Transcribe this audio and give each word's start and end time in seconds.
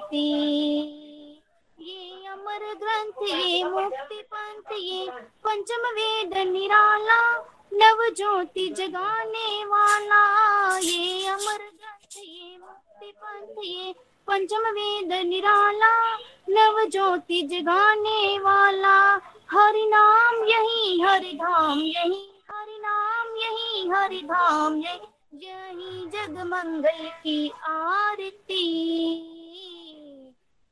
तारती 0.00 0.96
ये 1.78 2.26
अमर 2.28 2.74
ग्रंथ, 2.74 3.22
ये 3.28 3.64
मुक्ति 3.64 4.22
पंथ, 4.34 4.72
ये 4.72 5.10
पंचम 5.44 5.86
वेद 5.86 6.36
निराला, 6.48 7.20
नव 7.72 8.14
ज्योति 8.16 8.68
जगाने 8.68 9.64
वाला। 9.64 10.22
ये 10.78 11.26
अमर 11.26 11.58
ग्रंथ, 11.58 12.16
ये 12.18 12.58
मुक्ति 12.58 13.12
पंथ, 13.16 13.64
ये 13.64 13.94
पंचम 14.26 14.68
वेद 14.70 15.12
निराला, 15.26 16.16
नव 16.50 16.84
ज्योति 16.84 17.42
जगाने 17.42 18.38
वाला। 18.38 18.96
हरि 19.50 19.86
नाम 19.86 20.44
यही, 20.44 21.00
हरि 21.00 21.32
धाम 21.32 21.78
यही, 21.78 22.28
हरि 22.50 22.78
नाम 22.80 23.36
यही, 23.36 23.88
हरि 23.88 24.22
धाम 24.22 24.76
यही। 24.76 25.08
यही 25.34 26.06
जग 26.06 26.38
मंगल 26.46 27.08
की 27.22 27.50
आरती। 27.64 28.66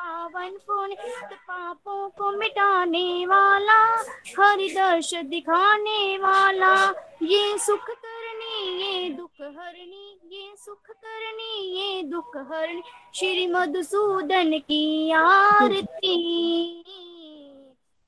पावन 0.00 0.50
पुनीत 0.50 1.32
पापों 1.32 2.08
को 2.08 2.30
मिटाने 2.30 3.26
वाला, 3.26 3.96
हरि 4.40 4.68
दर्श 4.68 5.14
दिखाने 5.14 6.18
वाला। 6.18 6.90
ये 7.22 7.58
सुख 7.58 7.84
करनी, 7.90 8.82
ये 8.82 9.10
दुख 9.10 9.40
हरनी, 9.40 10.20
ये 10.32 10.54
सुख 10.56 10.90
करनी, 10.90 11.80
ये 11.80 12.02
दुख 12.02 12.36
हरनी। 12.36 12.82
श्री 13.14 13.46
मधुसूदन 13.46 14.58
की 14.58 15.12
आरती। 15.12 16.16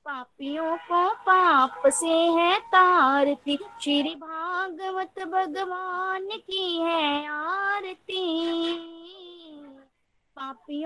पापियों 0.05 0.77
को 0.77 1.09
पाप 1.09 1.81
से 1.87 2.07
है 2.07 2.59
तारती। 2.59 3.57
श्री 3.81 4.15
भागवत 4.15 5.25
भगवान 5.27 6.25
की 6.25 6.77
है 6.77 7.27
आरती 7.27 7.42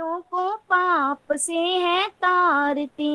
पापियों 0.08 0.20
को 0.22 0.56
पाप 0.70 1.34
से 1.36 1.54
है 1.54 2.08
तारती। 2.08 3.14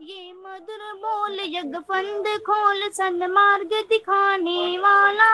ये 0.00 0.32
मधुर 0.32 0.82
बोल 0.96 1.38
यज्ञ 1.44 1.78
फंद 1.78 2.26
खोल 2.40 2.88
सन्मार्ग 2.92 3.72
दिखाने 3.88 4.78
वाला, 4.78 5.32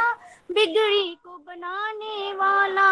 बिगड़ी 0.51 1.15
को 1.25 1.37
बनाने 1.39 2.33
वाला। 2.35 2.89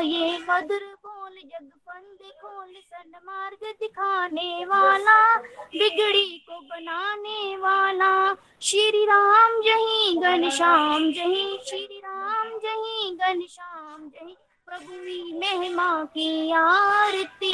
ये 0.00 0.38
मधुर 0.40 0.84
बोल 1.06 1.38
यज्ञ 1.38 1.74
फंद 1.88 2.18
खोल 2.42 2.72
सन्मार्ग 2.74 3.62
दिखाने 3.80 4.64
वाला, 4.64 5.36
बिगड़ी 5.38 6.28
को 6.48 6.60
बनाने 6.60 7.56
वाला। 7.56 8.12
श्री 8.62 9.04
राम 9.04 9.60
जही 9.62 10.16
घनश्याम 10.16 11.10
जही 11.12 11.58
श्री 11.66 11.98
राम 11.98 12.48
जही 12.58 13.16
घनश्याम 13.16 13.69
प्रभु 14.70 15.38
महिमा 15.38 16.04
की 16.04 16.52
आरती। 16.52 17.52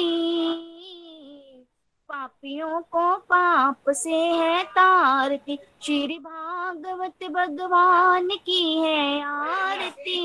पापियों 2.08 2.80
को 2.80 3.16
पाप 3.16 3.90
से 3.90 4.10
है 4.10 4.62
तारती। 4.64 5.58
श्री 5.82 6.18
भागवत 6.18 7.24
भगवान 7.30 8.28
की 8.28 8.80
है 8.80 9.22
आरती। 9.22 10.20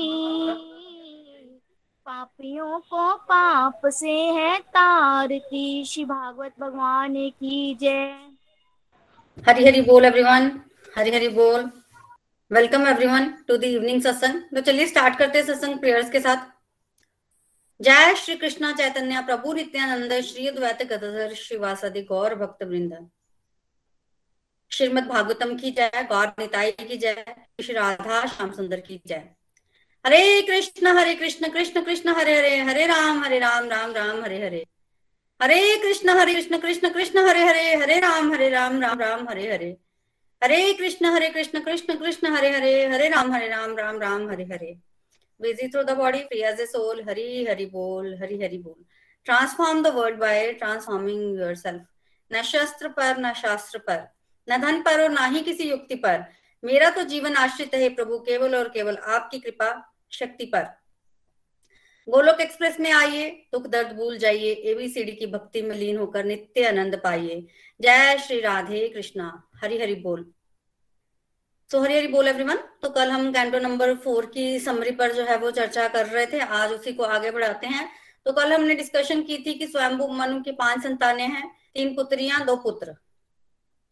पापियों 2.06 2.78
को 2.80 3.14
पाप 3.14 3.80
से 3.86 4.18
है 4.36 4.58
तारती। 4.58 5.84
श्री 5.84 6.04
भागवत 6.04 6.52
भगवान 6.60 7.14
की 7.30 7.74
जय। 7.74 8.14
हरी 9.48 9.66
हरी 9.66 9.80
बोल 9.80 10.04
एवरीवन 10.04 10.60
हरी 10.98 11.10
हरी 11.10 11.28
बोल। 11.28 11.70
Welcome 12.50 12.86
everyone 12.88 13.34
to 13.48 13.56
the 13.56 13.64
evening 13.64 14.02
satsang 14.02 14.42
तो 14.54 14.60
चलिए 14.60 14.86
स्टार्ट 14.86 15.18
करते 15.18 15.38
हैं 15.38 15.46
सत्संग 15.46 15.78
प्रेयर्स 15.78 16.10
के 16.10 16.20
साथ। 16.20 16.51
जय 17.82 18.14
श्री 18.14 18.34
कृष्ण 18.36 18.72
चैतन्य 18.72 19.20
प्रभु 19.20 19.52
नित्यानंद, 19.52 20.20
श्री 20.20 20.50
द्वैत 20.50 20.82
गदाधर 20.82 21.34
श्रीवासदि 21.34 22.02
गौर 22.02 22.34
भक्त 22.34 22.62
वृंद 22.62 23.10
श्रीमद 24.70 25.04
भागवतम 25.04 25.56
की 25.56 25.70
जय, 25.70 25.90
गौर 25.96 26.26
निताई 26.26 26.70
की 26.70 26.96
जय, 26.96 27.24
श्री 27.62 27.74
राधा 27.74 28.26
श्याम 28.26 28.52
सुंदर 28.52 28.80
की 28.80 29.00
जय। 29.06 29.28
हरे 30.06 30.42
कृष्ण 30.42 30.86
हरे 30.86 31.14
कृष्ण 31.14 31.48
कृष्ण 31.48 31.82
कृष्ण, 31.82 32.08
हरे 32.08 32.36
हरे 32.38 32.56
हरे 32.56 32.86
राम 32.86 33.24
हरे 33.24 33.38
राम 33.38 33.68
राम 33.68 33.92
राम, 33.92 34.24
हरे 34.24 34.44
हरे। 34.44 34.66
हरे 35.42 35.78
कृष्ण 35.78 36.10
हरे 36.10 36.34
कृष्ण 36.34 36.58
कृष्ण 36.58 36.88
कृष्ण, 36.88 37.26
हरे 37.28 37.44
हरे 37.44 37.74
हरे 37.76 38.00
राम 38.00 38.32
हरे 38.32 38.48
राम 38.50 38.80
राम 38.82 39.00
राम, 39.00 39.28
हरे 39.28 39.52
हरे। 39.52 39.76
हरे 40.44 40.74
कृष्ण 40.74 41.06
हरे 41.06 41.28
कृष्ण 41.30 41.60
कृष्ण 41.60 41.98
कृष्ण, 41.98 42.36
हरे 42.36 42.50
हरे 42.50 42.86
हरे 42.86 43.08
राम 43.08 43.32
हरे 43.32 43.48
राम 43.48 43.76
राम 43.76 44.00
राम, 44.00 44.30
हरे 44.30 44.44
हरे। 44.44 44.91
Busy 45.42 45.68
through 45.68 45.84
the 45.84 45.94
body, 45.94 46.24
free 46.30 46.44
as 46.44 46.60
a 46.60 46.66
soul. 46.66 47.02
Hari 47.04 47.44
Hari 47.44 47.66
Bol, 47.66 48.16
Hari 48.18 48.40
Hari 48.40 48.58
Bol. 48.58 48.76
Transform 49.26 49.82
the 49.82 49.92
world 49.92 50.18
by 50.18 50.36
transforming 50.60 51.34
yourself. 51.36 51.82
न 52.30 52.42
शस्त्र 52.42 52.88
पर 52.88 53.18
न 53.20 53.32
शास्त्र 53.36 53.78
पर 53.88 53.98
न 54.48 54.60
धन 54.60 54.80
पर 54.82 55.00
और 55.02 55.10
ना 55.10 55.24
ही 55.26 55.40
किसी 55.42 55.68
युक्ति 55.70 55.94
पर 56.04 56.24
मेरा 56.62 56.88
तो 56.90 57.02
जीवन 57.08 57.34
आश्रित 57.36 57.74
है 57.74 57.88
प्रभु 57.94 58.18
केवल 58.28 58.54
और 58.56 58.68
केवल 58.74 58.96
आपकी 59.16 59.38
कृपा 59.38 59.68
शक्ति 60.12 60.44
पर 60.54 60.64
गोलोक 62.08 62.40
एक्सप्रेस 62.40 62.78
में 62.80 62.90
आइए 62.92 63.28
दुख 63.52 63.66
दर्द 63.66 63.92
भूल 63.96 64.16
जाइए 64.18 64.52
एबीसीडी 64.70 65.12
की 65.12 65.26
भक्ति 65.26 65.62
में 65.62 65.74
लीन 65.76 65.96
होकर 65.96 66.24
नित्य 66.24 66.64
आनंद 66.68 67.00
पाइए 67.04 67.40
जय 67.80 68.18
श्री 68.26 68.40
राधे 68.40 68.88
कृष्णा 68.94 69.26
हरि 69.62 69.78
हरि 69.80 69.94
बोल 70.06 70.24
तो 71.72 71.80
हरी 71.80 71.94
हरी 71.96 72.08
बोल 72.08 72.26
एवरीवन 72.28 72.56
तो 72.82 72.88
कल 72.90 73.10
हम 73.10 73.30
कैंटो 73.32 73.58
नंबर 73.58 73.94
फोर 73.94 74.26
की 74.26 74.58
समरी 74.60 74.90
पर 74.90 75.12
जो 75.12 75.22
है 75.24 75.36
वो 75.38 75.50
चर्चा 75.50 75.86
कर 75.88 76.06
रहे 76.06 76.26
थे, 76.26 76.40
आज 76.40 76.72
उसी 76.72 76.92
को 76.92 77.02
आगे 77.04 77.30
बढ़ाते 77.30 77.66
हैं। 77.66 77.88
तो 78.26 78.32
कल 78.32 78.52
हमने 78.52 78.74
डिस्कशन 78.74 79.22
की 79.22 79.38
थी 79.38 79.54
कि 79.54 79.66
स्वयंभू 79.66 80.08
मनु 80.08 80.42
की 80.42 80.52
पाँच 80.52 80.82
संतानें 80.82 81.26
हैं, 81.26 81.48
तीन 81.74 81.94
पुत्रियाँ, 81.94 82.44
दो 82.46 82.56
पुत्र। 82.56 82.94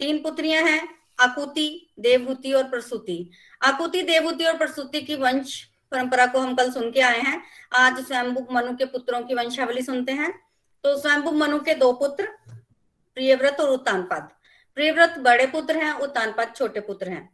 तीन 0.00 0.18
पुत्रियाँ 0.18 0.62
हैं, 0.62 0.88
आकुति 1.20 1.94
देवभूति 2.00 2.52
और 2.52 2.68
प्रसूति। 2.70 3.30
आकुति 3.62 4.02
देवभूति 4.02 4.44
और 4.44 4.58
प्रसूति 4.58 5.00
की 5.00 5.16
वंश 5.16 5.58
परंपरा 5.92 6.26
को 6.26 6.38
हम 6.38 6.54
कल 6.54 6.70
सुन 6.70 6.90
के 6.90 7.00
आए 7.00 7.20
हैं। 7.20 7.42
आज 7.74 8.04
स्वयंभू 8.06 8.46
मनु 8.52 8.76
के 8.76 8.84
पुत्रों 8.84 9.22
की 9.22 9.34
वंशावली 9.34 9.82
सुनते 9.82 10.12
हैं। 10.12 10.32
तो 10.84 10.96
स्वयंभू 10.98 11.32
मनु 11.32 11.58
के 11.60 11.74
दो 11.74 11.92
पुत्र, 11.94 12.28
प्रियव्रत 13.16 13.60
और 13.60 13.70
उत्तानपाद 13.70 14.30
प्रियव्रत 14.76 15.18
बड़े 15.18 15.46
पुत्र 15.48 15.76
हैं 15.76 15.92
उत्तानपाद 15.94 16.54
छोटे 16.56 16.80
पुत्र 16.80 17.08
हैं। 17.08 17.28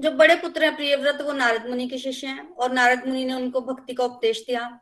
जो 0.00 0.10
बड़े 0.12 0.34
पुत्र 0.36 0.64
हैं, 0.64 0.74
प्रियव्रत, 0.76 1.20
वो 1.20 1.32
नारद 1.32 1.66
मुनि 1.66 1.88
के 1.88 1.98
शिष्य 1.98 2.26
हैं 2.26 2.48
और 2.50 2.72
नारद 2.72 3.06
मुनि 3.06 3.24
ने 3.24 3.34
उनको 3.34 3.60
भक्ति 3.62 3.94
का 3.94 4.04
उपदेश 4.04 4.44
दिया 4.46 4.80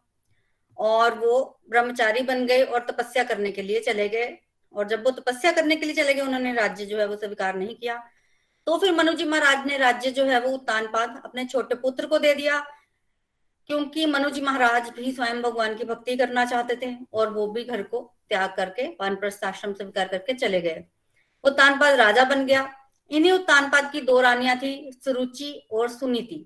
और 0.78 1.18
वो 1.18 1.60
ब्रह्मचारी 1.70 2.22
बन 2.22 2.44
गए 2.46 2.62
और 2.62 2.86
तपस्या 2.90 3.24
करने 3.24 3.50
के 3.52 3.62
लिए 3.62 3.80
चले 3.80 4.08
गए 4.08 4.36
और 4.74 4.88
जब 4.88 5.04
वो 5.04 5.10
तपस्या 5.10 5.52
करने 5.52 5.76
के 5.76 5.86
लिए 5.86 5.94
चले 5.94 6.14
गए, 6.14 6.20
उन्होंने 6.20 6.52
राज्य 6.54 6.86
जो 6.86 6.98
है 6.98 7.06
वो 7.06 7.16
स्वीकार 7.16 7.56
नहीं 7.56 7.74
किया। 7.76 8.02
तो 8.66 8.76
फिर 8.78 8.92
मनुजी 8.92 9.24
महाराज 9.24 9.66
ने 9.66 9.76
राज्य 9.78 10.10
जो 10.10 10.24
है 10.24 10.40
वो 10.40 10.50
उत्तानपाद 10.50 11.20
अपने 11.24 11.44
छोटे 11.44 11.74
पुत्र 11.74 12.06
को 12.06 12.18
दे 12.18 12.34
दिया 12.34 12.58
क्योंकि 13.70 14.06
मनुजी 14.06 14.40
महाराज 14.40 14.88
भी 14.88 15.12
स्वयं 15.12 15.40
भगवान 15.42 15.74
की 15.76 15.84
भक्ति 15.84 16.16
करना 16.16 16.44
चाहते 16.44 16.76
थे 16.76 16.94
और 17.12 17.32
वो 17.32 17.46
भी 17.46 17.64
घर 17.64 17.82
को 17.82 18.00
त्याग 18.28 18.54
करके 18.56 18.86
वानप्रस्थ 19.00 19.44
आश्रम 19.44 19.72
स्वीकार 19.72 20.08
करके 20.08 20.34
चले 20.34 20.60
गए। 20.60 20.84
उत्तानपाद 21.44 21.94
राजा 21.94 22.24
बन 22.24 22.44
गया 22.46 22.62
इन्हीं 23.10 23.32
उत्तानपाद 23.32 23.90
की 23.92 24.00
दो 24.00 24.20
रानियाँ 24.20 24.56
थी, 24.56 24.90
सुरुचि 25.04 25.68
और 25.72 25.88
सुनीति। 25.88 26.44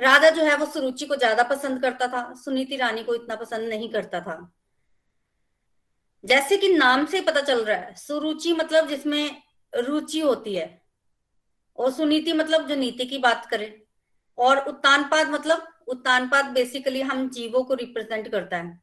राजा 0.00 0.30
जो 0.30 0.44
है 0.44 0.56
वो 0.56 0.66
सुरुचि 0.66 1.06
को 1.06 1.16
ज़्यादा 1.16 1.42
पसंद 1.42 1.80
करता 1.82 2.06
था, 2.06 2.34
सुनीति 2.34 2.76
रानी 2.76 3.02
को 3.02 3.14
इतना 3.14 3.36
पसंद 3.36 3.68
नहीं 3.68 3.88
करता 3.88 4.20
था। 4.20 4.52
जैसे 6.24 6.56
कि 6.56 6.68
नाम 6.68 7.04
से 7.06 7.20
पता 7.20 7.40
चल 7.40 7.64
रहा 7.64 7.76
है, 7.76 7.94
सुरुचि 7.94 8.52
मतलब 8.52 8.88
जिसमें 8.88 9.42
रुचि 9.72 10.20
होती 10.20 10.54
है, 10.54 10.82
और 11.78 11.92
सुनीति 11.92 12.32
मतलब 12.32 12.68
जो 12.68 12.74
नीति 12.74 13.06
की 13.06 13.18
बात 13.18 13.46
करें, 13.46 13.72
और 14.38 14.58
उत्तानपाद 14.58 15.30
मतलब 15.30 15.66
उत्तानपाद 15.88 16.44
बेसिकली 16.44 17.00
हम 17.00 17.28
जीवों 17.30 17.62
को 17.64 17.74
रिप्रेजेंट 17.74 18.28
करता 18.28 18.56
है। 18.56 18.80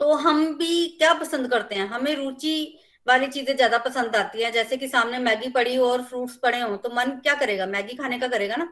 तो 0.00 0.12
हम 0.14 0.54
भी 0.54 0.86
क्या 0.88 1.12
पसंद 1.14 1.50
करते 1.50 1.74
हैं? 1.74 1.86
हमें 1.86 2.14
रुचि 2.16 2.78
वाली 3.06 3.26
चीज़ें 3.28 3.54
ज़्यादा 3.56 3.78
पसंद 3.80 4.16
आती 4.16 4.42
है। 4.42 4.50
जैसे 4.52 4.76
कि 4.76 4.88
सामने 4.88 5.18
मैगी 5.20 5.48
पड़ी 5.50 5.74
हो 5.76 5.86
और 5.86 6.02
फ्रूट्स 6.04 6.36
पड़े 6.36 6.60
हो 6.60 6.76
तो 6.78 6.90
मन 6.90 7.10
क्या 7.22 7.34
करेगा? 7.36 7.66
मैगी 7.68 7.96
खाने 7.96 8.18
का 8.18 8.28
करेगा 8.28 8.56
ना? 8.56 8.64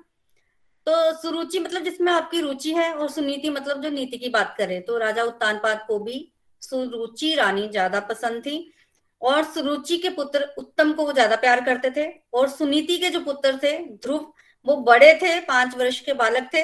तो 0.87 1.13
सुरुचि 1.19 1.59
मतलब 1.59 1.83
जिसमें 1.85 2.13
आपकी 2.13 2.41
रुचि 2.41 2.73
है 2.75 2.93
और 2.95 3.11
सुनीति 3.11 3.51
मतलब 3.51 3.83
जो 3.83 3.91
नीति 3.91 4.19
की 4.19 4.29
बात 4.29 4.55
करे 4.59 4.81
तो 4.81 4.99
राजा 4.99 5.23
उत्तानपाद 5.25 5.85
को 5.89 5.99
भी 6.01 6.17
सुरुचि 6.63 7.35
रानी 7.35 7.69
ज़्यादा 7.69 8.01
पसंद 8.03 8.43
थी 8.43 8.57
और 9.23 9.45
सुरुचि 9.45 9.97
के 9.99 10.09
पुत्र 10.11 10.49
उत्तम 10.59 10.93
को 10.93 11.05
वो 11.05 11.13
ज़्यादा 11.13 11.37
प्यार 11.37 11.65
करते 11.65 11.91
थे 11.91 12.07
और 12.35 12.49
सुनीति 12.49 12.97
के 12.99 13.11
जो 13.11 13.21
पुत्र 13.21 13.57
थे, 13.63 13.79
ध्रुव, 13.79 14.33
वो 14.67 14.77
बड़े 14.79 15.13
थे, 15.23 15.39
पाँच 15.41 15.77
वर्ष 15.77 16.01
के 16.01 16.13
बालक 16.15 16.49
थे, 16.55 16.63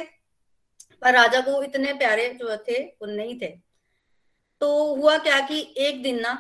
पर 1.03 1.13
राजा 1.13 1.41
को 1.41 1.63
इतने 1.63 1.93
प्यारे 1.95 2.29
जो 2.35 2.57
थे, 2.59 2.83
वो 2.83 3.07
नहीं 3.07 3.39
थे। 3.41 3.49
तो 4.61 4.95
हुआ 4.95 5.17
क्या 5.19 5.39
कि 5.41 5.61
एक 5.79 6.03
दिन 6.03 6.21
ना 6.21 6.33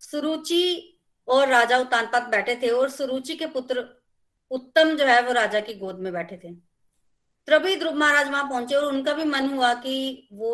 सुरुचि 0.00 0.94
और 1.28 1.48
राजा 1.48 1.78
उत्तानपाद 1.78 2.28
बैठे 2.30 2.54
थे 2.56 2.68
और 2.70 2.88
सुरुचि 2.90 3.34
के 3.36 3.46
पुत्र 3.48 3.84
उत्तम 4.50 4.94
जो 4.96 5.06
है 5.06 5.20
वो 5.22 5.32
राजा 5.32 5.60
की 5.60 5.74
गोद 5.74 5.98
में 5.98 6.12
बैठे 6.12 6.36
थे। 6.36 6.52
तभी 7.48 7.76
ध्रुव 7.76 7.94
महाराज 7.94 8.28
वहाँ 8.28 8.44
पहुँचे 8.44 8.74
और 8.74 8.84
उनका 8.84 9.12
भी 9.12 9.24
मन 9.24 9.50
हुआ 9.50 9.72
कि 9.76 10.28
वो 10.32 10.50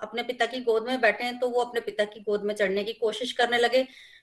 अपने 0.00 0.22
पिता 0.22 0.46
की 0.46 0.60
गोद 0.60 0.86
में 0.86 1.00
बैठे 1.00 1.24
हैं 1.24 1.38
तो 1.38 1.48
वो 1.48 1.60
अपने 1.60 1.80
पिता 1.80 2.04
की 2.04 2.20
गोद 2.20 2.42
में 2.42 2.54
चढ़ने 2.54 2.84
की 2.84 2.92
कोशिश 2.94 3.32
करने 3.32 3.58
लगे। 3.58 3.82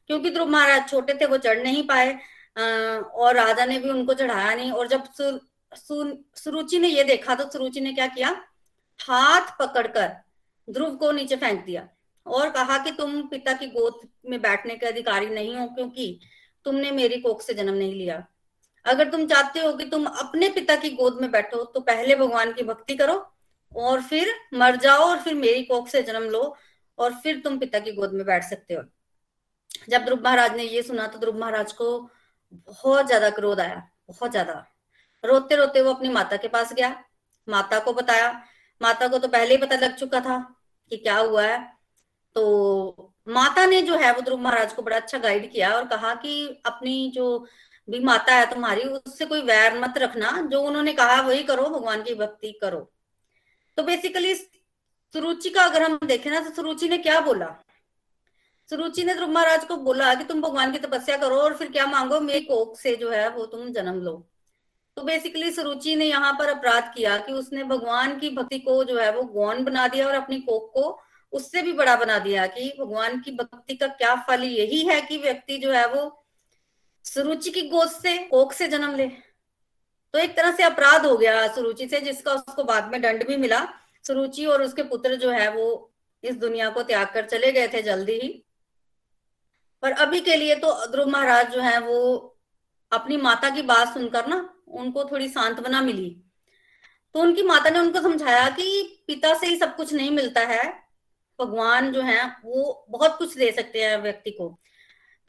क्योंकि 0.09 0.31
ध्रुव 0.31 0.49
महाराज 0.49 0.89
छोटे 0.89 1.13
थे, 1.13 1.25
वो 1.25 1.37
चढ़ 1.37 1.59
नहीं 1.59 1.83
पाए 1.87 2.13
और 3.15 3.35
राजा 3.35 3.65
ने 3.65 3.79
भी 3.79 3.89
उनको 3.89 4.13
चढ़ाया 4.13 4.53
नहीं। 4.55 4.71
और 4.71 4.87
जब 4.87 5.03
सुरुचि 6.35 6.79
ने 6.79 6.87
ये 6.87 7.03
देखा 7.03 7.35
तो 7.35 7.49
सुरुचि 7.49 7.81
ने 7.81 7.93
क्या 7.93 8.07
किया? 8.07 8.29
हाथ 8.99 9.57
पकड़कर 9.59 10.11
ध्रुव 10.67 10.95
को 10.95 11.11
नीचे 11.11 11.35
फेंक 11.35 11.63
दिया। 11.65 11.87
और 12.25 12.49
कहा 12.49 12.77
कि 12.77 12.91
तुम 12.91 13.21
पिता 13.27 13.53
की 13.53 13.67
गोद 13.69 13.99
में 14.25 14.41
बैठने 14.41 14.75
के 14.75 14.85
अधिकारी 14.85 15.29
नहीं 15.29 15.55
हो 15.55 15.67
क्योंकि 15.67 16.19
तुमने 16.65 16.91
मेरी 16.91 17.19
कोख 17.21 17.41
से 17.41 17.53
जन्म 17.53 17.73
नहीं 17.73 17.93
लिया। 17.93 18.23
अगर 18.85 19.09
तुम 19.09 19.25
चाहते 19.27 19.59
हो 19.59 19.71
कि 19.73 19.85
तुम 19.85 20.05
अपने 20.05 20.49
पिता 20.49 20.75
की 20.75 20.89
गोद 20.91 21.19
में 21.21 21.29
बैठो 21.31 21.63
तो 21.65 21.79
पहले 21.81 22.15
भगवान 22.15 22.53
की 22.53 22.63
भक्ति 22.63 22.95
करो 22.95 23.15
और 23.71 24.01
फिर 24.03 24.33
मर 24.53 24.75
जाओ 24.77 25.03
और 25.03 25.19
फिर 25.19 25.33
मेरी 25.35 25.63
कोख 25.63 25.87
से 25.87 26.01
जन्म 26.03 26.23
लो 26.29 26.55
और 26.97 27.13
फिर 27.15 27.39
तुम 27.39 27.57
पिता 27.59 27.79
की 27.79 27.91
गोद 27.91 28.13
में 28.13 28.25
बैठ 28.25 28.43
सकते 28.43 28.73
हो। 28.73 28.83
जब 29.89 30.05
ध्रुव 30.05 30.23
महाराज 30.23 30.55
ने 30.55 30.63
ये 30.63 30.81
सुना 30.83 31.07
तो 31.07 31.19
ध्रुव 31.19 31.37
महाराज 31.39 31.71
को 31.73 31.97
बहुत 32.67 33.07
ज़्यादा 33.07 33.29
क्रोध 33.31 33.59
आया, 33.59 33.75
बहुत 34.07 34.31
ज़्यादा। 34.31 34.53
रोते 35.23 35.55
रोते 35.55 35.81
वो 35.81 35.93
अपनी 35.93 36.09
माता 36.09 36.37
के 36.37 36.47
पास 36.47 36.73
गया, 36.73 36.95
माता 37.47 37.79
को 37.79 37.93
बताया। 37.93 38.31
माता 38.81 39.07
को 39.07 39.17
तो 39.19 39.27
पहले 39.27 39.55
ही 39.55 39.57
पता 39.57 39.75
लग 39.77 39.95
चुका 39.95 40.19
था 40.21 40.37
कि 40.91 40.97
क्या 40.97 41.17
हुआ 41.17 41.43
है। 41.43 41.59
तो 42.35 43.13
माता 43.27 43.65
ने 43.65 43.81
जो 43.81 43.95
है 43.95 44.11
वो 44.13 44.21
ध्रुव 44.21 44.39
महाराज 44.39 44.73
को 44.73 44.81
बड़ा 44.81 44.97
अच्छा 44.97 45.17
गाइड 45.17 45.51
किया 45.51 45.73
और 45.73 45.87
कहा 45.87 46.13
कि 46.15 46.61
अपनी 46.65 47.11
जो 47.15 47.47
भी 47.89 47.99
माता 47.99 48.35
है 48.35 48.45
तुम्हारी, 48.49 48.83
उससे 48.83 49.25
कोई 49.25 49.41
वैर 49.41 49.79
मत 49.79 49.97
रखना। 49.97 50.31
जो 50.41 50.61
उन्होंने 50.61 50.93
कहा 50.93 51.21
वही 51.21 51.43
करो, 51.43 51.63
भगवान 51.63 52.03
की 52.03 52.15
भक्ति 52.15 52.51
करो। 52.51 52.91
तो 53.77 53.83
बेसिकली 53.83 54.35
सुरुचि 54.35 55.49
का 55.49 55.63
अगर 55.63 55.83
हम 55.83 55.99
देखें 56.05 56.31
ना 56.31 56.39
तो 56.39 56.49
सुरुचि 56.49 56.89
ने 56.89 56.97
क्या 56.97 57.19
बोला? 57.19 57.47
सुरुचि 58.69 59.03
ने 59.03 59.13
ध्रुव 59.15 59.29
महाराज 59.29 59.65
को 59.65 59.77
बोला 59.77 60.13
कि 60.13 60.23
तुम 60.23 60.41
भगवान 60.41 60.71
की 60.71 60.77
तपस्या 60.77 61.17
करो 61.17 61.35
और 61.35 61.53
फिर 61.57 61.71
क्या 61.71 61.85
मांगो? 61.85 62.19
मेरी 62.19 62.41
कोक 62.41 62.79
से 62.79 62.95
जो 62.95 63.09
है 63.09 63.29
वो 63.29 63.45
तुम 63.45 63.69
जन्म 63.69 64.01
लो। 64.01 64.27
तो 64.97 65.01
बेसिकली 65.01 65.51
सुरुचि 65.51 65.95
ने 65.95 66.05
यहाँ 66.05 66.33
पर 66.33 66.49
अपराध 66.49 66.91
किया 66.95 67.17
कि 67.17 67.33
उसने 67.33 67.63
भगवान 67.63 68.19
की 68.19 68.29
भक्ति 68.29 68.59
को 68.59 68.83
जो 68.83 68.97
है 68.97 69.11
वो 69.11 69.23
गौन 69.23 69.63
बना 69.63 69.87
दिया 69.87 70.07
और 70.07 70.13
अपनी 70.13 70.39
कोक 70.39 70.71
को 70.73 71.01
उससे 71.33 71.61
भी 71.61 71.73
बड़ा 71.73 71.95
बना 71.95 72.19
दिया 72.19 72.47
कि 72.47 72.73
भगवान 72.79 73.19
की 73.21 73.31
भक्ति 73.31 73.75
का 73.75 73.87
क्या 73.87 74.15
फल 74.15 74.43
यही 74.43 74.83
है 74.83 75.01
कि 75.01 75.17
व्यक्ति 75.17 75.57
जो 75.57 75.71
है 75.71 75.87
वो 75.87 76.25
सुरुचि 77.05 77.49
की 77.49 77.61
गोद 77.61 77.89
से 77.89 78.17
कोक 78.17 78.53
से 78.53 78.67
जन्म 78.67 78.95
ले। 78.95 79.07
तो 79.07 80.19
एक 80.19 80.35
तरह 80.37 80.51
से 80.51 80.63
अपराध 80.63 81.05
हो 81.05 81.17
गया 81.17 81.47
सुरुचि 81.47 81.87
से, 81.87 82.01
जिसका 82.01 82.33
उसको 82.33 82.63
बाद 82.63 82.91
में 82.91 83.01
दंड 83.01 83.27
भी 83.27 83.37
मिला। 83.37 83.67
सुरुचि 84.03 84.45
और 84.45 84.61
उसके 84.61 84.83
पुत्र 84.83 85.15
जो 85.15 85.31
है 85.31 85.51
वो 85.51 85.93
इस 86.23 86.35
दुनिया 86.35 86.69
को 86.69 86.83
त्याग 86.83 87.13
कर 87.13 87.25
चले 87.25 87.51
गए 87.51 87.67
थे 87.67 87.81
जल्दी 87.81 88.13
ही। 88.13 88.45
पर 89.81 89.91
अभी 89.91 90.19
के 90.19 90.35
लिए 90.35 90.55
तो 90.55 90.87
ध्रुव 90.87 91.09
महाराज 91.09 91.51
जो 91.53 91.61
है 91.61 91.79
वो 91.79 92.37
अपनी 92.91 93.17
माता 93.17 93.49
की 93.49 93.61
बात 93.61 93.93
सुनकर 93.93 94.27
ना 94.27 94.53
उनको 94.67 95.03
थोड़ी 95.03 95.29
सांत्वना 95.29 95.81
मिली। 95.81 96.09
तो 97.15 97.19
उनकी 97.19 97.43
माता 97.43 97.69
ने 97.69 97.79
उनको 97.79 98.01
समझाया 98.01 98.49
कि 98.49 99.03
पिता 99.07 99.33
से 99.33 99.47
ही 99.47 99.57
सब 99.57 99.75
कुछ 99.75 99.93
नहीं 99.93 100.11
मिलता 100.11 100.41
है। 100.41 100.80
भगवान 101.41 101.91
जो 101.91 102.01
है, 102.01 102.25
वो 102.45 102.85
बहुत 102.89 103.17
कुछ 103.17 103.37
दे 103.37 103.51
सकते 103.51 103.83
हैं 103.83 103.97
व्यक्ति 103.97 104.31
को। 104.31 104.59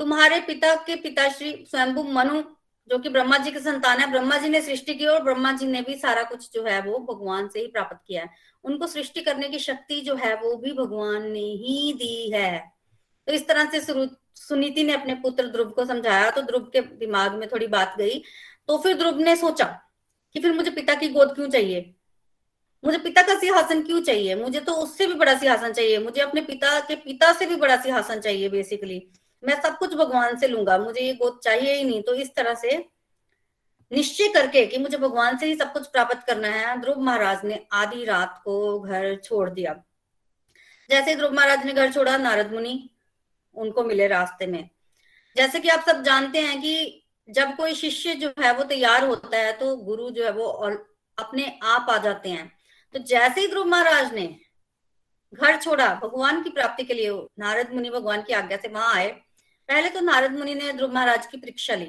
तुम्हारे 0.01 0.41
पिता 0.41 0.75
के 0.77 0.97
पिताश्री 0.97 1.53
स्वयंभू 1.71 2.03
मनु, 2.03 2.43
जो 2.91 2.99
कि 2.99 3.09
ब्रह्मा 3.09 3.39
जी 3.39 3.51
के 3.51 3.61
संतान 3.61 3.99
है, 3.99 4.11
ब्रह्मा 4.11 4.37
जी 4.39 4.49
ने 4.49 4.61
सृष्टि 4.61 4.95
की 4.95 5.07
और 5.07 5.23
ब्रह्मा 5.23 5.53
जी 5.53 5.67
ने 5.67 5.83
भी 5.83 5.95
सारा 5.95 6.23
कुछ 6.23 6.51
जो 6.55 6.65
है, 6.65 6.81
वो 6.83 6.99
भगवान 6.99 7.49
से 7.49 7.61
ही 7.61 7.67
प्राप्त 7.67 7.97
किया 8.07 8.23
है। 8.23 8.31
उनको 8.65 8.87
सृष्टि 8.87 9.21
करने 9.21 9.49
की 9.49 9.59
शक्ति 9.59 10.01
जो 10.01 10.15
है, 10.15 10.35
वो 10.37 10.57
भी 10.57 10.73
भगवान 10.73 11.31
ने 11.31 11.41
ही 11.41 11.93
दी 11.93 12.31
है। 12.35 12.59
तो 13.27 13.33
इस 13.33 13.47
तरह 13.49 13.71
से 13.71 13.81
सुनीति 14.35 14.83
ने 14.85 14.93
अपने 14.93 15.15
पुत्र 15.15 15.47
ध्रुव 15.47 15.71
को 15.71 15.85
समझाया 15.85 16.31
तो 16.31 16.43
ध्रुव 16.43 16.63
के 16.73 16.81
दिमाग 16.81 17.35
में 17.35 17.49
थोड़ी 17.49 17.67
बात 17.67 17.95
गई। 17.99 18.23
तो 18.69 18.79
फिर 18.79 18.97
ध्रुव 18.97 19.19
ने 19.19 19.37
सोचा 19.37 19.65
कि 20.35 20.41
फिर 20.41 20.53
मुझे 20.53 20.71
पिता 20.71 20.95
की 20.95 21.09
गोद 21.09 21.35
क्यों 21.35 21.49
चाहिए? 21.49 21.95
मुझे 22.85 22.99
पिता 22.99 23.23
का 23.23 23.39
सिंहासन 23.39 23.83
क्यों 23.83 24.01
चाहिए? 24.03 24.35
मुझे 24.35 24.61
तो 24.61 24.73
उससे 24.75 25.07
भी 25.07 25.15
बड़ा 25.15 25.39
सिंहासन 25.39 25.73
चाहिए। 25.73 25.99
मुझे 25.99 26.21
अपने 26.21 26.41
पिता 26.41 26.79
के 26.81 26.95
पिता 26.97 27.33
से 27.33 27.47
भी 27.47 27.57
बड़ा 27.57 27.77
सिंहासन 27.77 28.21
चाहिए 28.21 28.49
बेसिकली 28.49 29.03
मैं 29.43 29.61
सब 29.63 29.77
कुछ 29.79 29.95
भगवान 29.95 30.37
से 30.39 30.49
लूँगा। 30.49 30.79
मुझे 30.79 31.01
ये 31.01 31.13
गोद 31.15 31.39
चाहिए 31.45 31.75
ही 31.75 31.85
नहीं। 31.85 32.03
तो 32.03 32.15
इस 32.15 32.35
तरह 32.35 32.55
से 32.55 32.77
निश्चय 33.91 34.29
करके 34.29 34.65
कि 34.67 34.79
मुझे 34.79 34.99
भगवान 34.99 35.37
से 35.39 35.47
ही 35.47 35.55
सब 35.55 35.73
कुछ 35.73 35.87
प्राप्त 35.87 36.27
करना 36.27 36.49
है, 36.49 36.81
ध्रुव 36.81 37.01
महाराज 37.01 37.45
ने 37.45 37.61
आधी 37.73 38.05
रात 38.05 38.41
को 38.45 38.79
घर 38.81 39.15
छोड़ 39.17 39.49
दिया। 39.51 39.75
जैसे 40.91 41.17
ध्रुव 41.17 41.33
महाराज 41.33 41.65
ने 41.67 41.73
घर 41.73 41.93
छोड़ा, 41.93 42.17
नारद 42.17 42.53
मुनि 42.53 42.89
उनको 43.57 43.85
मिले 43.85 44.07
रास्ते 44.09 44.47
में। 44.47 44.69
जैसे 45.37 45.61
कि 45.61 45.69
आप 45.69 45.85
सब 45.87 46.03
जानते 46.03 46.41
हैं 46.41 46.61
कि 46.61 47.05
जब 47.29 47.57
कोई 47.57 47.75
शिष्य 47.75 48.15
जो 48.15 48.33
है 48.41 48.53
वो 48.55 48.65
तैयार 48.65 49.05
होता 49.05 49.37
है 49.37 49.53
तो 49.53 49.77
गुरु 49.77 50.11
जो 50.11 50.25
है 50.25 50.33
वो 50.33 50.47
अपने 51.19 51.59
आप 51.63 51.91
आ 51.91 51.97
जाते 51.99 52.29
हैं। 52.29 52.51
तो 52.95 52.99
जैसे 53.01 53.41
ही 53.41 53.49
ध्रुव 53.49 53.67
महाराज 53.67 54.13
ने 54.15 54.27
घर 55.33 55.57
छोड़ा, 55.57 55.87
भगवान 55.95 56.43
की 56.43 56.51
प्राप्ति 56.51 56.85
के 56.85 56.95
लिए, 56.95 57.11
नारद 57.39 57.73
मुनि 57.73 57.91
भगवान 57.91 58.23
की 58.23 58.33
आज्ञा 58.33 58.57
से 58.57 58.69
वहाँ 58.69 58.95
आए, 58.95 59.09
पहले 59.69 59.89
तो 59.89 60.01
नारद 60.01 60.33
मुनि 60.33 60.55
ने 60.55 60.73
ध्रुव 60.73 60.93
महाराज 60.95 61.27
की 61.27 61.37
परीक्षा 61.37 61.75
ली। 61.75 61.87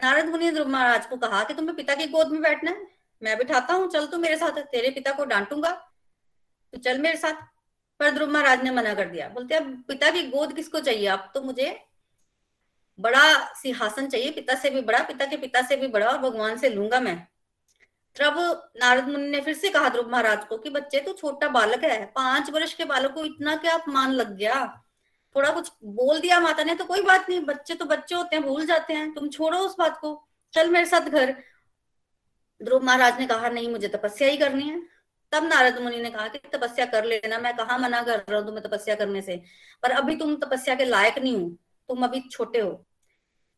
नारद 0.00 0.28
मुनि 0.28 0.44
ने 0.44 0.52
ध्रुव 0.52 0.68
महाराज 0.68 1.06
को 1.06 1.16
कहा 1.16 1.42
कि 1.44 1.54
तुम्हें 1.54 1.76
पिता 1.76 1.94
की 1.94 2.06
गोद 2.06 2.28
में 2.28 2.40
बैठना 2.42 2.70
है, 2.70 2.86
मैं 3.22 3.36
बिठाता 3.38 3.74
हूँ, 3.74 3.88
चल 3.90 4.06
तू 4.06 4.18
मेरे 4.18 4.36
साथ, 4.36 4.62
तेरे 4.62 4.90
पिता 4.90 5.12
को 5.12 5.24
डांटूँगा 5.24 5.70
तो 6.72 6.78
चल 6.78 6.98
मेरे 6.98 7.16
साथ। 7.16 7.48
पर 8.00 8.10
ध्रुव 8.10 8.30
महाराज 8.30 8.62
ने 8.64 8.70
मना 8.70 8.94
कर 8.94 9.08
दिया, 9.08 9.28
बोलते, 9.28 9.54
अब 9.54 9.82
पिता 9.88 10.10
की 10.10 10.22
गोद 10.28 10.52
किसको 10.52 10.80
चाहिए? 10.80 11.06
अब 11.06 11.30
तो 11.34 11.40
मुझे 11.42 11.78
बड़ा 12.98 13.54
सिंहासन 13.54 14.08
चाहिए, 14.08 14.30
पिता 14.30 14.54
से 14.54 14.70
भी 14.70 14.80
बड़ा, 14.80 15.02
पिता 15.02 15.26
के 15.26 15.36
पिता 15.36 15.62
से 15.62 15.76
भी 15.76 15.86
बड़ा, 15.88 16.06
और 16.06 16.18
भगवान 16.20 16.56
से 16.58 16.68
लूँगा 16.68 17.00
मैं। 17.00 17.16
तब 18.16 18.70
नारद 18.76 19.08
मुनि 19.08 19.28
ने 19.28 19.40
फिर 19.40 19.54
से 19.54 19.70
कहा 19.70 19.88
ध्रुव 19.88 20.10
महाराज 20.10 20.44
को 20.44 20.56
कि 20.58 20.70
बच्चे 20.70 21.00
तो 21.00 21.12
छोटा 21.12 21.48
बालक 21.48 21.84
है, 21.84 22.04
पाँच 22.06 22.50
वर्ष 22.50 22.74
के 22.74 22.84
बालक 22.84 23.14
को 23.14 23.24
इतना 23.24 23.56
क्या 23.56 23.74
अपमान 23.74 24.12
लग 24.12 24.36
गया? 24.36 24.64
थोड़ा 25.36 25.50
कुछ 25.50 25.70
बोल 25.84 26.20
दिया 26.20 26.40
माता 26.40 26.64
ने 26.64 26.74
तो 26.74 26.84
कोई 26.84 27.02
बात 27.02 27.28
नहीं, 27.30 27.40
बच्चे 27.40 27.74
तो 27.74 27.84
बच्चे 27.84 28.14
होते 28.14 28.36
हैं, 28.36 28.44
भूल 28.44 28.66
जाते 28.66 28.94
हैं, 28.94 29.12
तुम 29.14 29.28
छोड़ो 29.28 29.58
उस 29.58 29.76
बात 29.78 29.98
को। 30.00 30.28
चल 30.54 30.70
मेरे 30.70 30.86
साथ 30.86 31.00
घर। 31.00 31.34
ध्रुव 32.62 32.82
महाराज 32.82 33.20
ने 33.20 33.26
कहा, 33.26 33.48
नहीं, 33.48 33.68
मुझे 33.68 33.88
तपस्या 33.88 34.28
ही 34.28 34.36
करनी 34.36 34.68
है। 34.68 34.80
तब 35.32 35.44
नारद 35.44 35.78
मुनि 35.78 36.00
ने 36.00 36.10
कहा 36.10 36.26
कि 36.28 36.38
तपस्या 36.38 36.86
कर 36.86 37.04
लेना, 37.04 37.38
मैं 37.38 37.56
कहा 37.56 37.78
मना 37.78 38.02
कर 38.02 38.18
रहा 38.18 38.38
हूँ 38.38 38.46
तुम्हें 38.46 38.64
तपस्या 38.64 38.94
करने 38.94 39.22
से? 39.22 39.42
पर 39.82 39.90
अभी 39.90 40.16
तुम 40.16 40.34
तपस्या 40.36 40.74
के 40.74 40.84
लायक 40.84 41.18
नहीं 41.18 41.36
हो, 41.36 41.48
तुम 41.88 42.04
अभी 42.04 42.20
छोटे 42.20 42.60
हो। 42.60 42.86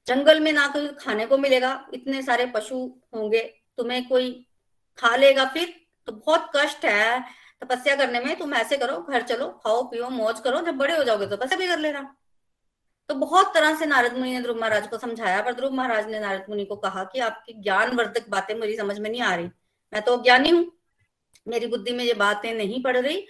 जंगल 0.07 0.41
में 0.41 0.53
ना 0.53 0.67
कोई 0.69 0.89
खाने 1.01 1.27
को 1.27 1.39
मिलेगा, 1.39 1.89
इतने 1.95 2.23
सारे 2.23 2.47
पशु 2.47 2.77
होंगे 3.15 3.62
तुम्हें 3.79 4.09
कोई 4.09 4.31
खा 4.99 5.15
लेगा 5.17 5.45
फिर 5.45 5.75
तो 6.09 6.13
बहुत 6.15 6.51
कष्ट 6.57 6.85
है। 6.85 7.21
तपस्या 7.63 7.95
करने 7.97 8.21
में 8.21 8.37
तुम 8.39 8.55
ऐसे 8.55 8.77
करो, 8.77 8.99
घर 9.01 9.23
चलो, 9.23 9.49
खाओ, 9.65 9.83
पियो, 9.83 10.09
मौज 10.11 10.41
करो, 10.41 10.61
जब 10.61 10.77
बड़े 10.77 10.97
हो 10.97 11.05
जाओगे 11.05 11.27
तो 11.27 11.37
तपस्या 11.37 11.59
भी 11.59 11.67
कर 11.69 11.79
लेना। 11.79 12.15
तो 13.09 13.15
बहुत 13.17 13.53
तरह 13.55 13.75
से 13.77 13.87
नारद 13.87 14.17
मुनि 14.17 14.33
ने 14.33 14.41
ध्रुव 14.43 14.59
महाराज 14.61 14.87
को 14.87 14.99
समझाया, 14.99 15.41
पर 15.43 15.55
ध्रुव 15.55 15.73
महाराज 15.73 16.09
ने 16.11 16.21
नारद 16.21 16.47
मुनि 16.49 16.65
को 16.65 16.77
कहा 16.77 17.05
कि 17.05 17.21
आपकी 17.21 17.53
ज्ञान 17.63 17.95
वर्धक 17.97 18.29
बातें 18.29 18.55
मेरी 18.55 18.77
समझ 18.77 18.99
में 18.99 19.09
नहीं 19.11 19.23
आ 19.23 19.35
रही। 19.35 19.47
मैं 19.93 20.03
तो 20.03 20.17
ज्ञानी 20.23 20.51
हूँ, 20.51 20.67
मेरी 21.47 21.67
बुद्धि 21.67 21.93
में 21.93 22.05
ये 22.05 22.15
बातें 22.17 22.53
नहीं 22.55 22.83
पड़ 22.83 22.97
रही। 22.97 23.27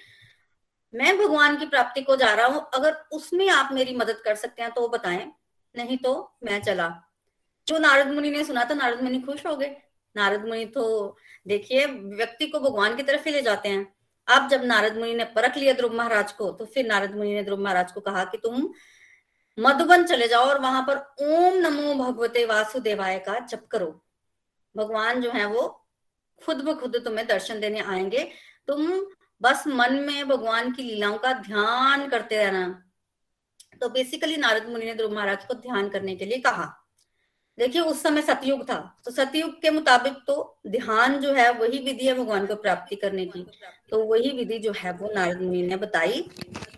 मैं 0.95 1.17
भगवान 1.19 1.57
की 1.59 1.67
प्राप्ति 1.67 2.03
को 2.03 2.17
जा 2.17 2.33
रहा 2.35 2.47
हूँ, 2.47 2.67
अगर 2.75 2.97
उसमें 3.13 3.49
आप 3.51 3.73
मेरी 3.73 3.97
मदद 3.97 4.21
कर 4.25 4.35
सकते 4.35 4.63
हैं 4.63 4.73
तो 4.73 4.89
बताएँ, 4.89 5.25
नहीं 5.75 5.97
तो 5.99 6.13
मैं 6.45 6.61
चला। 6.63 6.89
जो 7.67 7.79
नारद 7.79 8.13
मुनि 8.13 8.31
ने 8.31 8.45
सुना 8.45 8.65
तो 8.65 8.75
नारद 8.75 9.03
मुनि 9.03 9.21
खुश 9.21 9.47
हो 9.47 9.57
गए। 9.57 9.77
नारद 10.17 10.45
मुनि 10.45 10.65
तो 10.67 11.17
देखिए, 11.47 11.87
व्यक्ति 11.87 12.47
को 12.47 12.61
भगवान 12.61 12.97
की 12.97 13.03
तरफ़ 13.03 13.25
ही 13.25 13.31
ले 13.31 13.43
जाते 13.43 13.69
हैं। 13.69 13.95
अब 14.29 14.49
जब 14.49 14.65
नारद 14.65 14.97
मुनि 14.97 15.15
ने 15.15 15.25
परख 15.25 15.57
लिया 15.57 15.73
ध्रुव 15.73 15.95
महाराज 15.95 16.33
को 16.33 16.51
तो 16.51 16.65
फिर 16.65 16.87
नारद 16.87 17.15
मुनि 17.17 17.35
ने 17.35 17.43
ध्रुव 17.43 17.61
महाराज 17.61 17.93
को 17.93 18.01
कहा 18.01 18.25
कि 18.25 18.39
तुम 18.39 18.69
मधुबन 19.59 20.05
चले 20.05 20.29
जाओ 20.29 20.45
और 20.45 20.61
वहाँ 20.61 20.83
पर 20.83 20.99
ओम 21.21 21.57
नमो 21.57 21.95
भगवते 21.95 22.45
वासुदेवाय 22.45 23.19
का 23.19 23.39
जप 23.39 23.67
करो। 23.71 24.05
भगवान 24.77 25.21
जो 25.21 25.31
है 25.31 25.47
वो 25.47 25.67
खुद 26.45 26.57
ब 26.57 26.79
खुद 26.81 26.97
तुम्हें 27.05 27.27
दर्शन 27.27 27.61
देने 27.61 27.81
आएँगे। 27.81 28.31
तुम 28.67 29.07
बस 29.43 29.65
मन 29.67 29.95
में 29.95 30.29
भगवान 30.29 30.73
की 30.73 30.83
लीलाओं 30.83 31.19
का 31.19 31.33
ध्यान 31.33 32.09
करते 32.09 32.37
रहना। 32.37 32.83
तो 33.81 33.89
बेसिकली 33.89 34.37
नारद 34.37 34.69
मुनि 34.69 34.85
ने 34.85 34.95
ध्रुव 34.95 35.15
महाराज 35.15 35.45
को 35.45 35.55
ध्यान 35.55 35.89
करने 35.89 36.17
के 36.17 36.25
लिए 36.25 36.39
कहा। 36.39 36.82
देखिए, 37.59 37.83
उस 37.83 38.03
समय 38.03 38.23
सतयुग 38.23 38.63
था। 38.71 38.97
तो 39.05 39.11
सतयुग 39.11 39.61
के 39.63 39.71
मुताबिक 39.71 40.13
तो 40.27 40.59
ध्यान 40.67 41.19
जो 41.21 41.33
है, 41.33 41.51
वही 41.53 41.79
विधि 41.79 42.07
है 42.07 42.15
भगवान 42.15 42.47
को 42.47 42.55
प्राप्ति 42.55 42.97
करने 42.97 43.27
की। 43.27 43.47
तो 43.91 44.05
वही 44.05 44.31
विधि 44.31 44.59
जो 44.59 44.73
है, 44.73 44.93
वो 44.93 45.13
नारद 45.15 45.43
मुनि 45.43 45.63
ने 45.63 45.77
बताई 45.77 46.31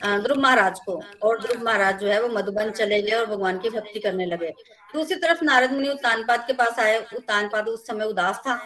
ध्रुव 0.05 0.39
महाराज 0.39 0.81
को। 0.81 1.01
और 1.23 1.41
ध्रुव 1.43 1.65
महाराज 1.65 2.01
जो 2.01 2.09
है, 2.09 2.21
वो 2.23 2.29
मधुबन 2.29 2.71
चले 2.71 3.03
गए 3.03 3.11
और 3.11 3.27
भगवान 3.27 3.59
की 3.59 3.71
भक्ति 3.71 4.01
करने 4.01 4.27
लगे। 4.27 4.51
दूसरी 4.95 5.17
तरफ़ 5.17 5.45
नारद 5.45 5.73
मुनि 5.73 5.89
उत्तानपाद 5.89 6.47
के 6.47 6.53
पास 6.53 6.79
आए। 6.79 6.99
उत्तानपाद 7.17 7.69
उस 7.69 7.87
समय 7.87 8.05
उदास 8.05 8.39
था 8.39 8.59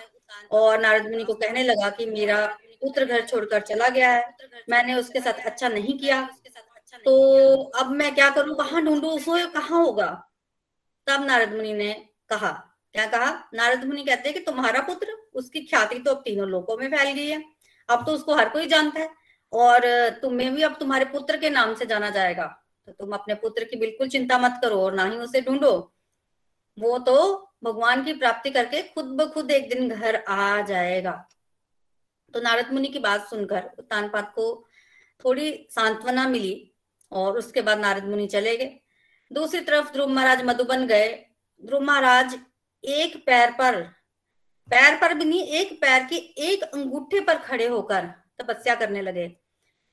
और 0.50 0.80
नारद 0.80 1.02
मुनि 1.02 1.24
को 1.24 1.34
कहने 1.34 1.62
लगा 1.62 1.90
कि 1.90 2.06
मेरा 2.06 2.46
पुत्र 2.82 3.04
घर 3.04 3.26
छोड़कर 3.26 3.60
चला 3.60 3.88
गया 3.88 4.10
है। 4.10 4.34
मैंने 4.70 4.94
उसके 4.94 5.20
साथ 5.20 5.46
अच्छा 5.46 5.68
नहीं 5.68 5.98
किया। 5.98 6.22
तो 7.04 7.54
अब 7.78 7.90
मैं 7.90 8.14
क्या 8.14 8.30
करूँ? 8.30 8.56
कहाँ 8.56 8.84
ढूंढू? 8.84 9.08
उसको 9.08 9.46
कहाँ 9.50 9.84
होगा? 9.84 10.27
तब 11.08 11.24
नारद 11.24 11.54
मुनि 11.54 11.72
ने 11.72 11.92
कहा, 12.28 12.50
क्या 12.94 13.06
कहा? 13.06 13.30
नारद 13.54 13.84
मुनि 13.84 14.04
कहते 14.04 14.28
हैं 14.28 14.38
कि 14.38 14.44
तुम्हारा 14.44 14.80
पुत्र, 14.80 15.16
उसकी 15.34 15.60
ख्याति 15.60 15.98
तो 15.98 16.10
अब 16.10 16.22
तीनों 16.24 16.48
लोगों 16.48 16.76
में 16.76 16.88
फैल 16.88 17.12
गई 17.12 17.26
है। 17.26 17.42
अब 17.88 18.04
तो 18.06 18.12
उसको 18.12 18.34
हर 18.34 18.48
कोई 18.48 18.66
जानता 18.66 19.00
है 19.00 19.10
और 19.52 19.80
तुम्हें 20.22 20.54
भी 20.54 20.62
अब 20.62 20.76
तुम्हारे 20.80 21.04
पुत्र 21.04 21.36
के 21.36 21.50
नाम 21.50 21.74
से 21.74 21.86
जाना 21.86 22.10
जाएगा। 22.10 22.46
तो 22.88 22.92
तुम 22.92 23.12
अपने 23.12 23.34
पुत्र 23.34 23.64
की 23.64 23.76
बिल्कुल 23.76 24.08
चिंता 24.08 24.38
मत 24.38 24.58
करो 24.62 24.80
और 24.82 24.94
ना 24.94 25.04
ही 25.04 25.16
उसे 25.18 25.40
ढूंढो। 25.40 25.72
वो 26.78 26.98
तो 26.98 27.16
भगवान 27.64 28.04
की 28.04 28.12
प्राप्ति 28.12 28.50
करके 28.50 28.82
खुद 28.82 29.04
ब 29.04 29.28
खुद 29.30 29.50
एक 29.50 29.68
दिन 29.68 29.88
घर 29.88 30.16
आ 30.16 30.60
जाएगा। 30.60 31.12
तो 32.34 32.40
नारद 32.40 32.72
मुनि 32.72 32.88
की 32.88 32.98
बात 32.98 33.28
सुनकर 33.30 33.60
तानपात 33.90 34.32
को 34.34 34.46
थोड़ी 35.24 35.66
सांत्वना 35.70 36.28
मिली 36.28 36.54
और 37.12 37.38
उसके 37.38 37.62
बाद 37.62 37.78
नारद 37.78 38.04
मुनि 38.04 38.26
चले 38.26 38.56
गए। 38.56 38.80
दूसरी 39.30 39.60
तरफ़ 39.60 39.92
ध्रुव 39.92 40.08
महाराज 40.08 40.42
मधुबन 40.44 40.86
गए। 40.86 41.08
ध्रुव 41.62 41.82
महाराज 41.82 42.38
एक 42.84 43.16
पैर 43.26 43.50
पर 43.50 43.82
पैर 44.68 44.96
पर 44.96 45.14
भी 45.14 45.24
नहीं, 45.24 45.42
एक 45.42 45.72
पैर 45.80 46.04
के 46.04 46.16
एक 46.44 46.62
अंगूठे 46.62 47.20
पर 47.20 47.38
खड़े 47.38 47.66
होकर 47.66 48.06
तपस्या 48.38 48.74
करने 48.74 49.02
लगे। 49.02 49.26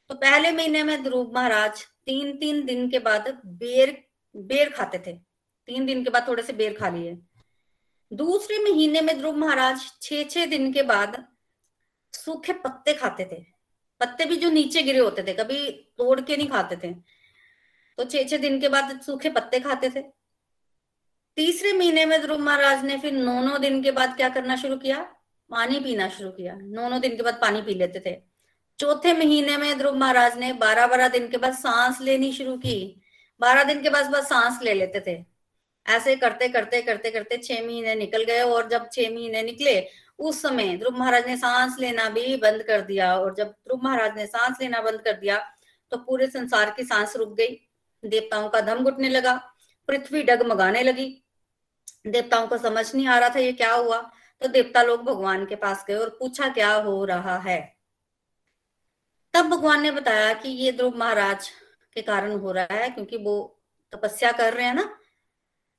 तो 0.10 0.16
पहले 0.16 0.52
महीने 0.52 0.84
में 0.84 1.04
ध्रुव 1.04 1.32
महाराज 1.36 1.84
तीन 2.06 2.36
तीन 2.38 2.66
दिन 2.66 2.90
के 2.90 3.00
बाद 3.00 3.30
बेर 3.46 3.98
बेर 4.36 4.70
खाते 4.70 4.98
थे। 4.98 5.14
तीन 5.68 5.86
दिन 5.86 6.04
के 6.04 6.10
बाद 6.10 6.28
थोड़े 6.28 6.44
से 6.44 6.54
बेर 6.54 6.78
खा 6.80 6.90
लिए। 6.90 7.18
दूसरे 8.12 8.58
महीने 8.64 9.02
में 9.02 9.18
ध्रुव 9.18 9.38
महाराज 9.38 9.92
छह 10.02 10.24
छह 10.24 10.46
दिन 10.46 10.72
के 10.74 10.82
बाद 10.84 11.24
सूखे 12.14 12.54
पत्ते 12.54 12.94
खाते 12.94 13.26
थे। 13.26 13.42
पत्ते 14.02 14.26
भी 14.26 14.36
जो 14.36 14.50
नीचे 14.50 14.82
गिरे 14.82 15.00
होते 15.00 15.24
थे, 15.24 15.34
कभी 15.34 15.70
तोड़ 15.98 16.20
के 16.22 16.38
नहीं 16.38 16.48
खाते 16.48 16.76
थे। 16.76 16.94
तो 17.98 18.04
छह 18.04 18.24
छह 18.24 18.38
दिन 18.38 18.60
के 18.60 18.70
बाद 18.70 19.00
सूखे 19.02 19.30
पत्ते 19.30 19.60
खाते 19.60 19.90
थे। 19.90 20.02
तीसरे 21.38 21.74
महीने 21.74 22.06
में 22.06 22.22
ध्रुव 22.22 22.40
महाराज 22.40 22.84
ने 22.86 22.98
फिर 22.98 23.14
नौ 23.14 23.42
नौ 23.42 23.58
दिन 23.58 23.82
के 23.84 23.92
बाद 23.92 24.16
क्या 24.18 24.30
करना 24.30 24.56
शुरू 24.56 24.78
किया? 24.78 25.02
पानी 25.50 25.80
पीना 25.80 26.08
शुरू 26.10 26.30
किया। 26.32 26.56
नौ 26.56 26.90
नौ 26.90 27.00
दिन 27.00 27.16
के 27.16 27.24
बाद 27.24 27.40
पानी 27.42 27.62
पी 27.62 27.74
लेते 27.74 28.00
थे। 28.00 28.16
चौथे 28.80 29.14
महीने 29.14 29.58
में 29.58 29.78
ध्रुव 29.78 29.96
महाराज 29.96 30.38
ने 30.38 30.52
बारह 30.54 30.88
बारह 30.88 31.08
दिन 31.08 31.28
के 31.28 31.38
बाद 31.38 31.54
सांस 31.54 32.02
लेनी 32.02 32.32
शुरू 32.34 32.56
की। 32.58 33.02
बारह 33.42 33.64
दिन 33.64 33.82
के 33.84 33.90
बाद 33.90 34.10
बस 34.12 34.28
सांस 34.30 34.60
ले 34.64 34.74
लेते 34.74 35.00
थे। 35.08 35.24
ऐसे 35.86 36.16
करते 36.16 36.48
करते 36.50 36.82
करते 36.82 37.12
करते 37.12 37.38
छह 37.38 37.66
महीने 37.66 37.96
निकल 37.96 38.24
गए 38.24 38.42
और 38.42 38.70
जब 38.70 38.90
छह 38.94 39.10
महीने 39.10 39.42
निकले, 39.44 39.88
उस 40.20 40.42
समय 40.42 40.76
ध्रुव 40.78 40.98
महाराज 41.00 41.28
ने 41.28 41.38
सांस 41.38 41.76
लेना 41.80 42.10
भी 42.10 42.36
बंद 42.38 42.64
कर 42.64 42.82
दिया 42.82 43.16
और 43.18 43.36
जब 43.36 43.48
ध्रुव 43.48 43.84
महाराज 43.84 44.16
ने 44.18 44.26
सांस 44.28 44.62
लेना 44.62 44.82
बंद 44.82 45.02
कर 45.02 45.14
दिया 45.14 45.38
तो 45.92 45.98
पूरे 45.98 46.28
संसार 46.28 46.74
की 46.78 46.84
सांस 46.84 47.16
रुक 47.16 47.36
गई। 47.38 47.56
देवताओं 48.06 48.50
का 48.50 48.62
दम 48.64 48.84
घुटने 48.84 49.10
लगा, 49.10 49.36
पृथ्वी 49.90 50.24
डगमगाने 50.24 50.84
लगी। 50.84 51.08
देवताओं 52.08 52.48
को 52.48 52.58
समझ 52.58 52.94
नहीं 52.96 53.08
आ 53.08 53.18
रहा 53.20 53.30
था 53.30 53.40
ये 53.40 53.52
क्या 53.54 53.74
हुआ 53.74 54.00
तो 54.42 54.48
देवता 54.48 54.82
लोग 54.84 55.04
भगवान 55.04 55.46
के 55.46 55.56
पास 55.56 55.84
गए 55.88 55.96
और 55.96 56.10
पूछा, 56.20 56.48
क्या 56.50 56.74
हो 56.74 57.04
रहा 57.06 57.38
है? 57.40 57.60
तब 59.34 59.46
भगवान 59.46 59.82
ने 59.82 59.92
बताया 59.92 60.34
कि 60.34 60.50
ये 60.50 60.72
ध्रुव 60.72 60.98
महाराज 60.98 61.50
के 61.96 62.02
कारण 62.02 62.32
हो 62.32 62.52
रहा 62.52 62.74
है, 62.74 62.90
क्योंकि 62.90 63.18
वो 63.18 63.62
तपस्या 63.94 64.32
कर 64.32 64.54
रहे 64.54 64.66
हैं 64.66 64.74
ना। 64.74 64.84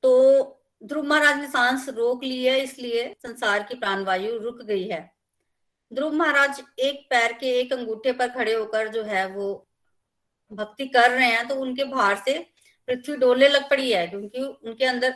तो 0.03 0.63
ध्रुव 0.81 1.05
महाराज 1.05 1.37
ने 1.37 1.47
सांस 1.47 1.87
रोक 1.89 2.23
ली 2.23 2.43
है, 2.43 2.59
इसलिए 2.59 3.13
संसार 3.21 3.63
की 3.63 3.75
प्राणवायु 3.75 4.37
रुक 4.39 4.61
गई 4.61 4.87
है। 4.87 4.99
ध्रुव 5.91 6.13
महाराज 6.13 6.61
एक 6.79 7.07
पैर 7.09 7.33
के 7.33 7.51
एक 7.59 7.73
अंगूठे 7.73 8.11
पर 8.11 8.27
खड़े 8.29 8.53
होकर 8.53 8.87
जो 8.87 9.03
है 9.03 9.25
वो 9.27 9.66
भक्ति 10.51 10.85
कर 10.87 11.11
रहे 11.11 11.27
हैं 11.27 11.47
तो 11.47 11.55
उनके 11.55 11.83
भार 11.85 12.15
से 12.17 12.37
पृथ्वी 12.87 13.15
डोलने 13.17 13.47
लग 13.49 13.69
पड़ी 13.69 13.91
है, 13.91 14.05
क्योंकि 14.07 14.41
उनके 14.41 14.85
अंदर 14.85 15.13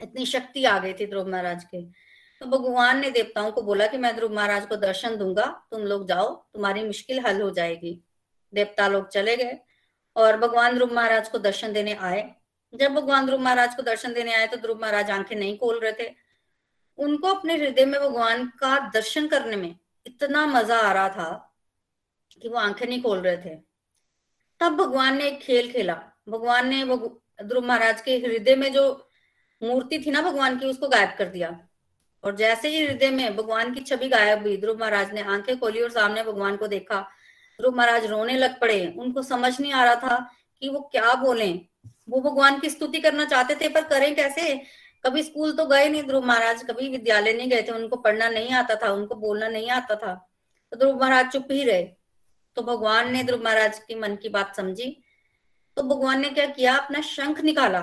इतनी 0.00 0.26
शक्ति 0.26 0.64
आ 0.64 0.78
गई 0.78 0.92
थी 0.92 1.06
ध्रुव 1.06 1.28
महाराज 1.28 1.64
के। 1.64 1.82
तो 1.82 2.46
भगवान 2.48 3.00
ने 3.00 3.10
देवताओं 3.10 3.50
को 3.52 3.62
बोला 3.62 3.86
कि 3.86 3.98
मैं 3.98 4.14
ध्रुव 4.16 4.34
महाराज 4.34 4.66
को 4.66 4.76
दर्शन 4.78 5.16
दूँगा, 5.16 5.46
तुम 5.70 5.80
लोग 5.82 6.06
जाओ, 6.08 6.34
तुम्हारी 6.54 6.84
मुश्किल 6.84 7.20
हल 7.26 7.40
हो 7.42 7.50
जाएगी। 7.52 8.00
देवता 8.52 8.88
लोग 8.88 9.08
चले 9.08 9.36
गए 9.36 9.58
और 10.16 10.36
भगवान 10.38 10.74
ध्रुव 10.74 10.94
महाराज 10.94 11.28
को 11.28 11.38
दर्शन 11.40 11.72
देने 11.72 11.94
आए। 11.94 12.22
जब 12.72 12.94
भगवान 12.94 13.26
ध्रुव 13.26 13.40
महाराज 13.40 13.74
को 13.74 13.82
दर्शन 13.82 14.12
देने 14.12 14.34
आए 14.34 14.46
तो 14.46 14.56
ध्रुव 14.56 14.80
महाराज 14.80 15.10
आँखें 15.10 15.36
नहीं 15.36 15.56
खोल 15.58 15.80
रहे 15.80 15.92
थे। 15.92 16.10
उनको 16.98 17.28
अपने 17.28 17.56
हृदय 17.56 17.84
में 17.86 18.00
भगवान 18.00 18.46
का 18.58 18.78
दर्शन 18.90 19.26
करने 19.28 19.56
में 19.56 19.74
इतना 20.06 20.46
मज़ा 20.48 20.78
आ 20.78 20.92
रहा 20.92 21.08
था 21.08 21.30
कि 22.42 22.48
वो 22.48 22.58
आँखें 22.58 22.86
नहीं 22.86 23.02
खोल 23.02 23.20
रहे 23.20 23.36
थे। 23.36 23.54
तब 24.62 24.76
भगवान 24.76 25.16
ने 25.16 25.26
एक 25.26 25.40
खेल 25.40 25.72
खेला। 25.72 26.02
भगवान 26.28 26.68
ने 26.68 26.84
वो 26.84 27.22
ध्रुव 27.44 27.64
महाराज 27.64 28.00
के 28.00 28.16
हृदय 28.16 28.56
में 28.56 28.72
जो 28.72 29.08
मूर्ति 29.62 29.98
थी 30.06 30.10
ना 30.10 30.22
भगवान 30.22 30.58
की, 30.58 30.66
उसको 30.66 30.88
गायब 30.88 31.14
कर 31.18 31.24
दिया। 31.24 31.68
और 32.24 32.36
जैसे 32.36 32.68
ही 32.68 32.86
हृदय 32.86 33.10
में 33.10 33.36
भगवान 33.36 33.74
की 33.74 33.80
छवि 33.80 34.08
गायब 34.08 34.42
हुई 34.42 34.56
ध्रुव 34.56 34.78
महाराज 34.80 35.12
ने 35.12 35.22
आँखें 35.22 35.60
खोली 35.60 35.80
और 35.80 35.90
सामने 35.90 36.22
भगवान 36.22 36.56
को 36.56 36.66
देखा। 36.66 37.00
ध्रुव 37.60 37.76
महाराज 37.76 38.06
रोने 38.06 38.36
लग 38.36 38.60
पड़े। 38.60 38.94
उनको 38.98 39.22
समझ 39.22 39.60
नहीं 39.60 39.72
आ 39.72 39.84
रहा 39.84 39.94
था 39.94 40.30
कि 40.60 40.68
वो 40.68 40.80
क्या 40.80 41.14
बोले। 41.14 41.52
वो 42.08 42.20
भगवान 42.20 42.58
की 42.58 42.70
स्तुति 42.70 43.00
करना 43.00 43.24
चाहते 43.24 43.54
थे, 43.54 43.68
पर 43.68 43.84
करें 43.84 44.16
कैसे? 44.16 44.62
कभी 45.06 45.22
स्कूल 45.22 45.52
तो 45.52 45.66
गए 45.66 45.88
नहीं 45.88 46.02
ध्रुव 46.02 46.26
महाराज, 46.26 46.64
कभी 46.64 46.88
विद्यालय 46.88 47.32
नहीं 47.32 47.50
गए 47.50 47.62
थे। 47.62 47.72
उनको 47.72 47.96
पढ़ना 47.96 48.28
नहीं 48.28 48.52
आता 48.52 48.74
था, 48.74 48.92
उनको 48.92 49.14
बोलना 49.14 49.48
नहीं 49.48 49.70
आता 49.70 49.94
था। 49.94 50.28
तो 50.72 50.76
ध्रुव 50.76 51.00
महाराज 51.00 51.32
चुप 51.32 51.48
ही 51.50 51.64
रहे। 51.64 52.01
तो 52.56 52.62
भगवान 52.62 53.12
ने 53.12 53.22
ध्रुव 53.24 53.42
महाराज 53.44 53.78
की 53.78 53.94
मन 53.94 54.16
की 54.16 54.28
बात 54.28 54.56
समझी। 54.56 54.96
तो 55.76 55.82
भगवान 55.82 56.20
ने 56.20 56.28
क्या 56.28 56.46
किया? 56.46 56.76
अपना 56.76 57.00
शंख 57.00 57.40
निकाला 57.40 57.82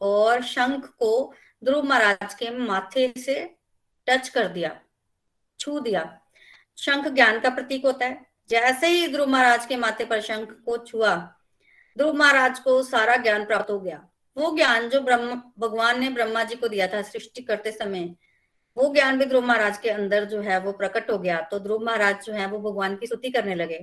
और 0.00 0.42
शंख 0.42 0.86
को 0.98 1.34
ध्रुव 1.64 1.84
महाराज 1.84 2.34
के 2.34 2.50
माथे 2.50 3.12
से 3.18 3.44
टच 4.06 4.28
कर 4.28 4.48
दिया, 4.48 4.80
छू 5.60 5.78
दिया। 5.80 6.20
शंख 6.78 7.08
ज्ञान 7.08 7.40
का 7.40 7.50
प्रतीक 7.50 7.84
होता 7.84 8.06
है। 8.06 8.26
जैसे 8.48 8.86
ही 8.86 9.08
ध्रुव 9.08 9.28
महाराज 9.28 9.66
के 9.66 9.76
माथे 9.76 10.04
पर 10.04 10.20
शंख 10.20 10.52
को 10.66 10.76
छुआ 10.76 11.14
ध्रुव 11.96 12.14
महाराज 12.14 12.58
को 12.58 12.82
सारा 12.82 13.16
ज्ञान 13.16 13.44
प्राप्त 13.44 13.70
हो 13.70 13.78
गया। 13.80 14.08
वो 14.36 14.56
ज्ञान 14.56 14.88
जो 14.88 15.00
ब्रह्म, 15.00 15.42
भगवान 15.58 16.00
ने 16.00 16.08
ब्रह्मा 16.10 16.44
जी 16.44 16.54
को 16.54 16.68
दिया 16.68 16.86
था 16.86 17.02
सृष्टि 17.02 17.42
करते 17.42 17.72
समय 17.72 18.14
वो 18.76 18.92
ज्ञान 18.94 19.18
भी 19.18 19.24
ध्रुव 19.24 19.44
महाराज 19.46 19.78
के 19.78 19.90
अंदर 19.90 20.24
जो 20.24 20.40
है 20.40 20.58
वो 20.60 20.72
प्रकट 20.72 21.10
हो 21.10 21.18
गया 21.18 21.40
तो 21.50 21.58
ध्रुव 21.58 21.84
महाराज 21.84 22.24
जो 22.24 22.32
है 22.32 22.46
वो 22.46 22.58
भगवान 22.60 22.96
की 22.96 23.06
स्तुति 23.06 23.30
करने 23.30 23.54
लगे। 23.54 23.78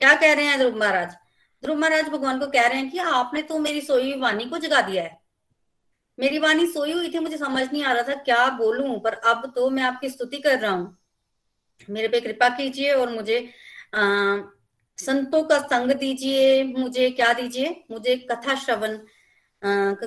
क्या 0.00 0.14
कह 0.14 0.32
रहे 0.32 0.44
हैं 0.44 0.58
ध्रुव 0.58 0.78
महाराज? 0.78 1.14
ध्रुव 1.62 1.76
महाराज 1.78 2.08
भगवान 2.08 2.38
को 2.40 2.46
कह 2.48 2.66
रहे 2.66 2.78
हैं 2.78 2.90
कि 2.90 2.98
आपने 2.98 3.42
तो 3.42 3.58
मेरी 3.58 3.80
सोई 3.80 4.02
हुई 4.02 4.20
वाणी 4.20 4.44
को 4.44 4.58
जगा 4.58 4.80
दिया 4.80 5.02
है। 5.02 5.16
मेरी 6.18 6.38
वाणी 6.38 6.66
सोई 6.66 6.92
हुई 6.92 7.10
थी 7.10 7.18
मुझे 7.18 7.36
समझ 7.38 7.62
नहीं 7.72 7.82
आ 7.84 7.92
रहा 7.92 8.02
था 8.02 8.14
क्या 8.22 8.48
बोलूँ 8.58 8.98
पर 9.00 9.14
अब 9.26 9.52
तो 9.56 9.68
मैं 9.70 9.82
आपकी 9.82 10.08
स्तुति 10.10 10.38
कर 10.38 10.58
रहा 10.58 10.70
हूँ। 10.70 10.96
मेरे 11.88 12.08
पे 12.08 12.20
कृपा 12.20 12.48
कीजिए 12.48 12.92
और 12.92 13.10
मुझे 13.10 13.38
आ, 13.94 14.02
संतों 14.98 15.42
का 15.42 15.58
संग 15.60 15.92
दीजिए 15.92 16.62
मुझे 16.64 17.10
क्या 17.10 17.32
दीजिए? 17.32 17.84
मुझे 17.90 18.16
कथा 18.30 18.54
श्रवण 18.56 18.98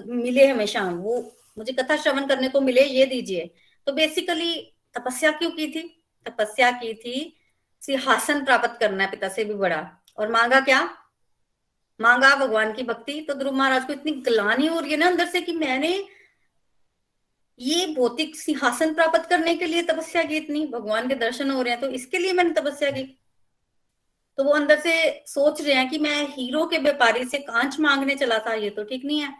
मिले 0.07 0.47
हमेशा 0.47 0.83
वो 0.83 1.15
मुझे 1.57 1.73
कथा 1.73 1.95
श्रवण 1.97 2.27
करने 2.27 2.49
को 2.49 2.61
मिले 2.61 2.83
ये 2.83 3.05
दीजिए। 3.05 3.49
तो 3.87 3.93
बेसिकली 3.93 4.55
तपस्या 4.95 5.31
क्यों 5.31 5.51
की 5.51 5.67
थी? 5.67 5.81
तपस्या 6.25 6.71
की 6.71 6.93
थी 6.93 7.37
सिंहासन 7.81 8.43
प्राप्त 8.45 8.79
करना 8.79 9.03
है 9.03 9.11
पिता 9.11 9.27
से 9.29 9.43
भी 9.45 9.53
बड़ा। 9.55 9.79
और 10.17 10.31
मांगा 10.31 10.59
क्या? 10.59 10.81
मांगा 11.99 12.35
भगवान 12.35 12.73
की 12.73 12.83
भक्ति। 12.83 13.19
तो 13.21 13.33
ध्रुव 13.33 13.53
महाराज 13.53 13.85
को 13.85 13.93
इतनी 13.93 14.11
गलानी 14.21 14.67
हो 14.67 14.79
रही 14.79 14.91
है 14.91 14.97
ना 14.97 15.07
अंदर 15.07 15.25
से 15.27 15.41
कि 15.41 15.53
मैंने 15.53 15.93
ये 17.59 17.85
भौतिक 17.95 18.35
सिंहासन 18.35 18.93
प्राप्त 18.93 19.29
करने 19.29 19.55
के 19.55 19.65
लिए 19.65 19.81
तपस्या 19.83 20.23
की 20.23 20.37
इतनी। 20.37 20.65
भगवान 20.67 21.07
के 21.09 21.15
दर्शन 21.15 21.51
हो 21.51 21.61
रहे 21.61 21.73
हैं 21.73 21.81
तो 21.81 21.89
इसके 21.89 22.17
लिए 22.17 22.33
मैंने 22.33 22.53
तपस्या 22.53 22.91
की। 22.91 23.03
तो 24.37 24.43
वो 24.43 24.51
अंदर 24.51 24.79
से 24.79 25.23
सोच 25.27 25.61
रहे 25.61 25.73
हैं 25.73 25.89
कि 25.89 25.97
मैं 25.99 26.27
हीरो 26.29 26.65
के 26.65 26.77
व्यापारी 26.77 27.23
से 27.25 27.37
कांच 27.39 27.79
मांगने 27.79 28.15
चला 28.15 28.37
था, 28.39 28.53
ये 28.53 28.69
तो 28.69 28.83
ठीक 28.83 29.05
नहीं 29.05 29.19
है। 29.19 29.33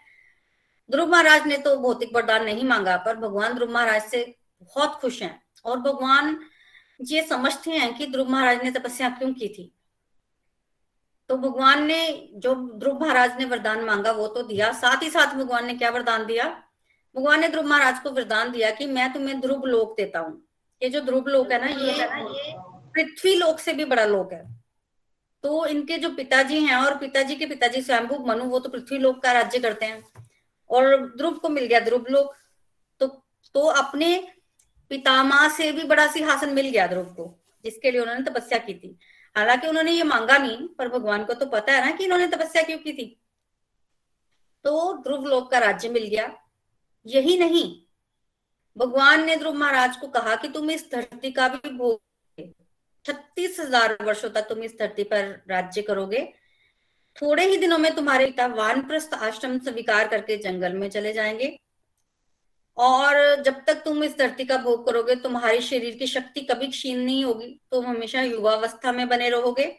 ध्रुव 0.91 1.09
महाराज 1.09 1.45
ने 1.47 1.57
तो 1.57 1.75
भौतिक 1.77 2.15
वरदान 2.15 2.43
नहीं 2.45 2.63
मांगा, 2.63 2.95
पर 2.97 3.15
भगवान 3.15 3.53
ध्रुव 3.53 3.71
महाराज 3.71 4.01
से 4.03 4.23
बहुत 4.61 4.99
खुश 5.01 5.21
हैं। 5.21 5.41
और 5.65 5.79
भगवान 5.79 6.37
ये 7.01 7.21
समझते 7.23 7.71
हैं 7.71 7.93
कि 7.97 8.05
ध्रुव 8.07 8.29
महाराज 8.29 8.63
ने 8.63 8.71
तपस्या 8.71 9.09
क्यों 9.09 9.33
की 9.33 9.47
थी। 9.47 9.71
तो 11.29 11.37
भगवान 11.37 11.83
ने 11.85 12.29
जो 12.35 12.55
ध्रुव 12.55 12.99
महाराज 13.01 13.37
ने 13.39 13.45
वरदान 13.45 13.83
मांगा, 13.83 14.11
वो 14.11 14.27
तो 14.27 14.41
दिया। 14.41 14.71
साथ 14.71 15.03
ही 15.03 15.09
साथ 15.09 15.35
भगवान 15.35 15.65
ने 15.65 15.73
क्या 15.73 15.89
वरदान 15.89 16.25
दिया? 16.25 16.45
भगवान 17.15 17.39
ने 17.41 17.47
ध्रुव 17.47 17.65
महाराज 17.65 17.99
को 17.99 18.09
वरदान 18.09 18.51
दिया 18.51 18.71
कि 18.71 18.85
मैं 18.85 19.11
तुम्हें 19.13 19.39
ध्रुव 19.41 19.65
लोक 19.65 19.95
देता 19.97 20.19
हूँ। 20.19 20.41
ये 20.81 20.89
जो 20.89 21.01
ध्रुव 21.01 21.27
लोक 21.27 21.51
है 21.51 21.59
ना, 21.61 21.67
ये 21.67 22.07
पृथ्वी 22.93 23.35
लोक 23.35 23.59
से 23.59 23.73
भी 23.73 23.85
बड़ा 23.85 24.05
लोक 24.05 24.33
है। 24.33 24.43
तो 25.43 25.65
इनके 25.65 25.97
जो 25.97 26.09
पिताजी 26.09 26.59
हैं 26.63 26.75
और 26.75 26.97
पिताजी 26.97 27.35
के 27.35 27.45
पिताजी 27.45 27.81
स्वयंभू 27.81 28.17
मनु, 28.25 28.43
वो 28.43 28.59
तो 28.59 28.69
पृथ्वी 28.69 28.97
लोक 28.97 29.21
का 29.23 29.31
राज्य 29.31 29.59
करते 29.59 29.85
हैं। 29.85 30.03
और 30.71 30.95
ध्रुव 31.17 31.33
को 31.33 31.49
मिल 31.49 31.65
गया, 31.65 31.79
ध्रुव 31.79 32.05
लोक 32.09 32.35
तो 33.01 33.07
तो 33.55 33.61
अपने 33.61 34.17
पितामा 34.91 35.47
से 35.49 35.71
भी 35.71 35.83
बड़ा 35.85 36.07
सिंहासन 36.07 36.53
मिल 36.53 36.69
गया 36.69 36.87
ध्रुव 36.87 37.05
को, 37.05 37.33
जिसके 37.65 37.91
लिए 37.91 38.01
उन्होंने 38.01 38.23
तपस्या 38.23 38.57
की 38.59 38.73
थी। 38.73 38.97
हालाँकि 39.35 39.67
उन्होंने 39.67 39.91
ये 39.91 40.03
मांगा 40.03 40.37
नहीं, 40.37 40.67
पर 40.69 40.87
भगवान 40.89 41.23
को 41.25 41.33
तो 41.33 41.45
पता 41.47 41.73
है 41.73 41.85
ना 41.85 41.91
कि 41.91 42.03
इन्होंने 42.03 42.27
तपस्या 42.27 42.63
क्यों 42.63 42.77
की 42.77 42.93
थी। 42.93 43.05
तो 44.65 44.93
ध्रुव 45.03 45.25
लोक 45.25 45.49
का 45.51 45.59
राज्य 45.59 45.89
मिल 45.89 46.07
गया। 46.07 46.31
यही 47.05 47.37
नहीं, 47.37 47.81
भगवान 48.77 49.25
ने 49.25 49.35
ध्रुव 49.35 49.53
महाराज 49.53 49.95
को 49.97 50.07
कहा 50.09 50.35
कि 50.35 50.47
तुम 50.47 50.69
इस 50.71 50.89
धरती 50.91 51.31
का 51.31 51.47
भी 51.49 51.69
भोग 51.69 51.99
छत्तीस 53.05 53.59
हज़ार 53.59 53.97
वर्षो 54.03 54.29
तक 54.29 54.47
तुम 54.49 54.63
इस 54.63 54.77
धरती 54.79 55.03
पर 55.03 55.23
राज्य 55.49 55.81
करोगे। 55.81 56.21
थोड़े 57.15 57.45
ही 57.45 57.57
दिनों 57.57 57.77
में 57.77 57.95
तुम्हारे 57.95 58.25
पिता 58.25 58.47
वानप्रस्थ 58.47 59.13
आश्रम 59.13 59.59
स्वीकार 59.59 60.07
करके 60.07 60.37
जंगल 60.37 60.73
में 60.73 60.89
चले 60.89 61.13
जाएँगे। 61.13 61.59
और 62.77 63.41
जब 63.41 63.65
तक 63.67 63.73
तुम 63.73 64.03
इस 64.03 64.17
धरती 64.17 64.45
का 64.45 64.57
भोग 64.57 64.85
करोगे, 64.85 65.15
तुम्हारी 65.15 65.61
शरीर 65.61 65.95
की 65.95 66.07
शक्ति 66.07 66.41
कभी 66.41 66.67
क्षीण 66.67 66.97
नहीं 66.97 67.25
होगी। 67.25 67.61
तुम 67.71 67.85
हमेशा 67.85 68.21
युवावस्था 68.21 68.91
में 68.91 69.07
बने 69.07 69.29
रहोगे। 69.29 69.77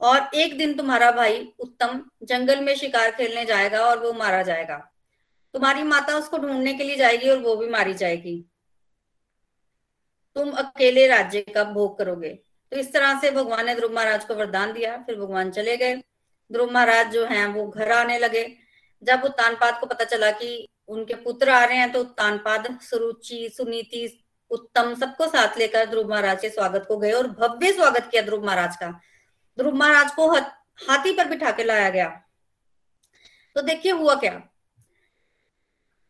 और 0.00 0.30
एक 0.34 0.58
दिन 0.58 0.74
तुम्हारा 0.74 1.10
भाई 1.10 1.52
उत्तम 1.58 2.10
जंगल 2.22 2.60
में 2.60 2.74
शिकार 2.74 3.10
खेलने 3.10 3.44
जाएगा 3.44 3.80
और 3.80 3.98
वो 3.98 4.12
मारा 4.12 4.42
जाएगा। 4.42 4.92
तुम्हारी 5.54 5.82
माता 5.82 6.16
उसको 6.16 6.38
ढूँढने 6.38 6.74
के 6.74 6.84
लिए 6.84 6.96
जाएगी 6.96 7.30
और 7.30 7.38
वो 7.38 7.56
भी 7.56 7.68
मारी 7.68 7.94
जाएगी। 7.94 8.44
तुम 10.34 10.50
अकेले 10.50 11.06
राज्य 11.06 11.40
का 11.40 11.64
भोग 11.64 11.98
करोगे। 11.98 12.30
तो 12.72 12.76
इस 12.76 12.92
तरह 12.92 13.20
से 13.20 13.30
भगवान 13.30 13.66
ने 13.66 13.74
ध्रुव 13.74 13.92
महाराज 13.92 14.24
को 14.24 14.34
वरदान 14.34 14.72
दिया, 14.72 14.96
फिर 14.96 15.16
भगवान 15.16 15.50
चले 15.50 15.76
गए। 15.76 16.02
ध्रुव 16.52 16.70
महाराज 16.70 17.12
जो 17.12 17.24
हैं, 17.24 17.46
वो 17.46 17.66
घर 17.66 17.92
आने 17.92 18.18
लगे। 18.18 18.56
जब 19.02 19.24
उत्तानपाद 19.24 19.78
को 19.80 19.86
पता 19.86 20.04
चला 20.04 20.30
कि 20.30 20.68
उनके 20.88 21.14
पुत्र 21.14 21.50
आ 21.50 21.64
रहे 21.64 21.76
हैं 21.76 21.92
तो 21.92 22.00
उत्तानपाद, 22.00 22.78
सुरुचि, 22.82 23.48
सुनीति, 23.56 24.24
उत्तम 24.50 24.94
सबको 24.94 25.26
साथ 25.26 25.58
लेकर 25.58 25.86
ध्रुव 25.86 26.10
महाराज 26.10 26.40
के 26.40 26.48
स्वागत 26.50 26.84
को 26.88 26.96
गए 26.96 27.12
और 27.12 27.26
भव्य 27.28 27.72
स्वागत 27.72 28.08
किया 28.10 28.22
ध्रुव 28.22 28.46
महाराज 28.46 28.76
का। 28.76 28.88
ध्रुव 29.58 29.74
महाराज 29.74 30.10
को 30.10 30.30
हाथी 30.88 31.12
पर 31.12 31.28
बिठा 31.28 31.50
के 31.50 31.64
लाया 31.64 31.90
गया। 31.90 32.08
तो 33.54 33.62
देखिए 33.62 33.92
हुआ 33.92 34.14
क्या। 34.14 34.32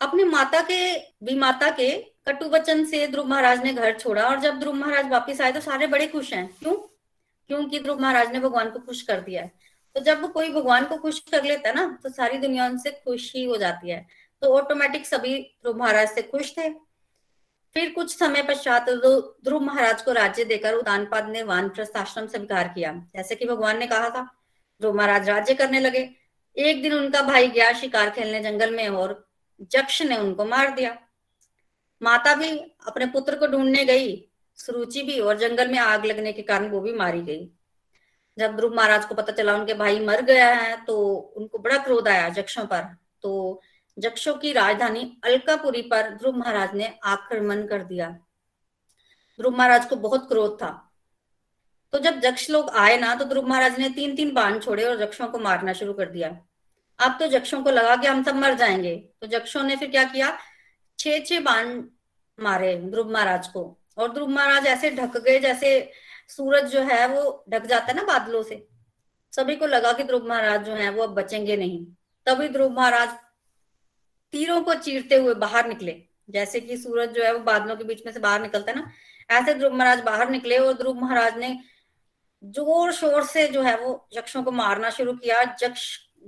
अपने 0.00 0.24
माता 0.24 0.60
के, 0.60 0.96
विमाता 1.24 1.70
के 1.70 1.92
कटु 2.26 2.48
वचन 2.48 2.84
से 2.84 3.06
ध्रुव 3.06 3.26
महाराज 3.26 3.62
ने 3.64 3.72
घर 3.72 3.98
छोड़ा 3.98 4.28
और 4.28 4.40
जब 4.40 4.58
ध्रुव 4.58 4.74
महाराज 4.74 5.08
वापिस 5.08 5.40
आए 5.40 5.52
तो 5.52 5.60
सारे 5.60 5.86
बड़े 5.86 6.06
खुश 6.06 6.32
हैं। 6.32 6.46
क्यों? 6.58 6.74
क्योंकि 7.50 7.80
ध्रुव 7.80 8.00
महाराज 8.00 8.32
ने 8.32 8.40
भगवान 8.40 8.70
को 8.70 8.78
खुश 8.78 9.02
कर 9.02 9.20
दिया 9.20 9.42
है। 9.42 9.52
तो 9.96 10.00
जब 10.00 10.30
कोई 10.32 10.50
भगवान 10.52 10.84
को 10.84 10.96
खुश 10.96 11.18
कर 11.30 11.44
लेता 11.44 11.68
है 11.68 11.74
ना 11.74 11.98
तो 12.02 12.08
सारी 12.08 12.38
दुनिया 12.38 12.66
उनसे 12.66 12.90
खुश 13.04 13.32
ही 13.34 13.44
हो 13.44 13.56
जाती 13.56 13.90
है। 13.90 14.06
तो 14.42 14.52
ऑटोमेटिक 14.56 15.06
सभी 15.06 15.38
ध्रुव 15.38 15.78
महाराज 15.78 16.08
से 16.08 16.22
खुश 16.24 16.52
थे। 16.58 16.68
फिर 17.76 17.92
कुछ 17.92 18.16
समय 18.16 18.42
पश्चात 18.42 18.88
ध्रुव 18.90 19.60
महाराज 19.62 20.02
को 20.02 20.12
राज्य 20.12 20.44
देकर 20.44 20.74
उदानपाद 20.74 21.28
ने 21.28 21.42
वानप्रस्थ 21.44 21.96
आश्रम 21.96 22.26
स्वीकार 22.26 22.68
किया। 22.68 22.92
जैसे 23.16 23.34
कि 23.34 23.44
भगवान 23.44 23.78
ने 23.78 23.86
कहा 23.86 24.10
था, 24.10 24.22
ध्रुव 24.80 24.96
महाराज 24.96 25.28
राज्य 25.28 25.54
करने 25.54 25.80
लगे। 25.80 26.08
एक 26.56 26.82
दिन 26.82 26.92
उनका 26.94 27.22
भाई 27.22 27.48
गया 27.48 27.72
शिकार 27.72 28.10
खेलने 28.10 28.40
जंगल 28.42 28.74
में 28.74 28.88
और 28.88 29.24
जक्ष 29.72 30.00
ने 30.02 30.16
उनको 30.16 30.44
मार 30.44 30.70
दिया। 30.70 30.96
माता 32.00 32.34
भी 32.34 32.48
अपने 32.86 33.06
पुत्र 33.08 33.36
को 33.36 33.46
ढूँढने 33.46 33.84
गई, 33.84 34.16
सुरुचि 34.58 35.02
भी 35.02 35.18
और 35.20 35.38
जंगल 35.38 35.68
में 35.68 35.78
आग 35.78 36.04
लगने 36.04 36.32
के 36.32 36.42
कारण 36.42 36.68
वो 36.70 36.80
भी 36.80 36.92
मारी 36.94 37.20
गई। 37.22 37.48
जब 38.38 38.56
ध्रुव 38.56 38.74
महाराज 38.74 39.04
को 39.04 39.14
पता 39.14 39.32
चला 39.32 39.54
उनके 39.54 39.74
भाई 39.74 39.98
मर 40.00 40.20
गया 40.22 40.48
है 40.48 40.76
तो 40.84 40.98
उनको 41.36 41.58
बड़ा 41.58 41.76
क्रोध 41.78 42.08
आया 42.08 42.28
जक्षों 42.28 42.64
पर। 42.64 42.82
तो 43.22 43.60
जक्षों 43.96 44.34
की 44.34 44.52
राजधानी 44.52 45.00
अलकापुरी 45.24 45.82
पर 45.82 46.10
ध्रुव 46.10 46.36
महाराज 46.36 46.74
ने 46.74 46.92
आक्रमण 47.04 47.66
कर 47.66 47.82
दिया। 47.84 48.08
ध्रुव 49.38 49.56
महाराज 49.56 49.86
को 49.86 49.96
बहुत 49.96 50.28
क्रोध 50.28 50.56
था। 50.62 50.70
तो 51.92 51.98
जब 51.98 52.20
जक्ष 52.20 52.48
लोग 52.50 52.70
आए 52.70 52.96
ना 52.96 53.14
तो 53.14 53.24
ध्रुव 53.24 53.46
महाराज 53.46 53.78
ने 53.78 53.88
तीन 53.90 54.14
तीन 54.16 54.32
बाण 54.34 54.58
छोड़े 54.58 54.84
और 54.84 54.98
जक्षों 54.98 55.28
को 55.28 55.38
मारना 55.38 55.72
शुरू 55.72 55.92
कर 55.92 56.10
दिया। 56.10 56.28
अब 56.98 57.16
तो 57.20 57.26
जक्षों 57.28 57.62
को 57.62 57.70
लगा 57.70 57.96
कि 57.96 58.06
हम 58.06 58.22
सब 58.24 58.36
मर 58.36 58.54
जाएँगे। 58.54 58.94
तो 59.20 59.26
जक्षों 59.26 59.62
ने 59.62 59.76
फिर 59.76 59.90
क्या 59.90 60.04
किया? 60.04 60.36
छे 60.98 61.18
छे 61.20 61.38
बाण 61.40 61.82
मारे 62.38 62.74
ध्रुव 62.80 63.10
महाराज 63.12 63.48
को। 63.48 63.62
और 63.98 64.12
ध्रुव 64.12 64.28
महाराज 64.28 64.66
ऐसे 64.66 64.90
ढक 64.90 65.16
गए 65.16 65.38
जैसे 65.40 65.70
सूरज 66.28 66.70
जो 66.70 66.80
है 66.82 67.06
वो 67.08 67.44
ढक 67.50 67.66
जाता 67.66 67.86
है 67.86 67.94
ना 67.94 68.02
बादलों 68.04 68.42
से। 68.42 68.66
सभी 69.32 69.56
को 69.56 69.66
लगा 69.66 69.92
कि 69.92 70.04
ध्रुव 70.04 70.28
महाराज 70.28 70.64
जो 70.64 70.72
है 70.72 70.90
वो 70.90 71.02
अब 71.02 71.14
बचेंगे 71.14 71.56
नहीं। 71.56 71.84
तभी 72.26 72.48
ध्रुव 72.48 72.70
महाराज 72.70 73.08
तीरों 74.32 74.60
को 74.62 74.74
चीरते 74.76 75.16
हुए 75.16 75.34
बाहर 75.36 75.68
निकले। 75.68 76.02
जैसे 76.30 76.60
कि 76.60 76.76
सूरज 76.76 77.10
जो 77.10 77.22
है 77.24 77.32
वो 77.32 77.38
बादलों 77.40 77.76
के 77.76 77.84
बीच 77.84 78.04
में 78.06 78.12
से 78.12 78.20
बाहर 78.20 78.40
निकलता 78.42 78.70
है 78.72 78.78
ना, 78.78 78.90
ऐसे 79.30 79.54
ध्रुव 79.54 79.74
महाराज 79.74 80.00
बाहर 80.00 80.30
निकले 80.30 80.58
और 80.58 80.72
ध्रुव 80.72 81.00
महाराज 81.00 81.36
ने 81.38 81.58
ज़ोर 82.42 82.92
शोर 82.92 83.24
से 83.24 83.46
जो 83.48 83.62
है 83.62 83.76
वो 83.78 84.08
यक्षों 84.12 84.42
को 84.42 84.50
मारना 84.52 84.90
शुरू 84.90 85.12
किया। 85.12 85.42
जक्ष 85.54 85.86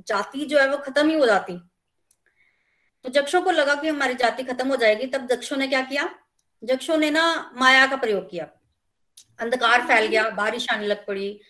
जाति 0.08 0.44
जो 0.44 0.58
है 0.58 0.68
वो 0.70 0.76
खत्म 0.78 1.08
ही 1.08 1.18
हो 1.18 1.26
जाती। 1.26 1.58
तो 3.04 3.10
जक्षों 3.10 3.42
को 3.42 3.50
लगा 3.50 3.74
कि 3.74 3.88
हमारी 3.88 4.14
जाति 4.14 4.42
खत्म 4.42 4.68
हो 4.68 4.76
जाएगी। 4.76 5.06
तब 5.06 5.26
जक्षों 5.26 5.56
ने 5.56 5.66
क्या 5.66 5.82
किया? 5.82 6.08
जक्षों 6.62 6.96
ने 6.96 7.10
ना 7.10 7.52
माया 7.54 7.86
का 7.86 7.96
प्रयोग 7.96 8.30
किया। 8.30 8.48
अंधकार 9.40 9.82
फैल 9.82 10.06
गया, 10.06 10.30
बारिश 10.30 10.66
आने 10.72 10.86
लग 10.86 11.06
पड़ी। 11.06 11.40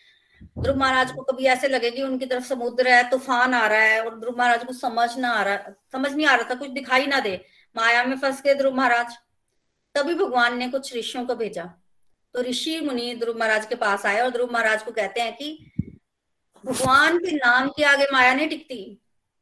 ध्रुव 0.59 0.77
महाराज 0.77 1.13
को 1.13 1.23
कभी 1.23 1.45
ऐसे 1.45 1.69
लगे 1.69 1.91
कि 1.91 2.03
उनकी 2.03 2.27
तरफ़ 2.27 2.45
समुद्र 2.45 2.89
है, 2.89 3.11
तूफ़ान 3.11 3.55
आ 3.55 3.67
रहा 3.67 3.81
है, 3.81 4.05
और 4.05 4.21
ध्रुव 4.21 4.39
महाराज 4.39 4.65
को 4.65 4.73
समझ 4.73 5.19
ना 5.19 5.31
आ 5.31 5.43
रहा, 5.43 5.73
समझ 5.93 6.13
नहीं 6.13 6.27
आ 6.27 6.35
रहा 6.35 6.51
था, 6.51 6.55
कुछ 6.55 6.71
दिखाई 6.71 7.07
ना 7.07 7.21
दे। 7.21 7.45
माया 7.77 8.05
में 8.05 8.17
फंस 8.17 8.43
गए 8.43 8.55
ध्रुव 8.55 8.75
महाराज। 8.75 9.17
तभी 9.95 10.15
भगवान 10.15 10.59
ने 10.59 10.69
कुछ 10.69 10.97
ऋषियों 10.97 11.27
को 11.27 11.35
भेजा। 11.35 11.65
तो 12.35 12.43
ऋषि 12.43 12.81
मुनि 12.81 13.15
ध्रुव 13.15 13.39
महाराज 13.39 13.67
के 13.67 13.75
पास 13.75 14.07
आए, 14.07 14.21
और 14.21 14.31
ध्रुव 14.31 14.53
महाराज 14.53 14.83
को 14.83 14.91
कहते 14.91 15.21
हैं 15.21 15.37
कि 15.37 15.73
भगवान 16.67 17.19
के 17.19 17.37
नाम 17.37 17.69
के 17.69 17.85
आगे 17.85 18.07
माया 18.13 18.35
नहीं 18.35 18.49
टिकती। 18.49 19.01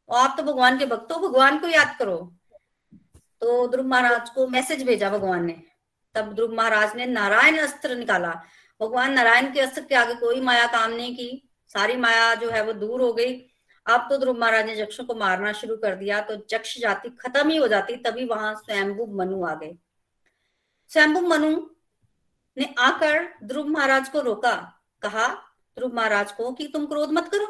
और 0.08 0.18
आप 0.18 0.34
तो 0.36 0.42
भगवान 0.42 0.78
के 0.78 0.86
भक्त 0.86 1.12
हो, 1.12 1.28
भगवान 1.28 1.58
को 1.58 1.68
याद 1.68 1.96
करो। 1.98 2.34
तो 3.40 3.68
ध्रुव 3.68 3.86
महाराज 3.86 4.30
को 4.30 4.46
मैसेज 4.46 4.82
भेजा 4.82 5.10
भगवान 5.10 5.44
ने। 5.44 5.62
तब 6.18 6.32
ध्रुव 6.34 6.54
महाराज 6.54 6.94
ने 6.96 7.06
नारायण 7.06 7.58
अस्त्र 7.58 7.96
निकाला। 7.96 8.30
भगवान 8.80 9.12
नारायण 9.12 9.52
के 9.52 9.60
अस्त्र 9.60 9.82
के 9.82 9.94
आगे 9.94 10.14
कोई 10.14 10.40
माया 10.40 10.66
काम 10.66 10.90
नहीं 10.90 11.14
की। 11.16 11.50
सारी 11.70 11.96
माया 11.96 12.34
जो 12.34 12.50
है 12.50 12.62
वो 12.64 12.72
दूर 12.72 13.00
हो 13.00 13.12
गई। 13.12 13.34
अब 13.86 14.06
तो 14.10 14.16
ध्रुव 14.18 14.38
महाराज 14.38 14.66
ने 14.66 14.76
जक्षों 14.76 15.04
को 15.04 15.14
मारना 15.14 15.52
शुरू 15.52 15.76
कर 15.76 15.94
दिया 15.94 16.20
तो 16.20 16.36
जक्ष 16.50 16.78
जाति 16.78 17.08
खत्म 17.20 17.48
ही 17.48 17.56
हो 17.56 17.68
जाती, 17.68 17.96
तभी 17.96 18.24
वहाँ 18.24 18.54
स्वयंभू 18.54 19.06
मनु 19.06 19.44
आ 19.44 19.54
गए। 19.54 19.76
स्वयंभू 20.90 21.20
मनु 21.20 21.50
ने 22.56 22.74
आकर 22.78 23.28
ध्रुव 23.44 23.66
महाराज 23.66 24.08
को 24.08 24.20
रोका। 24.20 24.54
कहा, 25.02 25.28
ध्रुव 25.76 25.94
महाराज 25.94 26.32
को 26.32 26.52
कि 26.52 26.68
तुम 26.68 26.86
क्रोध 26.86 27.12
मत 27.12 27.28
करो। 27.28 27.46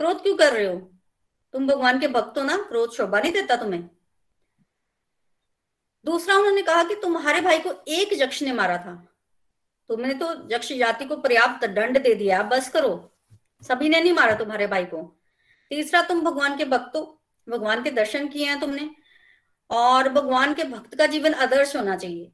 क्रोध 0.00 0.22
क्यों 0.22 0.36
कर 0.36 0.52
रहे 0.52 0.66
हो? 0.66 0.76
तुम 1.52 1.66
भगवान 1.66 2.00
के 2.00 2.08
भक्त 2.08 2.38
हो 2.38 2.44
ना? 2.44 2.56
क्रोध 2.56 2.92
शोभा 2.92 3.20
नहीं 3.20 3.32
देता 3.32 3.56
तुम्हें। 3.56 3.88
दूसरा 6.04 6.36
उन्होंने 6.36 6.62
कहा 6.62 6.84
कि 6.84 6.94
तुम्हारे 6.94 7.40
भाई 7.40 7.58
को 7.58 7.84
एक 7.88 8.18
जक्ष 8.18 8.42
ने 8.42 8.52
मारा 8.52 8.78
था। 8.78 9.14
तुमने 9.88 10.14
तो 10.14 10.48
जक्ष 10.48 10.72
जाति 10.72 11.04
को 11.04 11.16
पर्याप्त 11.16 11.66
दंड 11.66 12.02
दे 12.02 12.14
दिया, 12.14 12.42
बस 12.42 12.70
करो। 12.70 13.18
सभी 13.62 13.88
ने 13.88 14.00
नहीं 14.00 14.12
मारा 14.12 14.34
तुम्हारे 14.34 14.66
भाई 14.66 14.84
को। 14.84 15.20
तीसरा, 15.70 16.02
तुम 16.02 16.20
भगवान 16.20 16.56
के 16.56 16.64
भक्त, 16.64 16.96
भगवान 17.50 17.82
के 17.82 17.90
दर्शन 17.90 18.28
किए 18.28 18.46
हैं 18.46 18.60
तुमने, 18.60 18.90
और 19.70 20.08
भगवान 20.08 20.54
के 20.54 20.64
भक्त 20.64 20.94
का 20.94 21.06
जीवन 21.06 21.34
आदर्श 21.34 21.76
होना 21.76 21.96
चाहिए। 21.96 22.32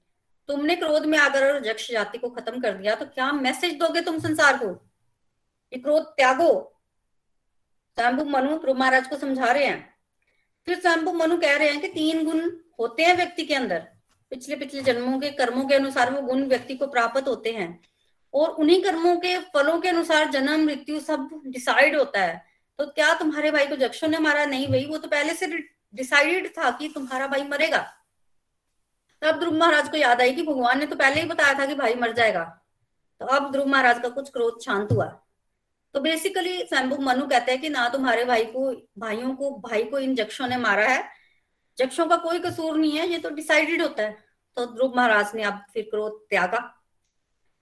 तुमने 0.48 0.76
क्रोध 0.76 1.06
में 1.06 1.18
आकर 1.18 1.60
जक्ष 1.60 1.92
जाति 1.92 2.18
को 2.18 2.30
खत्म 2.30 2.60
कर 2.60 2.72
दिया 2.72 2.94
तो 2.94 3.06
क्या 3.06 3.32
मैसेज 3.32 3.74
दोगे 3.74 4.00
तुम 4.00 4.18
संसार 4.18 4.56
को? 4.56 4.74
कि 5.70 5.80
क्रोध 5.80 6.02
त्यागो। 6.02 6.80
स्वयंभू 7.94 8.24
मनु 8.24 8.58
ध्रुव 8.58 8.78
महाराज 8.78 9.06
को 9.06 9.16
समझा 9.16 9.52
रहे 9.52 9.64
हैं। 9.64 9.94
फिर 10.66 10.80
स्वयंभू 10.80 11.12
मनु 11.12 11.36
कह 11.36 11.56
रहे 11.56 11.68
हैं 11.68 11.80
कि 11.80 11.88
तीन 11.88 12.24
गुण 12.24 12.50
होते 12.80 13.02
हैं 13.02 13.16
व्यक्ति 13.16 13.44
के 13.44 13.54
अंदर, 13.54 13.78
पिछले 14.30 14.56
पिछले 14.56 14.82
जन्मों 14.82 15.20
के 15.20 15.30
कर्मों 15.30 15.64
के 15.64 15.74
अनुसार 15.74 16.10
वो 16.10 16.22
गुण 16.22 16.44
व्यक्ति 16.44 16.74
को 16.74 16.86
प्राप्त 16.86 17.28
होते 17.28 17.52
हैं। 17.52 17.80
और 18.34 18.48
उन्हीं 18.50 18.82
कर्मों 18.82 19.16
के 19.16 19.38
फलों 19.38 19.80
के 19.80 19.88
अनुसार 19.88 20.30
जन्म, 20.30 20.64
मृत्यु 20.64 21.00
सब 21.00 21.40
डिसाइड 21.46 21.96
होता 21.96 22.20
है। 22.20 22.44
तो 22.78 22.86
क्या 22.86 23.14
तुम्हारे 23.14 23.50
भाई 23.50 23.66
को 23.66 23.76
जक्षों 23.76 24.08
ने 24.08 24.18
मारा? 24.18 24.46
नहीं 24.46 24.68
भाई, 24.68 24.84
वो 24.84 24.98
तो 24.98 25.08
पहले 25.08 25.34
से 25.34 25.46
डिसाइडेड 25.94 26.48
था 26.58 26.70
कि 26.70 26.88
तुम्हारा 26.88 27.26
भाई 27.26 27.42
मरेगा। 27.42 27.92
तब 29.22 29.38
ध्रुव 29.38 29.54
महाराज 29.54 29.88
को 29.88 29.96
याद 29.96 30.20
आई 30.20 30.32
कि 30.32 30.42
भगवान 30.42 30.78
ने 30.78 30.86
तो 30.86 30.96
पहले 30.96 31.20
ही 31.20 31.26
बताया 31.26 31.58
था 31.58 31.66
कि 31.66 31.74
भाई 31.74 31.94
मर 31.94 32.12
जाएगा। 32.12 32.60
तो 33.20 33.26
अब 33.26 33.52
ध्रुव 33.52 33.66
महाराज 33.66 33.98
का 33.98 34.08
कुछ 34.08 34.30
क्रोध 34.30 34.60
शांत 34.60 34.92
हुआ। 34.92 35.20
तो 35.94 36.00
बेसिकली 36.00 36.62
स्वयंभू 36.62 36.96
मनु 36.96 37.26
कहते 37.26 37.52
हैं 37.52 37.60
कि 37.60 37.68
ना 37.68 37.88
तुम्हारे 37.88 38.24
भाई 38.24 38.44
को, 38.44 38.90
भाइयों 38.98 39.36
को, 39.36 39.50
भाई 39.50 39.84
को 39.84 39.98
इन 39.98 40.14
जक्षों 40.14 40.48
ने 40.48 40.56
मारा 40.56 40.88
है। 40.88 41.23
जक्षों 41.78 42.06
का 42.06 42.16
कोई 42.16 42.38
कसूर 42.40 42.76
नहीं 42.76 42.98
है, 42.98 43.08
ये 43.08 43.18
तो 43.18 43.30
डिसाइडेड 43.30 43.82
होता 43.82 44.02
है। 44.02 44.16
तो 44.56 44.66
ध्रुव 44.66 44.96
महाराज 44.96 45.34
ने 45.34 45.42
अब 45.42 45.62
फिर 45.72 45.82
क्रोध 45.84 46.20
त्यागा। 46.30 46.58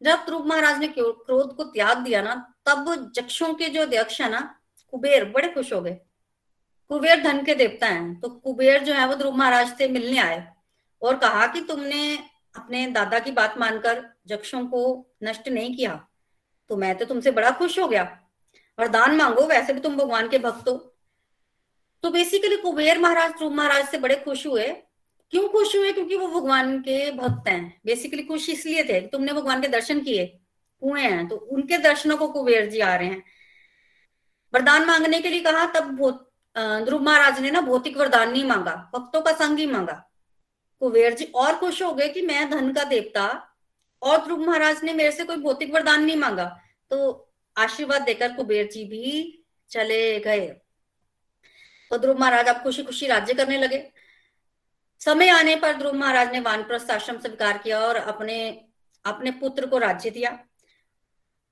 जब 0.03 0.25
ध्रुव 0.27 0.47
महाराज 0.47 0.79
ने 0.79 0.89
क्रोध 0.89 1.55
को 1.57 1.65
त्याग 1.65 1.99
दिया 1.99 2.23
ना, 2.23 2.35
तब 2.67 3.13
जक्षों 3.17 3.53
के 3.55 3.69
जो 3.69 3.83
अध्यक्ष 3.83 4.21
है 4.21 4.31
ना, 4.31 4.41
कुबेर 4.93 5.25
बड़े 5.25 5.49
खुश 5.49 5.73
हो 5.73 5.81
गए। 5.81 5.99
कुबेर 6.91 7.23
धन 7.23 7.45
के 7.45 7.55
देवता 7.55 7.87
हैं 7.87 8.21
तो 8.21 8.29
कुबेर 8.29 8.83
जो 8.85 8.95
है 8.95 9.07
वो 9.09 9.15
ध्रुव 9.15 9.37
महाराज 9.37 9.77
से 9.79 9.89
मिलने 9.89 10.19
आए 10.19 10.47
और 11.03 11.17
कहा 11.19 11.47
कि 11.47 11.61
तुमने 11.61 12.17
अपने 12.55 12.87
दादा 12.87 13.19
की 13.19 13.31
बात 13.31 13.57
मानकर 13.59 14.03
जक्षों 14.27 14.65
को 14.67 14.83
नष्ट 15.23 15.49
नहीं 15.49 15.75
किया 15.77 15.95
तो 16.71 16.77
मैं 16.77 16.95
तो 16.99 17.05
तुमसे 17.05 17.31
बड़ा 17.31 17.51
खुश 17.51 17.79
हो 17.79 17.87
गया। 17.89 18.03
वरदान 18.79 19.17
मांगो, 19.17 19.47
वैसे 19.47 19.73
भी 19.73 19.81
तुम 19.81 19.97
भगवान 19.97 20.29
के 20.29 20.39
भक्त 20.39 20.69
हो। 20.69 20.92
तो 22.05 22.11
बेसिकली 22.11 22.57
कुबेर 22.57 22.99
महाराज 22.99 23.31
ध्रुव 23.31 23.53
महाराज 23.55 23.89
से 23.89 23.99
बड़े 23.99 24.15
खुश 24.25 24.47
हुए। 24.47 24.67
क्यों 25.33 25.49
खुश 25.49 25.75
हुए? 25.77 25.93
क्योंकि 25.93 26.17
वो 26.17 26.27
भगवान 26.31 26.79
के 26.81 27.11
भक्त 27.11 27.49
हैं। 27.49 27.81
बेसिकली 27.87 28.23
खुश 28.23 28.49
इसलिए 28.51 28.83
थे 28.85 29.01
तुमने 29.09 29.33
भगवान 29.33 29.61
के 29.61 29.69
दर्शन 29.69 30.01
किए, 30.01 30.25
हुए 30.83 31.01
हैं। 31.01 31.27
तो 31.29 31.37
उनके 31.37 31.79
दर्शनों 31.79 32.17
को 32.17 32.29
कुबेर 32.29 32.69
जी 32.71 32.81
आ 32.81 32.95
रहे 32.95 33.09
हैं। 33.09 33.23
वरदान 34.53 34.87
मांगने 34.87 35.21
के 35.21 35.29
लिए 35.29 35.41
कहा, 35.41 35.67
तब 35.67 35.97
ध्रुव 36.85 37.03
महाराज 37.03 37.41
ने 37.41 37.51
ना 37.51 37.61
भौतिक 37.61 37.97
वरदान 37.97 38.33
नहीं 38.33 38.45
मांगा, 38.45 38.75
भक्तों 38.95 39.21
का 39.21 39.33
संग 39.35 39.59
ही 39.59 39.67
मांगा। 39.67 39.93
कुबेर 40.83 41.15
जी 41.15 41.25
और 41.25 41.55
खुश 41.57 41.83
हो 41.83 41.93
गए 41.95 42.09
कि 42.09 42.23
मैं 42.23 42.51
धन 42.51 42.73
का 42.73 42.85
देवता 42.85 43.27
और 44.03 44.25
ध्रुव 44.25 44.41
महाराज 44.47 44.83
ने 44.85 44.93
मेरे 44.93 45.13
से 45.13 45.25
कोई 45.25 45.37
भौतिक 45.37 45.73
वरदान 45.75 46.05
नहीं 46.05 46.17
मांगा। 46.17 46.45
तो 46.91 47.29
आशीर्वाद 47.57 48.03
देकर 48.03 48.33
कुबेर 48.33 48.69
जी 48.73 48.85
भी 48.85 49.45
चले 49.71 50.19
गए। 50.21 50.47
तो 51.93 51.97
ध्रुव 51.99 52.19
महाराज 52.19 52.49
आप 52.49 52.63
खुशी 52.63 52.83
खुशी 52.83 53.07
राज्य 53.07 53.35
करने 53.35 53.57
लगे। 53.59 53.79
समय 55.01 55.29
आने 55.29 55.55
पर 55.57 55.73
ध्रुव 55.73 55.95
महाराज 55.95 56.31
ने 56.33 56.41
वानप्रस्थ 56.41 56.91
आश्रम 56.91 57.17
स्वीकार 57.17 57.59
किया 57.59 57.81
और 57.81 57.97
अपने 57.97 58.37
अपने 59.05 59.31
पुत्र 59.31 59.67
को 59.67 59.79
राज्य 59.79 60.11
दिया। 60.11 60.31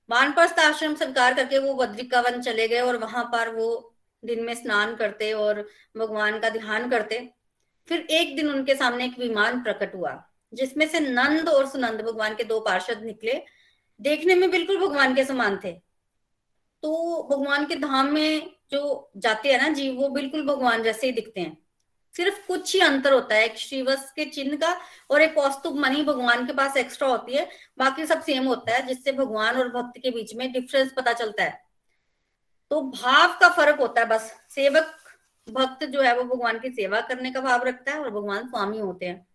वानप्रस्थ 0.09 0.59
आश्रम 0.59 0.95
स्वीकार 0.95 1.35
करके 1.35 1.59
वो 1.59 1.75
बद्रिकावन 1.75 2.41
चले 2.41 2.67
गए 2.69 2.81
और 2.81 2.97
वहाँ 2.97 3.25
पर 3.25 3.49
वो 3.55 3.67
दिन 4.23 4.43
में 4.45 4.55
स्नान 4.55 4.95
करते 4.97 5.33
और 5.33 5.61
भगवान 5.97 6.39
का 6.41 6.51
ध्यान 6.51 6.89
करते। 6.91 7.19
फिर 7.89 8.07
एक 8.11 8.35
दिन 8.37 8.49
उनके 8.51 8.75
सामने 8.75 9.05
एक 9.05 9.19
विमान 9.19 9.63
प्रकट 9.63 9.95
हुआ, 9.95 10.13
जिसमें 10.53 10.87
से 10.89 11.01
नंद 11.01 11.49
और 11.49 11.67
सुनंद 11.67 12.01
भगवान 12.01 12.35
के 12.35 12.45
दो 12.45 12.61
पार्षद 12.61 13.03
निकले। 13.05 13.41
देखने 14.01 14.35
में 14.35 14.51
बिल्कुल 14.51 14.79
भगवान 14.79 15.15
के 15.15 15.25
समान 15.25 15.61
थे। 15.65 15.73
तो 16.83 17.29
भगवान 17.31 17.67
के 17.67 17.77
धाम 17.77 18.13
में 18.13 18.51
जो 18.73 19.11
जाते 19.17 19.53
हैं 19.53 19.63
ना 19.63 19.69
जीव, 19.69 19.95
वो 19.95 20.09
बिल्कुल 20.09 20.47
भगवान 20.47 20.83
जैसे 20.83 21.07
ही 21.07 21.13
दिखते 21.13 21.41
हैं। 21.41 21.67
सिर्फ़ 22.17 22.47
कुछ 22.47 22.75
ही 22.75 22.81
अंतर 22.81 23.13
होता 23.13 23.35
है, 23.35 23.45
एक 23.45 23.59
श्रीवस 23.59 24.13
के 24.13 24.25
चिन्ह 24.25 24.57
का 24.57 24.81
और 25.11 25.23
एक 25.23 25.35
कौस्तुभ 25.35 25.77
मनी 25.77 26.03
भगवान 26.03 26.47
के 26.47 26.53
पास 26.53 26.77
एक्स्ट्रा 26.77 27.09
होती 27.09 27.33
है। 27.33 27.49
बाकी 27.79 28.07
सब 28.07 28.23
सेम 28.23 28.45
होता 28.45 28.75
है, 28.75 28.87
जिससे 28.87 29.13
भगवान 29.13 29.57
और 29.57 29.69
भक्त 29.69 29.99
के 29.99 30.11
बीच 30.11 30.35
में 30.35 30.53
डिफरेंस 30.53 30.93
पता 30.97 31.13
चलता 31.13 31.45
है। 31.45 31.65
तो 32.71 32.83
भाव 32.83 33.39
का 33.41 33.49
फ़र्क 33.49 33.81
होता 33.81 34.01
है 34.01 34.07
बस। 34.07 34.35
सेवक, 34.49 34.97
भक्त 35.51 35.85
जो 35.85 36.03
है 36.03 36.17
वो 36.17 36.37
भगवान 36.37 36.59
की 36.59 36.71
सेवा 36.71 37.01
करने 37.01 37.31
का 37.31 37.41
भाव 37.41 37.63
रखता 37.63 37.93
है 37.93 38.01
और 38.01 38.11
भगवान 38.11 38.49
स्वामी 38.49 38.79
होते 38.79 39.07
हैं। 39.07 39.29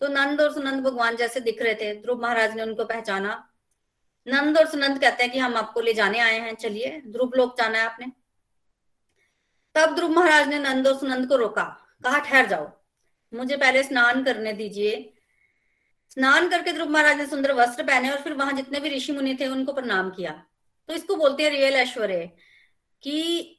तो 0.00 0.08
नंद 0.08 0.40
और 0.40 0.54
सुनंद 0.54 0.84
भगवान 0.84 1.16
जैसे 1.16 1.40
दिख 1.40 1.62
रहे 1.62 1.74
थे, 1.74 2.02
ध्रुव 2.02 2.22
महाराज 2.22 2.54
ने 2.54 2.62
उनको 2.62 2.84
पहचाना। 2.84 3.50
नंद 4.28 4.58
और 4.58 4.66
सुनंद 4.66 5.00
कहते 5.00 5.22
हैं 5.22 5.32
कि 5.32 5.38
हम 5.38 5.56
आपको 5.56 5.80
ले 5.80 5.94
जाने 5.94 6.18
आए 6.18 6.38
हैं, 6.38 6.54
चलिए। 6.54 7.02
ध्रुव, 7.06 7.30
लोग 7.36 7.58
जाना 7.58 7.78
है 7.78 7.84
आपने? 7.84 8.19
तब 9.74 9.94
ध्रुव 9.96 10.10
महाराज 10.10 10.48
ने 10.48 10.58
नंद 10.58 10.86
और 10.86 10.98
सुनंद 10.98 11.28
को 11.28 11.36
रोका, 11.36 11.62
कहा, 12.04 12.18
ठहर 12.18 12.46
जाओ। 12.46 12.70
मुझे 13.32 13.56
पहले 13.56 13.82
स्नान 13.82 14.22
करने 14.24 14.52
दीजिए। 14.52 14.92
स्नान 16.10 16.48
करके 16.48 16.72
ध्रुव 16.72 16.88
महाराज 16.88 17.16
ने 17.16 17.26
सुंदर 17.26 17.52
वस्त्र 17.52 17.82
पहने 17.82 18.10
और 18.10 18.20
फिर 18.22 18.32
वहाँ 18.32 18.52
जितने 18.52 18.80
भी 18.80 18.88
ऋषि 18.88 19.12
मुनि 19.12 19.36
थे, 19.40 19.46
उनको 19.46 19.72
प्रणाम 19.72 20.10
किया। 20.10 20.30
तो 20.88 20.94
इसको 20.94 21.16
बोलते 21.16 21.42
हैं 21.42 21.50
रियल 21.50 21.74
ऐश्वर्य 21.76 22.30
कि 23.02 23.56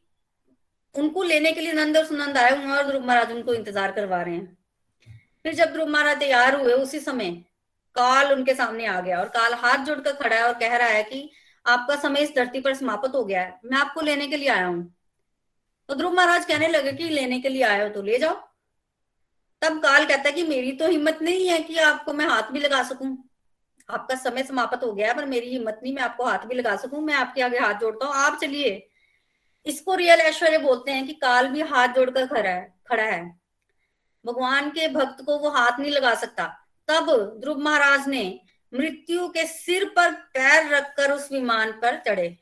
उनको 0.96 1.24
लेने 1.24 1.52
के 1.52 1.62
लिए 1.62 1.74
नंद 1.74 1.98
और 1.98 2.06
सुनंद 2.06 2.38
आए 2.38 2.56
हुए 2.56 2.78
और 2.78 2.88
ध्रुव 2.88 3.06
महाराज 3.06 3.32
उनको 3.32 3.54
इंतज़ार 3.54 3.92
करवा 3.92 4.22
रहे 4.22 4.36
हैं। 4.36 4.58
फिर 5.46 5.54
जब 5.56 5.72
ध्रुव 5.74 5.88
महाराज 5.88 6.20
तैयार 6.20 6.56
हुए, 6.56 6.74
उसी 6.74 7.00
समय 7.00 7.32
काल 7.96 8.32
उनके 8.34 8.54
सामने 8.54 8.86
आ 8.86 9.00
गया 9.02 9.20
और 9.20 9.30
काल 9.30 9.54
हाथ 9.54 9.86
जोड़कर 9.86 10.14
खड़ा 10.14 10.36
है 10.36 10.44
और 10.44 10.54
कह 10.54 10.76
रहा 10.76 10.88
है 10.88 11.04
कि 11.04 11.30
आपका 11.66 11.96
समय 11.96 12.20
इस 12.20 12.36
धरती 12.36 12.60
पर 12.62 12.74
समाप्त 12.74 13.16
हो 13.16 13.24
गया 13.26 13.42
है। 13.42 13.60
मैं 13.66 13.78
आपको 13.78 14.02
लेने 14.02 14.28
के 14.28 14.38
लिए 14.38 14.50
आया 14.50 14.66
हूँ। 14.66 14.94
तो 15.92 15.96
ध्रुव 15.96 16.14
महाराज 16.14 16.46
कहने 16.46 16.68
लगे 16.68 16.92
कि 16.94 17.08
लेने 17.10 17.40
के 17.42 17.50
लिए 17.50 17.64
आए 17.64 17.82
हो 17.82 17.88
तो 17.90 18.02
ले 18.02 18.18
जाओ। 18.18 18.36
तब 19.62 19.80
काल 19.80 20.06
कहता 20.06 20.30
है 20.30 20.32
कि 20.32 20.44
मेरी 20.44 20.72
तो 20.72 20.88
हिम्मत 20.88 21.18
नहीं 21.22 21.48
है 21.48 21.58
कि 21.60 21.78
आपको 21.78 22.14
मैं 22.14 22.26
हाथ 22.26 22.52
भी 22.52 22.60
लगा 22.60 22.82
सकूँ। 22.84 23.10
आपका 23.90 24.16
समय 24.16 24.44
समाप्त 24.44 24.84
हो 24.84 24.92
गया 24.94 25.14
पर 25.14 25.26
मेरी 25.26 25.50
हिम्मत 25.50 25.80
नहीं, 25.84 25.94
मैं 25.96 26.02
आपको 26.04 26.26
हाथ 26.26 26.46
भी 26.46 26.56
लगा 26.56 26.76
सकूँ, 26.76 27.02
मैं 27.02 27.14
आपके 27.14 27.42
आगे 27.42 27.58
हाथ 27.60 27.74
जोड़ता 27.74 28.06
हूँ, 28.06 28.16
आप 28.16 28.38
चलिए। 28.42 28.88
इसको 29.66 29.96
रियल 29.96 30.20
ऐश्वर्य 30.22 30.58
बोलते 30.58 30.92
हैं 30.92 31.06
कि 31.08 31.14
काल 31.14 31.48
भी 31.48 31.62
हाथ 31.64 31.88
जोड़कर 31.88 32.28
खड़ा 32.28 32.50
है 32.50 32.74
खड़ा 32.88 33.04
है। 33.04 33.24
भगवान 34.26 34.70
के 34.70 34.88
भक्त 34.88 35.24
को 35.26 35.38
वो 35.40 35.50
हाथ 35.50 35.80
नहीं 35.80 35.92
लगा 35.92 36.14
सकता। 36.16 36.46
तब 36.88 37.12
ध्रुव 37.42 37.60
महाराज 37.60 38.08
ने 38.08 38.24
मृत्यु 38.74 39.28
के 39.28 39.46
सिर 39.48 39.86
पर 39.96 40.12
पैर 40.12 40.74
रखकर 40.74 41.12
उस 41.12 41.32
विमान 41.32 41.72
पर 41.82 42.02
चढ़े। 42.08 42.38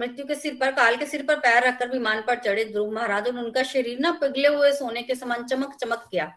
मृत्यु 0.00 0.26
के 0.26 0.34
सिर 0.34 0.56
पर, 0.60 0.70
काल 0.72 0.96
के 0.96 1.06
सिर 1.06 1.22
पर 1.22 1.38
पैर 1.38 1.66
रखकर 1.66 1.90
विमान 1.90 2.22
पर 2.22 2.38
चढ़े 2.38 2.64
ध्रुव 2.64 2.92
महाराज 2.92 3.26
और 3.26 3.38
उनका 3.38 3.62
शरीर 3.62 3.98
ना 3.98 4.10
पिघले 4.12 4.48
हुए 4.48 4.72
सोने 4.72 5.02
के 5.02 5.14
समान 5.14 5.44
चमक 5.44 5.74
चमक 5.74 6.08
गया 6.12 6.32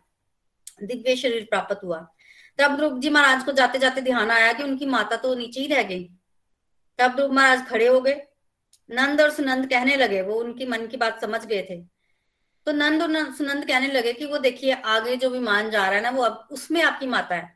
दिव्य 0.84 1.15
शरीर 1.15 1.47
प्राप्त 1.49 1.84
हुआ। 1.84 2.08
तब 2.58 2.76
ध्रुव 2.76 2.99
जी 2.99 3.10
महाराज 3.10 3.43
को 3.43 3.52
जाते 3.52 3.80
जाते 3.80 4.02
ध्यान 4.02 4.32
आया 4.32 4.54
कि 4.54 4.63
उनकी 4.63 4.86
माता 4.86 5.15
तो 5.15 5.36
नीचे 5.36 5.60
ही 5.60 5.67
रह 5.67 5.84
गई। 5.84 6.10
तब 6.99 7.15
ध्रुव 7.15 7.32
महाराज 7.32 7.67
खड़े 7.67 7.88
हो 7.88 8.02
गए। 8.02 8.21
नंद 8.89 9.21
और 9.21 9.30
सुनंद 9.32 9.69
कहने 9.69 9.95
लगे, 9.95 10.21
वो 10.21 10.36
उनकी 10.36 10.65
मन 10.65 10.88
की 10.88 10.97
बात 10.97 11.21
समझ 11.21 11.45
गए 11.45 11.67
थे। 11.69 11.82
तो 12.65 12.71
नंद 12.71 13.02
और 13.02 13.34
सुनंद 13.34 13.65
कहने 13.65 13.88
लगे 13.88 14.13
कि 14.13 14.26
वो 14.26 14.38
देखिए, 14.38 14.73
आगे 14.73 15.15
जो 15.15 15.30
विमान 15.30 15.69
जा 15.69 15.86
रहा 15.86 15.95
है 15.95 16.02
ना, 16.02 16.10
वो 16.10 16.23
अब 16.23 16.47
उसमें 16.52 16.84
आपकी 16.84 17.08
माता 17.08 17.36
है। 17.36 17.53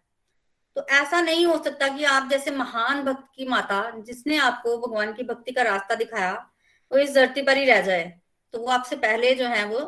तो 0.78 0.86
ऐसा 0.88 1.20
नहीं 1.22 1.46
हो 1.46 1.58
सकता 1.64 1.88
कि 1.88 2.04
आप 2.06 2.30
जैसे 2.30 2.52
महान 2.52 3.02
भक्त 3.04 3.30
की 3.36 3.48
माता, 3.48 3.90
जिसने 4.00 4.38
आपको 4.38 4.78
भगवान 4.78 5.14
की 5.14 5.24
भक्ति 5.24 5.52
का 5.52 5.62
रास्ता 5.62 5.96
दिखाया, 5.96 6.34
वो 6.92 6.98
इस 7.00 7.14
धरती 7.16 7.42
पर 7.42 7.58
ही 7.58 7.66
रह 7.66 7.82
जाए 7.82 8.04
तो 8.54 8.60
वो 8.60 8.68
आपसे 8.68 8.96
पहले 8.96 9.34
जो 9.36 9.46
है 9.46 9.64
वो 9.66 9.80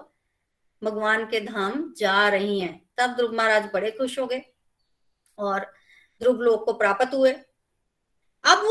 भगवान 0.82 1.26
के 1.26 1.40
धाम 1.42 1.94
जा 1.98 2.28
रही 2.30 2.60
हैं। 2.60 2.74
तब 2.98 3.16
ध्रुव 3.16 3.36
महाराज 3.36 3.70
बड़े 3.74 3.92
खुश 3.92 4.18
हो 4.20 4.26
गए 4.28 4.42
और 5.38 5.72
ध्रुव 6.22 6.42
लोक 6.42 6.66
को 6.66 6.74
प्राप्त 6.74 7.14
हुए। 7.14 7.32
अब 8.44 8.66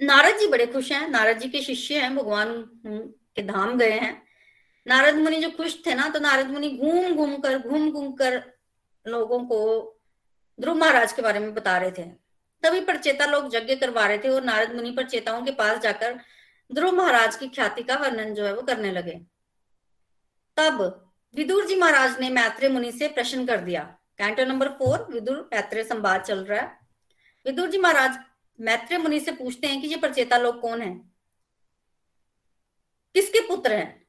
नारद 0.00 0.38
जी 0.38 0.46
बड़े 0.46 0.66
खुश 0.66 0.92
हैं। 0.92 1.08
नारद 1.08 1.38
जी 1.38 1.48
के 1.48 1.62
शिष्य 1.62 2.00
हैं, 2.00 2.14
भगवान 2.16 2.62
के 2.86 3.42
धाम 3.42 3.78
गए 3.78 3.92
हैं। 3.92 4.22
नारद 4.86 5.14
मुनि 5.14 5.40
जो 5.40 5.50
खुश 5.50 5.82
थे 5.86 5.94
ना 5.94 6.08
तो 6.08 6.20
नारद 6.20 6.50
मुनि 6.50 6.70
घूम 6.70 7.14
घूम 7.14 7.36
कर 7.36 7.58
घूम 7.58 7.90
घूम 7.90 8.12
कर 8.12 8.42
लोगों 9.06 9.44
को 9.44 9.96
ध्रुव 10.60 10.76
महाराज 10.76 11.12
के 11.12 11.22
बारे 11.22 11.38
में 11.38 11.54
बता 11.54 11.78
रहे 11.78 11.90
थे। 11.90 12.02
तभी 12.62 12.80
परचेता 12.80 13.26
लोग 13.26 13.54
यज्ञ 13.54 13.76
करवा 13.76 14.06
रहे 14.06 14.18
थे 14.18 14.28
और 14.28 14.44
नारद 14.44 14.74
मुनि 14.74 14.90
परचेताओं 14.90 15.42
के 15.42 15.50
पास 15.50 15.78
जाकर 15.78 16.18
ध्रुव 16.74 16.92
महाराज 16.92 17.36
की 17.36 17.48
ख्याति 17.48 17.82
का 17.82 17.94
वर्णन 17.94 18.34
जो 18.34 18.46
है 18.46 18.54
वो 18.54 18.62
करने 18.62 18.92
लगे। 18.92 19.20
तब 20.56 21.06
विदुर 21.34 21.66
जी 21.66 21.76
महाराज 21.76 22.20
ने 22.20 22.30
मैत्रे 22.30 22.68
मुनि 22.68 22.92
से 22.92 23.08
प्रश्न 23.08 23.46
कर 23.46 23.60
दिया। 23.60 23.96
Canto 24.18 24.44
number 24.44 24.68
four, 24.68 25.06
Vidura 25.10 25.50
Maitreya 25.54 25.84
संवाद 25.84 26.20
चल 26.20 26.44
रहा 26.44 26.60
है। 26.60 26.78
विदुर 27.46 27.70
जी 27.70 27.78
महाराज 27.78 28.18
मैत्रे 28.60 28.98
मुनि 28.98 29.20
से 29.20 29.32
पूछते 29.32 29.66
हैं 29.66 29.80
कि 29.82 29.88
ये 29.88 29.96
प्रचेता 29.96 30.38
लोग 30.38 30.60
कौन 30.60 30.82
है? 30.82 31.00
किसके 33.14 33.40
पुत्र 33.40 33.72
हैं? 33.72 34.06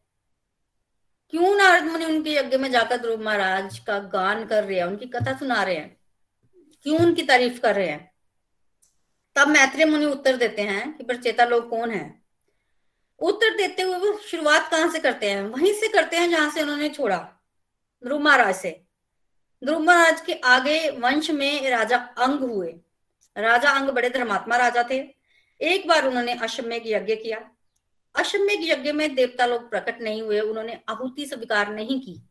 क्यों 1.30 1.56
नारद 1.56 1.84
मुनि 1.84 2.06
उनके 2.06 2.32
यज्ञ 2.32 2.58
में 2.58 2.72
जाकर 2.72 2.98
ध्रुव 2.98 3.24
महाराज 3.24 3.80
का 3.80 4.00
गान 4.00 4.46
कर 4.46 4.64
रहे 4.64 4.78
हैं, 4.78 4.86
उनकी 4.86 5.06
कथा 5.06 5.38
सुना 5.38 5.64
रहे 5.64 5.76
हैं? 5.76 6.01
क्यों 6.86 7.00
उनकी 7.00 7.22
तारीफ़ 7.22 7.60
कर 7.62 7.76
रहे 7.76 7.88
हैं? 7.88 8.12
तब 9.36 9.48
मैत्रेय 9.48 9.86
मुनि 9.86 10.06
उत्तर 10.06 10.36
देते 10.36 10.62
हैं 10.62 10.92
कि 10.94 11.04
प्रचेता 11.04 11.46
लोग 11.46 11.70
कौन 11.70 11.92
है? 11.92 12.22
उत्तर 13.20 13.56
देते 13.58 13.82
हुए 13.82 13.98
वो 13.98 14.18
शुरुआत 14.18 14.70
कहाँ 14.72 14.90
से 14.92 15.00
करते 15.00 15.30
हैं? 15.32 15.44
वहीं 15.44 15.74
से 15.74 15.88
करते 15.88 16.18
हैं 16.18 16.30
जहाँ 16.30 16.50
से 16.52 16.62
उन्होंने 16.62 16.90
छोड़ा, 16.90 17.18
ध्रुव 18.04 18.20
महाराज 18.20 18.56
से। 18.56 18.72
ध्रुव 19.64 19.80
महाराज 19.80 20.22
के 20.22 20.34
आगे 20.34 20.90
वंश 20.90 21.30
में 21.32 21.70
राजा 21.70 21.98
अंग 21.98 22.40
हुए। 22.40 22.74
राजा 23.38 23.70
अंग 23.70 23.90
बड़े 23.90 24.10
धर्मात्मा 24.10 24.58
राजा 24.58 24.84
थे। 24.92 25.00
एक 25.62 25.88
बार 25.88 26.08
उन्होंने 26.08 26.34
अश्वमेघ 26.34 26.82
यज्ञ 26.86 27.16
किया। 27.16 27.50
अश्वमेघ 28.16 28.60
यज्ञ 28.62 28.92
में 28.92 29.14
देवता 29.16 29.46
लोग 29.46 29.70
प्रकट 29.70 30.02
नहीं 30.02 30.22
हुए, 30.22 30.40
उन्होंने 30.40 30.80
आहुति 30.90 31.26
स्वीकार 31.26 31.74
नहीं 31.74 32.00
की। 32.02 32.22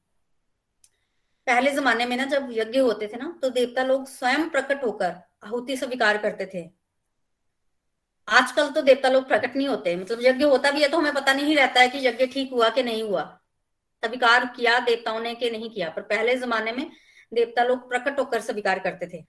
पहले 1.50 1.70
जमाने 1.72 2.06
में 2.06 2.16
ना 2.16 2.24
जब 2.26 2.48
यज्ञ 2.52 2.78
होते 2.78 3.06
थे 3.06 3.16
ना 3.16 3.38
तो 3.42 3.48
देवता 3.50 3.82
लोग 3.84 4.06
स्वयं 4.08 4.48
प्रकट 4.50 4.84
होकर 4.84 5.14
आहुति 5.44 5.76
स्वीकार 5.76 6.18
करते 6.18 6.46
थे। 6.54 6.68
आजकल 8.28 8.68
तो 8.70 8.82
देवता 8.82 9.08
लोग 9.08 9.26
प्रकट 9.28 9.56
नहीं 9.56 9.68
होते। 9.68 9.94
मतलब 9.96 10.18
यज्ञ 10.22 10.44
होता 10.44 10.70
भी 10.70 10.82
है 10.82 10.88
तो 10.88 10.98
हमें 10.98 11.14
पता 11.14 11.32
नहीं 11.32 11.56
रहता 11.56 11.80
है 11.80 11.88
कि 11.88 12.06
यज्ञ 12.06 12.26
ठीक 12.26 12.52
हुआ 12.52 12.68
कि 12.68 12.82
नहीं 12.82 13.02
हुआ। 13.02 13.22
स्वीकार 14.02 14.44
किया 14.46 14.78
देवताओं 14.78 15.20
ने 15.20 15.34
कि 15.34 15.50
नहीं 15.50 15.70
किया, 15.70 15.88
पर 15.90 16.02
पहले 16.02 16.36
जमाने 16.36 16.72
में 16.72 16.90
देवता 17.32 17.64
लोग 17.64 17.88
प्रकट 17.88 18.18
होकर 18.18 18.40
स्वीकार 18.40 18.78
करते 18.78 19.06
थे। 19.06 19.22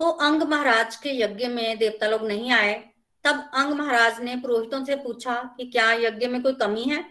तो 0.00 0.10
अंग 0.26 0.42
महाराज 0.42 0.96
के 0.96 1.16
यज्ञ 1.20 1.46
में 1.46 1.78
देवता 1.78 2.06
लोग 2.06 2.26
नहीं 2.26 2.52
आए। 2.52 2.74
तब 3.24 3.50
अंग 3.54 3.72
महाराज 3.72 4.20
ने 4.20 4.36
पुरोहितों 4.36 4.84
से 4.84 4.96
पूछा 4.96 5.34
कि 5.56 5.70
क्या 5.70 5.92
यज्ञ 5.92 6.26
में 6.26 6.42
कोई 6.42 6.54
कमी 6.54 6.84
है? 6.84 7.02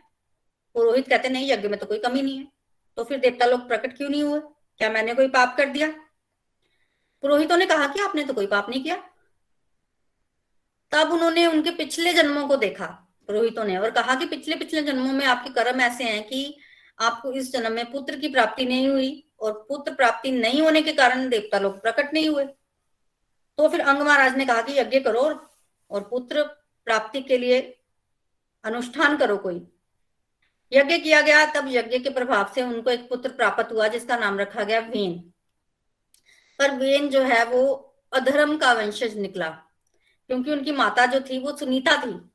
पुरोहित 0.75 1.07
कहते, 1.07 1.29
नहीं, 1.29 1.51
यज्ञ 1.51 1.67
में 1.67 1.79
तो 1.79 1.85
कोई 1.85 1.99
कमी 1.99 2.21
नहीं 2.21 2.37
है। 2.37 2.58
तो 2.99 3.03
फिर 3.03 3.19
देवता 3.19 3.45
लोग 3.45 3.67
प्रकट 3.67 3.97
क्यों 3.97 4.09
नहीं 4.09 4.23
हुए? 4.23 4.39
क्या 4.77 4.89
मैंने 4.89 5.13
कोई 5.13 5.27
पाप 5.27 5.57
कर 5.57 5.65
दिया? 5.65 5.87
पुरोहितों 7.21 7.57
ने 7.57 7.65
कहा 7.65 7.87
कि 7.87 7.99
आपने 7.99 8.23
तो 8.23 8.33
कोई 8.33 8.47
पाप 8.47 8.69
नहीं 8.69 8.83
किया। 8.83 8.95
तब 10.91 11.11
उन्होंने 11.11 11.47
उनके 11.47 11.71
पिछले 11.71 12.13
जन्मों 12.13 12.47
को 12.47 12.55
देखा। 12.55 12.85
पुरोहितों 13.27 13.63
ने 13.63 13.77
और 13.77 13.91
कहा 13.91 14.15
कि 14.15 14.25
पिछले 14.25 14.55
पिछले 14.55 14.83
जन्मों 14.83 15.13
में 15.13 15.25
आपके 15.25 15.49
कर्म 15.49 15.81
ऐसे 15.81 16.03
हैं 16.03 16.27
कि 16.27 16.57
आपको 16.99 17.31
इस 17.31 17.51
जन्म 17.53 17.71
में 17.71 17.91
पुत्र 17.91 18.19
की 18.19 18.27
प्राप्ति 18.27 18.65
नहीं 18.65 18.89
हुई 18.89 19.31
और 19.39 19.65
पुत्र 19.69 19.93
प्राप्ति 19.93 20.31
नहीं 20.31 20.61
होने 20.61 20.81
के 20.81 20.93
कारण 20.93 21.29
देवता 21.29 21.59
लोग 21.59 21.81
प्रकट 21.81 22.13
नहीं 22.13 22.29
हुए। 22.29 22.45
तो 23.57 23.69
फिर 23.69 23.79
अंग 23.79 24.01
महाराज 24.01 24.37
ने 24.37 24.45
कहा 24.45 24.61
कि 24.61 24.79
यज्ञ 24.79 24.99
करो 24.99 25.21
और 25.91 26.07
पुत्र 26.09 26.43
प्राप्ति 26.85 27.21
के 27.21 27.37
लिए 27.37 27.83
अनुष्ठान 28.63 29.17
करो 29.17 29.37
कोई। 29.37 29.67
यज्ञ 30.71 30.97
किया 30.97 31.21
गया, 31.21 31.45
तब 31.45 31.65
यज्ञ 31.67 31.99
के 31.99 32.09
प्रभाव 32.09 32.51
से 32.55 32.61
उनको 32.61 32.89
एक 32.89 33.09
पुत्र 33.09 33.29
प्राप्त 33.29 33.71
हुआ, 33.71 33.87
जिसका 33.87 34.17
नाम 34.17 34.39
रखा 34.39 34.63
गया 34.63 34.79
वेन। 34.79 35.33
पर 36.59 36.71
वेन 36.71 37.09
जो 37.09 37.21
है, 37.21 37.45
वो 37.45 37.93
अधर्म 38.13 38.57
का 38.57 38.73
वंशज 38.73 39.17
निकला, 39.17 39.49
क्योंकि 40.27 40.51
उनकी 40.51 40.71
माता 40.71 41.05
जो 41.05 41.19
थी, 41.19 41.39
वो 41.39 41.57
सुनीता 41.57 42.01
थी। 42.01 42.31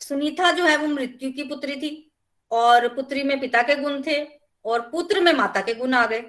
सुनीता 0.00 0.52
जो 0.52 0.64
है, 0.64 0.76
वो 0.76 0.86
मृत्यु 0.86 1.32
की 1.32 1.42
पुत्री 1.42 1.76
थी, 1.76 2.12
और 2.50 2.88
पुत्री 2.88 3.22
में 3.22 3.40
पिता 3.40 3.62
के 3.62 3.74
गुण 3.74 4.02
थे, 4.02 4.28
और 4.64 4.80
पुत्र 4.80 5.20
में 5.20 5.32
माता 5.32 5.60
के 5.60 5.74
गुण 5.74 5.94
आ 5.94 6.06
गए, 6.06 6.24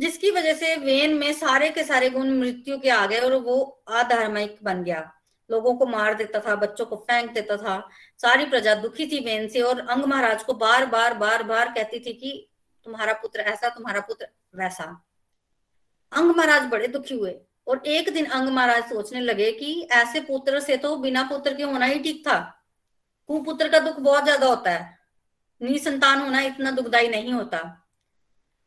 जिसकी 0.00 0.30
वजह 0.30 0.54
से 0.54 0.76
वेन 0.76 1.14
में 1.14 1.32
सारे 1.32 1.70
के 1.70 1.84
सारे 1.84 2.10
गुण 2.10 2.30
मृत्यु 2.30 2.78
के 2.78 2.90
आ 2.90 3.06
गए, 3.06 3.18
और 3.18 3.34
वो 3.34 3.82
अधार्मिक 3.88 4.58
बन 4.62 4.84
गया। 4.84 5.21
लोगों 5.52 5.74
को 5.74 5.86
मार 5.86 6.14
देता 6.14 6.40
था, 6.40 6.54
बच्चों 6.56 6.86
को 6.86 6.96
फेंक 6.98 7.30
देता 7.30 7.56
था। 7.56 7.78
सारी 8.20 8.44
प्रजा 8.44 8.74
दुखी 8.74 9.06
थी 9.06 9.18
वेन 9.24 9.48
से 9.48 9.60
और 9.60 9.80
अंग 9.80 10.04
महाराज 10.04 10.42
को 10.42 10.54
बार 10.54 10.86
बार 10.86 11.14
बार 11.14 11.42
बार 11.42 11.72
कहती 11.72 12.00
थी 12.00 12.12
कि 12.12 12.48
तुम्हारा 12.86 13.12
पुत्र 13.12 13.40
ऐसा, 13.40 13.68
तुम्हारा 13.68 14.00
पुत्र 14.00 14.26
वैसा। 14.54 14.84
अंग 16.12 16.30
महाराज 16.30 16.68
बड़े 16.68 16.88
दुखी 16.88 17.14
हुए 17.14 17.36
और 17.66 17.82
एक 17.86 18.12
दिन 18.14 18.26
अंग 18.26 18.48
महाराज 18.48 18.88
सोचने 18.88 19.20
लगे 19.20 19.50
कि 19.52 19.80
ऐसे 19.92 20.20
पुत्र 20.20 20.60
से 20.60 20.76
तो 20.76 20.96
बिना 20.96 21.22
पुत्र 21.22 21.54
के 21.54 21.62
होना 21.62 21.86
ही 21.86 21.98
ठीक 21.98 22.26
था। 22.28 22.38
कुपुत्र 23.28 23.68
का 23.68 23.78
दुख 23.78 23.98
बहुत 24.00 24.24
ज़्यादा 24.24 24.46
होता 24.46 24.70
है। 24.70 24.98
निसंतान 25.60 26.20
होना 26.20 26.40
इतना 26.40 26.70
दुखदाई 26.70 27.08
नहीं 27.08 27.32
होता। 27.32 27.58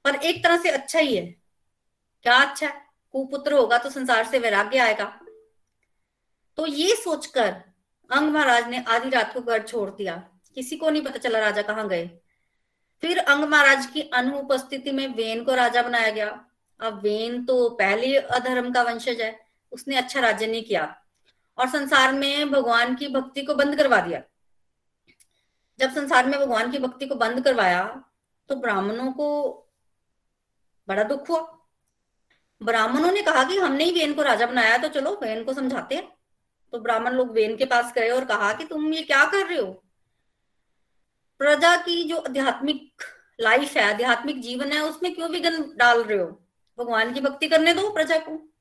पर 0.06 0.16
एक 0.16 0.44
तरह 0.44 0.58
से 0.58 0.70
अच्छा 0.70 1.00
ही 1.00 1.16
है। 1.16 1.26
क्या 2.26 2.36
अच्छा 2.36 2.68
है? 2.68 2.74
कुपुत्र 3.14 3.54
होगा 3.54 3.78
तो 3.78 3.90
संसार 3.90 4.26
से 4.26 4.40
वैराग्य 4.40 4.80
आएगा। 4.80 5.06
तो 6.58 6.66
ये 6.66 6.96
सोचकर 6.96 7.56
अंग 8.10 8.32
महाराज 8.32 8.68
ने 8.70 8.84
आधी 8.88 9.10
रात 9.10 9.34
को 9.34 9.42
घर 9.42 9.64
छोड़ 9.64 9.90
दिया। 9.90 10.16
किसी 10.58 10.76
को 10.78 10.90
नहीं 10.90 11.02
पता 11.04 11.20
चला 11.20 11.40
राजा 11.40 11.62
कहाँ 11.62 11.88
गए। 11.88 12.10
फिर 13.04 13.18
अंग 13.20 13.44
महाराज 13.44 13.86
की 13.86 14.02
अनुपस्थिति 14.14 14.92
में 14.92 15.08
वेन 15.16 15.44
को 15.44 15.56
राजा 15.56 15.82
बनाया 15.82 16.10
गया। 16.12 16.28
अब 16.80 17.02
वेन 17.04 17.44
तो 17.46 17.70
पहले 17.72 18.16
अधर्म 18.18 18.72
का 18.74 18.82
वंशज 18.84 19.22
है, 19.22 19.40
उसने 19.72 19.98
अच्छा 19.98 20.20
राज्य 20.20 20.48
नहीं 20.48 20.64
किया 20.64 20.96
और 21.58 21.68
संसार 21.70 22.14
में 22.14 22.52
भगवान 22.52 22.96
की 22.96 23.08
भक्ति 23.08 23.42
को 23.42 23.56
बंद 23.56 23.76
करवा 23.78 24.00
दिया। 24.02 24.22
जब 25.80 25.94
संसार 25.94 26.26
में 26.26 26.40
भगवान 26.40 26.72
की 26.72 26.80
भक्ति 26.80 27.06
को 27.06 27.16
बंद 27.16 27.44
करवाया 27.44 27.84
तो 28.50 28.56
ब्राह्मणों 28.56 29.12
को 29.12 29.28
बड़ा 30.88 31.04
दुख 31.04 31.30
हुआ। 31.30 31.40
ब्राह्मणों 32.62 33.12
ने 33.12 33.22
कहा 33.22 33.44
कि 33.44 33.58
हमने 33.58 33.84
ही 33.84 33.92
वेन 33.92 34.14
को 34.14 34.22
राजा 34.22 34.46
बनाया 34.48 34.78
तो 34.78 34.88
चलो 34.90 35.20
वेन 35.24 35.44
को 35.44 35.54
समझाते 35.54 35.96
हैं। 35.96 36.15
तो 36.76 36.80
ब्राह्मण 36.80 37.12
लोग 37.12 37.32
वेन 37.32 37.56
के 37.56 37.66
पास 37.66 37.94
गए 37.94 38.10
और 38.10 38.26
कहा 38.26 38.54
कि 38.54 38.64
तुम 38.64 38.94
ये 38.94 39.02
क्या 39.02 39.26
कर 39.26 39.48
रहे 39.48 39.58
हो? 39.58 39.84
प्रजा 41.40 41.76
की 41.76 42.04
जो 42.04 42.18
आध्यात्मिक 42.18 43.02
लाइफ 43.40 43.78
है, 43.78 43.84
आध्यात्मिक 43.84 44.42
जीवन 44.42 44.72
है, 44.72 44.80
उसमें 44.80 45.16
क्यों 45.16 45.30
विघन 45.30 45.74
डाल 45.76 46.04
रहे 46.04 46.18
हो? 46.18 46.48
भगवान 46.80 47.14
की 47.14 47.22
भक्ति 47.22 47.48
करने 47.48 47.74
दो 47.74 47.90
प्रजा 47.90 48.18
को। 48.18 48.54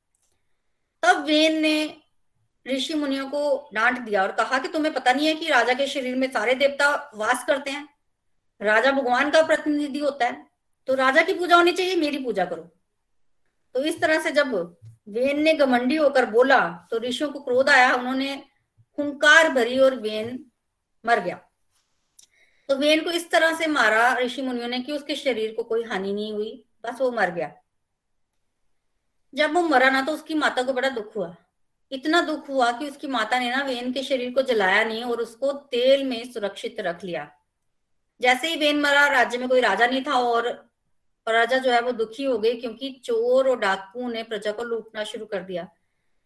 तब 1.03 1.25
वेन 1.25 1.61
ने 1.61 1.97
ऋषि 2.69 2.95
मुनियों 2.95 3.27
को 3.27 3.71
डांट 3.75 3.99
दिया 3.99 4.23
और 4.23 4.33
कहा 4.33 4.59
कि 4.59 4.69
तुम्हें 4.69 4.95
पता 4.95 5.13
नहीं 5.13 5.27
है 5.27 5.35
कि 5.35 5.49
राजा 5.49 5.75
के 5.75 5.87
शरीर 5.87 6.17
में 6.17 6.33
सारे 6.33 6.55
देवता 6.55 7.11
वास 7.15 7.45
करते 7.45 7.71
हैं। 7.71 7.89
राजा 8.63 8.91
भगवान 8.91 9.31
का 9.31 9.43
प्रतिनिधि 9.43 9.99
होता 9.99 10.27
है। 10.27 10.47
तो 10.87 10.95
राजा 10.95 11.23
की 11.23 11.35
पूजा 11.35 11.57
होनी 11.57 11.73
चाहिए, 11.73 11.97
मेरी 11.97 12.19
पूजा 12.19 12.45
करो। 12.45 12.71
तो 13.75 13.85
इस 13.85 14.01
तरह 14.01 14.21
से 14.21 14.31
जब 14.31 14.77
वेन 15.09 15.43
ने 15.43 15.53
घमंडी 15.55 15.97
होकर 15.97 16.27
बोला 16.27 16.87
तो 16.91 16.99
ऋषियों 16.99 17.31
को 17.31 17.41
क्रोध 17.41 17.69
आया, 17.69 17.95
उन्होंने 17.95 18.33
हुंकार 18.99 19.49
भरी 19.49 19.79
और 19.79 19.95
वेन 19.95 20.45
मर 21.05 21.21
गया। 21.21 21.41
तो 22.69 22.77
वेन 22.77 23.05
को 23.05 23.11
इस 23.11 23.31
तरह 23.31 23.57
से 23.57 23.67
मारा 23.67 24.13
ऋषि 24.15 24.43
मुनियों 24.43 24.69
ने 24.69 24.81
कि 24.81 24.93
उसके 24.93 25.15
शरीर 25.15 25.55
को 25.55 25.63
कोई 25.63 25.83
हानि 25.85 26.13
नहीं 26.13 26.33
हुई, 26.33 26.65
बस 26.85 27.01
वो 27.01 27.11
मर 27.11 27.31
गया। 27.31 27.53
जब 29.35 29.55
वो 29.55 29.63
मरा 29.63 29.91
ना 29.91 30.03
तो 30.03 30.13
उसकी 30.13 30.35
माता 30.35 30.63
को 30.63 30.73
बड़ा 30.73 30.89
दुख 30.89 31.17
हुआ। 31.17 31.35
इतना 31.93 32.21
दुख 32.21 32.49
हुआ 32.49 32.71
कि 32.73 32.89
उसकी 32.91 33.07
माता 33.07 33.39
ने 33.39 33.51
ना 33.51 33.63
वेन 33.63 33.93
के 33.93 34.03
शरीर 34.03 34.33
को 34.35 34.43
जलाया 34.43 34.85
नहीं 34.85 35.03
और 35.05 35.21
उसको 35.21 35.53
तेल 35.53 36.05
में 36.05 36.33
सुरक्षित 36.33 36.81
रख 36.81 37.05
लिया। 37.05 37.31
जैसे 38.21 38.49
ही 38.49 38.57
वेन 38.57 38.81
मरा, 38.81 39.07
राज्य 39.07 39.39
में 39.39 39.49
कोई 39.49 39.61
राजा 39.61 39.87
नहीं 39.87 40.03
था 40.03 40.13
और 40.13 40.49
प्रजा 41.27 41.59
जो 41.59 41.71
है 41.71 41.81
वो 41.81 41.93
दुखी 41.93 42.25
हो 42.25 42.39
गई 42.39 42.61
क्योंकि 42.61 43.03
चोर 43.05 43.49
और 43.49 43.59
डाकू 43.59 44.09
ने 44.09 44.23
प्रजा 44.23 44.53
को 44.53 44.63
लूटना 44.63 45.05
शुरू 45.05 45.27
कर 45.27 45.41
दिया। 45.41 45.69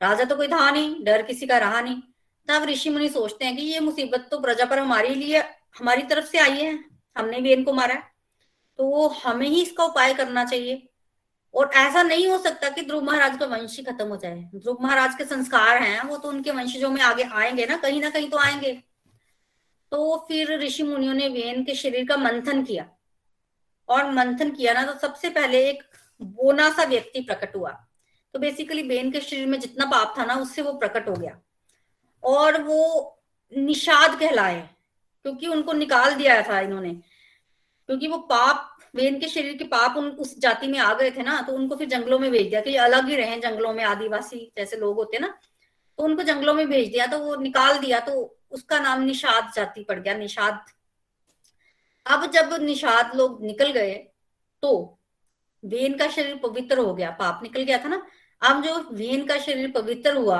राजा 0.02 0.24
तो 0.24 0.36
कोई 0.36 0.48
था 0.48 0.70
नहीं, 0.70 1.04
डर 1.04 1.22
किसी 1.22 1.46
का 1.46 1.58
रहा 1.58 1.80
नहीं। 1.80 2.02
तब 2.48 2.64
ऋषि 2.64 2.90
मुनि 2.90 3.08
सोचते 3.08 3.44
हैं 3.44 3.56
कि 3.56 3.62
ये 3.62 3.80
मुसीबत 3.80 4.28
तो 4.30 4.40
प्रजा 4.40 4.64
पर 4.64 4.78
हमारे 4.78 5.08
लिए, 5.08 5.38
हमारी 5.78 6.02
तरफ़ 6.02 6.24
से 6.24 6.38
आई 6.38 6.60
है, 6.60 6.84
हमने 7.18 7.40
भी 7.40 7.52
इनको 7.52 7.72
मारा 7.72 7.94
है। 7.94 8.02
तो 8.78 9.08
हमें 9.08 9.48
ही 9.48 9.62
इसका 9.62 9.84
उपाय 9.84 10.14
करना 10.14 10.44
चाहिए। 10.44 10.88
और 11.54 11.70
ऐसा 11.74 12.02
नहीं 12.02 12.28
हो 12.28 12.38
सकता 12.38 12.68
कि 12.68 12.82
ध्रुव 12.82 13.02
महाराज 13.02 13.38
का 13.38 13.46
वंश 13.46 13.76
ही 13.76 13.84
खत्म 13.84 14.08
हो 14.08 14.16
जाए। 14.16 14.50
ध्रुव 14.54 14.78
महाराज 14.80 15.14
के 15.14 15.24
संस्कार 15.24 15.82
हैं, 15.82 16.02
वो 16.02 16.16
तो 16.16 16.28
उनके 16.28 16.50
वंशजों 16.50 16.90
में 16.90 17.02
आगे 17.02 17.22
आएँगे 17.22 17.66
ना, 17.66 17.76
कहीं 17.76 18.00
ना 18.00 18.10
कहीं 18.10 18.30
तो 18.30 18.38
आएँगे। 18.38 18.72
तो 19.90 20.24
फिर 20.28 20.58
ऋषि 20.58 20.82
मुनियों 20.82 21.14
ने 21.14 21.28
वेन 21.28 21.64
के 21.64 21.74
शरीर 21.74 22.08
का 22.08 22.16
मंथन 22.16 22.64
किया। 22.64 22.90
और 23.88 24.10
मंथन 24.12 24.50
किया 24.50 24.72
ना 24.72 24.82
तो 24.84 24.98
सबसे 24.98 25.30
पहले 25.30 25.68
एक 25.68 25.82
बोना 26.20 26.70
सा 26.70 26.84
व्यक्ति 26.84 27.20
प्रकट 27.20 27.56
हुआ। 27.56 27.70
तो 28.34 28.38
बेसिकली 28.38 28.82
बेन 28.82 29.10
के 29.10 29.20
शरीर 29.20 29.46
में 29.46 29.58
जितना 29.60 29.84
पाप 29.86 30.14
था 30.18 30.24
ना, 30.24 30.34
उससे 30.34 30.62
वो 30.62 30.72
प्रकट 30.72 31.08
हो 31.08 31.14
गया। 31.14 31.38
और 32.22 32.62
वो 32.62 33.14
निषाद 33.52 34.18
कहलाए, 34.20 34.68
क्योंकि 35.24 35.46
उनको 35.46 35.72
निकाल 35.72 36.14
दिया 36.14 36.40
था 36.42 36.60
इन्होंने। 36.60 36.90
क्योंकि 37.88 38.08
वो 38.08 38.18
पाप, 38.18 38.74
बेन 38.96 39.18
के 39.20 39.28
शरीर 39.28 39.56
के 39.56 39.64
पाप 39.64 39.96
उन, 39.96 40.08
उस 40.08 40.38
जाति 40.38 40.66
में 40.66 40.78
आ 40.78 40.92
गए 40.94 41.10
थे 41.10 41.22
ना 41.22 41.40
तो 41.42 41.52
उनको 41.52 41.76
फिर 41.76 41.88
जंगलों 41.88 42.18
में 42.18 42.30
भेज 42.30 42.48
दिया। 42.48 42.60
कि 42.60 42.76
अलग 42.78 43.08
ही 43.08 43.16
रहे 43.16 43.38
जंगलों 43.40 43.72
में, 43.72 43.84
आदिवासी 43.84 44.50
जैसे 44.56 44.76
लोग 44.76 44.96
होते 44.96 45.18
ना 45.18 45.28
तो 45.98 46.04
उनको 46.04 46.22
जंगलों 46.22 46.54
में 46.54 46.68
भेज 46.68 46.88
दिया 46.88 47.06
तो 47.06 47.18
वो 47.18 47.36
निकाल 47.36 47.78
दिया 47.78 48.00
तो 48.00 48.12
उसका 48.50 48.78
नाम 48.80 49.02
निषाद 49.02 49.50
जाति 49.54 49.82
पड़ 49.84 49.98
गया, 49.98 50.14
निषाद 50.14 50.64
अब 52.08 52.30
जब 52.32 52.54
निषाद 52.60 53.14
लोग 53.16 53.42
निकल 53.44 53.70
गए 53.72 53.94
तो 54.62 54.70
वेन 55.62 55.96
का 55.98 56.06
शरीर 56.08 56.36
पवित्र 56.38 56.78
हो 56.78 56.94
गया, 56.94 57.10
पाप 57.12 57.40
निकल 57.42 57.62
गया 57.62 57.78
था 57.78 57.88
ना? 57.88 58.02
अब 58.42 58.62
जो 58.64 58.78
वेन 58.92 59.24
का 59.26 59.36
शरीर 59.38 59.70
पवित्र 59.72 60.16
हुआ 60.16 60.38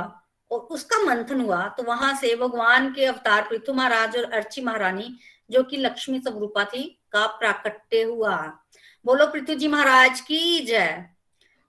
और 0.50 0.60
उसका 0.70 1.02
मंथन 1.04 1.40
हुआ 1.40 1.66
तो 1.68 1.82
वहाँ 1.84 2.14
से 2.16 2.34
भगवान 2.36 2.92
के 2.92 3.04
अवतार 3.06 3.42
पृथु 3.48 3.72
महाराज 3.72 4.16
और 4.16 4.32
अर्ची 4.32 4.60
महारानी, 4.62 5.14
जो 5.50 5.62
कि 5.62 5.76
लक्ष्मी 5.76 6.18
स्वरूपा 6.20 6.64
थी, 6.64 6.82
का 7.12 7.26
प्राकट्य 7.38 8.02
हुआ। 8.02 8.36
बोलो 9.04 9.26
पृथु 9.26 9.54
जी 9.54 9.68
महाराज 9.68 10.20
की 10.20 10.60
जय। 10.60 11.04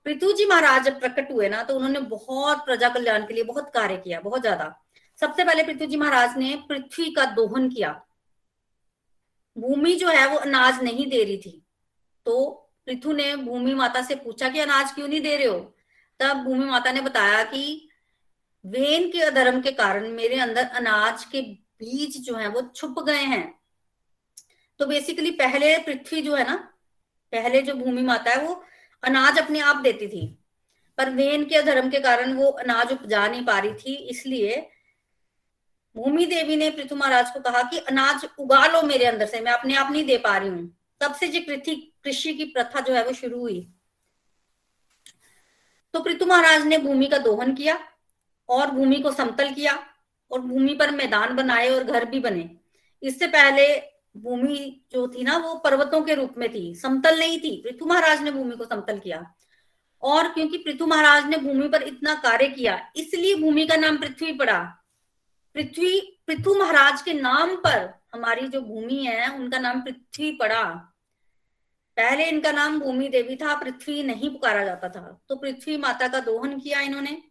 पृथु 0.06 0.32
जी 0.34 0.46
महाराज 0.46 0.84
जब 0.86 1.00
प्रकट 1.00 1.32
हुए 1.32 1.50
ना 1.50 1.64
तो 1.64 1.76
उन्होंने 1.76 2.00
बहुत 2.02 2.66
प्रजा 2.66 2.90
कल्याण 2.90 3.26
के 3.26 3.34
लिए 3.34 3.44
बहुत 3.44 3.70
कार्य 3.74 3.98
किया, 3.98 4.20
बहुत 4.22 4.42
ज़्यादा। 4.42 4.76
सबसे 5.18 5.44
पहले 5.44 5.64
पृथ्वी 5.64 5.88
जी 5.88 5.98
महाराज 5.98 6.38
ने 6.38 6.56
पृथ्वी 6.70 7.10
का 7.14 7.26
दोहन 7.34 7.70
किया। 7.70 7.90
भूमि 9.58 9.94
जो 9.96 10.08
है 10.08 10.28
वो 10.30 10.38
अनाज 10.38 10.82
नहीं 10.84 11.06
दे 11.10 11.24
रही 11.24 11.38
थी। 11.38 11.62
तो 12.26 12.50
पृथु 12.86 13.14
ने 13.14 13.36
भूमि 13.36 13.74
माता 13.74 14.02
से 14.02 14.16
पूछा 14.16 14.50
कि 14.50 14.60
अनाज 14.60 14.92
क्यों 14.92 15.08
नहीं 15.08 15.22
दे 15.22 15.36
रहे 15.38 15.48
हो? 15.48 15.60
तब 16.20 16.44
भूमि 16.46 16.66
माता 16.66 16.92
ने 16.92 17.02
बताया 17.02 17.44
कि 17.44 17.90
वेन 18.66 19.10
के 19.12 19.22
अधर्म 19.22 19.62
के 19.62 19.72
कारण 19.72 20.08
मेरे 20.10 20.40
अंदर 20.40 20.66
अनाज 20.66 21.24
के 21.26 21.42
बीज 21.42 22.18
जो 22.22 22.36
है 22.36 22.48
वो 22.48 22.62
छुप 22.76 23.00
गए 23.00 23.24
हैं। 23.26 23.60
तो 24.80 24.86
बेसिकली 24.86 25.32
पहले 25.32 25.78
पृथ्वी 25.78 26.22
जो 26.22 26.36
है 26.36 26.48
ना, 26.48 26.56
पहले 27.34 27.62
जो 27.62 27.74
भूमि 27.74 28.02
माता 28.02 28.32
है 28.32 28.46
वो 28.46 28.64
अनाज 29.04 29.40
अपने 29.40 29.60
आप 29.60 29.76
देती 29.76 30.08
थी। 30.08 30.26
पर 30.98 31.10
वेन 31.10 31.46
के 31.46 31.56
अधर्म 31.56 31.90
के 31.90 32.00
कारण 32.00 32.34
वो 32.34 32.46
अनाज 32.46 32.92
उपजा 32.92 33.28
नहीं 33.28 33.46
पा 33.46 33.58
रही 33.60 33.74
थी, 33.74 33.96
इसलिए 33.96 34.70
भूमि 35.96 36.26
देवी 36.26 36.56
ने 36.56 36.70
पृथु 36.70 36.96
महाराज 36.96 37.32
को 37.32 37.40
कहा 37.42 37.62
कि 37.64 37.78
अनाज 37.80 38.28
उगा 38.40 38.66
लो 38.68 38.82
मेरे 38.84 39.06
अंदर 39.06 39.26
से, 39.26 39.40
मैं 39.42 39.52
अपने 39.52 39.76
आप 39.76 39.92
नहीं 39.92 40.04
दे 40.06 40.18
पा 40.18 40.38
रही 40.38 40.50
हूँ। 40.50 40.72
तब 41.02 41.14
से 41.16 41.28
जो 41.28 41.40
कृषि 41.42 41.76
कृषि 42.04 42.34
की 42.34 42.46
प्रथा 42.46 42.80
जो 42.80 42.94
है 42.94 43.04
वो 43.06 43.14
शुरू 43.14 43.40
हुई। 43.40 43.68
तो 45.94 46.00
पृथु 46.00 46.26
महाराज 46.26 46.66
ने 46.66 46.78
भूमि 46.78 47.08
का 47.08 47.18
दोहन 47.18 47.54
किया 47.56 47.78
और 48.50 48.72
भूमि 48.72 49.00
को 49.00 49.12
समतल 49.12 49.54
किया 49.54 49.78
और 50.32 50.42
भूमि 50.42 50.74
पर 50.74 50.92
मैदान 50.92 51.36
बनाए 51.36 51.70
और 51.70 51.84
घर 51.84 52.06
भी 52.06 52.20
बने। 52.20 52.50
इससे 53.04 53.28
पहले 53.28 53.68
भूमि 54.18 54.82
जो 54.92 55.08
थी 55.08 55.24
ना, 55.24 55.38
वो 55.38 55.56
पर्वतों 55.56 56.02
के 56.02 56.14
रूप 56.16 56.38
में 56.38 56.50
थी, 56.54 56.74
समतल 56.76 57.20
नहीं 57.20 57.40
थी। 57.40 57.56
पृथु 57.64 57.86
महाराज 57.86 58.22
ने 58.22 58.32
भूमि 58.32 58.56
को 58.56 58.66
समतल 58.66 59.00
किया 59.00 59.26
और 60.04 60.28
क्योंकि 60.34 60.58
पृथु 60.58 60.86
महाराज 60.88 61.26
ने 61.26 61.38
भूमि 61.38 61.68
पर 61.68 61.84
इतना 61.84 62.14
कार्य 62.16 62.48
किया, 62.50 62.80
इसलिए 62.96 63.36
भूमि 63.36 63.66
का 63.66 63.76
नाम 63.76 63.98
पृथ्वी 63.98 64.32
पड़ा। 64.34 64.60
पृथ्वी 65.54 66.20
पृथु 66.28 66.56
महाराज 66.56 67.02
के 67.02 67.14
नाम 67.14 67.56
पर 67.56 68.00
हमारी 68.14 68.48
जो 68.48 68.62
भूमि 68.62 69.06
है, 69.06 69.36
उनका 69.36 69.60
नाम 69.60 69.82
पृथ्वी 69.82 70.32
पड़ा। 70.32 70.64
पहले 71.98 72.30
इनका 72.30 72.52
नाम 72.52 72.80
भूमि 72.80 73.08
देवी 73.08 73.36
था, 73.36 73.56
पृथ्वी 73.56 74.04
नहीं 74.04 74.30
पुकारा 74.30 74.64
जाता 74.64 74.90
था। 74.90 75.22
तो 75.30 75.36
पृथ्वी 75.36 75.78
माता 75.78 76.08
का 76.08 76.20
दोहन 76.20 76.60
किया 76.60 76.80
इन्होंने, 76.80 77.24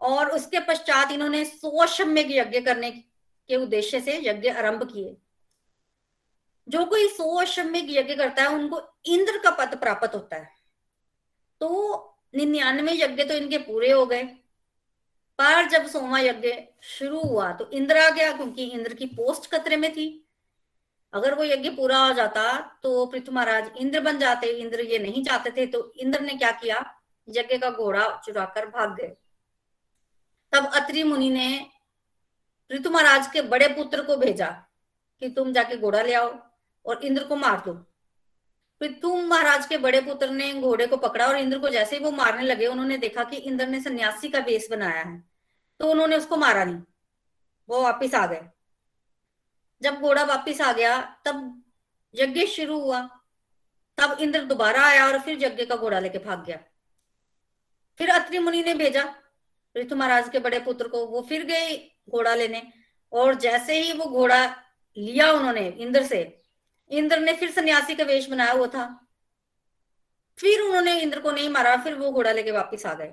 और 0.00 0.30
उसके 0.30 0.60
पश्चात 0.60 1.10
इन्होंने 1.10 1.44
सोशम्य 1.44 2.26
यज्ञ 2.30 2.60
करने 2.60 2.90
के 2.90 3.56
उद्देश्य 3.56 4.00
से 4.00 4.20
यज्ञ 4.28 4.48
आरंभ 4.48 4.92
किए। 4.92 5.16
जो 6.68 6.84
कोई 6.84 7.08
सौ 7.08 7.36
अश्वमेघ 7.36 7.86
यज्ञ 7.90 8.14
करता 8.14 8.42
है, 8.42 8.48
उनको 8.48 8.82
इंद्र 9.04 9.38
का 9.38 9.50
पद 9.50 9.76
प्राप्त 9.76 10.14
होता 10.14 10.36
है। 10.36 10.48
तो 11.60 11.68
निन्यानवे 12.34 12.92
यज्ञ 12.92 13.24
तो 13.24 13.34
इनके 13.34 13.58
पूरे 13.58 13.92
हो 13.92 14.06
गए। 14.06 14.36
पर 15.40 15.68
जब 15.68 15.86
सोमा 15.88 16.18
यज्ञ 16.20 16.52
शुरू 16.88 17.20
हुआ 17.20 17.50
तो 17.52 17.70
इंद्र 17.72 17.98
आ 17.98 18.08
गया, 18.10 18.32
क्योंकि 18.32 18.64
इंद्र 18.64 18.94
की 18.94 19.06
पोस्ट 19.08 19.50
खतरे 19.50 19.76
में 19.76 19.92
थी। 19.92 20.06
अगर 21.12 21.34
वो 21.34 21.44
यज्ञ 21.44 21.70
पूरा 21.70 21.98
हो 21.98 22.12
जाता 22.14 22.42
तो 22.82 23.06
पृथ्वी 23.06 23.34
महाराज 23.34 23.70
इंद्र 23.78 24.00
बन 24.00 24.18
जाते, 24.18 24.46
इंद्र 24.48 24.80
ये 24.82 24.98
नहीं 24.98 25.24
चाहते 25.24 25.50
थे 25.50 25.66
तो 25.66 25.92
इंद्र 25.96 26.20
ने 26.20 26.34
क्या 26.34 26.50
किया? 26.52 26.84
यज्ञ 27.28 27.58
का 27.58 27.70
घोड़ा 27.70 28.08
चुराकर 28.24 28.66
भाग 28.68 28.96
गए। 28.96 29.16
तब 30.52 30.70
अत्रि 30.74 31.02
मुनि 31.04 31.30
ने 31.30 31.48
पृथु 32.70 32.90
महाराज 32.90 33.26
के 33.32 33.42
बड़े 33.44 33.68
पुत्र 33.68 34.02
को 34.02 34.16
भेजा 34.16 34.46
कि 35.22 35.28
तुम 35.30 35.52
जाके 35.52 35.76
घोड़ा 35.76 36.02
ले 36.02 36.14
आओ 36.14 36.32
और 36.84 37.04
इंद्र 37.04 37.24
को 37.24 37.36
मार 37.36 37.62
दो। 37.66 37.72
पृथु 38.80 39.14
महाराज 39.16 39.66
के 39.66 39.78
बड़े 39.78 40.00
पुत्र 40.00 40.28
ने 40.30 40.52
घोड़े 40.54 40.86
को 40.86 40.96
पकड़ा 40.98 41.26
और 41.26 41.36
इंद्र 41.36 41.58
को 41.58 41.68
जैसे 41.68 41.96
ही 41.96 42.04
वो 42.04 42.10
मारने 42.12 42.42
लगे, 42.42 42.66
उन्होंने 42.66 42.96
देखा 42.98 43.24
कि 43.24 43.36
इंद्र 43.38 43.66
ने 43.66 43.80
सन्यासी 43.80 44.28
का 44.28 44.38
वेश 44.40 44.68
बनाया 44.70 45.02
है। 45.02 45.29
तो 45.80 45.90
उन्होंने 45.90 46.16
उसको 46.16 46.36
मारा 46.36 46.64
नहीं। 46.64 46.82
वो 47.68 47.82
वापिस 47.82 48.14
आ 48.14 48.26
गए। 48.26 48.42
जब 49.82 50.00
घोड़ा 50.00 50.22
वापिस 50.22 50.60
आ 50.60 50.72
गया, 50.72 51.16
तब 51.24 51.64
यज्ञ 52.14 52.46
शुरू 52.46 52.80
हुआ। 52.80 53.00
तब 53.98 54.16
इंद्र 54.20 54.44
दोबारा 54.44 54.82
आया 54.82 55.06
और 55.06 55.20
फिर 55.20 55.44
यज्ञ 55.44 55.66
का 55.66 55.76
घोड़ा 55.76 56.00
लेके 56.00 56.18
भाग 56.18 56.44
गया। 56.44 56.58
फिर 57.98 58.10
अत्रि 58.10 58.38
मुनि 58.38 58.62
ने 58.62 58.74
भेजा 58.74 59.04
पृथु 59.74 59.96
महाराज 59.96 60.28
के 60.28 60.38
बड़े 60.38 60.60
पुत्र 60.60 60.88
को। 60.88 61.06
वो 61.06 61.22
फिर 61.22 61.44
गए 61.44 61.96
घोड़ा 62.10 62.34
लेने 62.34 62.72
और 63.12 63.34
जैसे 63.34 63.80
ही 63.80 63.92
वो 63.92 64.04
घोड़ा 64.04 64.56
लिया 64.98 65.32
उन्होंने 65.32 65.68
इंद्र 65.68 66.06
से, 66.06 66.42
इंद्र 66.90 67.18
ने 67.18 67.32
फिर 67.32 67.50
सन्यासी 67.50 67.94
का 67.94 68.04
वेश 68.04 68.28
बनाया 68.28 68.52
हुआ 68.52 68.66
था। 68.66 69.06
फिर 70.38 70.60
उन्होंने 70.60 71.00
इंद्र 71.00 71.20
को 71.20 71.30
नहीं 71.30 71.48
मारा, 71.48 71.76
फिर 71.76 71.94
वो 71.94 72.10
घोड़ा 72.10 72.32
लेके 72.32 72.50
वापिस 72.50 72.86
आ 72.86 72.94
गए। 72.94 73.12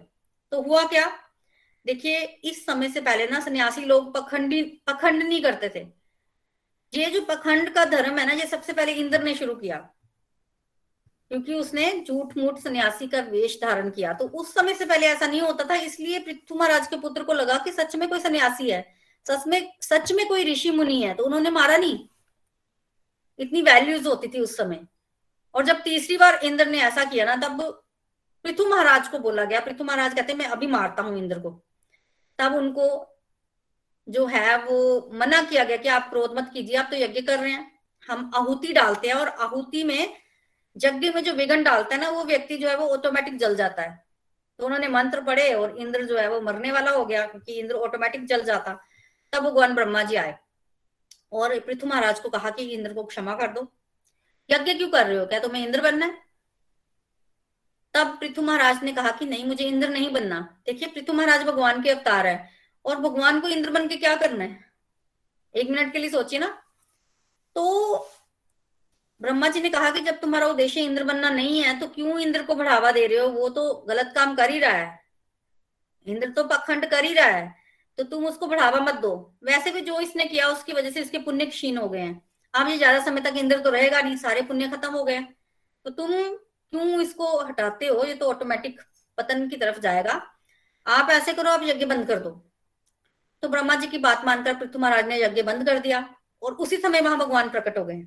तो 0.51 0.61
हुआ 0.61 0.83
क्या? 0.83 1.26
देखिए, 1.87 2.21
इस 2.21 2.65
समय 2.65 2.89
से 2.89 3.01
पहले 3.01 3.27
ना 3.27 3.39
सन्यासी 3.39 3.81
लोग 3.81 4.13
पखंडी 4.13 4.61
पखंड 4.63 5.23
नहीं 5.23 5.41
करते 5.41 5.69
थे। 5.69 5.79
ये 6.93 7.05
जो 7.05 7.21
पखंड 7.21 7.73
का 7.73 7.85
धर्म 7.85 8.17
है 8.17 8.25
ना, 8.25 8.33
ये 8.33 8.45
सबसे 8.47 8.73
पहले 8.73 8.93
इंद्र 8.93 9.23
ने 9.23 9.35
शुरू 9.35 9.55
किया। 9.55 9.77
क्योंकि 11.31 11.53
उसने 11.53 12.05
झूठ 12.07 12.37
मूठ 12.37 12.59
सन्यासी 12.59 13.07
का 13.07 13.19
वेश 13.19 13.59
धारण 13.61 13.89
किया। 13.89 14.13
तो 14.13 14.27
उस 14.27 14.53
समय 14.53 14.73
से 14.73 14.85
पहले 14.85 15.07
ऐसा 15.07 15.27
नहीं 15.27 15.41
होता 15.41 15.63
था, 15.63 15.75
इसलिए 15.75 16.19
पृथ्वी 16.19 16.57
महाराज 16.57 16.87
के 16.87 16.95
पुत्र 16.95 17.23
को 17.23 17.33
लगा 17.33 17.57
कि 17.57 17.71
सच 17.71 17.95
में 17.95 18.09
कोई 18.09 18.19
सन्यासी 18.19 18.69
है। 18.71 18.93
सच 19.27 19.47
में 19.47 19.73
सच 19.81 20.11
में 20.11 20.27
कोई 20.27 20.43
ऋषि 20.43 20.71
मुनि 20.71 21.01
है 21.01 21.13
तो 21.13 21.23
उन्होंने 21.23 21.49
मारा 21.49 21.77
नहीं। 21.77 22.07
इतनी 23.39 23.61
वैल्यूज़ 23.61 24.07
होती 24.07 24.27
थी 24.27 24.39
उस 24.39 24.57
समय। 24.57 24.87
और 25.55 25.65
जब 25.65 25.81
तीसरी 25.81 26.17
बार 26.17 26.39
इंद्र 26.43 26.65
ने 26.65 26.81
ऐसा 26.81 27.03
किया 27.03 27.25
ना, 27.25 27.35
तब 27.35 27.83
पृथु 28.43 28.69
महाराज 28.69 29.07
को 29.07 29.19
बोला 29.19 29.45
गया। 29.45 29.59
पृथु 29.59 29.83
महाराज 29.83 30.13
कहते 30.13 30.33
मैं 30.33 30.45
अभी 30.45 30.67
मारता 30.67 31.03
हूँ 31.03 31.17
इंद्र 31.17 31.39
को। 31.39 31.63
तब 32.39 32.55
उनको 32.55 33.13
जो 34.09 34.25
है 34.25 34.57
वो 34.57 35.09
मना 35.13 35.41
किया 35.41 35.63
गया 35.63 35.77
कि 35.77 35.89
आप 35.89 36.09
क्रोध 36.09 36.37
मत 36.37 36.49
कीजिए, 36.53 36.75
आप 36.75 36.87
तो 36.91 36.95
यज्ञ 36.95 37.21
कर 37.21 37.39
रहे 37.39 37.51
हैं। 37.51 37.79
हम 38.09 38.31
आहुति 38.35 38.73
डालते 38.73 39.07
हैं 39.07 39.15
और 39.15 39.27
आहुति 39.27 39.83
में 39.83 40.13
यज्ञ 40.85 41.09
में 41.09 41.23
जो 41.23 41.33
विघन 41.33 41.63
डालता 41.63 41.95
है 41.95 42.01
ना, 42.01 42.09
वो 42.09 42.23
व्यक्ति 42.23 42.57
जो 42.57 42.69
है 42.69 42.77
वो 42.77 42.87
ऑटोमेटिक 42.87 43.37
जल 43.37 43.55
जाता 43.55 43.81
है। 43.81 44.05
तो 44.59 44.65
उन्होंने 44.65 44.87
मंत्र 44.87 45.21
पढ़े 45.21 45.53
और 45.53 45.77
इंद्र 45.77 46.05
जो 46.05 46.17
है 46.17 46.29
वो 46.29 46.41
मरने 46.41 46.71
वाला 46.71 46.91
हो 46.91 47.05
गया 47.05 47.25
क्योंकि 47.27 47.53
इंद्र 47.53 47.75
ऑटोमेटिक 47.75 48.25
जल 48.25 48.43
जाता। 48.43 48.79
तब 49.33 49.43
भगवान 49.43 49.75
ब्रह्मा 49.75 50.03
जी 50.03 50.15
आए 50.15 50.37
और 51.31 51.59
पृथ्वी 51.59 51.89
महाराज 51.89 52.19
को 52.19 52.29
कहा 52.29 52.49
कि 52.49 52.63
इंद्र 52.63 52.93
को 52.93 53.03
क्षमा 53.03 53.35
कर 53.35 53.47
दो। 53.47 53.73
यज्ञ 54.49 54.73
क्यों 54.73 54.89
कर 54.89 55.07
रहे 55.07 55.17
हो? 55.17 55.25
क्या 55.25 55.39
तुम्हें 55.39 55.65
इंद्र 55.65 55.81
बनना 55.81 56.05
है? 56.05 56.26
तब 57.97 58.17
पृथु 58.19 58.41
महाराज 58.43 58.83
ने 58.83 58.91
कहा 58.93 59.11
कि 59.11 59.25
नहीं, 59.25 59.45
मुझे 59.45 59.63
इंद्र 59.65 59.89
नहीं 59.89 60.11
बनना। 60.11 60.39
देखिए, 60.65 60.87
पृथु 60.89 61.13
महाराज 61.13 61.43
भगवान 61.45 61.81
के 61.81 61.89
अवतार 61.91 62.27
है, 62.27 62.49
और 62.85 62.99
भगवान 62.99 63.39
को 63.39 63.47
इंद्र 63.49 63.71
बन 63.71 63.87
के 63.87 63.95
क्या 63.97 64.15
करना 64.17 64.43
है? 64.43 64.59
एक 65.55 65.69
मिनट 65.69 65.91
के 65.93 65.99
लिए 65.99 66.09
सोचिए 66.09 66.39
ना। 66.39 66.47
तो 67.55 68.07
ब्रह्मा 69.21 69.47
जी 69.49 69.61
ने 69.61 69.69
कहा 69.69 69.89
कि 69.91 69.99
जब 70.01 70.19
तुम्हारा 70.19 70.47
उद्देश्य 70.47 70.81
इंद्र 70.81 71.03
बनना 71.03 71.29
नहीं 71.29 71.61
है 71.61 71.79
तो 71.79 71.87
क्यों 71.89 72.19
इंद्र 72.19 72.43
को 72.43 72.55
बढ़ावा 72.55 72.91
दे 72.91 73.05
रहे 73.07 73.17
हो? 73.17 73.27
वो 73.29 73.49
तो 73.49 73.73
गलत 73.87 74.11
काम 74.15 74.35
कर 74.35 74.49
ही 74.49 74.59
रहा 74.59 74.71
है। 74.73 74.99
इंद्र 76.07 76.29
तो 76.31 76.43
पखंड 76.45 76.85
कर 76.89 77.05
ही 77.05 77.13
रहा 77.13 77.27
है 77.27 77.55
तो 77.97 78.03
तुम 78.05 78.25
उसको 78.25 78.47
बढ़ावा 78.47 78.79
मत 78.81 78.95
दो। 78.97 79.13
वैसे 79.43 79.71
भी 79.71 79.81
जो 79.81 79.99
इसने 79.99 80.25
किया, 80.25 80.47
उसकी 80.47 80.73
वजह 80.73 80.91
से 80.91 81.01
इसके 81.01 81.17
पुण्य 81.19 81.45
क्षीण 81.47 81.77
हो 81.77 81.87
गए 81.89 81.99
हैं। 81.99 82.21
अब 82.53 82.67
ये 82.69 82.77
ज़्यादा 82.77 83.03
समय 83.05 83.21
तक 83.21 83.37
इंद्र 83.37 83.59
तो 83.59 83.69
रहेगा 83.69 84.01
नहीं, 84.01 84.15
सारे 84.17 84.41
पुण्य 84.43 84.67
खत्म 84.69 84.91
हो 84.91 85.03
गए 85.03 85.19
तो 85.85 85.89
तुम 85.91 86.11
क्यों 86.71 87.01
इसको 87.01 87.39
हटाते 87.39 87.87
हो? 87.87 88.03
ये 88.03 88.13
तो 88.13 88.29
ऑटोमेटिक 88.29 88.81
पतन 89.17 89.49
की 89.49 89.55
तरफ़ 89.55 89.79
जाएगा। 89.79 90.33
आप 90.87 91.09
ऐसे 91.09 91.33
करो, 91.33 91.49
आप 91.49 91.61
यज्ञ 91.63 91.85
बंद 91.85 92.07
कर 92.07 92.19
दो। 92.19 92.43
तो 93.41 93.49
ब्रह्मा 93.49 93.75
जी 93.75 93.87
की 93.87 93.97
बात 93.97 94.25
मानकर 94.25 94.53
पृथ्वी 94.53 94.79
महाराज 94.79 95.07
ने 95.07 95.23
यज्ञ 95.23 95.41
बंद 95.41 95.65
कर 95.65 95.79
दिया 95.79 96.15
और 96.41 96.53
उसी 96.53 96.77
समय 96.77 97.01
वहाँ 97.01 97.17
भगवान 97.17 97.49
प्रकट 97.49 97.77
हो 97.77 97.85
गए। 97.85 98.01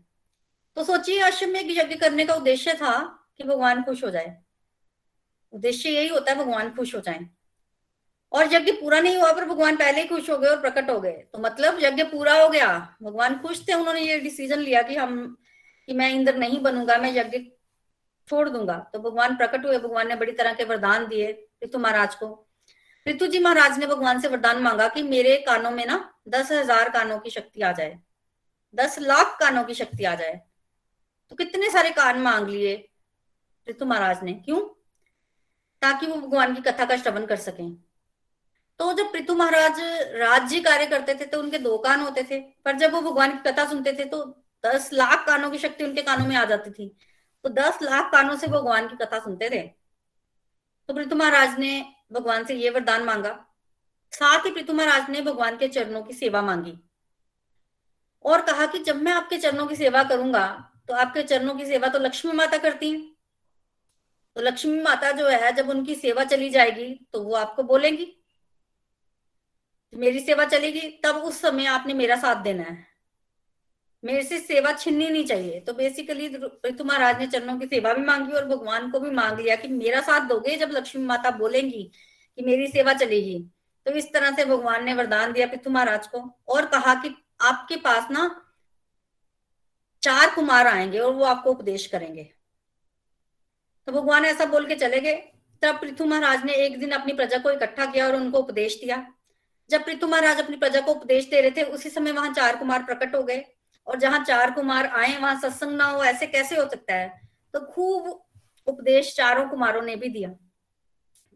तो 0.76 0.84
सोचिए 0.84 1.20
अश्वमेघ 1.20 1.66
यज्ञ 1.70 1.94
करने 1.94 2.24
का 2.24 2.34
उद्देश्य 2.34 2.74
था 2.74 3.24
कि 3.36 3.44
भगवान 3.44 3.82
खुश 3.82 4.04
हो 4.04 4.10
जाए। 4.10 4.38
उद्देश्य 5.52 5.90
यही 5.90 6.08
होता 6.08 6.32
है, 6.32 6.38
भगवान 6.38 6.70
खुश 6.70 6.94
हो 6.94 7.00
जाए। 7.00 7.20
और 8.32 8.54
यज्ञ 8.54 8.72
पूरा 8.72 9.00
नहीं 9.00 9.16
हुआ, 9.16 9.32
पर 9.32 9.44
भगवान 9.44 9.76
पहले 9.76 10.02
ही 10.02 10.08
खुश 10.08 10.30
हो 10.30 10.38
गए 10.38 10.48
और 10.48 10.60
प्रकट 10.60 10.90
हो 10.90 11.00
गए। 11.00 11.12
तो 11.12 11.38
मतलब 11.38 11.78
यज्ञ 11.80 12.04
पूरा 12.04 12.42
हो 12.42 12.48
गया। 12.48 12.96
भगवान 13.02 13.38
खुश 13.38 13.68
थे, 13.68 13.74
उन्होंने 13.74 14.00
ये 14.00 14.20
डिसीज़न 14.20 14.58
लिया 14.58 14.82
कि 14.82 14.96
हम, 14.96 15.38
कि 15.86 15.92
मैं 15.92 16.10
इंद्र 16.10 16.34
नहीं 16.34 16.62
बनूँगा, 16.62 16.96
मैं 16.96 17.14
यज्ञ 17.14 17.38
छोड़ 18.30 18.48
दूँगा। 18.48 18.78
तो 18.92 18.98
भगवान 19.00 19.36
प्रकट 19.36 19.64
हुए, 19.66 19.78
भगवान 19.78 20.08
ने 20.08 20.16
बड़ी 20.16 20.32
तरह 20.32 20.52
के 20.54 20.64
वरदान 20.64 21.06
दिए 21.06 21.30
ऋतु 21.64 21.78
महाराज 21.78 22.14
को। 22.14 22.28
ऋतु 23.06 23.26
जी 23.26 23.38
महाराज 23.38 23.78
ने 23.78 23.86
भगवान 23.86 24.20
से 24.20 24.28
वरदान 24.28 24.62
मांगा 24.62 24.88
कि 24.88 25.02
मेरे 25.02 25.36
कानों 25.46 25.70
में 25.70 25.84
ना 25.86 25.98
दस 26.28 26.52
हज़ार 26.52 26.88
कानों 26.90 27.18
की 27.18 27.30
शक्ति 27.30 27.62
आ 27.62 27.72
जाए। 27.72 27.98
दस 28.74 28.98
लाख 29.00 29.36
कानों 29.40 29.64
की 29.64 29.74
शक्ति 29.74 30.04
आ 30.04 30.14
जाए। 30.14 30.40
तो 31.30 31.36
कितने 31.36 31.70
सारे 31.70 31.90
कान 31.92 32.18
मांग 32.18 32.48
लिए 32.48 32.74
ऋतु 33.66 33.86
महाराज 33.86 34.22
ने? 34.22 34.32
क्यों? 34.34 34.60
ताकि 35.82 36.06
वो 36.06 36.16
भगवान 36.16 36.54
की 36.54 36.62
कथा 36.62 36.84
का 36.84 36.96
श्रवण 36.96 37.26
कर 37.26 37.36
सकें। 37.38 37.74
तो 38.80 38.92
जब 38.92 39.12
पृथु 39.12 39.34
महाराज 39.34 39.80
राज्य 40.16 40.60
कार्य 40.60 40.86
करते 40.86 41.14
थे 41.14 41.24
तो 41.26 41.40
उनके 41.40 41.58
दो 41.58 41.76
कान 41.78 42.00
होते 42.00 42.22
थे। 42.22 42.40
पर 42.64 42.76
जब 42.76 42.92
वो 42.92 43.00
भगवान 43.02 43.32
की 43.32 43.50
कथा 43.50 43.64
सुनते 43.66 43.92
थे 43.92 44.04
तो 44.06 44.24
दस 44.64 44.90
लाख 44.92 45.26
कानों 45.26 45.50
की 45.50 45.58
शक्ति 45.58 45.84
उनके 45.84 46.02
कानों 46.02 46.26
में 46.26 46.36
आ 46.36 46.44
जाती 46.44 46.70
थी। 46.70 46.94
तो 47.44 47.48
दस 47.50 47.78
लाख 47.82 48.10
कानों 48.12 48.36
से 48.36 48.46
भगवान 48.46 48.88
की 48.88 48.96
कथा 48.96 49.18
सुनते 49.18 49.48
थे। 49.50 49.62
तो 50.88 50.94
पृथु 50.94 51.16
महाराज 51.16 51.58
ने 51.58 51.84
भगवान 52.12 52.44
से 52.44 52.54
ये 52.54 52.70
वरदान 52.70 53.04
मांगा। 53.04 53.32
साथ 54.12 54.46
ही 54.46 54.50
पृथु 54.50 54.72
महाराज 54.72 55.10
ने 55.10 55.20
भगवान 55.22 55.56
के 55.56 55.68
चरणों 55.68 56.02
की 56.02 56.14
सेवा 56.14 56.42
मांगी। 56.42 56.78
और 58.24 58.42
कहा 58.42 58.66
कि 58.66 58.78
जब 58.78 58.96
मैं 58.96 59.12
आपके 59.12 59.38
चरणों 59.38 59.66
की 59.66 59.76
सेवा 59.76 60.02
करूँगा 60.04 60.46
तो 60.88 60.94
आपके 60.94 61.22
चरणों 61.22 61.54
की 61.54 61.66
सेवा 61.66 61.88
तो 61.88 61.98
लक्ष्मी 61.98 62.32
माता 62.32 62.58
करती। 62.58 62.90
है 62.90 63.00
तो 64.36 64.42
लक्ष्मी 64.42 64.80
माता 64.82 65.10
जो 65.12 65.28
है, 65.28 65.52
जब 65.52 65.68
उनकी 65.70 65.94
सेवा 65.94 66.24
चली 66.24 66.50
जाएगी 66.50 66.94
तो 67.12 67.22
वो 67.22 67.34
आपको 67.36 67.62
बोलेंगी। 67.62 68.06
मेरी 69.92 70.20
सेवा 70.20 70.44
चलेगी, 70.44 70.80
तब 71.04 71.16
उस 71.16 71.40
समय 71.40 71.66
आपने 71.66 71.94
मेरा 71.94 72.16
साथ 72.16 72.42
देना 72.42 72.62
है। 72.62 72.86
मेरे 74.04 74.22
से 74.22 74.38
सेवा 74.38 74.72
छीननी 74.72 75.08
नहीं 75.08 75.24
चाहिए। 75.26 75.60
तो 75.60 75.72
बेसिकली 75.72 76.28
ऋतु 76.66 76.84
महाराज 76.84 77.18
ने 77.18 77.26
चरणों 77.26 77.58
की 77.58 77.66
सेवा 77.66 77.92
भी 77.94 78.02
मांगी 78.02 78.32
और 78.32 78.44
भगवान 78.44 78.90
को 78.90 79.00
भी 79.00 79.10
मांग 79.10 79.38
लिया 79.38 79.56
कि 79.56 79.68
मेरा 79.68 80.00
साथ 80.00 80.20
दोगे 80.20 80.56
जब 80.56 80.70
लक्ष्मी 80.70 81.04
माता 81.04 81.30
बोलेंगी 81.30 81.90
कि 82.38 82.42
मेरी 82.42 82.66
सेवा 82.66 82.92
चलेगी। 82.92 83.38
तो 83.86 83.92
इस 83.92 84.12
तरह 84.12 84.36
से 84.36 84.44
भगवान 84.44 84.84
ने 84.84 84.94
वरदान 84.94 85.32
दिया 85.32 85.46
पितु 85.46 85.70
महाराज 85.70 86.06
को 86.06 86.38
और 86.48 86.66
कहा 86.66 86.94
कि 86.94 87.14
आपके 87.40 87.76
पास 87.76 88.10
ना 88.10 88.46
चार 90.02 90.34
कुमार 90.34 90.66
आएँगे 90.66 90.98
और 90.98 91.12
वो 91.12 91.24
आपको 91.24 91.50
उपदेश 91.50 91.86
करेंगे। 91.86 92.24
तो 93.86 93.92
भगवान 93.92 94.24
ऐसा 94.24 94.44
बोल 94.44 94.66
के 94.66 94.74
चले 94.74 95.00
गए। 95.00 95.14
तब 95.62 95.80
पृथु 95.80 96.04
महाराज 96.04 96.44
ने 96.44 96.52
एक 96.54 96.78
दिन 96.78 96.90
अपनी 96.90 97.12
प्रजा 97.12 97.38
को 97.38 97.50
इकट्ठा 97.50 97.86
किया 97.86 98.06
और 98.06 98.16
उनको 98.16 98.38
उपदेश 98.38 98.80
दिया। 98.80 99.06
जब 99.70 99.84
पृथु 99.84 100.08
महाराज 100.08 100.40
अपनी 100.40 100.56
प्रजा 100.56 100.80
को 100.80 100.92
उपदेश 100.92 101.28
दे 101.28 101.40
रहे 101.40 101.50
थे, 101.50 101.62
उसी 101.62 101.90
समय 101.90 102.12
वहाँ 102.12 102.32
चार 102.34 102.56
कुमार 102.56 102.82
प्रकट 102.82 103.14
हो 103.14 103.22
गए। 103.22 103.44
और 103.90 103.98
जहाँ 103.98 104.24
चार 104.24 104.50
कुमार 104.50 104.86
आए, 104.86 105.16
वहाँ 105.16 105.40
सत्संग 105.40 105.70
ना 105.70 105.84
हो, 105.84 106.04
ऐसे 106.04 106.26
कैसे 106.26 106.56
हो 106.56 106.68
सकता 106.68 106.94
है? 106.94 107.20
तो 107.52 107.60
खूब 107.60 108.24
उपदेश 108.66 109.16
चारों 109.16 109.48
कुमारों 109.48 109.82
ने 109.82 109.96
भी 109.96 110.08
दिया। 110.08 110.30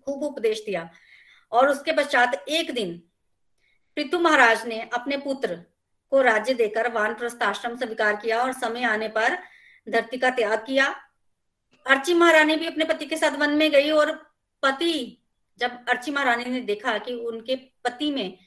खूब 0.05 0.23
उपदेश 0.23 0.63
दिया। 0.67 0.91
और 1.53 1.69
उसके 1.69 1.93
पश्चात 1.93 2.45
एक 2.49 2.75
दिन 2.75 3.03
पृथु 3.97 4.19
महाराज 4.19 4.67
ने 4.67 4.91
अपने 4.95 5.17
पुत्र 5.17 5.55
को 6.11 6.23
राज्य 6.23 6.55
देकर 6.55 6.93
वान 6.93 7.15
प्रस्थाश्रम 7.15 7.77
स्वीकार 7.77 8.17
किया 8.17 8.43
और 8.43 8.53
समय 8.53 8.83
आने 8.83 9.09
पर 9.09 9.39
धरती 9.89 10.17
का 10.17 10.31
त्याग 10.31 10.59
किया। 10.59 10.87
अर्ची 11.87 12.15
महारानी 12.15 12.57
भी 12.57 12.67
अपने 12.67 12.85
पति 12.85 13.07
के 13.07 13.17
साथ 13.17 13.37
वन 13.37 13.51
में 13.51 13.71
गई 13.71 13.91
और 13.91 14.13
पति, 14.63 15.23
जब 15.59 15.85
अर्ची 15.89 16.11
महारानी 16.11 16.45
ने 16.45 16.61
देखा 16.61 16.99
कि 16.99 17.15
उनके 17.15 17.57
पति 17.57 18.11
में 18.11 18.39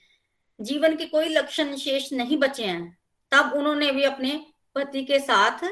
जीवन 0.62 0.96
के 0.96 1.06
कोई 1.06 1.30
लक्षण 1.30 1.76
शेष 1.76 2.14
नहीं 2.14 2.38
बचे 2.38 2.64
हैं 2.64 2.98
तब 3.32 3.54
उन्होंने 3.54 3.92
भी 3.92 4.04
अपने 4.04 4.46
पति 4.76 5.04
के 5.04 5.20
साथ 5.20 5.64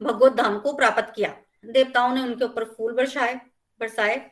भगवत 0.00 0.32
धाम 0.32 0.58
को 0.58 0.72
प्राप्त 0.72 1.12
किया। 1.16 1.36
देवताओं 1.64 2.14
ने 2.14 2.22
उनके 2.22 2.44
ऊपर 2.44 2.64
फूल 2.64 2.92
बरसाए 2.92 3.34
बरसाए। 3.80 4.30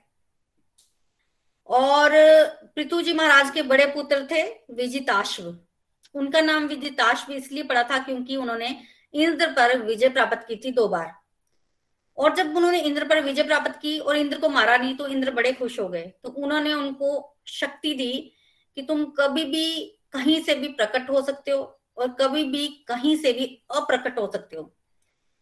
और 1.69 2.11
पृथु 2.77 3.03
जी 3.03 3.13
महाराज 3.13 3.51
के 3.51 3.63
बड़े 3.63 3.87
पुत्र 3.87 4.27
थे 4.31 4.43
विजिताश्व। 4.75 5.57
उनका 6.15 6.41
नाम 6.41 6.67
विजिताश्व 6.67 7.33
इसलिए 7.33 7.63
पड़ा 7.63 7.83
था 7.83 7.99
क्योंकि 7.99 8.37
उन्होंने 8.37 8.83
इंद्र 9.15 9.47
पर 9.47 9.79
विजय 9.79 10.09
प्राप्त 10.09 10.47
की 10.49 10.57
थी 10.57 10.71
दो 10.71 10.89
बार। 10.89 11.13
और 12.19 12.35
जब 12.35 12.57
उन्होंने 12.57 12.81
इंद्र 12.81 13.07
पर 13.07 13.21
विजय 13.21 13.43
प्राप्त 13.43 13.79
की 13.83 13.99
और 13.99 14.17
इंद्र 14.17 14.39
को 14.39 14.49
मारा 14.49 14.77
नहीं 14.77 14.97
तो 14.97 15.07
इंद्र 15.07 15.31
बड़े 15.31 15.53
खुश 15.53 15.81
हो 15.81 15.89
गए। 15.89 16.13
तो 16.23 16.29
उन्होंने 16.29 16.75
उनको 16.75 17.37
शक्ति 17.47 17.95
दी 17.95 18.13
कि 18.77 18.83
तुम 18.83 19.05
कभी 19.05 19.45
भी 19.45 19.85
कहीं 20.13 20.43
से 20.43 20.55
भी 20.55 20.69
प्रकट 20.69 21.11
हो 21.11 21.23
सकते 21.23 21.51
हो। 21.51 21.76
और 21.97 22.13
कभी 22.13 22.45
भी 22.45 22.85
कहीं 22.89 23.17
से 23.17 23.33
भी 23.33 23.63
अप्रकट 23.71 24.19
हो 24.19 24.33
सकते 24.33 24.57
हो। 24.57 24.77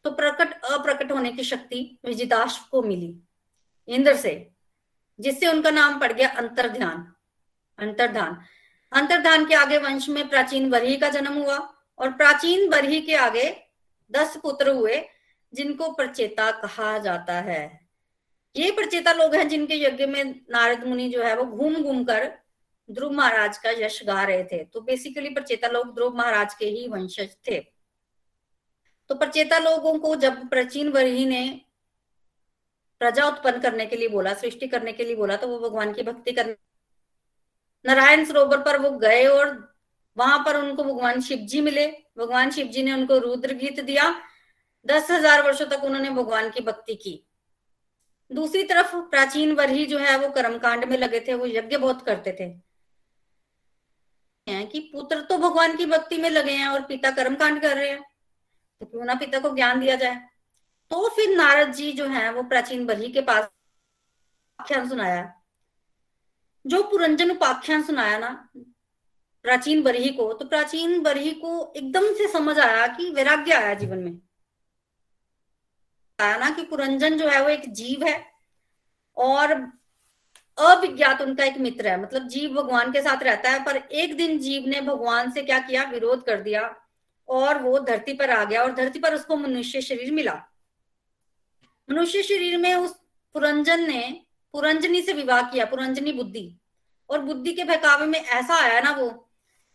तो 0.05 0.11
प्रकट, 0.11 0.65
अप्रकट 0.65 1.13
होने 1.13 1.33
की 1.33 1.45
शक्ति 1.45 1.99
विजिताश 2.05 2.59
को 2.59 2.83
मिली। 2.83 3.19
इंद्र 3.89 4.17
से, 4.17 4.51
जिससे 5.21 5.47
उनका 5.47 5.71
नाम 5.71 5.99
पड़ 6.01 6.13
गया 6.13 6.29
अंतर्ध्यान, 6.29 7.13
अंतर्धान। 7.79 8.41
अंतर्धान 8.93 9.47
के 9.47 9.55
आगे 9.55 9.79
वंश 9.79 10.09
में 10.09 10.29
प्राचीन 10.29 10.71
बरही 10.71 10.97
का 10.97 11.09
जन्म 11.09 11.33
हुआ 11.33 11.57
और 11.99 12.13
प्राचीन 12.13 12.71
बरही 12.71 13.01
के 13.01 13.15
आगे 13.15 13.63
दस 14.11 14.37
पुत्र 14.37 14.71
हुए, 14.71 15.03
जिनको 15.55 15.91
प्रचेता 15.93 16.51
कहा 16.51 16.99
जाता 16.99 17.33
है। 17.33 17.89
ये 18.57 18.71
प्रचेता 18.71 19.13
लोग 19.13 19.35
हैं 19.35 19.49
जिनके 19.49 19.75
यज्ञ 19.75 20.07
में 20.07 20.25
नारद 20.51 20.85
मुनि 20.85 21.09
जो 21.09 21.23
है 21.23 21.37
वो 21.37 21.45
घूम 21.45 21.75
घूम 21.75 22.05
कर 22.05 22.44
ध्रुव 22.89 23.13
महाराज 23.13 23.59
का 23.59 23.71
यश 23.77 24.03
गा 24.07 24.23
रहे 24.23 24.43
थे। 24.45 24.63
तो 24.65 24.81
बेसिकली 24.81 25.29
प्रचेता 25.31 25.69
लोग 25.69 25.95
ध्रुव 25.95 26.17
महाराज 26.17 26.55
के 26.55 26.67
ही 26.67 26.87
वंशज 26.89 27.37
थे। 27.49 27.61
तो 29.11 29.15
प्रचेता 29.15 29.59
लोगों 29.59 29.99
को 29.99 30.15
जब 30.17 30.49
प्राचीन 30.49 30.89
वही 30.89 31.25
ने 31.27 31.45
प्रजा 33.01 33.27
उत्पन्न 33.27 33.61
करने 33.61 33.87
के 33.87 33.97
लिए 33.97 34.09
बोला, 34.09 34.33
सृष्टि 34.35 34.67
करने 34.69 34.93
के 34.93 35.05
लिए 35.05 35.17
बोला 35.17 35.37
तो 35.37 35.49
वो 35.49 35.59
भगवान 35.61 35.93
की 35.93 36.03
भक्ति 36.03 36.33
करने 36.33 36.57
नारायण 37.85 38.25
सरोवर 38.25 38.59
पर 38.59 38.79
वो 38.79 38.91
गए 38.99 39.25
और 39.27 39.49
वहाँ 40.17 40.39
पर 40.39 40.57
उनको 40.57 40.85
भगवान 40.85 41.21
शिव 41.21 41.39
जी 41.39 41.61
मिले। 41.61 41.87
भगवान 42.19 42.51
शिव 42.51 42.67
जी 42.67 42.83
ने 42.83 42.93
उनको 42.93 43.19
रुद्र 43.19 43.55
गीत 43.55 43.81
दिया। 43.81 44.15
दस 44.87 45.11
हज़ार 45.11 45.43
वर्षो 45.43 45.65
तक 45.65 45.85
उन्होंने 45.85 46.11
भगवान 46.11 46.51
की 46.51 46.61
भक्ति 46.61 46.95
की। 46.95 47.23
दूसरी 48.31 48.63
तरफ़ 48.65 48.95
प्राचीन 49.11 49.53
वरही 49.53 49.87
जो 49.87 49.99
है, 49.99 50.17
वो 50.19 50.29
कर्मकांड 50.31 50.85
में 50.85 50.97
लगे 50.99 51.21
थे, 51.21 51.35
वो 51.35 51.47
यज्ञ 51.47 51.77
बहुत 51.77 52.03
करते 52.03 52.37
थे। 52.41 52.49
हैं 54.49 54.67
कि 54.67 54.81
पुत्र 54.81 55.21
तो 55.21 55.39
भगवान 55.39 55.77
की 55.77 55.87
भक्ति 55.87 56.19
में 56.19 56.31
लगे 56.31 56.53
हैं 56.53 56.69
और 56.69 56.83
पिता 56.83 57.11
कर्म 57.11 57.35
कांड 57.35 57.63
कर 57.63 57.77
रहे 57.77 57.91
हैं। 57.91 58.03
तो 58.81 58.87
क्यों 58.87 59.05
ना 59.05 59.15
पिता 59.15 59.39
को 59.39 59.55
ज्ञान 59.55 59.81
दिया 59.81 59.97
जाए? 59.97 60.29
तो 60.91 61.09
फिर 61.09 61.37
नारद 61.37 61.73
जी 61.73 61.93
जो 61.93 62.07
है, 62.07 62.33
वो 62.33 62.43
प्राचीन 62.43 62.87
बरही 62.87 63.13
के 63.13 63.21
पास 63.21 63.49
आख्यान 64.61 64.89
सुनाया। 64.89 65.41
जो 66.67 66.83
पुरंजन 66.83 67.31
उपाख्यान 67.31 67.83
सुनाया 67.83 68.19
ना, 68.19 68.51
प्राचीन 69.43 69.83
बरही 69.83 70.09
को 70.09 70.33
तो 70.33 70.45
प्राचीन 70.45 71.03
बरही 71.03 71.33
को 71.33 71.73
एकदम 71.77 72.13
से 72.15 72.29
समझ 72.29 72.59
आया 72.59 72.87
कि 72.87 73.11
वैराग्य 73.11 73.53
आया 73.53 73.75
जीवन 73.75 73.99
में। 73.99 74.19
आया 76.21 76.37
ना 76.37 76.51
कि 76.51 76.63
पुरंजन 76.63 77.19
जो 77.19 77.29
है, 77.29 77.43
वो 77.43 77.49
एक 77.49 77.73
जीव 77.73 78.07
है 78.07 78.33
और 79.17 79.55
अविज्ञात 80.59 81.23
उनका 81.23 81.45
एक 81.45 81.59
मित्र 81.59 81.89
है। 81.89 82.01
मतलब 82.03 82.29
जीव 82.29 82.55
भगवान 82.55 82.93
के 82.93 83.01
साथ 83.03 83.23
रहता 83.23 83.51
है, 83.51 83.65
पर 83.65 83.77
एक 83.77 84.17
दिन 84.17 84.39
जीव 84.39 84.69
ने 84.69 84.81
भगवान 84.81 85.31
से 85.31 85.43
क्या 85.43 85.59
किया? 85.59 85.85
विरोध 85.85 86.25
कर 86.27 86.41
दिया 86.41 86.75
और 87.29 87.63
वो 87.63 87.79
धरती 87.79 88.13
पर 88.13 88.31
आ 88.31 88.45
गया 88.45 88.63
और 88.63 88.73
धरती 88.73 88.99
पर 88.99 89.15
उसको 89.15 89.37
मनुष्य 89.37 89.81
शरीर 89.81 90.13
मिला। 90.13 90.35
मनुष्य 91.91 92.23
शरीर 92.23 92.57
में 92.59 92.75
उस 92.75 92.95
पुरंजन 93.35 93.81
ने, 93.81 94.21
पुरंजनी 94.55 95.03
से 95.03 95.13
विवाह 95.13 95.43
किया, 95.43 95.65
पुरंजनी 95.65 96.13
बुद्धि। 96.13 96.59
और 97.11 97.21
बुद्धि 97.21 97.53
के 97.53 97.65
बहकावे 97.65 98.07
में 98.07 98.21
ऐसा 98.21 98.55
आया 98.55 98.81
ना 98.81 98.91
वो, 98.91 99.09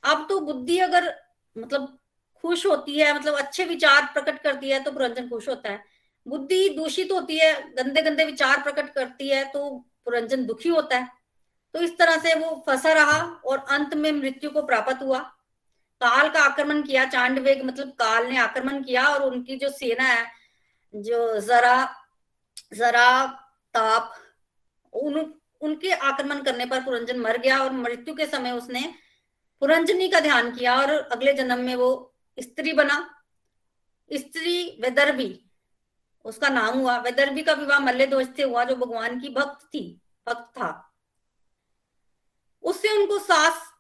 अब 0.04 0.26
तो 0.30 0.40
बुद्धि 0.40 0.78
अगर 0.80 1.14
मतलब 1.58 1.98
खुश 2.44 2.66
होती 2.66 3.00
है 3.00 3.14
मतलब 3.16 3.34
अच्छे 3.34 3.66
विचार 3.66 4.06
प्रकट 4.14 4.42
करती 4.42 4.70
है 4.70 4.84
तो 4.84 4.92
पुरंजन 4.92 5.30
खुश 5.30 5.50
होता 5.50 5.70
है। 5.70 5.84
बुद्धि 6.26 6.70
दूषित 6.70 7.12
होती 7.12 7.38
है 7.38 7.54
गंदे 7.76 8.02
गंदे 8.02 8.26
विचार 8.26 8.62
प्रकट 8.62 8.94
करती 8.94 9.30
है 9.30 9.44
तो 9.46 9.86
पुरंजन 10.10 10.46
दुखी 10.46 10.70
होता 10.70 10.98
है। 10.98 11.12
तो 11.74 11.80
इस 11.80 11.98
तरह 11.98 12.18
से 12.18 12.34
वो 12.36 12.64
फंसा 12.68 12.94
रहा 12.94 13.22
और 13.46 13.66
अंत 13.70 13.94
में 13.94 14.12
मृत्यु 14.12 14.50
को 14.50 14.62
प्राप्त 14.62 15.02
हुआ। 15.02 15.20
काल 16.02 16.30
का 16.30 16.40
आक्रमण 16.40 16.82
किया, 16.82 17.06
चांडवेग 17.06 17.64
मतलब 17.64 17.90
काल 17.90 18.28
ने 18.28 18.38
आक्रमण 18.38 18.84
किया 18.84 19.08
और 19.08 19.24
उनकी 19.24 19.56
जो 19.56 19.70
सेना 19.70 20.04
है, 20.04 20.32
जो 20.96 21.40
जरा 21.40 21.96
जरा 22.74 23.28
ताप, 23.74 24.14
उन, 24.94 25.34
उनके 25.62 25.92
आक्रमण 25.92 26.42
करने 26.42 26.66
पर 26.66 26.84
पुरंजन 26.84 27.20
मर 27.20 27.38
गया 27.38 27.60
और 27.60 27.72
मृत्यु 27.72 28.16
के 28.16 28.26
समय 28.26 28.52
उसने 28.52 28.94
पुरंजनी 29.62 30.08
का 30.10 30.20
ध्यान 30.20 30.52
किया 30.52 30.76
और 30.76 30.90
अगले 30.90 31.34
जन्म 31.34 31.60
में 31.60 31.76
वो 31.76 32.16
स्त्री 32.40 32.74
बना। 32.74 33.16
स्त्री, 34.14 34.78
वेदर्भी 34.82 35.49
उसका 36.26 36.50
नाम 36.50 36.80
हुआ। 36.80 36.98
वैदर्भी 36.98 37.42
का 37.42 37.54
विवाह 37.54 37.80
मल्ले 37.80 38.08
ध्वज 38.08 38.36
से 38.36 38.44
हुआ 38.44 38.64
जो 38.64 38.76
भगवान 38.76 39.20
की 39.20 39.30
भक्त 39.30 39.66
थी, 39.66 40.02
भक्त 40.30 40.58
था। 40.58 40.94
उससे 42.64 42.98
उनको 42.98 43.20
सास, 43.20 43.74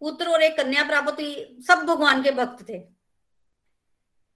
पुत्र 0.00 0.28
और 0.28 0.42
एक 0.42 0.56
कन्या 0.56 0.84
प्राप्त 0.84 1.12
हुई, 1.12 1.58
सब 1.68 1.78
भगवान 1.78 2.22
के 2.22 2.30
भक्त 2.30 2.68
थे। 2.68 2.78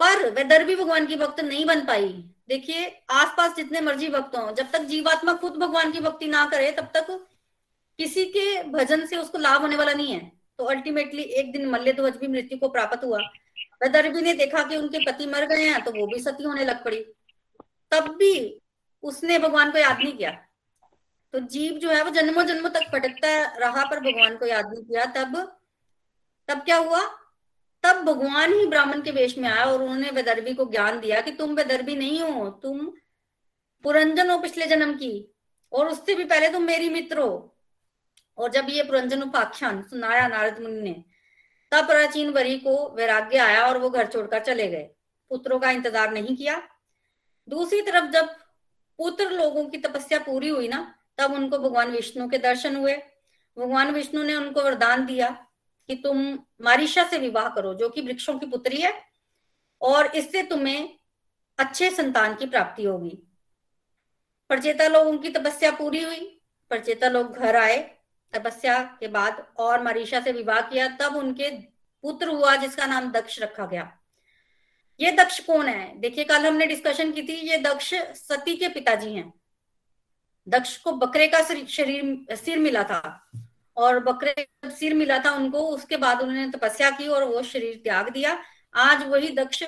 पर 0.00 0.30
वे 0.30 0.64
भी 0.64 0.76
भगवान 0.76 1.06
की 1.06 1.16
भक्त 1.16 1.40
नहीं 1.40 1.66
बन 1.66 1.80
पाई। 1.80 2.08
देखिए, 2.48 3.02
आसपास 3.10 3.56
जितने 3.56 3.80
मर्ज़ी 3.80 4.08
भक्त 4.08 4.36
हो, 4.36 4.52
जब 4.52 4.70
तक 4.70 4.78
जीवात्मा 4.78 5.32
खुद 5.32 5.52
भगवान 5.52 5.92
की 5.92 6.00
भक्ति 6.00 6.26
ना 6.26 6.46
करे, 6.46 6.70
तब 6.72 6.90
तक 6.96 7.26
किसी 7.98 8.24
के 8.24 8.62
भजन 8.62 9.06
से 9.06 9.16
उसको 9.16 9.38
लाभ 9.38 9.60
होने 9.60 9.76
वाला 9.76 9.92
नहीं 9.92 10.12
है। 10.12 10.32
तो 10.58 10.64
अल्टीमेटली 10.64 11.22
एक 11.22 11.52
दिन 11.52 11.66
मल्य 11.66 11.92
ध्वज 11.92 12.16
भी 12.16 12.26
मृत्यु 12.26 12.58
को 12.58 12.68
प्राप्त 12.68 13.04
हुआ। 13.04 13.18
वैदर्भी 13.82 14.22
ने 14.22 14.34
देखा 14.34 14.62
कि 14.62 14.76
उनके 14.76 14.98
पति 14.98 15.26
मर 15.26 15.46
गए 15.46 15.64
हैं 15.64 15.84
तो 15.84 15.90
वो 15.90 16.06
भी 16.06 16.20
सती 16.20 16.44
होने 16.44 16.64
लग 16.64 16.84
पड़ी। 16.84 17.04
तब 17.92 18.08
भी 18.16 18.60
उसने 19.02 19.38
भगवान 19.38 19.70
को 19.72 19.78
याद 19.78 19.98
नहीं 19.98 20.16
किया। 20.16 20.30
तो 21.34 21.40
जीव 21.40 21.72
जो 21.72 21.90
है 21.90 22.02
वो 22.04 22.10
जन्मों 22.10 22.44
जन्मों 22.44 22.70
तक 22.70 22.90
भटकता 22.92 23.30
रहा, 23.56 23.84
पर 23.84 24.00
भगवान 24.00 24.36
को 24.36 24.46
याद 24.46 24.66
नहीं 24.66 24.84
किया। 24.84 25.04
तब 25.04 25.36
तब 26.48 26.64
क्या 26.64 26.76
हुआ? 26.76 27.00
तब 27.84 27.96
भगवान 28.04 28.52
ही 28.52 28.66
ब्राह्मण 28.66 29.02
के 29.02 29.10
वेश 29.10 29.36
में 29.38 29.48
आया 29.48 29.64
और 29.64 29.82
उन्होंने 29.82 30.10
वेदर्भी 30.10 30.54
को 30.54 30.64
ज्ञान 30.64 31.00
दिया 31.00 31.20
कि 31.20 31.30
तुम 31.30 31.54
वेदर्भी 31.54 31.96
नहीं 31.96 32.20
हो, 32.20 32.48
तुम 32.50 32.86
पुरंजन 33.84 34.30
हो 34.30 34.38
पिछले 34.38 34.66
जन्म 34.66 34.94
की, 34.94 35.34
और 35.72 35.88
उससे 35.88 36.14
भी 36.14 36.24
पहले 36.24 36.48
तुम 36.48 36.62
मेरी 36.62 36.88
मित्र 36.88 37.18
हो। 37.18 37.54
और 38.38 38.50
जब 38.50 38.66
ये 38.70 38.82
पुरंजन 38.82 39.22
उपाख्यान 39.22 39.82
सुनाया 39.82 40.26
नारद 40.28 40.60
मुनि 40.60 40.80
ने, 40.80 41.04
तब 41.72 41.86
प्राचीन 41.86 42.30
वरी 42.30 42.58
को 42.58 42.76
वैराग्य 42.94 43.38
आया 43.38 43.66
और 43.66 43.78
वो 43.78 43.90
घर 43.90 44.06
छोड़कर 44.06 44.44
चले 44.44 44.68
गए। 44.68 44.90
पुत्रों 45.30 45.58
का 45.58 45.70
इंतज़ार 45.70 46.12
नहीं 46.12 46.36
किया। 46.36 46.56
दूसरी 47.48 47.82
तरफ़ 47.82 48.10
जब 48.10 48.26
पुत्र 48.98 49.30
लोगों 49.30 49.64
की 49.64 49.78
तपस्या 49.78 50.18
पूरी 50.18 50.48
हुई 50.48 50.68
ना, 50.68 50.94
तब 51.18 51.32
उनको 51.32 51.58
भगवान 51.58 51.90
विष्णु 51.90 52.28
के 52.28 52.38
दर्शन 52.38 52.76
हुए। 52.76 52.94
भगवान 53.58 53.90
विष्णु 53.90 54.22
ने 54.22 54.34
उनको 54.34 54.62
वरदान 54.62 55.06
दिया 55.06 55.46
कि 55.88 55.94
तुम 55.94 56.38
मारिशा 56.60 57.04
से 57.04 57.18
विवाह 57.18 57.48
करो, 57.48 57.74
जो 57.74 57.88
कि 57.88 58.00
वृक्षों 58.00 58.38
की 58.38 58.46
पुत्री 58.46 58.76
है, 58.76 59.02
और 59.82 60.06
इससे 60.06 60.42
तुम्हें 60.42 60.98
अच्छे 61.58 61.90
संतान 61.90 62.34
की 62.34 62.46
प्राप्ति 62.46 62.84
होगी। 62.84 63.22
प्रचेता 64.48 64.88
लोगों 64.88 65.18
की 65.18 65.30
तपस्या 65.30 65.70
पूरी 65.70 66.02
हुई, 66.02 66.42
प्रचेता 66.68 67.08
लोग 67.08 67.32
घर 67.32 67.56
आए, 67.56 67.98
तपस्या 68.32 68.82
के 69.00 69.08
बाद 69.08 69.54
और 69.56 69.82
मरीशा 69.82 70.20
से 70.20 70.32
विवाह 70.32 70.60
किया, 70.60 70.88
तब 70.88 71.16
उनके 71.16 71.50
पुत्र 72.02 72.28
हुआ, 72.28 72.56
जिसका 72.56 72.86
नाम 72.86 73.12
दक्ष 73.12 73.42
रखा 73.42 73.66
गया। 73.66 73.97
ये 75.00 75.12
दक्ष 75.12 75.40
कौन 75.40 75.68
है? 75.68 75.98
देखिए, 75.98 76.24
कल 76.24 76.46
हमने 76.46 76.66
डिस्कशन 76.66 77.12
की 77.12 77.22
थी, 77.22 77.32
ये 77.32 77.58
दक्ष 77.58 77.94
सती 77.94 78.56
के 78.56 78.68
पिताजी 78.68 79.12
हैं। 79.12 79.32
दक्ष 80.48 80.76
को 80.76 80.92
बकरे 80.92 81.26
का 81.28 81.42
शरीर, 81.42 82.34
सिर 82.36 82.58
मिला 82.58 82.82
था। 82.82 83.30
और 83.76 83.98
बकरे 83.98 84.48
जब 84.64 84.70
सिर 84.70 84.94
मिला 84.94 85.18
था 85.18 85.30
उनको, 85.30 85.58
उसके 85.58 85.96
बाद 85.96 86.20
उन्होंने 86.20 86.50
तपस्या 86.50 86.90
की 86.90 87.08
और 87.08 87.24
वो 87.24 87.42
शरीर 87.42 87.80
त्याग 87.84 88.08
दिया। 88.08 88.42
आज 88.74 89.06
वही 89.06 89.28
दक्ष 89.28 89.62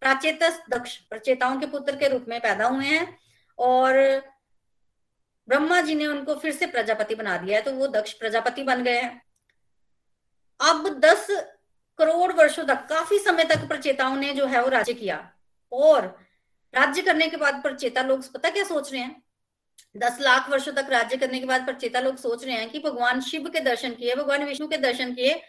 प्राचेत 0.00 0.42
दक्ष, 0.70 0.96
प्रचेताओं 0.96 1.60
के 1.60 1.66
पुत्र 1.66 1.96
के 1.96 2.08
रूप 2.08 2.24
में 2.28 2.40
पैदा 2.40 2.66
हुए 2.66 2.84
हैं। 2.84 3.18
और 3.58 3.94
ब्रह्मा 5.48 5.80
जी 5.80 5.94
ने 5.94 6.06
उनको 6.06 6.34
फिर 6.34 6.52
से 6.52 6.66
प्रजापति 6.66 7.14
बना 7.14 7.36
दिया 7.36 7.58
है 7.58 7.64
तो 7.64 7.72
वो 7.72 7.86
दक्ष 7.86 8.12
प्रजापति 8.12 8.62
बन 8.62 8.82
गए 8.84 9.00
हैं। 9.00 9.22
अब 10.60 11.00
दस 11.00 11.26
करोड़ 11.98 12.32
वर्षों 12.32 12.64
तक, 12.64 12.86
काफ़ी 12.88 13.18
समय 13.18 13.44
तक 13.44 13.68
प्रचेताओं 13.68 14.16
ने 14.16 14.32
जो 14.32 14.46
है 14.46 14.62
वो 14.62 14.68
राज्य 14.68 14.94
किया। 14.94 15.32
और 15.72 16.06
राज्य 16.74 17.02
करने 17.02 17.28
के 17.28 17.36
बाद 17.36 17.62
प्रचेता 17.62 18.02
लोग 18.02 18.32
पता 18.32 18.50
क्या 18.50 18.64
सोच 18.64 18.92
रहे 18.92 19.00
हैं? 19.00 19.22
दस 19.96 20.18
लाख 20.20 20.50
वर्षों 20.50 20.72
तक 20.72 20.86
राज्य 20.90 21.16
करने 21.16 21.40
के 21.40 21.46
बाद 21.46 21.64
प्रचेता 21.64 22.00
लोग 22.00 22.16
सोच 22.16 22.44
रहे 22.44 22.54
हैं 22.54 22.70
कि 22.70 22.78
भगवान 22.78 23.20
शिव 23.20 23.48
के 23.48 23.60
दर्शन 23.60 23.94
किए, 23.94 24.14
भगवान 24.14 24.44
विष्णु 24.44 24.68
के 24.68 24.76
दर्शन 24.76 25.14
किए, 25.14 25.42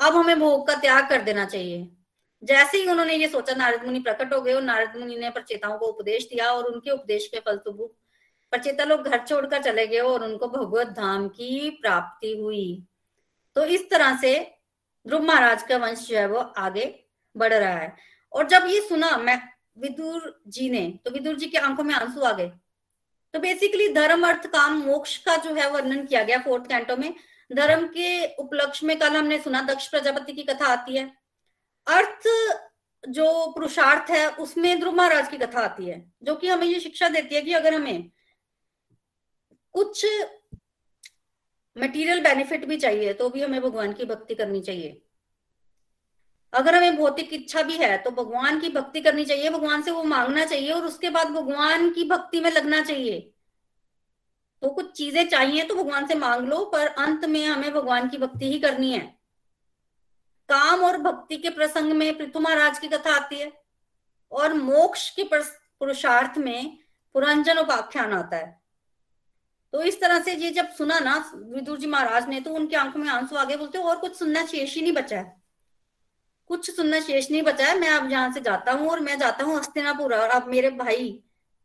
अब 0.00 0.16
हमें 0.16 0.40
भोग 0.40 0.66
का 0.66 0.74
त्याग 0.74 1.08
कर 1.08 1.22
देना 1.22 1.44
चाहिए। 1.44 1.88
जैसे 2.44 2.78
ही 2.78 2.88
उन्होंने 2.88 3.14
ये 3.14 3.28
सोचा, 3.28 3.54
नारद 3.54 3.84
मुनि 3.84 3.98
प्रकट 3.98 4.32
हो 4.32 4.40
गए 4.40 4.54
और 4.54 4.62
नारद 4.62 4.96
मुनि 4.96 5.16
ने 5.16 5.30
प्रचेताओं 5.30 5.78
को 5.78 5.86
उपदेश 5.86 6.24
दिया 6.24 6.50
और 6.52 6.64
उनके 6.64 6.90
उपदेश 6.90 7.26
के 7.26 7.40
फलस्वरूप 7.40 7.96
प्रचेता 8.50 8.84
लोग 8.84 9.02
घर 9.02 9.26
छोड़कर 9.26 9.62
चले 9.62 9.86
गए 9.86 9.98
और 9.98 10.24
उनको 10.24 10.48
भगवत 10.48 10.86
धाम 10.86 11.28
की 11.28 11.70
प्राप्ति 11.70 12.36
हुई। 12.36 12.86
तो 13.56 13.64
इस 13.64 13.90
तरह 13.90 14.16
से 14.16 14.58
ध्रुव 15.06 15.22
महाराज 15.22 15.62
का 15.62 15.76
वंश 15.76 16.06
जो 16.08 16.16
है 16.16 16.26
वो 16.26 16.38
आगे 16.38 17.04
बढ़ 17.36 17.54
रहा 17.54 17.76
है। 17.76 17.96
और 18.32 18.48
जब 18.48 18.66
ये 18.66 18.80
सुना 18.80 19.16
मैं, 19.16 19.40
विदुर 19.78 20.42
जी 20.48 20.70
ने 20.70 20.98
तो 21.04 21.10
विदुर 21.10 21.36
जी 21.36 21.46
के 21.46 21.58
आँखों 21.58 21.84
में 21.84 21.94
आँसू 21.94 22.20
आ 22.20 22.32
गए। 22.32 22.50
तो 23.34 23.38
बेसिकली 23.38 23.92
धर्म, 23.92 24.26
अर्थ, 24.28 24.46
काम, 24.46 24.76
मोक्ष 24.78 25.16
का 25.18 25.36
जो 25.36 25.54
है 25.54 25.70
वर्णन 25.70 26.04
किया 26.06 26.22
गया 26.22 26.38
फोर्थ 26.38 26.66
कैंटो 26.66 26.96
में। 26.96 27.14
धर्म 27.52 27.86
के 27.86 28.34
उपलक्ष्य 28.34 28.86
में 28.86 28.98
कल 28.98 29.16
हमने 29.16 29.38
सुना 29.38 29.62
दक्ष 29.62 29.88
प्रजापति 29.88 30.32
की 30.32 30.42
कथा 30.42 30.66
आती 30.66 30.96
है। 30.96 31.04
अर्थ 31.86 32.28
जो 33.08 33.52
पुरुषार्थ 33.52 34.10
है, 34.10 34.28
उसमें 34.28 34.80
ध्रुव 34.80 34.94
महाराज 34.94 35.28
की 35.28 35.38
कथा 35.38 35.60
आती 35.60 35.86
है, 35.86 36.12
जो 36.22 36.34
कि 36.34 36.48
हमें 36.48 36.66
ये 36.66 36.80
शिक्षा 36.80 37.08
देती 37.08 37.34
है 37.34 37.42
कि 37.42 37.52
अगर 37.52 37.74
हमें 37.74 38.10
कुछ 39.72 40.06
मटेरियल 41.76 42.20
बेनिफिट 42.20 42.64
भी 42.64 42.76
चाहिए 42.76 43.12
तो 43.12 43.28
भी 43.30 43.42
हमें 43.42 43.60
भगवान 43.62 43.92
की 43.92 44.04
भक्ति 44.04 44.34
करनी 44.34 44.60
चाहिए। 44.60 45.00
अगर 46.52 46.74
हमें 46.74 46.96
भौतिक 46.96 47.32
इच्छा 47.32 47.62
भी 47.62 47.76
है 47.76 47.96
तो 47.98 48.10
भगवान 48.12 48.58
की 48.60 48.68
भक्ति 48.68 49.00
करनी 49.00 49.24
चाहिए, 49.24 49.50
भगवान 49.50 49.82
से 49.82 49.90
वो 49.90 50.02
मांगना 50.04 50.44
चाहिए 50.44 50.70
और 50.72 50.86
उसके 50.86 51.10
बाद 51.10 51.30
भगवान 51.30 51.90
की 51.90 52.04
भक्ति 52.04 52.40
में 52.40 52.50
लगना 52.50 52.82
चाहिए। 52.82 53.20
तो 54.62 54.68
कुछ 54.70 54.90
चीज़ें 54.92 55.28
चाहिए 55.28 55.64
तो 55.64 55.74
भगवान 55.74 56.06
से 56.06 56.14
मांग 56.14 56.46
लो, 56.48 56.64
पर 56.64 56.86
अंत 56.86 57.24
में 57.24 57.44
हमें 57.46 57.72
भगवान 57.74 58.08
की 58.08 58.18
भक्ति 58.18 58.52
ही 58.52 58.58
करनी 58.60 58.92
है। 58.92 59.00
काम 60.48 60.84
और 60.84 60.98
भक्ति 60.98 61.36
के 61.36 61.50
प्रसंग 61.50 61.92
में 61.92 62.16
पृथु 62.18 62.40
महाराज 62.40 62.78
की 62.78 62.88
कथा 62.88 63.14
आती 63.16 63.36
है, 63.36 63.52
और 64.32 64.54
मोक्ष 64.54 65.08
के 65.10 65.24
पुरुषार्थ 65.24 66.38
में 66.38 66.78
पुरंजन 67.14 67.58
उपाख्यान 67.58 68.12
आता 68.12 68.36
है। 68.36 68.61
तो 69.72 69.82
इस 69.82 70.00
तरह 70.00 70.18
से 70.22 70.34
ये 70.34 70.50
जब 70.50 70.68
सुना 70.70 70.98
ना 70.98 71.14
विदुर 71.34 71.78
जी 71.78 71.86
महाराज 71.86 72.28
ने 72.28 72.40
तो 72.40 72.50
उनकी 72.50 72.76
आँखों 72.76 73.00
में 73.00 73.08
आँसू 73.08 73.36
आगे 73.36 73.56
बोलते 73.56 73.78
और 73.78 73.96
कुछ 73.98 74.16
सुनना 74.16 74.44
शेष 74.46 74.74
ही 74.74 74.82
नहीं 74.82 74.92
बचा 74.92 75.18
है। 75.18 75.40
कुछ 76.50 76.70
सुनना 76.70 77.00
शेष 77.00 77.30
नहीं 77.30 77.42
बचा 77.42 77.66
है। 77.66 77.78
मैं 77.78 77.88
अब 77.90 78.10
यहाँ 78.10 78.32
से 78.32 78.40
जाता 78.40 78.72
हूँ 78.72 78.88
और 78.90 79.00
मैं 79.00 79.18
जाता 79.18 79.44
हूँ 79.44 79.58
हस्तिनापुर, 79.58 80.14
और 80.14 80.28
अब 80.28 80.48
मेरे 80.48 80.70
भाई 80.70 81.10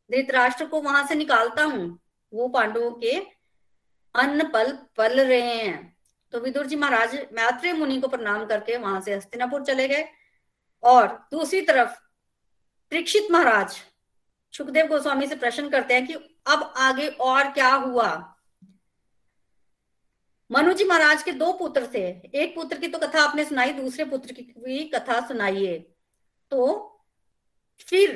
धृतराष्ट्र 0.10 0.66
को 0.66 0.82
वहाँ 0.82 1.06
से 1.08 1.16
निकालता 1.16 1.64
हूँ। 1.64 2.00
वो 2.34 2.48
पांडवों 2.48 2.92
के 2.94 3.18
अन्न 4.16 4.48
पल 4.50 4.72
पल 4.98 5.20
रहे 5.20 5.42
हैं। 5.42 5.96
तो 6.34 6.40
विदुर 6.40 6.66
जी 6.66 6.76
महाराज 6.76 7.16
मैत्रेय 7.34 7.74
मुनि 7.74 8.00
को 8.02 8.08
प्रणाम 8.08 8.46
करके 8.46 8.78
वहाँ 8.78 9.02
से 9.02 9.14
हस्तिनापुर 9.16 9.64
चले 9.66 9.88
गए। 9.88 10.08
और 10.84 11.08
दूसरी 11.32 11.62
तरफ़ 11.62 12.00
परीक्षित 12.92 13.32
महाराज 13.32 13.78
सुखदेव 14.54 14.88
गोस्वामी 14.88 15.28
से 15.28 15.36
प्रश्न 15.36 15.70
करते 15.70 15.94
हैं 15.94 16.06
कि 16.08 16.14
अब 16.48 16.74
आगे 16.78 17.08
और 17.08 17.52
क्या 17.52 17.70
हुआ? 17.70 18.34
मनु 20.52 20.74
जी 20.74 20.84
महाराज 20.84 21.24
के 21.24 21.32
दो 21.32 21.52
पुत्र 21.54 21.88
थे। 21.94 22.06
एक 22.36 22.56
पुत्र 22.56 22.78
की 22.78 22.88
तो 22.88 22.98
कथा 22.98 23.24
आपने 23.24 23.46
सुनाई, 23.46 23.74
दूसरे 23.74 24.06
पुत्र 24.06 24.34
की 24.34 24.42
भी 24.58 24.84
कथा 24.84 25.20
सुनाइए। 25.28 25.78
तो 26.52 26.84
फिर 27.80 28.12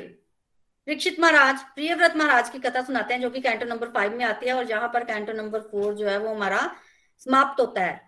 दीक्षित 0.86 1.20
महाराज, 1.20 1.60
प्रियव्रत 1.74 2.16
महाराज 2.16 2.48
की 2.50 2.58
कथा 2.58 2.82
सुनाते 2.82 3.14
हैं, 3.14 3.20
जो 3.20 3.30
कि 3.30 3.40
कैंटो 3.40 3.66
नंबर 3.66 3.88
फाइव 3.88 4.16
में 4.16 4.24
आती 4.24 4.46
है, 4.46 4.52
और 4.52 4.64
जहाँ 4.64 4.88
पर 4.88 5.04
कैंटो 5.04 5.32
नंबर 5.32 5.60
फोर 5.60 5.94
जो 5.94 6.08
है 6.08 6.18
वो 6.18 6.34
हमारा 6.34 6.76
समाप्त 7.20 7.60
होता 7.60 7.80
है। 7.80 8.00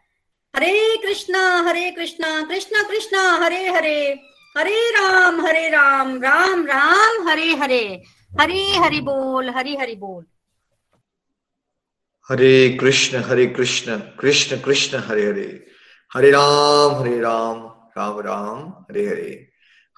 हरे 0.57 0.97
कृष्णा 0.97 1.41
हरे 1.61 1.91
कृष्णा 1.91 2.41
कृष्णा 2.43 2.83
कृष्णा, 2.83 3.21
हरे 3.45 3.69
हरे 3.69 4.21
हरे 4.57 4.91
राम 4.91 5.47
हरे 5.47 5.69
राम 5.69 6.23
राम 6.23 6.67
राम, 6.67 7.29
हरे 7.29 7.55
हरे। 7.55 8.03
हरे 8.41 8.77
हरि 8.77 9.01
बोल 9.01 9.51
हरि 9.51 9.77
हरि 9.77 9.95
बोल। 9.95 10.25
हरे 12.29 12.79
कृष्ण 12.81 13.19
हरे 13.19 13.47
कृष्ण 13.47 13.99
कृष्ण 13.99 14.61
कृष्ण 14.61 14.99
हरे 14.99 15.27
हरे। 15.27 15.67
हरे 16.15 16.31
राम 16.31 16.95
हरे 16.95 17.21
राम 17.21 17.67
राम 17.99 18.21
राम 18.21 18.69
हरे 18.69 19.07
हरे। 19.07 19.49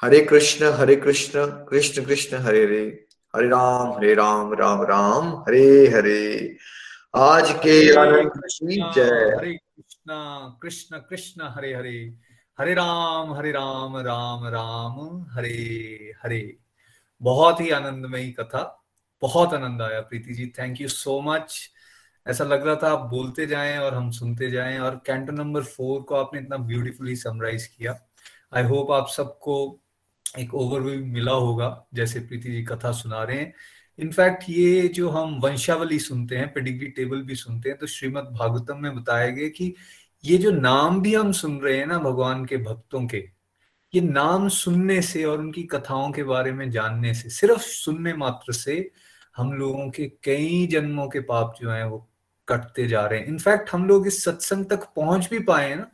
हरे 0.03 0.21
कृष्ण 0.21 0.73
हरे 0.73 0.97
कृष्ण 0.97 1.47
कृष्ण 1.47 2.05
कृष्ण 2.05 2.37
हरे 2.37 2.65
हरे। 2.65 3.07
हरे 3.37 3.49
राम 3.49 3.93
हरे 3.93 4.15
राम 4.15 4.53
राम 4.53 4.83
राम 4.83 5.37
हरे 5.37 5.89
हरे। 5.89 6.57
आज 7.17 7.51
के 7.51 7.81
जय। 7.83 9.37
हरे 9.37 9.53
कृष्ण 9.57 10.13
कृष्ण 10.63 10.99
कृष्ण 10.99 11.43
हरे 11.43 11.75
हरे। 11.75 12.15
हरे 12.61 12.75
राम 12.75 13.35
हरे 13.35 13.51
राम 13.51 13.97
राम 13.97 14.47
राम 14.47 15.27
हरे 15.31 16.13
हरे। 16.25 16.66
बहुत 17.21 17.61
ही 17.61 17.71
आनंदमयी 17.71 18.31
कथा, 18.33 18.63
बहुत 19.23 19.55
आनंद 19.55 19.83
आया 19.83 20.01
Preeti 20.03 20.35
ji 20.35 20.47
thank 20.59 20.81
you 20.81 20.89
so 20.89 21.21
much 21.23 21.59
ऐसा 22.27 22.45
लग 22.45 22.67
रहा 22.67 22.77
था 22.77 22.91
आप 22.93 23.09
बोलते 23.11 23.47
जाएँ 23.47 23.77
और 23.79 23.95
हम 23.95 24.11
सुनते 24.11 24.51
जाएँ 24.51 24.79
और 24.79 25.01
कैंटो 25.07 25.33
नंबर 25.33 25.63
फोर 25.65 26.01
को 26.03 26.15
आपने 26.15 26.41
इतना 26.41 26.57
ब्यूटीफुली 26.59 27.17
समराइज 27.17 27.67
किया। 27.67 27.99
आई 28.55 28.63
होप 28.63 28.91
आप 28.93 29.09
सबको 29.09 29.57
एक 30.39 30.55
ओवरव्यू 30.55 31.05
मिला 31.05 31.33
होगा, 31.33 31.87
जैसे 31.95 32.21
प्रीति 32.21 32.51
जी 32.53 32.63
कथा 32.65 32.93
सुना 32.93 33.23
रहे 33.23 33.39
हैं। 33.39 33.53
इनफैक्ट 33.99 34.45
ये 34.49 34.89
जो 34.89 35.09
हम 35.09 35.39
वंशावली 35.41 35.99
सुनते 35.99 36.37
हैं 36.37 36.53
पेडिग्री 36.53 36.89
टेबल 36.89 37.23
भी 37.23 37.35
सुनते 37.35 37.69
हैं 37.69 37.79
तो 37.79 37.87
श्रीमद 37.87 38.25
भागवतम 38.33 38.83
में 38.83 38.95
बताया 38.97 39.29
गया 39.29 39.49
कि 39.49 39.75
ये 40.25 40.39
जो 40.39 40.51
नाम 40.51 41.01
भी 41.03 41.15
हम 41.15 41.33
सुन 41.33 41.59
रहे 41.61 41.79
हैं 41.79 41.87
ना, 41.87 41.99
भगवान 41.99 42.45
के 42.45 42.57
भक्तों 42.59 43.07
के 43.07 43.19
ये 43.97 44.01
नाम 44.01 44.49
सुनने 44.49 45.01
से 45.03 45.25
और 45.25 45.39
उनकी 45.39 45.63
कथाओं 45.63 46.11
के 46.13 46.23
बारे 46.23 46.53
में 46.53 46.71
जानने 46.71 47.15
से, 47.15 47.31
सिर्फ़ 47.31 47.63
सुनने 47.63 48.13
मात्र 48.13 48.53
से 48.53 48.91
हम 49.37 49.53
लोगों 49.53 49.89
के 49.91 50.07
कई 50.25 50.67
जन्मों 50.67 51.09
के 51.09 51.21
पाप 51.21 51.55
जो 51.61 51.71
हैं 51.71 51.85
वो 51.85 52.07
कटते 52.49 52.87
जा 52.89 53.07
रहे 53.07 53.21
हैं। 53.21 53.27
इनफैक्ट 53.27 53.71
हम 53.71 53.87
लोग 53.89 54.07
इस 54.07 54.23
सत्संग 54.25 54.67
तक 54.67 54.85
पहुँच 54.97 55.29
भी 55.31 55.39
पाए 55.39 55.75
ना। 55.75 55.91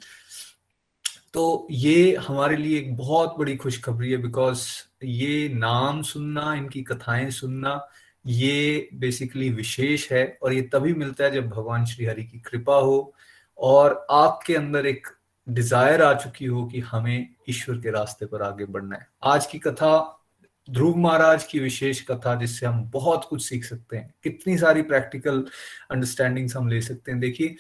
तो 1.35 1.67
ये 1.71 2.17
हमारे 2.17 2.57
लिए 2.57 2.79
एक 2.79 2.97
बहुत 2.97 3.35
बड़ी 3.39 3.57
खुशखबरी 3.57 4.11
है 4.13 4.17
बिकॉज़ 4.17 4.67
ये 5.05 5.49
नाम 5.49 6.03
सुनना, 6.03 6.55
इनकी 6.55 6.83
कथाएँ 6.83 7.31
सुनना, 7.31 7.89
ये 8.27 8.89
बेसिकली 8.95 9.51
विशेष 9.51 10.11
है 10.13 10.39
और 10.43 10.53
ये 10.53 10.63
तभी 10.63 10.95
मिलता 10.95 11.25
है 11.25 11.31
जब 11.31 11.49
भगवान 11.49 11.85
श्री 11.85 12.07
हरि 12.07 12.25
की 12.25 12.39
कृपा 12.39 12.75
हो 12.75 13.15
और 13.59 14.07
आपके 14.11 14.55
अंदर 14.55 14.87
एक 14.87 15.07
डिज़ायर 15.49 16.03
आ 16.03 16.15
चुकी 16.15 16.45
हो 16.45 16.67
कि 16.67 16.81
हमें 16.81 17.29
ईश्वर 17.49 17.77
के 17.77 17.91
रास्ते 17.91 18.27
पर 18.27 18.43
आगे 18.43 18.65
बढ़ना 18.65 18.97
है। 18.97 19.09
आज 19.23 19.47
की 19.47 19.59
कथा, 19.59 20.19
ध्रुव 20.71 20.97
महाराज 20.97 21.45
की 21.45 21.59
विशेष 21.59 22.03
कथा 22.03 22.35
जिससे 22.35 22.67
हम 22.67 22.85
बहुत 22.85 23.27
कुछ 23.31 23.49
सीख 23.49 23.65
सकते 23.65 23.97
हैं। 23.97 24.15
कितनी 24.23 24.59
सारी 24.59 24.83
प्रैक्टिकल 24.83 25.47
अंडरस्टैंडिंग्स 25.91 26.57
हम 26.57 26.69
ले 26.69 26.81
सकते 26.81 27.11
हैं। 27.11 27.21
देखिए, 27.21 27.57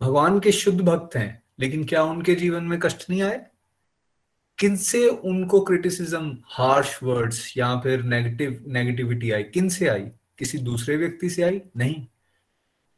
भगवान 0.00 0.40
के 0.40 0.52
शुद्ध 0.52 0.80
भक्त 0.80 1.16
हैं, 1.16 1.42
लेकिन 1.60 1.84
क्या 1.84 2.02
उनके 2.02 2.34
जीवन 2.34 2.64
में 2.64 2.78
कष्ट 2.78 3.10
नहीं 3.10 3.22
आए? 3.22 3.46
किनसे 4.58 5.08
उनको 5.08 5.60
क्रिटिसिज्म 5.60 6.38
हार्श 6.44 7.02
वर्ड्स 7.02 7.56
या 7.56 7.80
फिर 7.80 8.02
नेगेटिव 8.02 8.64
नेगेटिविटी 8.66 9.30
आई? 9.30 9.42
किनसे 9.42 9.88
आई? 9.88 10.02
किसी 10.38 10.58
दूसरे 10.58 10.96
व्यक्ति 10.96 11.30
से 11.30 11.42
आई? 11.42 11.62
नहीं। 11.76 12.06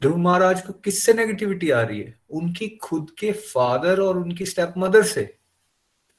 ध्रुव 0.02 0.16
महाराज 0.16 0.62
को 0.62 0.72
किससे 0.72 1.12
नेगेटिविटी 1.12 1.70
आ 1.70 1.82
रही 1.82 2.00
है? 2.00 2.20
उनकी 2.30 2.68
खुद 2.68 3.10
के 3.18 3.32
फादर 3.32 4.00
और 4.00 4.18
उनकी 4.18 4.46
स्टेप 4.46 4.74
मदर 4.78 5.02
से। 5.02 5.36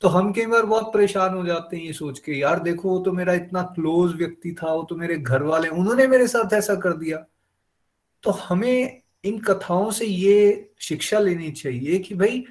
तो 0.02 0.08
हम 0.08 0.34
कई 0.34 0.46
बार 0.46 0.66
बहुत 0.66 0.94
परेशान 0.94 1.34
हो 1.34 1.46
जाते 1.46 1.78
हैं 1.78 1.84
ये 1.84 1.94
सोच 1.94 2.20
के, 2.20 2.32
यार 2.34 2.60
देखो, 2.60 2.90
वो 2.90 3.00
तो 3.00 3.12
मेरा 3.12 3.34
इतना 3.34 3.62
क्लोज 3.62 4.16
व्यक्ति 4.16 4.56
था, 4.64 4.74
वो 4.74 4.84
तो 4.84 4.96
मेरे 4.96 5.18
घर 5.18 5.44
वाले, 5.44 5.68
उन्होंने 5.68 6.08
मेरे 6.08 6.28
साथ 6.28 6.54
ऐसा 6.54 6.76
कर 6.76 6.94
दिया। 6.94 7.26
तो 8.24 8.32
हमें 8.32 9.02
इन 9.24 9.40
कथाओं 9.40 9.92
से 9.92 10.06
ये 10.06 10.70
शिक्षा 10.80 11.20
लेनी 11.20 11.52
चाहिए 11.52 12.00
कि 12.00 12.16
भाई, 12.16 12.46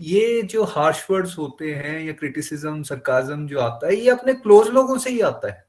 ये 0.00 0.42
जो 0.42 0.64
हार्श 0.64 1.06
वर्ड्स 1.10 1.38
होते 1.38 1.74
हैं 1.74 2.00
या 2.00 2.12
क्रिटिसिज्म 2.12 2.82
सरकाजम 2.82 3.46
जो 3.46 3.60
आता 3.60 3.86
है, 3.86 3.96
ये 3.96 4.10
अपने 4.10 4.34
क्लोज 4.34 4.68
लोगों 4.68 4.98
से 4.98 5.10
ही 5.10 5.20
आता 5.20 5.48
है। 5.48 5.64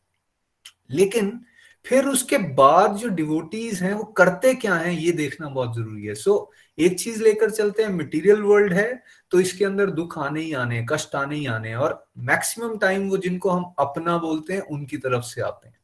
लेकिन 0.91 1.41
फिर 1.85 2.05
उसके 2.05 2.37
बाद 2.37 2.95
जो 2.95 3.07
डिवोटीज 3.09 3.81
हैं 3.83 3.93
वो 3.93 4.03
करते 4.17 4.53
क्या 4.55 4.75
हैं 4.75 4.91
ये 4.91 5.11
देखना 5.11 5.47
बहुत 5.49 5.75
ज़रूरी 5.75 6.05
है। 6.05 6.13
सो 6.15 6.51
so, 6.51 6.83
एक 6.83 6.97
चीज़ 6.99 7.21
लेकर 7.23 7.49
चलते 7.49 7.83
हैं 7.83 7.89
मटेरियल 7.89 8.41
वर्ल्ड 8.41 8.73
है 8.73 9.03
तो 9.31 9.39
इसके 9.39 9.65
अंदर 9.65 9.89
दुख 9.91 10.17
आने 10.19 10.41
ही 10.41 10.53
आने 10.53 10.85
कष्ट 10.89 11.15
आने 11.15 11.35
ही 11.35 11.45
आने 11.47 11.73
और 11.75 12.05
मैक्सिमम 12.19 12.77
टाइम 12.77 13.09
वो 13.09 13.17
जिनको 13.17 13.49
हम 13.49 13.73
अपना 13.79 14.17
बोलते 14.17 14.53
हैं 14.53 14.61
उनकी 14.61 14.97
तरफ़ 14.97 15.23
से 15.23 15.41
आते 15.41 15.67
हैं। 15.67 15.77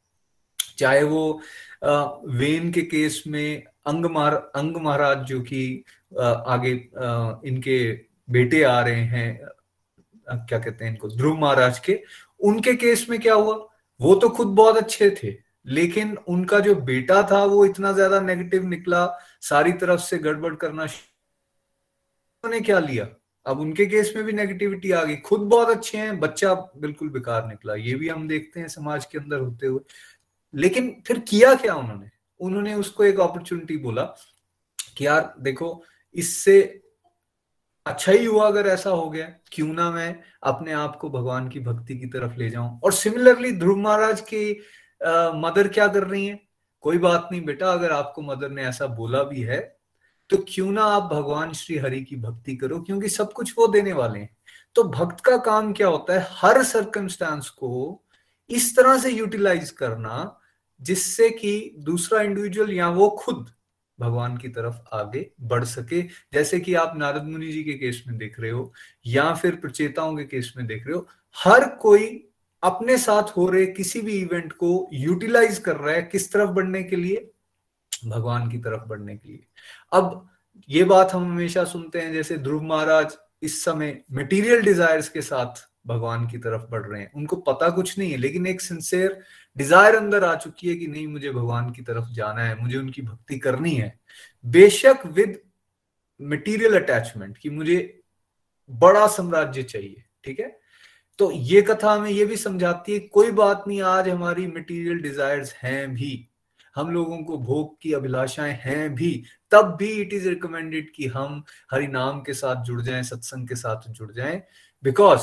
चाहे 0.78 1.02
वो 1.04 1.40
वेन 1.84 2.70
के 2.72 2.82
केस 2.82 3.22
में 3.26 3.62
अंग 3.86 4.06
महार 4.06 4.34
अंग 4.54 4.76
महाराज 4.76 5.24
जो 5.26 5.40
कि 5.40 5.84
आगे 6.12 6.70
इनके 7.48 7.92
बेटे 8.30 8.62
आ 8.62 8.80
रहे 8.80 9.02
हैं 9.04 9.40
क्या 10.26 10.58
कहते 10.58 10.84
हैं 10.84 10.90
इनको 10.92 11.08
ध्रुव 11.08 11.38
महाराज 11.38 11.78
के 11.78 12.00
उनके 12.40 12.74
केस 12.74 13.06
में 13.10 13.18
क्या 13.20 13.34
हुआ? 13.34 13.54
वो 14.00 14.14
तो 14.14 14.28
खुद 14.28 14.48
बहुत 14.56 14.76
अच्छे 14.76 15.10
थे। 15.22 15.32
लेकिन 15.66 16.16
उनका 16.28 16.60
जो 16.60 16.74
बेटा 16.74 17.22
था, 17.22 17.44
वो 17.44 17.64
इतना 17.64 17.92
ज़्यादा 17.92 18.20
नेगेटिव 18.20 18.66
निकला, 18.66 19.06
सारी 19.40 19.72
तरफ़ 19.72 20.00
से 20.00 20.18
गड़बड़ 20.18 20.54
करना 20.54 20.86
उन्होंने 22.44 22.60
क्या 22.60 22.78
लिया? 22.78 23.08
अब 23.46 23.60
उनके 23.60 23.86
केस 23.86 24.12
में 24.16 24.24
भी 24.24 24.32
नेगेटिविटी 24.32 24.90
आ 24.90 25.02
गई। 25.04 25.16
खुद 25.16 25.40
बहुत 25.40 25.68
अच्छे 25.68 25.98
हैं, 25.98 26.20
बच्चा 26.20 26.54
बिल्कुल 26.54 27.08
बेकार 27.08 27.46
निकला। 27.46 27.74
ये 27.74 27.94
भी 27.94 28.08
हम 28.08 28.28
देखते 28.28 28.60
हैं 28.60 28.68
समाज 28.68 29.04
के 29.04 29.18
अंदर 29.18 29.38
होते 29.38 29.66
हुए। 29.66 29.80
लेकिन 30.54 31.02
फिर 31.06 31.18
किया 31.18 31.54
क्या 31.54 31.74
उन्होंने? 31.74 32.10
उन्होंने 32.40 32.74
उसको 32.74 33.04
एक 33.04 33.20
अपॉर्चुनिटी 33.20 33.76
बोला 33.76 34.02
कि 34.96 35.06
यार, 35.06 35.34
देखो, 35.38 35.84
इससे 36.14 36.82
अच्छा 37.86 38.12
ही 38.12 38.24
हुआ 38.24 38.46
अगर 38.46 38.66
ऐसा 38.66 38.90
हो 38.90 39.10
गया, 39.10 39.26
क्यों 39.52 39.72
ना 39.74 39.90
मैं 39.90 40.20
अपने 40.42 40.72
आप 40.72 40.96
को 40.96 41.10
भगवान 41.10 41.48
की 41.48 41.60
भक्ति 41.60 41.98
की 41.98 42.06
तरफ़ 42.06 42.38
ले 42.38 42.50
जाऊँ। 42.50 42.80
और 42.84 42.92
सिमिलरली 42.92 43.52
ध्रुव 43.52 43.78
महाराज 43.78 44.20
की 44.20 44.60
मदर 45.36 45.68
क्या 45.68 45.86
कर 45.88 46.04
रही 46.04 46.26
है? 46.26 46.40
कोई 46.84 46.98
बात 46.98 47.28
नहीं 47.32 47.44
बेटा, 47.44 47.72
अगर 47.72 47.92
आपको 47.92 48.22
मदर 48.22 48.50
ने 48.50 48.62
ऐसा 48.64 48.86
बोला 48.88 49.22
भी 49.24 49.42
है 49.42 49.60
तो 50.30 50.36
क्यों 50.48 50.70
ना 50.72 50.82
आप 50.86 51.02
भगवान 51.12 51.52
श्री 51.52 51.76
हरि 51.78 52.00
की 52.02 52.16
भक्ति 52.16 52.54
करो, 52.56 52.78
क्योंकि 52.80 53.08
सब 53.08 53.32
कुछ 53.32 53.52
वो 53.58 53.66
देने 53.66 53.92
वाले 53.92 54.18
हैं। 54.18 54.36
तो 54.76 54.82
भक्त 54.84 55.20
का 55.20 55.36
काम 55.38 55.72
क्या 55.72 55.88
होता 55.88 56.12
है? 56.12 56.26
हर 56.30 56.62
सर्कमस्टांस 56.64 57.48
को 57.50 58.02
इस 58.50 58.76
तरह 58.76 58.98
से 58.98 59.10
यूटिलाइज 59.10 59.70
करना, 59.70 60.38
जिससे 60.80 61.28
कि 61.30 61.74
दूसरा 61.80 62.20
इंडिविजुअल 62.22 62.72
या 62.72 62.88
वो 62.90 63.08
खुद 63.18 63.50
भगवान 63.98 64.36
की 64.36 64.48
तरफ़ 64.48 64.80
आगे 64.94 65.30
बढ़ 65.40 65.64
सके। 65.64 66.02
जैसे 66.02 66.60
कि 66.60 66.74
आप 66.74 66.96
नारद 66.96 67.24
मुनि 67.24 67.52
जी 67.52 67.62
के 67.64 67.74
केस 67.74 68.02
में 68.06 68.16
देख 68.18 68.40
रहे 68.40 68.50
हो, 68.50 68.72
या 69.06 69.32
फिर 69.34 69.56
प्रचेताओं 69.56 70.16
के 70.16 70.24
केस 70.24 70.52
में 70.56 70.66
देख 70.66 70.86
रहे 70.86 70.96
हो, 70.96 71.06
हर 71.36 71.68
कोई 71.76 72.06
अपने 72.62 72.98
साथ 72.98 73.36
हो 73.36 73.48
रहे 73.48 73.66
किसी 73.66 74.00
भी 74.00 74.12
इवेंट 74.12 74.52
को 74.52 74.88
यूटिलाइज 74.92 75.58
कर 75.58 75.76
रहा 75.76 75.94
है 75.94 76.02
किस 76.02 76.32
तरफ़ 76.32 76.50
बढ़ने 76.50 76.82
के 76.82 76.96
लिए? 76.96 77.30
भगवान 78.06 78.50
की 78.50 78.58
तरफ़ 78.58 78.82
बढ़ने 78.82 79.16
के 79.16 79.28
लिए। 79.28 79.46
अब 79.92 80.28
ये 80.68 80.84
बात 80.84 81.12
हम 81.12 81.24
हमेशा 81.24 81.64
सुनते 81.64 82.00
हैं, 82.00 82.12
जैसे 82.12 82.38
ध्रुव 82.38 82.62
महाराज 82.62 83.16
इस 83.42 83.64
समय 83.64 84.02
मटेरियल 84.12 84.62
डिजायर्स 84.62 85.08
के 85.08 85.22
साथ 85.22 85.68
भगवान 85.86 86.26
की 86.26 86.38
तरफ़ 86.38 86.62
बढ़ 86.62 86.86
रहे 86.86 87.00
हैं। 87.00 87.12
उनको 87.12 87.36
पता 87.36 87.68
कुछ 87.70 87.98
नहीं 87.98 88.10
है, 88.10 88.16
लेकिन 88.16 88.46
एक 88.46 88.60
सिंसेयर 88.60 89.22
डिज़ायर 89.56 89.96
अंदर 89.96 90.24
आ 90.24 90.34
चुकी 90.34 90.68
है 90.68 90.76
कि 90.76 90.86
नहीं, 90.86 91.06
मुझे 91.06 91.30
भगवान 91.30 91.70
की 91.70 91.82
तरफ़ 91.82 92.12
जाना 92.12 92.42
है, 92.42 92.60
मुझे 92.62 92.76
उनकी 92.78 93.02
भक्ति 93.02 93.38
करनी 93.38 93.74
है। 93.74 93.98
बेशक 94.44 95.06
विद 95.06 95.40
मटेरियल 96.20 96.80
अटैचमेंट 96.80 97.38
कि 97.38 97.50
मुझे 97.50 98.02
बड़ा 98.70 99.06
साम्राज्य 99.06 99.62
चाहिए, 99.62 100.04
ठीक 100.24 100.40
है? 100.40 100.61
तो 101.22 101.30
ये 101.30 101.62
कथा 101.62 101.92
हमें 101.92 102.10
ये 102.10 102.24
भी 102.24 102.36
समझाती 102.36 102.92
है, 102.92 102.98
कोई 102.98 103.30
बात 103.30 103.64
नहीं, 103.68 103.82
आज 103.82 104.08
हमारी 104.08 104.46
मटेरियल 104.46 104.98
डिजायर्स 104.98 105.52
हैं 105.54 105.94
भी, 105.94 106.28
हम 106.76 106.90
लोगों 106.90 107.18
को 107.18 107.36
भोग 107.38 107.76
की 107.82 107.92
अभिलाषाएँ 107.92 108.52
हैं 108.62 108.94
भी, 108.94 109.24
तब 109.50 109.76
भी 109.78 109.88
इट 109.88 110.12
इज़ 110.12 110.28
रिकमेंडेड 110.28 110.90
कि 110.94 111.06
हम 111.06 111.44
हरि 111.72 111.86
नाम 111.86 112.20
के 112.20 112.32
साथ 112.32 112.64
जुड़ 112.64 112.80
जाएँ, 112.82 113.02
सत्संग 113.02 113.48
के 113.48 113.54
साथ 113.54 113.88
जुड़ 113.88 114.10
जाएँ 114.12 114.42
बिकॉज़ 114.82 115.22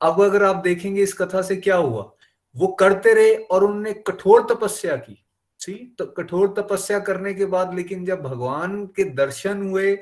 अब 0.00 0.20
अगर 0.22 0.44
आप 0.44 0.56
देखेंगे 0.56 1.02
इस 1.02 1.14
कथा 1.14 1.42
से 1.42 1.56
क्या 1.56 1.76
हुआ, 1.76 2.12
वो 2.56 2.66
करते 2.66 3.14
रहे 3.14 3.34
और 3.34 3.64
उनने 3.64 3.92
कठोर 3.92 4.46
तपस्या 4.50 4.96
की। 4.96 5.24
सी 5.58 5.94
तो 5.98 6.06
कठोर 6.06 6.54
तपस्या 6.58 6.98
करने 6.98 7.34
के 7.34 7.46
बाद 7.46 7.74
लेकिन 7.74 8.04
जब 8.04 8.22
भगवान 8.22 8.86
के 8.86 9.04
दर्शन 9.04 9.62
हुए 9.62 9.98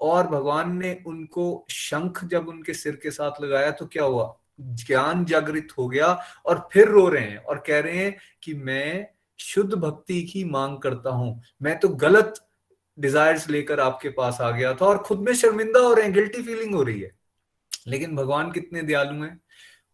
और 0.00 0.26
भगवान 0.26 0.76
ने 0.76 0.98
उनको 1.06 1.66
शंख 1.70 2.24
जब 2.24 2.48
उनके 2.48 2.74
सिर 2.74 2.96
के 2.96 3.10
साथ 3.10 3.42
लगाया 3.42 3.70
तो 3.70 3.86
क्या 3.86 4.04
हुआ? 4.04 4.36
ज्ञान 4.60 5.24
जागृत 5.24 5.68
हो 5.78 5.88
गया 5.88 6.06
और 6.46 6.68
फिर 6.72 6.88
रो 6.88 7.08
रहे 7.08 7.24
हैं 7.24 7.38
और 7.38 7.58
कह 7.58 7.80
रहे 7.80 7.98
हैं 7.98 8.16
कि 8.42 8.54
मैं 8.54 9.06
शुद्ध 9.38 9.74
भक्ति 9.74 10.22
की 10.22 10.44
मांग 10.44 10.78
करता 10.78 11.10
हूँ। 11.10 11.42
मैं 11.62 11.78
तो 11.78 11.88
गलत 11.88 12.34
डिजायर्स 12.98 13.50
लेकर 13.50 13.80
आपके 13.80 14.08
पास 14.08 14.40
आ 14.40 14.50
गया 14.50 14.74
था 14.74 14.86
और 14.86 14.98
खुद 14.98 15.20
में 15.20 15.34
शर्मिंदा 15.34 15.80
हो 15.80 15.94
रहे 15.94 16.04
हैं 16.04 16.14
गिल्टी 16.14 16.42
फीलिंग 16.42 16.74
हो 16.74 16.82
रही 16.82 17.00
है। 17.00 17.10
लेकिन 17.88 18.16
भगवान 18.16 18.52
कितने 18.52 18.82
दयालु 18.82 19.24
हैं। 19.24 19.40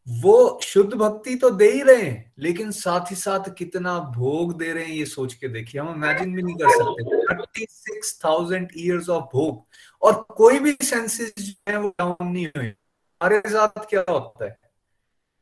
वो 0.06 0.60
शुद्ध 0.62 0.94
भक्ति 0.94 1.34
तो 1.34 1.50
दे 1.50 1.70
ही 1.72 1.82
रहे 1.82 2.02
हैं, 2.02 2.32
लेकिन 2.38 2.70
साथ 2.70 3.10
ही 3.10 3.16
साथ 3.16 3.54
कितना 3.54 3.98
भोग 3.98 4.58
दे 4.58 4.72
रहे 4.72 4.84
हैं 4.84 4.92
ये 4.92 5.04
सोच 5.04 5.34
के 5.34 5.48
देखिए। 5.48 5.80
हम 5.80 5.88
इमेजिन 5.88 6.34
भी 6.36 6.42
नहीं 6.42 6.56
कर 6.56 6.70
सकते। 6.70 7.34
Thirty 7.34 7.66
six 7.70 8.20
thousand 8.24 8.68
years 8.76 9.08
of 9.08 9.24
bhog 9.24 9.64
और 10.02 10.26
कोई 10.30 10.58
भी 10.58 10.72
सेंसेस 10.72 11.34
जो 11.40 11.52
है 11.68 11.78
वो 11.78 11.88
डाउन 11.88 12.26
नहीं 12.26 12.46
हुए। 12.46 12.72
हमारे 13.20 13.50
साथ 13.50 13.84
क्या 13.90 14.04
होता 14.10 14.44
है? 14.44 14.56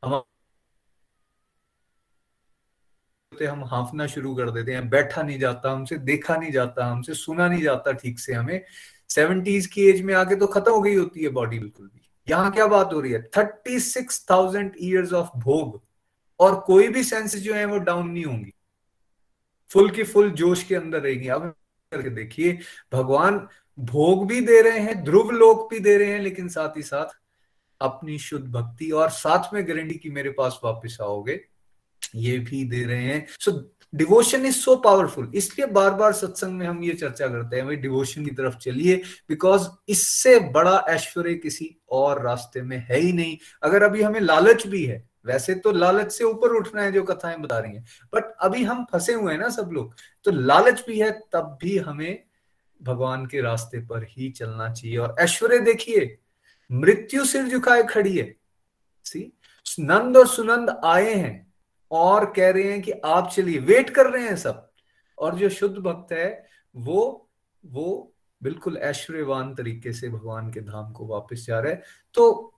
हम 0.03 0.21
हम 3.31 3.63
हाफना 3.65 4.05
शुरू 4.07 4.33
कर 4.35 4.49
देते 4.51 4.73
हैं, 4.73 4.89
बैठा 4.89 5.21
नहीं 5.21 5.39
जाता, 5.39 5.71
हमसे 5.71 5.97
देखा 5.97 6.35
नहीं 6.35 6.51
जाता, 6.51 6.85
हमसे 6.85 7.13
सुना 7.13 7.47
नहीं 7.47 7.61
जाता 7.63 7.91
ठीक 7.91 8.19
से 8.19 8.33
हमें। 8.33 8.61
सेवेंटीज 9.09 9.67
की 9.67 9.85
एज 9.89 10.01
में 10.01 10.13
आके 10.13 10.35
तो 10.35 10.47
खत्म 10.47 10.71
हो 10.71 10.81
गई 10.81 10.95
होती 10.95 11.23
है 11.23 11.29
बॉडी 11.29 11.59
बिल्कुल 11.59 11.87
भी। 11.87 12.01
यहाँ 12.27 12.51
क्या 12.51 12.67
बात 12.67 12.93
हो 12.93 12.99
रही 12.99 13.11
है? 13.11 13.21
Thirty 13.37 13.79
six 13.79 14.25
thousand 14.31 14.75
years 14.81 15.13
of 15.13 15.29
bhog 15.37 15.81
और 16.39 16.59
कोई 16.59 16.87
भी 16.87 17.03
सेंस 17.03 17.35
जो 17.35 17.53
है 17.53 17.65
वो 17.65 17.77
डाउन 17.79 18.09
नहीं 18.09 18.25
होंगी। 18.25 18.53
फुल 19.71 19.89
की 19.91 20.03
फुल 20.03 20.31
जोश 20.33 20.63
के 20.63 20.75
अंदर 20.75 21.01
रहेगी। 21.01 21.27
अब 21.27 21.53
करके 21.91 22.09
देखिए, 22.09 22.57
भगवान 22.93 23.47
भोग 23.77 24.27
भी 24.27 24.41
दे 24.41 24.61
रहे 24.61 24.79
हैं, 24.79 25.03
ध्रुव 25.03 25.31
लोक 25.31 25.69
भी 25.71 25.79
दे 25.79 25.97
रहे 25.97 26.11
हैं, 26.13 26.19
लेकिन 26.19 26.49
साथ 26.49 26.77
ही 26.77 26.81
साथ 26.81 27.17
अपनी 27.81 28.17
शुद्ध 28.19 28.45
भक्ति 28.47 28.89
और 28.91 29.09
साथ 29.09 29.53
में 29.53 29.67
गारंटी 29.67 29.95
की 29.95 30.09
मेरे 30.09 30.29
पास 30.29 30.59
वापस 30.63 30.97
आओगे। 31.01 31.39
ये 32.15 32.37
भी 32.39 32.63
दे 32.63 32.83
रहे 32.83 33.03
हैं। 33.03 33.25
So 33.39 33.51
devotion 33.93 34.45
is 34.45 34.55
so 34.55 34.75
powerful 34.75 35.31
इसलिए 35.35 35.67
बार 35.67 35.93
बार 35.93 36.13
सत्संग 36.13 36.57
में 36.57 36.65
हम 36.67 36.83
ये 36.83 36.93
चर्चा 36.93 37.27
करते 37.27 37.55
हैं, 37.55 37.65
भाई 37.65 37.75
डिवोशन 37.75 38.25
की 38.25 38.31
तरफ़ 38.31 38.57
चलिए 38.57 38.95
बिकॉज़ 39.29 39.67
इससे 39.89 40.39
बड़ा 40.51 40.77
ऐश्वर्य 40.89 41.33
किसी 41.35 41.75
और 41.91 42.21
रास्ते 42.23 42.61
में 42.61 42.77
है 42.89 42.99
ही 42.99 43.11
नहीं। 43.13 43.37
अगर 43.63 43.83
अभी 43.83 44.01
हमें 44.01 44.19
लालच 44.19 44.65
भी 44.67 44.83
है, 44.85 45.03
वैसे 45.25 45.55
तो 45.55 45.71
लालच 45.71 46.11
से 46.11 46.23
ऊपर 46.23 46.55
उठना 46.55 46.81
है 46.81 46.91
जो 46.91 47.03
कथाएँ 47.03 47.37
बता 47.37 47.59
रही 47.59 47.73
हैं 47.73 47.85
बट 48.13 48.31
अभी 48.41 48.63
हम 48.63 48.85
फंसे 48.91 49.13
हुए 49.13 49.33
हैं 49.33 49.39
ना 49.39 49.49
सब 49.49 49.69
लोग 49.73 49.95
तो 50.25 50.31
लालच 50.31 50.83
भी 50.87 50.99
है, 50.99 51.11
तब 51.33 51.57
भी 51.61 51.77
हमें 51.77 52.23
भगवान 52.81 53.25
के 53.25 53.41
रास्ते 53.41 53.79
पर 53.79 54.05
ही 54.09 54.29
चलना 54.31 54.69
चाहिए। 54.69 54.97
और 54.97 55.15
ऐश्वर्य 55.19 55.59
देखिए 55.61 56.17
मृत्यु 56.71 57.25
सिर 57.25 57.47
झुकाए 57.47 57.83
खड़ी 57.83 58.17
है। 58.17 58.35
सी 59.05 59.33
नंद 59.79 60.17
और 60.17 60.27
सुनंद 60.27 60.81
आए 60.85 61.13
हैं 61.13 61.53
और 61.91 62.25
कह 62.25 62.49
रहे 62.49 62.63
हैं 62.63 62.81
कि 62.81 62.91
आप 62.91 63.31
चलिए 63.35 63.59
वेट 63.59 63.89
कर 63.89 64.05
रहे 64.05 64.23
हैं 64.23 64.35
सब। 64.35 64.71
और 65.17 65.35
जो 65.35 65.49
शुद्ध 65.49 65.77
भक्त 65.77 66.13
है, 66.13 66.47
वो 66.75 67.29
वो 67.65 68.13
बिल्कुल 68.43 68.77
ऐश्वर्यवान 68.77 69.55
तरीके 69.55 69.93
से 69.93 70.09
भगवान 70.09 70.51
के 70.51 70.59
धाम 70.59 70.91
को 70.91 71.05
वापस 71.05 71.45
जा 71.47 71.59
रहा 71.59 71.71
है। 71.71 71.81
तो 72.13 72.55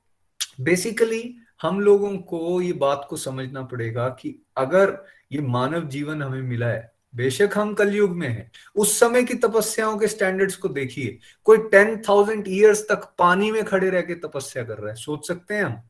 बेसिकली 0.61 1.35
हम 1.61 1.79
लोगों 1.79 2.17
को 2.17 2.61
ये 2.61 2.73
बात 2.73 3.07
को 3.09 3.15
समझना 3.15 3.63
पड़ेगा 3.63 4.09
कि 4.09 4.45
अगर 4.57 5.05
ये 5.31 5.41
मानव 5.41 5.87
जीवन 5.87 6.21
हमें 6.21 6.41
मिला 6.41 6.67
है 6.67 6.90
बेशक 7.13 7.49
हम 7.55 7.73
कलयुग 7.73 8.11
में 8.11 8.27
हैं। 8.27 8.51
उस 8.75 8.99
समय 8.99 9.23
की 9.23 9.33
तपस्याओं 9.33 9.97
के 9.97 10.07
स्टैंडर्ड्स 10.07 10.55
को 10.55 10.69
देखिए। 10.69 11.17
कोई 11.45 11.57
टेन 11.71 12.01
थाउज़ेंड 12.09 12.47
ईयर्स 12.47 12.81
तक 12.89 13.11
पानी 13.19 13.51
में 13.51 13.63
खड़े 13.63 13.89
रह 13.89 14.01
के 14.01 14.15
तपस्या 14.17 14.63
कर 14.63 14.77
रहा 14.77 14.89
है। 14.89 14.95
सोच 14.95 15.27
सकते 15.27 15.53
हैं 15.53 15.63
हम? 15.63 15.81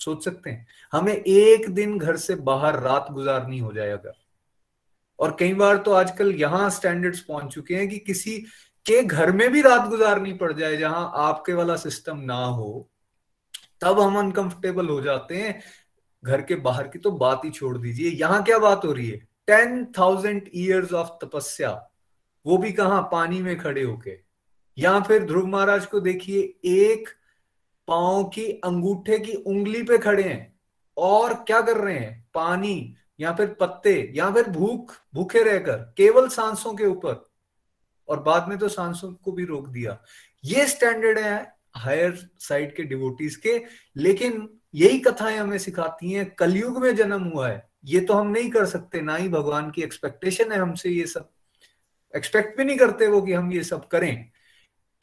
सोच 0.00 0.24
सकते 0.24 0.50
हैं। 0.50 0.66
हमें 0.92 1.14
एक 1.14 1.68
दिन 1.70 1.98
घर 1.98 2.16
से 2.16 2.34
बाहर 2.34 2.78
रात 2.80 3.06
गुजारनी 3.10 3.58
हो 3.58 3.72
जाए 3.72 3.90
अगर। 3.90 4.12
और 5.18 5.36
कई 5.40 5.54
बार 5.54 5.76
तो 5.76 5.92
आजकल 5.92 6.34
यहाँ 6.34 6.68
स्टैंडर्ड्स 6.70 7.20
पहुँच 7.20 7.52
चुके 7.54 7.74
हैं 7.74 7.88
कि 7.88 7.98
किसी 7.98 8.36
के 8.86 9.02
घर 9.02 9.32
में 9.32 9.50
भी 9.52 9.62
रात 9.62 9.88
गुजारनी 9.88 10.32
पड़ 10.32 10.52
जाए, 10.52 10.76
जहाँ 10.76 11.10
आपके 11.16 11.52
वाला 11.52 11.76
सिस्टम 11.76 12.18
ना 12.18 12.34
हो, 12.34 12.88
तब 13.80 14.00
हम 14.00 14.18
अनकंफर्टेबल 14.18 14.88
हो 14.88 15.00
जाते 15.00 15.36
हैं। 15.36 15.60
घर 16.22 16.42
के 16.42 16.54
बाहर 16.56 16.88
की 16.88 16.98
तो 16.98 17.10
बात 17.10 17.44
ही 17.44 17.50
छोड़ 17.50 17.76
दीजिए। 17.78 18.10
यहाँ 18.10 18.42
क्या 18.44 18.58
बात 18.58 18.84
हो 18.84 18.92
रही 18.92 19.08
है? 19.10 19.26
टेन 19.48 19.92
थाउज़ेंड 19.98 20.50
ईयर्स 20.54 20.92
ऑफ़ 20.92 21.26
तपस्या 21.26 21.90
वो 22.46 22.58
भी 22.58 22.72
कहा? 22.72 23.00
पानी 23.00 23.42
में 23.42 23.58
खड़े 23.58 23.82
होके। 23.82 24.18
या 24.78 25.00
फिर 25.00 25.24
ध्रुव 25.24 25.46
महाराज 25.46 25.86
को 25.86 26.00
देखिए, 26.00 26.40
एक 26.64 27.08
पाओ 27.88 28.24
की 28.24 28.46
अंगूठे 28.46 29.18
की 29.18 29.32
उंगली 29.32 29.82
पे 29.82 29.98
खड़े 29.98 30.22
हैं 30.22 30.60
और 30.96 31.34
क्या 31.34 31.60
कर 31.60 31.76
रहे 31.76 31.98
हैं? 31.98 32.28
पानी, 32.34 32.94
या 33.20 33.32
फिर 33.32 33.46
पत्ते, 33.46 34.12
या 34.14 34.30
फिर 34.30 34.48
भूख, 34.48 34.94
भूखे 35.14 35.42
रहकर, 35.42 35.94
केवल 35.96 36.28
सांसों 36.28 36.74
के 36.74 36.84
ऊपर। 36.84 37.30
और 38.08 38.22
बाद 38.22 38.48
में 38.48 38.58
तो 38.58 38.68
सांसों 38.68 39.12
को 39.12 39.32
भी 39.32 39.44
रोक 39.44 39.68
दिया। 39.68 40.02
ये 40.44 40.66
स्टैंडर्ड 40.66 41.18
है 41.18 41.56
हायर 41.76 42.30
साइड 42.38 42.76
के 42.76 42.82
डिवोटीज 42.82 43.36
के, 43.36 43.64
लेकिन 43.96 44.60
यही 44.74 44.98
कथाएँ 44.98 45.38
हमें 45.38 45.58
सिखाती 45.58 46.12
हैं, 46.12 46.34
कलयुग 46.34 46.78
में 46.78 46.96
जन्म 46.96 47.22
हुआ 47.22 47.48
है। 47.48 47.67
ये 47.84 48.00
तो 48.00 48.14
हम 48.14 48.26
नहीं 48.26 48.50
कर 48.50 48.66
सकते, 48.66 49.00
ना 49.00 49.16
ही 49.16 49.28
भगवान 49.28 49.70
की 49.70 49.82
एक्सपेक्टेशन 49.82 50.52
है 50.52 50.58
हमसे 50.58 50.90
ये 50.90 51.06
सब। 51.06 51.30
एक्सपेक्ट 52.16 52.58
भी 52.58 52.64
नहीं 52.64 52.76
करते 52.76 53.06
वो 53.06 53.22
कि 53.22 53.32
हम 53.32 53.52
ये 53.52 53.64
सब 53.64 53.88
करें। 53.88 54.30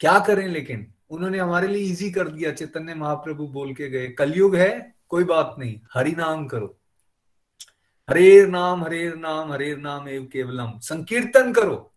क्या 0.00 0.18
करें 0.18 0.48
लेकिन? 0.48 0.92
उन्होंने 1.10 1.38
हमारे 1.38 1.68
लिए 1.68 1.82
इजी 1.82 2.10
कर 2.10 2.28
दिया, 2.28 2.52
चैतन्य 2.52 2.94
महाप्रभु 2.94 3.46
बोल 3.46 3.74
के 3.74 3.88
गए, 3.88 4.08
कलयुग 4.08 4.56
है, 4.56 4.94
कोई 5.08 5.24
बात 5.24 5.54
नहीं, 5.58 5.80
हरि 5.94 6.12
नाम 6.12 6.46
करो। 6.46 6.78
हरेर 8.10 8.48
नाम 8.48 8.84
हरेर 8.84 9.16
नाम 9.16 9.52
हरेर 9.52 9.78
नाम 9.78 10.08
एव 10.08 10.24
केवलम। 10.24 10.78
संकीर्तन 10.78 11.52
करो। 11.52 11.94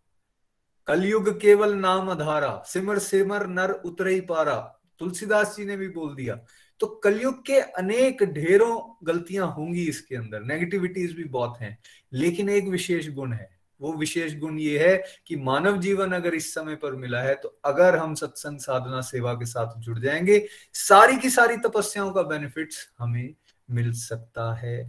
कलयुग 0.88 1.40
केवल 1.40 1.74
नाम 1.74 2.12
अधारा, 2.12 2.64
सिमर 2.68 3.00
सिमर 3.00 3.48
नर 3.48 3.72
उतरे 3.72 4.22
पारा। 4.22 4.56
तुलसीदास 5.00 5.56
जी 5.58 5.66
ने 5.66 5.78
भी 5.78 5.88
बोल 5.88 6.16
दिया। 6.16 6.40
तो 6.82 6.88
कलयुग 7.04 7.46
के 7.46 7.60
अनेक 7.60 8.24
ढेरों 8.24 8.80
गलतियाँ 9.04 9.48
होंगी 9.48 9.86
इसके 9.86 10.16
अंदर। 10.16 10.44
नेगेटिविटीज 10.44 11.14
भी 11.14 11.24
बहुत 11.24 11.58
हैं, 11.62 11.78
लेकिन 12.14 12.50
एक 12.50 12.68
विशेष 12.68 13.10
गुण 13.10 13.34
है। 13.34 13.50
वो 13.82 13.94
विशेष 13.94 14.38
गुण 14.38 14.58
ये 14.60 14.80
है 14.80 15.04
कि 15.28 15.36
मानव 15.36 15.78
जीवन 15.78 16.12
अगर 16.12 16.34
इस 16.34 16.54
समय 16.54 16.76
पर 16.76 16.96
मिला 16.96 17.22
है 17.22 17.36
तो 17.36 17.50
अगर 17.66 17.96
हम 17.96 18.16
सत्संग, 18.16 18.60
साधना, 18.60 19.02
सेवा 19.02 19.34
के 19.34 19.46
साथ 19.46 19.78
जुड़ 19.78 20.00
जाएँगे, 20.00 20.46
सारी 20.74 21.18
की 21.18 21.30
सारी 21.30 21.58
तपस्याओं 21.58 22.12
का 22.12 22.22
बेनिफिट्स 22.24 22.88
हमें 23.00 23.34
मिल 23.70 23.92
सकता 23.94 24.54
है। 24.54 24.84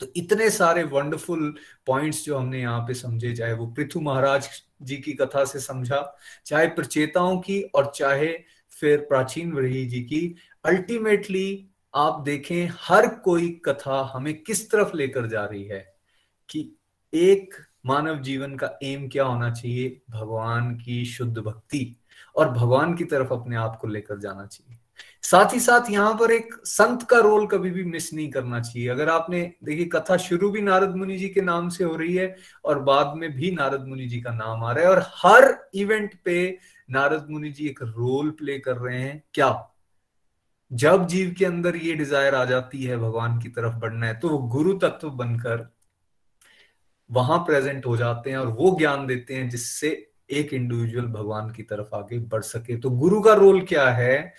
तो 0.00 0.06
इतने 0.16 0.48
सारे 0.50 0.82
वंडरफुल 0.84 1.54
पॉइंट्स 1.86 2.24
जो 2.24 2.36
हमने 2.38 2.60
यहाँ 2.60 2.80
पे 2.80 2.94
समझे, 2.94 3.34
चाहे 3.34 3.52
वो 3.52 3.66
पृथु 3.66 4.00
महाराज 4.00 4.48
जी 4.82 4.96
की 4.96 5.12
कथा 5.12 5.44
से 5.44 5.60
समझा, 5.60 6.18
चाहे 6.46 6.66
प्रचेताओं 6.68 7.38
की 7.38 7.60
और 7.62 7.92
चाहे 7.96 8.32
फिर 8.82 8.98
प्राचीन 8.98 9.52
वही 9.52 9.86
जी 9.86 10.00
की 10.00 10.36
अल्टीमेटली 10.64 11.66
आप 11.94 12.20
देखें 12.20 12.68
हर 12.80 13.06
कोई 13.06 13.60
कथा 13.64 14.10
हमें 14.14 14.42
किस 14.42 14.70
तरफ़ 14.70 14.96
लेकर 14.96 15.26
जा 15.26 15.44
रही 15.44 15.64
है? 15.64 15.94
कि 16.48 16.76
एक 17.14 17.54
मानव 17.86 18.18
जीवन 18.18 18.56
का 18.56 18.78
एम 18.82 19.08
क्या 19.08 19.24
होना 19.24 19.50
चाहिए? 19.50 20.00
भगवान 20.10 20.74
की 20.74 21.04
शुद्ध 21.04 21.38
भक्ति 21.38 21.96
और 22.36 22.50
भगवान 22.50 22.94
की 22.94 23.04
तरफ़ 23.04 23.32
अपने 23.32 23.56
आप 23.56 23.78
को 23.80 23.88
लेकर 23.88 24.18
जाना 24.18 24.46
चाहिए। 24.46 24.78
साथ 25.22 25.54
ही 25.54 25.60
साथ 25.60 25.90
यहाँ 25.90 26.14
पर 26.14 26.30
एक 26.30 26.54
संत 26.64 27.02
का 27.02 27.18
रोल 27.18 27.46
कभी 27.46 27.70
भी 27.70 27.84
मिस 27.84 28.14
नहीं 28.14 28.30
करना 28.30 28.60
चाहिए। 28.60 28.88
अगर 28.88 29.08
आपने, 29.08 29.52
देखिए, 29.64 29.86
कथा 29.86 30.16
शुरू 30.16 30.50
भी 30.50 30.60
नारद 30.60 30.96
मुनि 30.96 31.16
जी 31.16 31.28
के 31.28 31.40
नाम 31.40 31.68
से 31.68 31.84
हो 31.84 31.96
रही 31.96 32.14
है 32.14 32.36
और 32.64 32.78
बाद 32.78 33.16
में 33.16 33.32
भी 33.36 33.50
नारद 33.50 33.84
मुनि 33.86 34.06
जी 34.06 34.20
का 34.20 34.30
नाम 34.30 34.64
आ 34.64 34.72
रहा 34.72 34.84
है 34.84 34.90
और 34.90 34.98
हर 34.98 35.70
इवेंट 35.74 36.14
पे 36.24 36.58
नारद 36.92 37.26
मुनि 37.30 37.50
जी 37.50 37.66
एक 37.66 37.82
रोल 37.82 38.30
प्ले 38.30 38.58
कर 38.58 38.76
रहे 38.76 39.00
हैं। 39.00 39.22
क्या? 39.34 39.68
जब 40.70 41.06
जीव 41.06 41.34
के 41.38 41.44
अंदर 41.44 41.76
ये 41.76 41.94
डिज़ायर 41.94 42.34
आ 42.34 42.44
जाती 42.44 42.84
है 42.84 42.96
भगवान 42.96 43.38
की 43.38 43.48
तरफ़ 43.48 43.74
बढ़ना 43.76 44.06
है 44.06 44.18
तो 44.20 44.28
वो 44.28 44.38
गुरु 44.48 44.72
तत्व 44.78 45.10
बनकर 45.10 45.68
वहाँ 47.10 47.38
प्रेजेंट 47.38 47.86
हो 47.86 47.96
जाते 47.96 48.30
हैं 48.30 48.36
और 48.36 48.46
वो 48.46 48.76
ज्ञान 48.78 49.06
देते 49.06 49.34
हैं 49.34 49.48
जिससे 49.50 49.90
एक 50.30 50.52
इंडिविजुअल 50.54 51.06
भगवान 51.06 51.50
की 51.50 51.62
तरफ़ 51.62 51.94
आगे 51.94 52.18
बढ़ 52.18 52.42
सके। 52.42 52.76
तो 52.76 52.90
गुरु 52.90 53.20
का 53.20 53.34
रोल 53.34 53.60
क्या 53.62 53.88
है? 53.90 54.34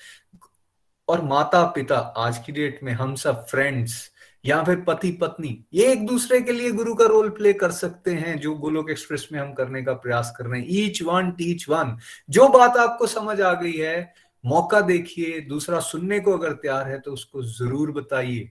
और 1.07 1.21
माता 1.21 1.63
पिता 1.65 1.97
आज 1.97 2.37
की 2.37 2.51
डेट 2.51 2.79
में 2.83 2.93
हम 2.93 3.15
सब 3.15 3.45
फ्रेंड्स 3.45 4.12
या 4.43 4.61
फिर 4.63 4.79
पति 4.87 5.11
पत्नी, 5.21 5.57
ये 5.73 5.91
एक 5.91 6.05
दूसरे 6.07 6.39
के 6.41 6.51
लिए 6.51 6.71
गुरु 6.71 6.93
का 6.95 7.05
रोल 7.07 7.29
प्ले 7.31 7.53
कर 7.53 7.71
सकते 7.71 8.11
हैं 8.13 8.37
जो 8.39 8.53
गोलोक 8.55 8.89
एक्सप्रेस 8.91 9.27
में 9.31 9.39
हम 9.39 9.53
करने 9.53 9.83
का 9.83 9.93
प्रयास 9.95 10.33
कर 10.37 10.45
रहे 10.45 10.59
हैं। 10.61 10.67
ईच 10.69 11.01
वन 11.03 11.31
टीच 11.33 11.67
वन 11.69 11.95
जो 12.29 12.47
बात 12.49 12.77
आपको 12.79 13.07
समझ 13.07 13.39
आ 13.41 13.53
गई 13.53 13.73
है, 13.73 14.13
मौका 14.43 14.81
देखिए, 14.81 15.39
दूसरा 15.41 15.79
सुनने 15.81 16.19
को 16.19 16.37
अगर 16.37 16.53
तैयार 16.53 16.87
है 16.87 16.99
तो 16.99 17.11
उसको 17.13 17.43
ज़रूर 17.43 17.91
बताइए। 17.91 18.49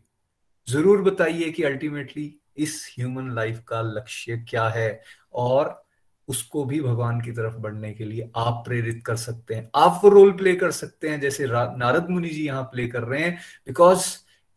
ज़रूर 0.67 1.03
बताइए 1.03 1.51
कि 1.51 1.63
अल्टीमेटली 1.65 2.35
इस 2.59 2.87
ह्यूमन 2.91 3.31
लाइफ 3.35 3.63
का 3.69 3.81
लक्ष्य 3.83 4.37
क्या 4.49 4.69
है 4.69 5.01
और 5.35 5.81
उसको 6.29 6.65
भी 6.65 6.81
भगवान 6.81 7.21
की 7.21 7.33
तरफ़ 7.33 7.55
बढ़ने 7.59 7.93
के 7.93 8.05
लिए 8.05 8.31
आप 8.37 8.63
प्रेरित 8.67 9.03
कर 9.07 9.17
सकते 9.19 9.55
हैं। 9.55 9.71
आप 9.77 10.01
वो 10.05 10.11
रोल 10.11 10.33
प्ले 10.33 10.55
कर 10.57 10.71
सकते 10.73 11.09
हैं 11.09 11.21
जैसे 11.21 11.47
नारद 11.47 12.11
मुनि 12.11 12.29
जी 12.29 12.45
यहाँ 12.47 12.63
प्ले 12.65 12.87
कर 12.89 13.03
रहे 13.03 13.23
हैं 13.23 13.39
बिकॉज़ 13.67 14.07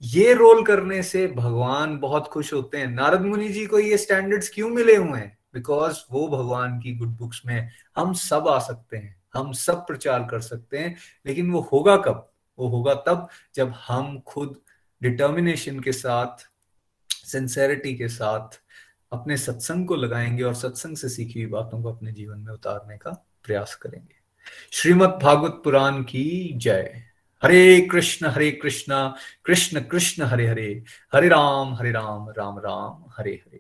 ये 0.06 0.34
रोल 0.34 0.64
करने 0.64 1.03
से 1.03 1.28
भगवान 1.28 1.97
बहुत 1.97 2.28
खुश 2.28 2.53
होते 2.53 2.78
हैं। 2.78 2.88
नारद 2.88 3.22
मुनि 3.22 3.49
जी 3.49 3.66
को 3.66 3.80
ये 3.80 3.97
स्टैंडर्ड्स 3.97 4.49
क्यों 4.49 4.70
मिले 4.70 4.95
हुए 4.95 5.20
हैं? 5.20 5.38
बिकॉज़ 5.53 5.97
वो 6.12 6.28
भगवान 6.28 6.80
की 6.80 6.95
गुड 6.95 7.08
बुक्स 7.08 7.41
में 7.45 7.72
हम 7.95 8.14
सब 8.14 8.47
आ 8.47 8.60
सकते 8.60 8.97
हैं, 8.97 9.24
हम 9.34 9.51
सब 9.51 9.76
प्रचार 9.76 10.28
कर 10.32 10.39
सकते 10.39 10.78
हैं, 10.78 10.95
लेकिन 11.26 11.51
वो 11.51 11.60
होगा 11.60 11.97
कब? 11.97 12.32
वो 12.60 12.68
होगा 12.68 12.93
तब 12.93 13.28
जब 13.56 13.74
हम 13.88 14.20
खुद 14.20 14.60
डिटर्मिनेशन 15.01 15.80
के 15.80 15.91
साथ 15.91 16.49
सिंसेरिटी 17.10 17.95
के 17.95 18.08
साथ 18.08 18.62
अपने 19.12 19.38
सत्संग 19.38 19.88
को 19.88 19.95
लगाएँगे 19.95 20.43
और 20.43 20.53
सत्संग 20.53 20.97
से 20.97 21.10
सीखी 21.10 21.41
हुई 21.41 21.51
बातों 21.51 21.84
को 21.84 21.93
अपने 21.93 22.12
जीवन 22.12 22.39
में 22.39 22.53
उतारने 22.53 22.97
का 22.97 23.28
प्रयास 23.43 23.76
करेंगे। 23.76 24.16
श्रीमद 24.72 25.20
भागवत 25.24 25.62
पुराण 25.64 26.03
की 26.03 26.53
जय। 26.56 27.03
हरे 27.44 27.82
कृष्ण 27.82 28.28
हरे 28.28 28.52
कृष्ण 28.52 29.12
कृष्ण 29.46 29.80
कृष्ण, 29.80 30.24
हरे 30.24 30.48
हरे 30.48 30.84
हरे 31.14 31.28
राम 31.28 31.74
हरे 31.74 31.92
राम 31.92 32.30
राम 32.30 32.60
राम, 32.60 33.04
हरे 33.18 33.32
हरे। 33.32 33.60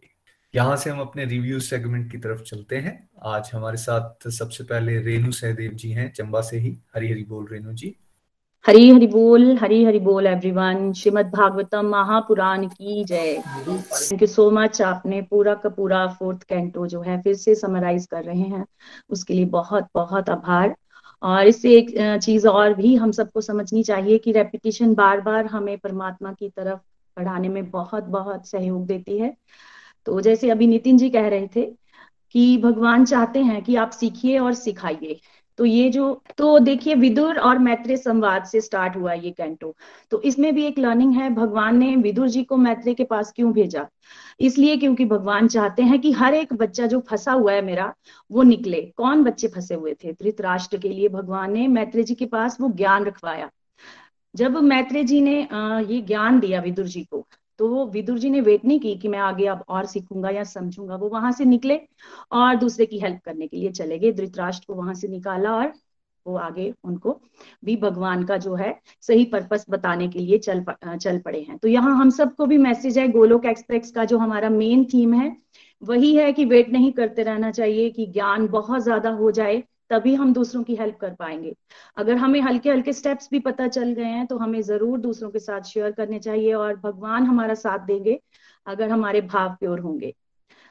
यहाँ 0.55 0.75
से 0.75 0.89
हम 0.89 0.99
अपने 0.99 1.25
रिव्यू 1.25 1.59
सेगमेंट 1.59 2.11
की 2.11 2.17
तरफ़ 2.17 2.41
चलते 2.41 2.77
हैं। 2.77 3.09
आज 3.25 3.49
हमारे 3.53 3.77
साथ 3.77 4.29
सबसे 4.29 4.63
पहले 4.63 4.97
रेणु 4.99 5.31
सहदेव 5.31 5.71
जी 5.71 5.91
हैं, 5.91 6.11
चंबा 6.13 6.41
से 6.41 6.57
ही। 6.57 6.77
हरी 6.95 7.11
हरी 7.11 7.23
बोल 7.23 7.47
रेणु 7.51 7.73
जी। 7.73 7.95
हरी 8.65 8.89
हरि 8.89 9.07
बोल, 9.07 9.57
हरी 9.57 9.83
हरि 9.85 9.99
बोल 9.99 10.27
एवरीवन 10.27 10.93
श्रीमद 10.93 11.25
भागवतम 11.25 11.85
महापुराण 11.85 12.67
की 12.67 13.03
जय। 13.03 13.37
थैंक 13.37 14.21
यू 14.21 14.27
सो 14.27 14.51
मच 14.51 14.81
आपने 14.81 15.21
पूरा 15.21 15.53
का 15.53 15.69
पूरा 15.69 16.07
फोर्थ 16.07 16.43
कैंटो 16.43 16.87
जो 16.87 17.01
है, 17.01 17.21
फिर 17.21 17.35
से 17.35 17.55
समराइज 17.55 18.05
कर 18.05 18.23
रहे 18.23 18.41
हैं। 18.41 18.65
उसके 19.09 19.33
लिए 19.33 19.45
बहुत 19.45 19.87
बहुत 19.95 20.29
आभार। 20.29 20.75
और 21.21 21.47
इससे 21.47 21.71
एक 21.77 21.89
चीज़ 22.23 22.47
और 22.47 22.73
भी 22.73 22.95
हम 22.95 23.11
सबको 23.11 23.41
समझनी 23.41 23.83
चाहिए 23.83 24.17
कि 24.17 24.31
रेपिटेशन 24.31 24.93
बार 24.95 25.21
बार 25.21 25.45
हमें 25.45 25.77
परमात्मा 25.79 26.33
की 26.33 26.49
तरफ़ 26.49 26.79
बढ़ाने 27.17 27.49
में 27.49 27.69
बहुत 27.71 28.03
बहुत 28.09 28.47
सहयोग 28.47 28.85
देती 28.87 29.17
है। 29.19 29.35
तो 30.07 30.21
जैसे 30.21 30.49
अभी 30.49 30.67
नितिन 30.67 30.97
जी 30.97 31.09
कह 31.09 31.27
रहे 31.27 31.47
थे 31.55 31.65
कि 32.35 32.57
भगवान 32.57 33.05
चाहते 33.05 33.39
हैं 33.43 33.61
कि 33.63 33.75
आप 33.75 33.91
सीखिए 33.91 34.39
और 34.39 34.53
सिखाइए। 34.53 35.19
तो 35.59 35.65
ये 35.65 35.89
जो 35.89 36.21
तो 36.37 36.57
देखिए 36.59 36.95
विदुर 36.95 37.37
और 37.39 37.59
मैत्रेय 37.59 37.97
संवाद 37.97 38.45
से 38.45 38.61
स्टार्ट 38.61 38.95
हुआ 38.95 39.13
ये 39.13 39.31
कैंटो 39.31 39.73
तो 40.11 40.21
इसमें 40.21 40.53
भी 40.55 40.65
एक 40.65 40.79
लर्निंग 40.79 41.13
है, 41.13 41.29
भगवान 41.29 41.77
ने 41.77 41.95
विदुर 41.95 42.27
जी 42.29 42.43
को 42.43 42.57
मैत्रेय 42.57 42.95
के 42.95 43.03
पास 43.03 43.31
क्यों 43.35 43.51
भेजा? 43.53 43.87
इसलिए 44.39 44.77
क्योंकि 44.77 45.05
भगवान 45.05 45.47
चाहते 45.47 45.83
हैं 45.83 45.99
कि 46.01 46.11
हर 46.11 46.33
एक 46.33 46.53
बच्चा 46.53 46.85
जो 46.85 46.99
फंसा 47.09 47.31
हुआ 47.31 47.53
है 47.53 47.61
मेरा, 47.61 47.93
वो 48.31 48.43
निकले। 48.43 48.81
कौन 48.97 49.23
बच्चे 49.23 49.47
फंसे 49.47 49.75
हुए 49.75 49.93
थे? 49.93 50.11
धृतराष्ट्र 50.13 50.77
के 50.77 50.89
लिए 50.89 51.09
भगवान 51.09 51.53
ने 51.53 51.67
मैत्रेय 51.69 52.03
जी 52.03 52.15
के 52.15 52.25
पास 52.27 52.57
वो 52.61 52.69
ज्ञान 52.71 53.05
रखवाया। 53.05 53.49
जब 54.35 54.57
मैत्रेय 54.63 55.03
जी 55.03 55.21
ने 55.21 55.39
ये 55.41 56.01
ज्ञान 56.01 56.39
दिया 56.39 56.61
विदुर 56.61 56.85
जी 56.87 57.03
को 57.03 57.25
तो 57.59 57.67
वो 57.69 57.85
विदुर 57.87 58.19
जी 58.19 58.29
ने 58.29 58.41
वेट 58.41 58.65
नहीं 58.65 58.79
की 58.79 58.95
कि 58.95 59.07
मैं 59.07 59.19
आगे 59.21 59.45
अब 59.47 59.63
और 59.69 59.85
सीखूँगा 59.85 60.29
या 60.29 60.43
समझूँगा। 60.45 60.95
वो 60.95 61.09
वहाँ 61.09 61.31
से 61.31 61.45
निकले 61.45 61.79
और 62.33 62.55
दूसरे 62.55 62.85
की 62.85 62.99
हेल्प 62.99 63.21
करने 63.25 63.47
के 63.47 63.57
लिए 63.57 63.71
चले 63.71 63.99
गए। 63.99 64.11
धृतराष्ट्र 64.13 64.65
को 64.67 64.73
वहाँ 64.73 64.93
से 64.93 65.07
निकाला 65.07 65.55
और 65.55 65.73
वो 66.25 66.35
आगे 66.37 66.73
उनको 66.83 67.19
भी 67.65 67.75
भगवान 67.77 68.23
का 68.25 68.37
जो 68.37 68.55
है 68.55 68.73
सही 69.03 69.25
पर्पस 69.25 69.65
बताने 69.69 70.07
के 70.07 70.19
लिए 70.19 70.37
चल 70.39 70.63
चल 70.95 71.19
पड़े 71.19 71.41
हैं। 71.41 71.57
तो 71.57 71.67
यहाँ 71.67 71.95
हम 71.97 72.09
सबको 72.11 72.45
भी 72.45 72.57
मैसेज 72.59 72.97
है, 72.97 73.07
गोलोक 73.07 73.45
एक्सप्रेस 73.45 73.91
का 73.91 74.05
जो 74.05 74.17
हमारा 74.17 74.49
मेन 74.49 74.83
थीम 74.85 75.13
है, 75.13 75.35
वही 75.81 76.15
है 76.15 76.31
कि 76.33 76.45
वेट 76.45 76.69
नहीं 76.69 76.91
करते 76.93 77.23
रहना 77.23 77.51
चाहिए 77.51 77.89
कि 77.89 78.05
ज्ञान 78.07 78.47
बहुत 78.47 78.81
ज़्यादा 78.83 79.09
हो 79.11 79.31
जाए। 79.31 79.61
तभी 79.89 80.13
हम 80.15 80.33
दूसरों 80.33 80.63
की 80.63 80.75
हेल्प 80.75 80.97
कर 80.97 81.13
पाएँगे। 81.15 81.53
अगर 81.97 82.17
हमें 82.17 82.39
हल्के 82.41 82.69
हल्के 82.69 82.93
स्टेप्स 82.93 83.29
भी 83.31 83.39
पता 83.41 83.67
चल 83.69 83.91
गए 83.93 84.03
हैं 84.05 84.25
तो 84.27 84.37
हमें 84.37 84.61
ज़रूर 84.63 84.99
दूसरों 84.99 85.29
के 85.31 85.39
साथ 85.39 85.61
शेयर 85.63 85.91
करने 85.91 86.19
चाहिए 86.19 86.53
और 86.55 86.75
भगवान 86.75 87.25
हमारा 87.25 87.53
साथ 87.55 87.85
देंगे, 87.87 88.19
अगर 88.67 88.89
हमारे 88.89 89.21
भाव 89.23 89.55
प्योर 89.59 89.79
होंगे। 89.79 90.13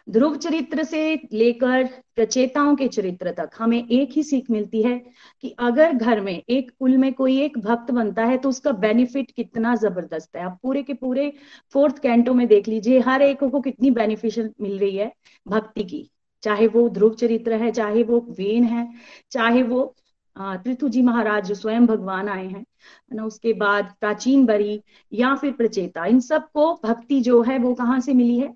ध्रुव 0.08 0.34
चरित्र 0.36 0.82
से 0.84 1.14
लेकर 1.32 1.84
प्रचेताओं 2.16 2.74
के 2.76 2.88
चरित्र 2.88 3.30
तक 3.32 3.50
हमें 3.58 3.76
एक 3.78 4.10
ही 4.12 4.22
सीख 4.22 4.50
मिलती 4.50 4.82
है 4.82 4.98
कि 5.44 5.54
अगर 5.58 5.92
घर 5.92 6.20
में 6.20 6.32
एक 6.32 6.70
कुल 6.78 6.96
में 6.98 7.12
कोई 7.14 7.40
एक 7.42 7.58
भक्त 7.58 7.90
बनता 7.90 8.24
है 8.24 8.36
तो 8.38 8.48
उसका 8.48 8.72
बेनिफिट 8.74 9.30
कितना 9.30 9.74
ज़बरदस्त 9.76 10.36
है। 10.36 10.42
आप 10.42 10.58
पूरे 10.62 10.82
के 10.82 10.94
पूरे 10.94 11.32
फोर्थ 11.74 11.98
कैंटो 11.98 12.34
में 12.34 12.46
देख 12.48 12.68
लीजिए, 12.68 12.98
हर 13.00 13.22
एक 13.22 13.44
को 13.44 13.60
कितनी 13.60 13.90
बेनिफिशियल 13.92 14.52
मिल 14.60 14.78
रही 14.78 14.96
है 14.96 15.12
भक्ति 15.46 15.84
की। 15.84 16.08
चाहे 16.44 16.66
वो 16.66 16.88
ध्रुव 16.88 17.14
चरित्र 17.14 17.52
है, 17.54 17.70
चाहे 17.72 18.02
वो 18.02 18.18
वेन 18.30 18.64
है, 18.64 18.88
चाहे 19.30 19.62
वो 19.62 19.94
पृथु 20.36 20.88
जी 20.88 21.02
महाराज 21.02 21.46
जो 21.46 21.54
स्वयं 21.54 21.86
भगवान 21.86 22.28
आए 22.28 22.46
हैं 22.46 22.64
ना, 23.12 23.24
उसके 23.24 23.52
बाद 23.54 23.94
प्राचीन 24.00 24.44
बरी 24.46 24.80
या 25.12 25.34
फिर 25.34 25.52
प्रचेता, 25.52 26.06
इन 26.06 26.20
सबको 26.20 26.72
भक्ति 26.84 27.20
जो 27.20 27.40
है 27.42 27.58
वो 27.58 27.74
कहाँ 27.74 28.00
से 28.00 28.14
मिली 28.14 28.38
है? 28.38 28.52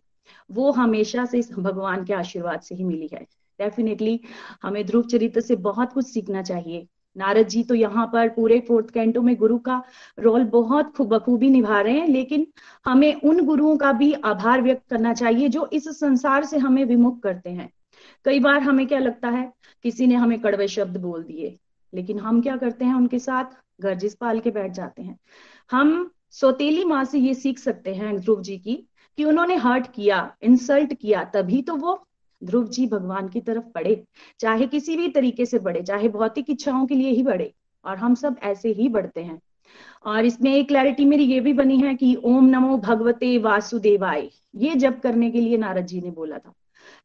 वो 0.50 0.70
हमेशा 0.72 1.24
से 1.24 1.40
भगवान 1.52 2.04
के 2.04 2.14
आशीर्वाद 2.14 2.60
से 2.60 2.74
ही 2.74 2.84
मिली 2.84 3.08
है। 3.12 3.26
डेफिनेटली 3.58 4.20
हमें 4.62 4.84
ध्रुव 4.86 5.02
चरित्र 5.02 5.40
से 5.40 5.56
बहुत 5.58 5.92
कुछ 5.92 6.06
सीखना 6.06 6.42
चाहिए। 6.42 6.86
नारद 7.16 7.48
जी 7.48 7.62
तो 7.62 7.74
यहाँ 7.74 8.06
पर 8.06 8.28
पूरे 8.28 8.58
फोर्थ 8.60 8.90
कैंटो 8.90 9.22
में 9.22 9.34
गुरु 9.36 9.58
का 9.58 9.82
रोल 10.18 10.44
बहुत 10.44 10.92
खूब 10.96 11.08
बखूबी 11.08 11.50
निभा 11.50 11.80
रहे 11.80 11.98
हैं, 12.00 12.08
लेकिन 12.08 12.46
हमें 12.86 13.14
उन 13.14 13.44
गुरुओं 13.46 13.76
का 13.76 13.92
भी 13.92 14.12
आभार 14.14 14.62
व्यक्त 14.62 14.88
करना 14.90 15.14
चाहिए 15.14 15.48
जो 15.48 15.68
इस 15.72 15.88
संसार 15.98 16.44
से 16.44 16.58
हमें 16.58 16.84
विमुख 16.84 17.20
करते 17.20 17.50
हैं। 17.50 17.70
कई 18.28 18.40
बार 18.40 18.60
हमें 18.60 18.86
क्या 18.86 18.98
लगता 18.98 19.28
है, 19.28 19.52
किसी 19.82 20.06
ने 20.06 20.14
हमें 20.14 20.40
कड़वे 20.40 20.68
शब्द 20.68 20.96
बोल 20.96 21.22
दिए, 21.22 21.56
लेकिन 21.94 22.18
हम 22.18 22.40
क्या 22.42 22.56
करते 22.56 22.84
हैं 22.84 22.94
उनके 22.94 23.18
साथ? 23.18 23.44
गर्जिस 23.80 24.14
पाल 24.14 24.40
के 24.40 24.50
बैठ 24.50 24.72
जाते 24.72 25.02
हैं। 25.02 25.18
हम 25.70 26.10
सौतेली 26.30 26.84
माँ 26.84 27.04
से 27.04 27.18
ये 27.18 27.34
सीख 27.34 27.58
सकते 27.58 27.94
हैं 27.94 28.20
ध्रुव 28.20 28.42
जी 28.42 28.58
की, 28.58 28.74
कि 29.18 29.24
उन्होंने 29.24 29.56
हर्ट 29.56 29.86
किया, 29.94 30.36
इंसल्ट 30.42 30.94
किया, 30.94 31.24
तभी 31.24 31.62
तो 31.62 31.76
वो 31.76 32.06
ध्रुव 32.44 32.68
जी 32.68 32.86
भगवान 32.86 33.28
की 33.28 33.40
तरफ़ 33.40 33.64
बढ़े। 33.64 34.04
चाहे 34.40 34.66
किसी 34.66 34.96
भी 34.96 35.08
तरीके 35.08 35.46
से 35.46 35.58
बढ़े, 35.58 35.82
चाहे 35.82 36.08
भौतिक 36.08 36.50
इच्छाओं 36.50 36.86
के 36.86 36.94
लिए 36.94 37.10
ही 37.10 37.22
बढ़े, 37.22 37.52
और 37.84 37.96
हम 37.96 38.14
सब 38.14 38.36
ऐसे 38.42 38.68
ही 38.68 38.88
बढ़ते 38.88 39.22
हैं। 39.22 39.40
और 40.06 40.24
इसमें 40.24 40.54
एक 40.54 40.68
क्लैरिटी 40.68 41.04
मेरी 41.04 41.24
ये 41.24 41.40
भी 41.40 41.52
बनी 41.52 41.78
है 41.78 41.94
कि 41.94 42.16
ओम 42.24 42.44
नमो 42.44 42.78
भगवते 42.78 43.38
वासुदेवाय। 43.38 44.30
ये 44.56 44.74
जब 44.74 45.00
करने 45.00 45.30
के 45.30 45.40
लिए 45.40 45.56
नारद 45.56 45.86
जी 45.86 46.00
ने 46.00 46.10
बोला 46.10 46.38
था। 46.38 46.52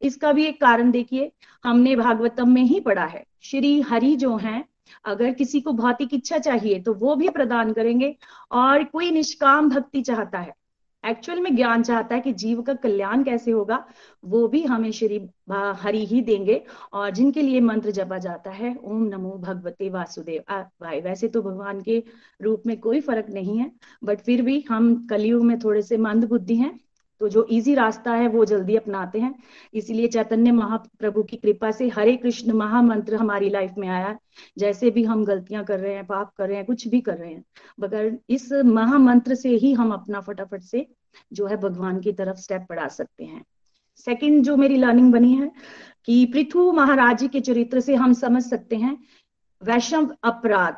इसका 0.03 0.31
भी 0.31 0.45
एक 0.45 0.59
कारण 0.61 0.91
देखिए, 0.91 1.31
हमने 1.63 1.95
भागवतम 1.95 2.49
में 2.49 2.63
ही 2.63 2.79
पढ़ा 2.79 3.05
है। 3.05 3.23
श्री 3.41 3.79
हरि 3.81 4.15
जो 4.15 4.35
हैं, 4.37 4.63
अगर 5.05 5.31
किसी 5.33 5.61
को 5.61 5.71
भौतिक 5.73 6.13
इच्छा 6.13 6.37
चाहिए 6.37 6.79
तो 6.79 6.93
वो 6.93 7.15
भी 7.15 7.29
प्रदान 7.29 7.71
करेंगे 7.73 8.15
और 8.51 8.83
कोई 8.83 9.11
निष्काम 9.11 9.69
भक्ति 9.69 10.01
चाहता 10.01 10.39
है 10.39 10.53
एक्चुअल 11.03 11.39
में 11.39 11.55
ज्ञान 11.55 11.81
चाहता 11.83 12.15
है 12.15 12.21
कि 12.21 12.31
जीव 12.33 12.61
का 12.61 12.73
कल्याण 12.73 13.23
कैसे 13.23 13.51
होगा, 13.51 13.83
वो 14.23 14.47
भी 14.47 14.63
हमें 14.63 14.91
श्री 14.91 15.17
हरि 15.51 16.05
ही 16.05 16.21
देंगे 16.21 16.61
और 16.93 17.09
जिनके 17.11 17.41
लिए 17.41 17.59
मंत्र 17.61 17.91
जपा 17.91 18.17
जाता 18.17 18.51
है, 18.51 18.75
ओम 18.75 19.03
नमो 19.05 19.31
भगवते 19.37 19.89
वासुदेव। 19.89 20.43
भाई, 20.51 21.01
वैसे 21.01 21.27
तो 21.27 21.41
भगवान 21.41 21.81
के 21.81 22.01
रूप 22.41 22.63
में 22.65 22.79
कोई 22.79 23.01
फ़र्क 23.01 23.29
नहीं 23.29 23.57
है 23.59 23.71
बट 24.03 24.21
फिर 24.21 24.41
भी 24.41 24.63
हम 24.69 24.95
कलयुग 25.07 25.43
में 25.45 25.57
थोड़े 25.59 25.81
से 25.81 25.97
मंद 25.97 26.27
बुद्धि 26.29 26.55
हैं 26.55 26.79
तो 27.23 27.27
जो 27.29 27.43
इजी 27.43 27.73
रास्ता 27.75 28.13
है, 28.13 28.27
वो 28.27 28.45
जल्दी 28.45 28.75
अपनाते 28.75 29.19
हैं। 29.19 29.35
इसीलिए 29.73 30.07
चैतन्य 30.07 30.51
महाप्रभु 30.51 31.23
की 31.23 31.37
कृपा 31.37 31.71
से 31.71 31.87
हरे 31.87 32.15
कृष्ण 32.17 32.53
महामंत्र 32.53 33.15
हमारी 33.15 33.49
लाइफ 33.49 33.73
में 33.77 33.87
आया। 33.87 34.17
जैसे 34.57 34.91
भी 34.91 35.03
हम 35.03 35.25
गलतियाँ 35.25 35.63
कर 35.63 35.79
रहे 35.79 35.93
हैं, 35.93 36.05
पाप 36.05 36.33
कर 36.37 36.47
रहे 36.47 36.57
हैं, 36.57 36.65
कुछ 36.65 36.87
भी 36.87 37.01
कर 37.01 37.17
रहे 37.17 37.33
हैं 37.33 37.43
मगर 37.79 38.19
इस 38.29 38.51
महामंत्र 38.53 39.35
से 39.35 39.49
ही 39.49 39.73
हम 39.73 39.91
अपना 39.91 40.19
फटाफट 40.19 40.61
से 40.61 40.87
जो 41.33 41.45
है 41.45 41.57
भगवान 41.57 41.99
की 41.99 42.11
तरफ़ 42.11 42.37
स्टेप 42.37 42.65
बढ़ा 42.69 42.87
सकते 42.87 43.23
हैं। 43.23 43.43
सेकंड 43.95 44.43
जो 44.43 44.57
मेरी 44.57 44.77
लर्निंग 44.77 45.13
बनी 45.13 45.33
है 45.35 45.51
कि 46.05 46.25
पृथु 46.25 46.71
महाराज 46.71 47.19
जी 47.19 47.27
के 47.27 47.39
चरित्र 47.39 47.79
से 47.79 47.95
हम 47.95 48.13
समझ 48.13 48.43
सकते 48.43 48.75
हैं, 48.75 48.97
वैष्णव 49.63 50.15
अपराध 50.23 50.77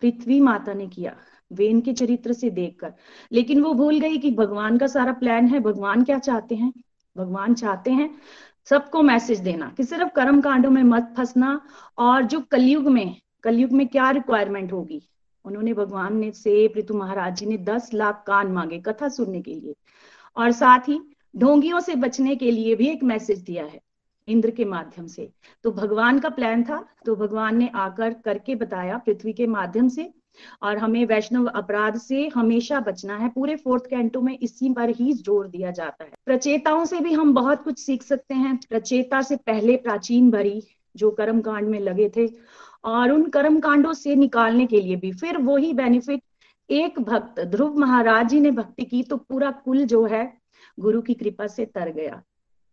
पृथ्वी 0.00 0.40
माता 0.40 0.74
ने 0.74 0.86
किया। 0.86 1.16
वेन 1.52 1.80
के 1.80 1.92
चरित्र 1.92 2.32
से 2.32 2.50
देखकर। 2.50 2.92
लेकिन 3.32 3.62
वो 3.62 3.74
भूल 3.74 4.00
गई 4.00 4.18
कि 4.18 4.30
भगवान 4.30 4.78
का 4.78 4.86
सारा 4.86 5.12
प्लान 5.12 5.46
है। 5.46 5.60
भगवान 5.60 6.04
क्या 6.04 6.18
चाहते 6.18 6.54
हैं? 6.54 6.72
भगवान 7.16 7.54
चाहते 7.54 7.90
हैं 7.90 8.10
सबको 8.64 9.02
मैसेज 9.02 9.40
देना 9.40 9.74
कि 9.76 9.84
सिर्फ़ 9.84 10.08
कर्म 10.08 10.40
कांडों 10.40 10.70
में 10.70 10.82
मत 10.82 11.14
फंसना 11.16 11.60
और 11.98 12.22
जो 12.22 12.40
कलयुग 12.40 12.88
में 12.88 13.16
कलयुग 13.42 13.72
में 13.72 13.88
क्या 13.88 14.10
रिक्वायरमेंट 14.10 14.72
होगी? 14.72 15.02
उन्होंने 15.44 15.72
भगवान 15.72 16.16
ने 16.16 16.30
से 16.30 16.68
पृथु 16.68 16.94
महाराज 16.94 17.36
जी 17.36 17.46
ने 17.46 17.56
दस 17.58 17.90
लाख 17.94 18.24
कान 18.26 18.46
मांगे 18.46 18.78
कथा 18.78 19.08
सुनने 19.08 19.40
के 19.42 19.54
लिए। 19.54 19.74
और 20.36 20.52
साथ 20.52 20.88
ही 20.88 21.00
ढोंगियों 21.36 21.80
से 21.80 21.94
बचने 21.94 22.36
के 22.36 22.50
लिए 22.50 22.74
भी 22.74 22.88
एक 22.88 23.02
मैसेज 23.02 23.38
दिया 23.38 23.64
है 23.64 23.80
इंद्र 24.28 24.50
के 24.50 24.64
माध्यम 24.64 25.06
से। 25.06 25.32
तो 25.62 25.72
भगवान 25.72 26.18
का 26.18 26.28
प्लान 26.28 26.64
था। 26.64 26.86
तो 27.04 27.16
भगवान 27.16 27.56
ने 27.56 27.70
आकर 27.74 28.14
करके 28.14 28.54
बताया 28.54 28.98
पृथ्वी 28.98 29.32
के 29.32 29.46
माध्यम 29.46 29.88
से 29.88 30.14
और 30.62 30.78
हमें 30.78 31.04
वैष्णव 31.06 31.46
अपराध 31.46 31.96
से 31.98 32.26
हमेशा 32.34 32.80
बचना 32.80 33.16
है। 33.16 33.28
पूरे 33.28 33.56
फोर्थ 33.56 33.86
कैंटो 33.86 34.20
में 34.20 34.36
इसी 34.38 34.72
पर 34.72 34.90
ही 34.90 35.12
ज़ोर 35.12 35.46
दिया 35.48 35.70
जाता 35.70 36.04
है। 36.04 36.10
प्रचेताओं 36.26 36.84
से 36.84 37.00
भी 37.00 37.12
हम 37.12 37.34
बहुत 37.34 37.62
कुछ 37.64 37.78
सीख 37.78 38.02
सकते 38.02 38.34
हैं। 38.34 38.56
प्रचेता 38.68 39.22
से 39.22 39.36
पहले 39.36 39.76
प्राचीन 39.76 40.30
भरी 40.30 40.62
जो 40.94 41.10
कर्म 41.10 41.40
कांड 41.40 41.68
में 41.68 41.80
लगे 41.80 42.08
थे 42.16 42.28
और 42.84 43.10
उन 43.10 43.28
कर्म 43.28 43.58
कांडों 43.60 43.92
से 43.92 44.14
निकालने 44.14 44.66
के 44.66 44.80
लिए 44.80 44.96
भी। 44.96 45.12
फिर 45.12 45.38
वही 45.38 45.72
बेनिफिट 45.72 46.22
एक 46.70 46.98
भक्त, 47.00 47.40
ध्रुव 47.40 47.76
महाराज 47.78 48.28
जी 48.28 48.40
ने 48.40 48.50
भक्ति 48.50 48.84
की 48.84 49.02
तो 49.02 49.16
पूरा 49.16 49.50
कुल 49.64 49.84
जो 49.84 50.04
है, 50.04 50.32
गुरु 50.78 51.00
की 51.02 51.14
कृपा 51.14 51.46
से 51.46 51.64
तर 51.64 51.90
गया। 51.90 52.22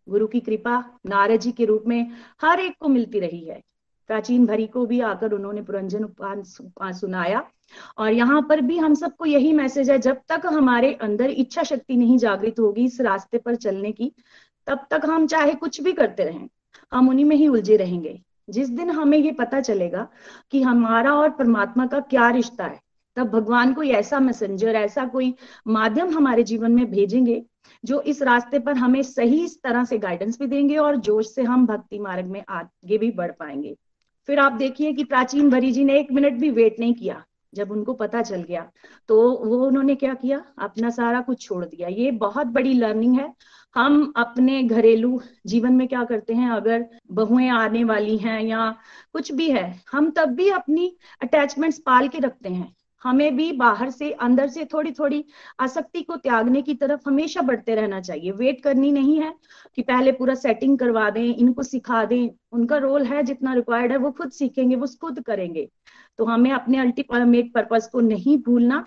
गुरु 0.07 0.28
की 0.28 0.39
कृपा 0.39 0.78
नारद 1.05 1.39
जी 1.39 1.51
के 1.51 1.66
रूप 1.66 1.84
में 1.88 2.11
हर 2.41 2.59
एक 2.59 2.76
को 2.80 2.88
मिलती 2.88 3.20
रही 3.20 3.43
है। 3.45 3.61
प्राचीन 4.10 4.45
भरी 4.45 4.68
को 4.68 4.86
भी 4.86 4.99
आकर 5.01 5.32
उन्होंने 5.32 5.62
पुरंजन 5.62 6.04
उपान 6.04 6.93
सुनाया। 6.93 7.43
और 7.97 8.12
यहाँ 8.12 8.41
पर 8.41 8.62
भी 8.62 8.78
हम 8.78 8.93
सबको 8.93 9.26
यही 9.26 9.54
मैसेज 9.54 9.89
है, 9.91 9.97
जब 9.99 10.22
तक 10.30 10.41
हमारे 10.45 10.93
अंदर 10.93 11.30
इच्छा 11.30 11.64
शक्ति 11.64 11.95
नहीं 11.95 12.18
जागृत 12.18 12.60
होगी 12.60 12.86
इस 12.86 12.99
रास्ते 13.01 13.38
पर 13.38 13.56
चलने 13.56 13.91
की, 13.91 14.12
तब 14.68 14.86
तक 14.91 15.06
हम 15.06 15.28
चाहे 15.28 15.54
कुछ 15.54 15.82
भी 15.82 15.93
करते 15.93 16.24
रहें, 16.24 16.47
हम 16.91 17.10
उन्हीं 17.10 17.26
में 17.26 17.36
ही 17.36 17.47
उलझे 17.47 17.78
रहेंगे। 17.78 18.20
जिस 18.49 18.70
दिन 18.70 18.89
हमें 18.89 19.18
ये 19.18 19.32
पता 19.32 19.60
चलेगा 19.62 20.08
कि 20.51 20.62
हमारा 20.62 21.14
और 21.14 21.30
परमात्मा 21.30 21.86
का 21.88 21.99
क्या 21.99 22.30
रिश्ता 22.30 22.66
है, 22.66 22.80
तब 23.18 23.30
भगवान 23.30 23.74
कोई 23.74 23.89
ऐसा 23.91 24.20
मैसेंजर 24.20 24.76
ऐसा 24.76 25.06
कोई 25.06 25.34
माध्यम 25.68 26.10
हमारे 26.10 26.43
जीवन 26.43 26.72
में 26.72 26.89
भेजेंगे, 26.91 27.43
जो 27.84 28.01
इस 28.01 28.22
रास्ते 28.22 28.60
पर 28.60 28.78
हमें 28.78 29.01
सही 29.04 29.43
इस 29.43 29.62
तरह 29.64 29.84
से 29.84 29.97
गाइडेंस 29.97 30.39
भी 30.39 30.47
देंगे 30.47 30.78
और 30.78 30.95
जोश 30.95 31.34
से 31.36 31.43
हम 31.43 31.66
भक्ति 31.66 31.99
मार्ग 31.99 32.26
में 32.26 32.43
आगे 32.49 32.97
भी 32.97 33.12
बढ़ 33.12 33.32
पाएँगे। 33.32 33.76
फिर 34.28 34.40
आप 34.40 34.52
देखिए 34.52 34.94
कि 34.94 35.04
प्राचीन 35.04 35.50
भरी 35.50 35.72
जी 35.72 35.84
ने 35.84 36.00
एक 36.00 36.12
मिनट 36.12 36.34
भी 36.34 36.50
वेट 36.50 36.80
नहीं 36.80 36.94
किया, 36.94 37.24
जब 37.54 37.72
उनको 37.72 37.94
पता 37.94 38.22
चल 38.22 38.44
गया। 38.44 38.70
तो 39.08 39.32
वो 39.46 39.68
उन्होंने 39.68 39.96
क्या 39.96 40.14
किया? 40.14 40.44
अपना 40.60 40.90
सारा 40.90 41.22
कुछ 41.22 41.42
छोड़ 41.42 41.66
दिया। 41.66 41.88
ये 41.88 42.12
बहुत 42.12 42.48
बड़ी 42.48 42.74
लर्निंग 42.74 43.20
है। 43.20 43.34
हम 43.76 44.14
अपने 44.18 44.62
घरेलू 44.64 45.22
जीवन 45.46 45.74
में 45.74 45.88
क्या 45.88 46.04
करते 46.04 46.34
हैं? 46.34 46.50
अगर 46.50 46.86
बहुएँ 47.12 47.50
आने 47.50 47.84
वाली 47.84 48.18
हैं 48.18 48.42
या 48.42 48.70
कुछ 49.14 49.32
भी 49.32 49.50
है, 49.52 49.82
हम 49.92 50.10
तब 50.12 50.30
भी 50.30 50.50
अपनी 50.50 50.96
अटैचमेंट्स 51.22 51.80
पाल 51.80 52.08
के 52.08 52.20
रखते 52.20 52.50
हैं। 52.50 52.74
हमें 53.04 53.36
भी 53.36 53.51
बाहर 53.51 53.89
से, 53.89 54.12
अंदर 54.12 54.47
से 54.47 54.66
थोड़ी 54.66 54.91
थोड़ी 54.91 55.24
आसक्ति 55.60 56.01
को 56.01 56.16
त्यागने 56.16 56.62
की 56.62 56.74
तरफ़ 56.74 57.01
हमेशा 57.08 57.41
बढ़ते 57.41 57.76
रहना 57.76 57.99
चाहिए। 58.01 58.32
वेट 58.32 58.62
करनी 58.64 58.91
नहीं 58.91 59.20
है 59.22 59.34
कि 59.76 59.82
पहले 59.82 60.12
पूरा 60.12 60.36
सेटिंग 60.36 60.78
करवा 60.80 61.10
दें, 61.10 61.24
इनको 61.24 61.64
सिखा 61.64 62.04
दें। 62.06 62.30
उनका 62.51 62.78
रोल 62.78 63.06
है 63.06 63.24
जितना 63.24 63.54
रिक्वायर्ड 63.54 63.91
है, 63.91 63.97
वो 63.97 64.12
खुद 64.12 64.32
सीखेंगे, 64.32 64.76
वो 64.76 64.88
खुद 65.01 65.20
करेंगे। 65.20 65.70
तो 66.18 66.26
हमें 66.26 66.51
अपने 66.51 66.78
अल्टीमेट 66.78 67.54
पर्पज 67.54 67.88
को 67.88 67.99
नहीं 67.99 68.38
भूलना 68.38 68.86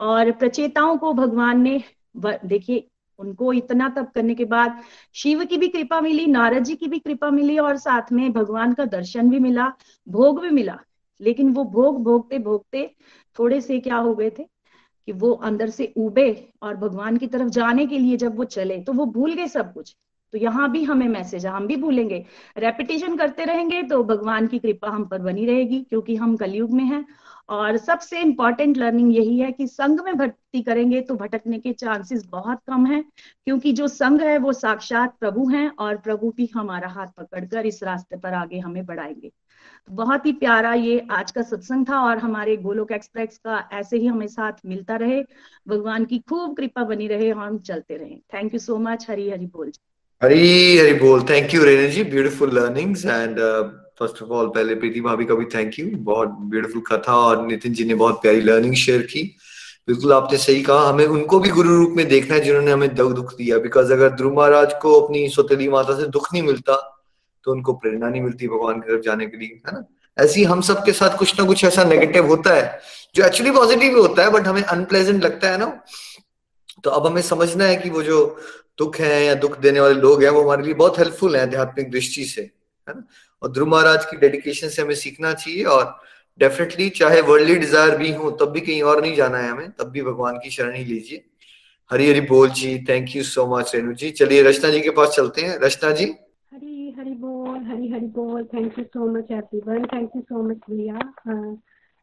और 0.00 0.30
प्रचेताओं 0.30 0.96
को 0.96 1.12
भगवान 1.12 1.60
ने 1.60 1.82
देखिए, 2.16 2.88
उनको 3.18 3.52
इतना 3.52 3.88
तप 3.88 4.10
करने 4.14 4.34
के 4.34 4.44
बाद 4.44 4.80
शिव 5.14 5.44
की 5.44 5.56
भी 5.56 5.68
कृपा 5.68 6.00
मिली, 6.00 6.26
नारद 6.26 6.64
जी 6.64 6.74
की 6.74 6.88
भी 6.88 6.98
कृपा 6.98 7.30
मिली 7.30 7.58
और 7.58 7.76
साथ 7.76 8.12
में 8.12 8.32
भगवान 8.32 8.72
का 8.74 8.84
दर्शन 8.84 9.30
भी 9.30 9.38
मिला, 9.38 9.72
भोग 10.08 10.40
भी 10.40 10.50
मिला। 10.50 10.78
लेकिन 11.22 11.52
वो 11.52 11.64
भोग 11.66 12.02
भोगते 12.04 12.38
भोगते 12.38 12.90
थोड़े 13.36 13.60
से 13.60 13.78
क्या 13.80 13.96
हो 13.96 14.14
गए 14.14 14.30
थे 14.30 14.44
कि 15.08 15.12
वो 15.12 15.32
अंदर 15.44 15.70
से 15.70 15.92
उबे 15.96 16.30
और 16.62 16.76
भगवान 16.76 17.16
की 17.16 17.26
तरफ़ 17.26 17.48
जाने 17.50 17.86
के 17.86 17.98
लिए 17.98 18.16
जब 18.16 18.36
वो 18.36 18.44
चले 18.46 18.78
तो 18.80 18.92
वो 18.92 19.06
भूल 19.08 19.34
गए 19.34 19.46
सब 19.48 19.72
कुछ। 19.74 19.94
तो 20.32 20.38
यहाँ 20.38 20.70
भी 20.72 20.82
हमें 20.84 21.06
मैसेज 21.08 21.44
है 21.46 21.52
हम 21.52 21.66
भी 21.66 21.76
भूलेंगे। 21.76 22.24
रेपिटेशन 22.58 23.16
करते 23.16 23.44
रहेंगे 23.44 23.82
तो 23.82 24.02
भगवान 24.04 24.46
की 24.46 24.58
कृपा 24.58 24.88
हम 24.88 25.04
पर 25.04 25.18
बनी 25.18 25.44
रहेगी, 25.46 25.80
क्योंकि 25.80 26.16
हम 26.16 26.36
कलयुग 26.36 26.72
में 26.72 26.84
हैं। 26.84 27.04
और 27.48 27.76
सबसे 27.76 28.20
इंपॉर्टेंट 28.20 28.76
लर्निंग 28.78 29.14
यही 29.16 29.38
है 29.38 29.50
कि 29.52 29.66
संघ 29.66 30.00
में 30.00 30.14
भक्ति 30.16 30.62
करेंगे 30.62 31.00
तो 31.00 31.14
भटकने 31.14 31.58
के 31.58 31.72
चांसेस 31.72 32.24
बहुत 32.26 32.60
कम 32.66 32.86
है, 32.86 33.02
क्योंकि 33.46 33.72
जो 33.72 33.88
संघ 33.88 34.20
है 34.22 34.38
वो 34.38 34.52
साक्षात 34.52 35.16
प्रभु 35.20 35.48
हैं 35.48 35.68
और 35.78 35.96
प्रभु 35.98 36.32
भी 36.36 36.50
हमारा 36.54 36.88
हाथ 36.88 37.06
पकड़कर 37.16 37.66
इस 37.66 37.82
रास्ते 37.82 38.16
पर 38.16 38.34
आगे 38.34 38.58
हमें 38.58 38.84
बढ़ाएँगे। 38.86 39.32
बहुत 39.90 40.26
ही 40.26 40.32
प्यारा 40.32 40.74
ये 40.74 41.06
आज 41.10 41.30
का 41.30 41.42
सत्संग 41.42 41.86
था 41.88 42.00
और 42.00 42.18
हमारे 42.18 42.56
गोलोक 42.56 42.92
एक्सप्रेस 42.92 43.38
का 43.38 43.68
ऐसे 43.72 43.96
ही 43.96 44.06
हमें 44.06 44.26
साथ 44.26 44.52
मिलता 44.66 44.96
रहे। 44.96 45.22
भगवान 45.68 46.04
की 46.04 46.18
खूब 46.18 46.56
कृपा 46.56 46.84
बनी 46.84 47.06
रहे 47.06 47.32
और 47.32 47.38
हम 47.38 47.58
चलते 47.58 47.96
रहे। 47.96 48.16
Thank 48.34 48.54
you 48.54 48.60
so 48.60 48.78
much 48.78 49.06
Hari 49.10 49.30
Hari 49.30 49.46
बोल। 49.46 49.72
हरी 50.22 50.78
हरी 50.78 50.94
बोल। 50.94 51.22
Thank 51.22 51.54
you 51.54 51.64
Rena 51.64 51.88
ji. 51.88 52.04
Beautiful 52.04 52.54
learnings 52.54 53.04
and 53.06 53.38
first 53.98 54.22
of 54.22 54.30
all 54.30 54.48
पहले 54.48 54.74
प्रीति 54.74 55.00
भाभी 55.00 55.24
का 55.24 55.34
भी 55.34 55.44
थैंक 55.44 55.78
यू 55.78 55.90
बहुत 55.96 56.28
ब्यूटीफुल 56.28 56.82
कथा 56.82 57.16
और 57.16 57.46
नितिन 57.46 57.72
जी 57.72 57.84
ने 57.84 57.94
बहुत 57.94 58.22
प्यारी 58.22 58.40
लर्निंग 58.40 58.74
शेयर 58.74 59.02
की। 59.02 59.36
बिल्कुल 59.86 60.12
आपने 60.12 60.38
सही 60.38 60.62
कहा। 60.62 60.88
हमें 60.88 61.06
उनको 61.06 61.38
भी 61.40 61.48
गुरु 61.48 61.76
रूप 61.76 61.94
में 61.96 62.08
देखना 62.08 62.34
है 62.34 62.40
जिन्होंने 62.40 62.72
हमें 62.72 62.94
दुख 62.94 63.12
दुख 63.12 63.34
दिया। 63.34 63.58
बिकॉज़ 63.58 63.92
अगर 63.92 64.10
ध्रुव 64.10 64.36
महाराज 64.36 64.74
को 64.82 65.00
अपनी 65.00 65.28
सोतेली 65.28 65.68
माता 65.68 66.00
से 66.00 66.06
दुख 66.08 66.32
नहीं 66.32 66.42
मिलता 66.42 66.91
तो 67.44 67.52
उनको 67.52 67.72
प्रेरणा 67.72 68.08
नहीं 68.08 68.22
मिलती 68.22 68.48
भगवान 68.48 68.80
की 68.80 68.88
तरफ़ 68.88 69.00
जाने 69.00 69.26
के 69.26 69.36
लिए, 69.36 69.60
है 69.66 69.72
ना? 69.72 69.84
ऐसे 70.16 70.44
हम 70.44 70.60
सबके 70.60 70.92
साथ 70.92 71.18
कुछ 71.18 71.40
ना 71.40 71.46
कुछ 71.46 71.64
ऐसा 71.64 71.84
नेगेटिव 71.84 72.26
होता 72.26 72.54
है, 72.54 72.80
जो 73.14 73.24
एक्चुअली 73.24 73.50
पॉजिटिव 73.50 73.98
होता 73.98 74.24
है 74.24 74.30
बट 74.30 74.46
हमें 74.46 74.62
अनप्लेजेंट 74.62 75.24
लगता 75.24 75.50
है 75.50 75.58
ना? 75.58 75.66
तो 76.84 76.90
अब 76.90 77.06
हमें 77.06 77.22
समझना 77.22 77.64
है 77.64 77.76
कि 77.76 77.90
वो 77.90 78.02
जो 78.02 78.18
दुख 78.78 78.96
है 78.96 79.24
या 79.24 79.34
दुख 79.34 79.58
देने 79.58 79.80
वाले 79.80 79.94
लोग 79.94 80.22
हैं, 80.22 80.30
वो 80.30 80.42
हमारे 80.42 80.62
लिए 80.62 80.74
बहुत 80.74 80.98
हेल्पफुल 80.98 81.36
है 81.36 81.42
आध्यात्मिक 81.42 81.90
दृष्टि 81.90 82.24
से, 82.24 82.42
है 82.42 82.94
ना? 82.94 83.04
और 83.42 83.52
ध्रुव 83.52 83.68
महाराज 83.68 84.04
की 84.04 84.16
डेडिकेशन 84.16 84.68
से 84.68 84.82
हमें 84.82 84.94
सीखना 84.94 85.32
चाहिए 85.32 85.64
और 85.64 86.00
डेफिनेटली 86.40 86.88
चाहे 86.90 87.20
वर्ल्डली 87.20 87.54
डिज़ायर 87.54 87.96
भी 87.96 88.12
हो, 88.12 88.30
तब 88.30 88.50
भी 88.50 88.60
कहीं 88.60 88.82
और 88.82 89.02
नहीं 89.02 89.14
जाना 89.16 89.38
है 89.38 89.50
हमें, 89.50 89.70
तब 89.70 89.90
भी 89.90 90.02
भगवान 90.02 90.36
की 90.36 90.50
शरण 90.50 90.74
ही 90.74 90.84
लीजिए। 90.84 91.24
हरी 91.90 92.08
हरी 92.10 92.20
बोल 92.20 92.48
जी 92.50 92.78
thank 92.88 93.16
you 93.16 93.22
so 93.22 93.46
much 93.46 93.74
Renu 93.74 93.92
ji. 93.92 94.10
चलिए 94.10 94.42
रचना 94.42 94.70
जी 94.70 94.80
के 94.80 94.90
पास 94.90 95.08
चलते 95.08 95.42
हैं। 95.42 95.58
रचना 95.58 95.90
जी 95.90 96.06
हरी 97.72 97.88
हरी 97.88 98.06
बोल। 98.06 98.44
Thank 98.44 98.78
you 98.78 98.84
so 98.84 99.06
much 99.08 99.30
everyone 99.32 99.84
thank 99.86 100.16
you 100.16 100.22
so 100.22 100.42
much 100.42 100.58
भैया 100.70 100.98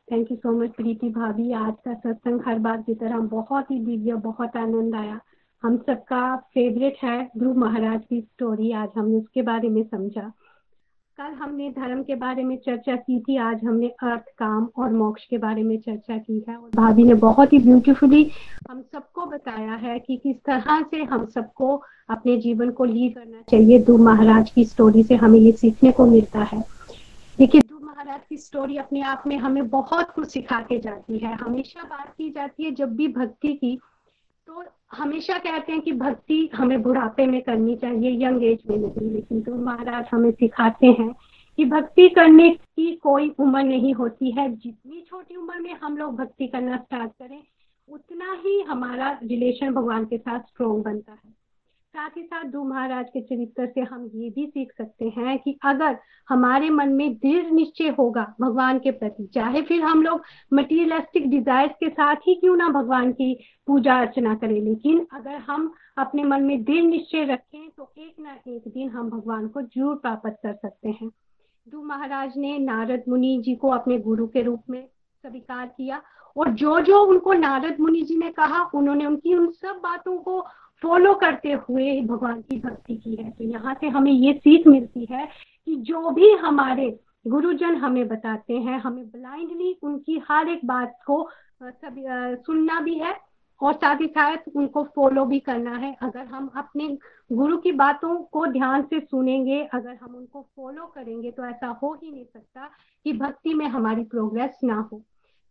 thank 0.07 0.32
you 0.32 0.38
so 0.38 0.51
much 0.51 0.70
Preeti 0.76 1.09
भाभी। 1.09 1.51
आज 1.53 1.74
का 1.86 1.93
सत्संग 1.95 2.41
हर 2.45 2.59
बार 2.59 2.82
की 2.82 2.93
तरह 2.95 3.20
बहुत 3.34 3.70
ही 3.72 3.80
दिव्य, 3.80 4.13
बहुत 4.15 4.55
आनंद 4.57 4.95
आया। 4.95 5.20
हम 5.63 5.78
सबका 5.78 6.36
फेवरेट 6.53 6.97
है 7.03 7.30
ध्रुव 7.38 7.57
महाराज 7.57 8.01
की 8.09 8.22
स्टोरी 8.22 8.72
आज 8.74 8.89
हमने 8.97 9.17
उसके 9.17 9.41
बारे 9.41 9.70
में 9.70 9.84
समझा। 9.84 10.32
कल 11.20 11.32
हमने 11.34 11.70
धर्म 11.70 12.01
के 12.03 12.15
बारे 12.15 12.43
में 12.43 12.55
चर्चा 12.57 12.95
की 12.95 13.20
थी, 13.20 13.36
आज 13.38 13.63
हमने 13.63 13.88
अर्थ, 13.88 14.22
काम 14.39 14.67
और 14.78 14.91
मोक्ष 14.91 15.26
के 15.26 15.38
बारे 15.38 15.63
में 15.63 15.78
चर्चा 15.78 16.17
की 16.17 16.45
है 16.49 16.55
और 16.55 16.70
भाभी 16.76 17.03
ने 17.03 17.13
बहुत 17.13 17.53
ही 17.53 17.59
ब्यूटीफुली 17.59 18.24
हम 18.70 18.82
सबको 18.82 19.26
बताया 19.26 19.74
है 19.74 19.97
कि 19.99 20.15
किस 20.17 20.36
तरह 20.45 20.82
से 20.82 21.03
हम 21.03 21.26
सबको 21.26 21.76
अपने 22.09 22.38
जीवन 22.38 22.72
को 22.72 22.86
लीड 22.86 23.15
करना 23.15 23.41
चाहिए। 23.51 23.80
दू 23.80 23.97
महाराज 23.97 24.51
की 24.51 24.65
स्टोरी 24.65 25.03
से 25.03 25.15
हमें 25.15 25.39
ये 25.39 25.51
सीखने 25.51 25.91
को 25.91 26.05
मिलता 26.05 26.43
है। 26.43 26.63
देखिए, 27.38 27.61
दू 27.61 27.80
महाराज 27.80 28.22
की 28.30 28.38
स्टोरी 28.38 28.78
अपने 28.78 29.01
आप 29.01 29.24
में 29.28 29.38
हमें 29.38 29.67
बहुत 29.70 30.11
कुछ 30.11 30.32
सिखा 30.32 30.61
के 30.61 30.80
जाती 30.80 31.17
है। 31.17 31.36
हमेशा 31.36 31.84
बात 31.84 32.13
की 32.17 32.30
जाती 32.30 32.63
है 32.63 32.72
जब 32.72 32.95
भी 32.95 33.07
भक्ति 33.13 33.53
की 33.53 33.78
तो 34.47 34.63
हमेशा 34.92 35.38
कहते 35.38 35.72
हैं 35.72 35.82
कि 35.82 35.92
भक्ति 35.92 36.50
हमें 36.56 36.82
बुढ़ापे 36.82 37.26
में 37.26 37.42
करनी 37.42 37.76
चाहिए, 37.76 38.26
यंग 38.26 38.44
एज 38.44 38.60
में 38.70 38.78
नहीं, 38.78 39.12
लेकिन 39.12 39.42
तो 39.42 39.56
महाराज 39.56 40.06
हमें 40.12 40.32
सिखाते 40.32 40.88
हैं 40.88 41.16
कि 41.58 41.66
भक्ति 41.66 42.10
करने 42.10 42.50
की 42.50 42.96
कोई 42.96 43.30
उम्र 43.40 43.64
नहीं 43.64 43.94
होती 43.94 44.32
है। 44.32 44.56
जितनी 44.56 45.02
छोटी 45.02 45.36
उम्र 45.36 45.60
में 45.60 45.74
हम 45.74 45.98
लोग 45.98 46.16
भक्ति 46.16 46.48
करना 46.48 46.78
स्टार्ट 46.78 47.12
करें, 47.12 47.44
उतना 47.90 48.34
ही 48.46 48.62
हमारा 48.62 49.20
रिलेशन 49.24 49.74
भगवान 49.74 50.06
के 50.06 50.18
साथ 50.18 50.40
स्ट्रोंग 50.40 50.84
बनता 50.84 51.12
है। 51.12 51.39
साथ 51.94 52.18
ही 52.18 52.22
साथ 52.24 52.44
दो 52.46 52.64
महाराज 52.64 53.06
के 53.10 53.22
चरित्र 53.22 53.66
से 53.68 53.82
हम 53.84 54.04
ये 54.16 54.30
भी 54.30 54.46
सीख 54.48 54.72
सकते 54.78 55.06
हैं 55.08 55.38
कि 55.40 55.58
अगर 55.66 55.98
हमारे 56.30 56.70
मन 56.70 56.90
में 56.90 57.14
दृढ़ 57.16 57.50
निश्चय 57.52 57.90
होगा 57.90 58.26
भगवान 58.42 58.80
के 58.80 58.92
प्रति, 58.92 59.26
चाहे 59.34 59.62
फिर 59.62 59.82
हम 59.82 60.04
लोग 60.04 60.22
मटीरियलिस्टिक 60.54 61.30
डिजायर्स 61.30 61.74
के 61.80 61.90
साथ 61.90 62.28
ही 62.28 62.36
क्यों 62.36 62.56
ना 62.58 62.68
भगवान 62.72 63.12
की 63.14 63.34
पूजा 63.68 63.98
अर्चना 64.02 64.36
करें, 64.36 64.62
लेकिन 64.62 65.06
अगर 65.14 65.36
हम 65.48 65.72
अपने 65.98 66.24
मन 66.26 66.44
में 66.44 66.64
दृढ़ 66.64 66.86
निश्चय 66.86 67.26
रखें 67.26 67.70
तो 67.70 67.92
एक 67.98 68.20
ना 68.20 68.38
एक 68.48 68.68
दिन 68.68 68.90
हम 68.90 69.10
भगवान 69.10 69.48
को 69.48 69.62
ज़रूर 69.62 69.96
प्राप्त 69.98 70.38
कर 70.44 70.54
सकते 70.54 70.90
हैं। 70.92 71.10
दू 71.68 71.84
महाराज 71.86 72.38
ने 72.38 72.58
नारद 72.60 73.04
मुनि 73.10 73.38
जी 73.46 73.56
को 73.56 73.70
अपने 73.72 74.00
गुरु 74.02 74.28
के 74.28 74.42
रूप 74.44 74.64
में 74.70 74.86
स्वीकार 75.24 75.66
किया, 75.68 76.02
और 76.36 76.50
जो 76.52 76.80
जो 76.82 77.04
उनको 77.04 77.34
नारद 77.36 77.80
मुनि 77.80 78.02
जी 78.02 78.18
ने 78.18 78.30
कहा, 78.32 78.64
उन्होंने 78.74 79.06
उनकी 79.06 79.34
उन 79.34 79.50
सब 79.52 79.80
बातों 79.84 80.18
को 80.20 80.40
फॉलो 80.82 81.14
करते 81.16 81.52
हुए 81.62 82.00
भगवान 82.02 82.42
की 82.42 82.60
भक्ति 82.60 82.96
की 82.96 83.16
है। 83.16 83.30
तो 83.30 83.44
यहाँ 83.44 83.74
से 83.74 83.88
हमें 83.88 84.12
ये 84.12 84.34
सीख 84.34 84.68
मिलती 84.68 85.08
है 85.12 85.26
कि 85.68 85.76
जो 85.76 86.10
भी 86.12 86.32
हमारे 86.38 86.90
गुरुजन 87.28 87.76
हमें 87.76 88.08
बताते 88.08 88.54
हैं, 88.54 88.80
हमें 88.80 89.06
ब्लाइंडली 89.06 89.78
उनकी 89.84 90.22
हर 90.30 90.50
एक 90.50 90.66
बात 90.66 91.00
को 91.08 91.24
सब 91.64 91.96
सुनना 92.46 92.80
भी 92.82 92.94
है 92.96 93.16
और 93.62 93.74
साथ 93.74 94.02
ही 94.02 94.08
साथ 94.08 94.48
उनको 94.56 94.84
फॉलो 94.96 95.26
भी 95.26 95.40
करना 95.40 95.76
है। 95.78 95.96
अगर 96.02 96.26
हम 96.26 96.50
अपने 96.56 96.88
गुरु 97.32 97.58
की 97.58 97.72
बातों 97.74 98.16
को 98.24 98.46
ध्यान 98.48 98.84
से 98.84 99.00
सुनेंगे, 99.00 99.62
अगर 99.64 99.96
हम 99.96 100.16
उनको 100.16 100.42
फॉलो 100.56 100.86
करेंगे 100.86 101.32
तो 101.32 101.46
ऐसा 101.46 101.68
हो 101.84 101.94
ही 101.94 102.12
नहीं 102.12 102.26
सकता 102.26 102.70
कि 103.06 103.14
भक्ति 103.14 103.54
में 103.54 103.66
हमारी 103.68 104.04
प्रोग्रेस 104.06 104.60
ना 104.64 104.80
हो। 104.84 105.02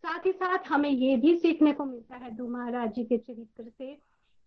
साथ 0.03 0.25
ही 0.25 0.31
साथ 0.31 0.67
हमें 0.69 0.89
ये 0.89 1.15
भी 1.17 1.35
सीखने 1.37 1.71
को 1.71 1.85
मिलता 1.85 2.15
है 2.15 2.31
दो 2.31 2.47
महाराज 2.49 2.93
जी 2.93 3.03
के 3.03 3.17
चरित्र 3.17 3.63
से 3.69 3.97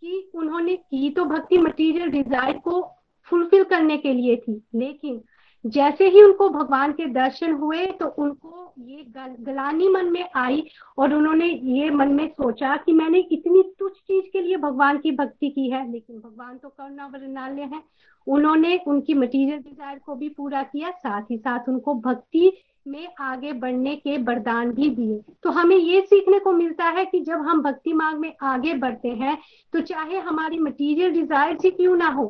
कि 0.02 0.30
उन्होंने 0.34 0.74
की 0.76 1.10
तो 1.10 1.24
भक्ति 1.24 1.58
मटेरियल 1.58 2.10
डिज़ायर 2.10 2.58
को 2.58 2.80
फुलफिल 3.28 3.64
करने 3.64 3.96
के 3.96 4.12
लिए 4.12 4.36
थी 4.36 4.62
लेकिन 4.74 5.20
जैसे 5.64 6.08
ही 6.08 6.22
उनको 6.22 6.48
भगवान 6.48 6.92
के 6.92 7.04
दर्शन 7.06 7.52
हुए 7.52 7.84
तो 7.86 8.06
उनको 8.06 8.72
ये 8.78 9.04
गल, 9.08 9.34
गलानी 9.40 9.88
मन 9.88 10.06
में 10.12 10.24
आई 10.36 10.64
और 10.98 11.14
उन्होंने 11.14 11.46
ये 11.46 11.90
मन 11.90 12.12
में 12.12 12.26
सोचा 12.28 12.76
कि 12.76 12.92
मैंने 12.92 13.18
इतनी 13.32 13.62
तुच्छ 13.78 13.96
चीज़ 13.96 14.24
के 14.32 14.40
लिए 14.40 14.56
भगवान 14.56 14.98
की 14.98 15.12
भक्ति 15.12 15.50
की 15.50 15.68
है 15.70 15.90
लेकिन 15.92 16.18
भगवान 16.18 16.56
तो 16.58 16.68
करुणा 16.68 17.06
वरनाल्य 17.06 17.62
है। 17.62 17.82
उन्होंने 18.26 18.76
उनकी 18.86 19.14
मटीरियल 19.14 19.58
डिज़ायर 19.58 19.98
को 19.98 20.14
भी 20.14 20.28
पूरा 20.28 20.62
किया 20.62 20.90
साथ 20.90 21.30
ही 21.30 21.36
साथ 21.38 21.68
उनको 21.68 21.94
भक्ति 22.00 22.52
में 22.86 23.08
आगे 23.20 23.52
बढ़ने 23.54 23.94
के 23.96 24.16
वरदान 24.20 24.70
भी 24.72 24.88
दिए। 24.90 25.20
तो 25.42 25.50
हमें 25.50 25.76
ये 25.76 26.00
सीखने 26.02 26.38
को 26.38 26.52
मिलता 26.52 26.84
है 26.88 27.04
कि 27.04 27.20
जब 27.20 27.46
हम 27.48 27.62
भक्ति 27.62 27.92
मार्ग 27.92 28.18
में 28.18 28.32
आगे 28.44 28.74
बढ़ते 28.76 29.08
हैं 29.10 29.36
तो 29.72 29.80
चाहे 29.82 30.18
हमारी 30.20 30.58
मटेरियल 30.60 31.12
डिज़ायर 31.12 31.56
ही 31.64 31.70
क्यों 31.72 31.96
ना 31.96 32.08
हो, 32.10 32.26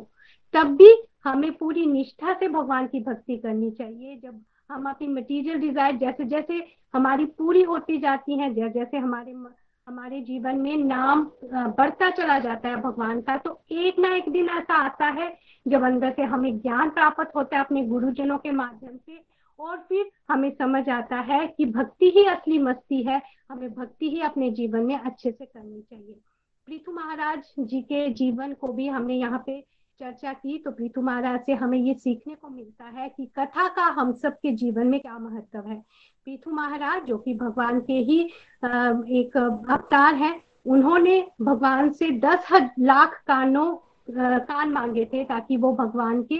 तब 0.54 0.76
भी 0.76 0.94
हमें 1.24 1.52
पूरी 1.52 1.86
निष्ठा 1.86 2.32
से 2.32 2.48
भगवान 2.50 2.86
की 2.86 3.00
भक्ति 3.02 3.36
करनी 3.38 3.70
चाहिए। 3.72 4.16
जब 4.16 4.40
हम 4.70 4.88
अपनी 4.90 5.08
मटेरियल 5.08 5.58
डिज़ायर 5.60 5.96
जैसे 5.96 6.24
जैसे 6.26 6.62
हमारी 6.94 7.24
पूरी 7.26 7.62
होती 7.64 7.98
जाती 7.98 8.38
है, 8.38 8.54
जैसे 8.54 8.70
जैसे 8.70 8.96
हमारे 8.98 9.34
हमारे 9.86 10.20
जीवन 10.20 10.56
में 10.56 10.76
नाम 10.78 11.24
बढ़ता 11.44 12.08
चला 12.10 12.38
जाता 12.38 12.68
है 12.68 12.76
भगवान 12.76 13.20
का 13.20 13.36
तो 13.36 13.58
एक 13.72 13.98
ना 13.98 14.14
एक 14.16 14.28
दिन 14.32 14.48
ऐसा 14.48 14.74
आता 14.76 15.06
है 15.10 15.26
जब 15.66 15.82
अंदर 15.84 16.12
से 16.16 16.22
हमें 16.24 16.58
ज्ञान 16.58 16.90
प्राप्त 16.90 17.34
होता 17.36 17.56
है 17.56 17.64
अपने 17.64 17.82
गुरुजनों 17.86 18.36
के 18.38 18.50
माध्यम 18.52 18.96
से 18.96 19.18
और 19.62 19.76
फिर 19.88 20.10
हमें 20.30 20.50
समझ 20.52 20.88
आता 20.90 21.16
है 21.22 21.46
कि 21.48 21.64
भक्ति 21.66 22.10
ही 22.16 22.24
असली 22.26 22.58
मस्ती 22.58 23.02
है। 23.02 23.20
हमें 23.50 23.72
भक्ति 23.74 24.10
ही 24.10 24.20
अपने 24.22 24.50
जीवन 24.50 24.80
में 24.80 24.96
अच्छे 24.96 25.30
से 25.30 25.44
करनी 25.44 25.80
चाहिए। 25.80 26.14
पृथु 26.68 26.92
महाराज 26.92 27.52
जी 27.60 27.80
के 27.82 28.08
जीवन 28.14 28.52
को 28.52 28.72
भी 28.72 28.86
हमने 28.88 29.14
यहाँ 29.14 29.42
पे 29.46 29.60
चर्चा 30.00 30.32
की 30.32 30.56
तो 30.58 30.70
प्रीतु 30.70 31.02
महाराज 31.02 31.40
से 31.40 31.52
हमें 31.54 31.78
ये 31.78 31.94
सीखने 31.94 32.34
को 32.34 32.48
मिलता 32.48 32.84
है 32.90 33.08
कि 33.08 33.26
कथा 33.38 33.66
का 33.68 33.84
हम 33.92 34.12
सब 34.12 34.36
के 34.36 34.52
जीवन 34.52 34.86
में 34.86 35.00
क्या 35.00 35.18
महत्व 35.18 35.68
है। 35.68 35.76
पीथु 36.26 36.50
महाराज, 36.50 37.04
जो 37.04 37.18
कि 37.18 37.34
भगवान 37.34 37.80
के 37.80 37.98
ही 38.00 38.20
एक 39.20 39.36
अवतार 39.36 40.14
है, 40.14 40.40
उन्होंने 40.66 41.20
भगवान 41.40 41.90
से 41.92 42.10
दस 42.20 42.48
लाख 42.80 43.22
कानों 43.26 43.74
कान 44.10 44.70
मांगे 44.70 45.04
थे 45.04 45.24
ताकि 45.24 45.56
वो 45.56 45.72
भगवान 45.76 46.22
के 46.22 46.36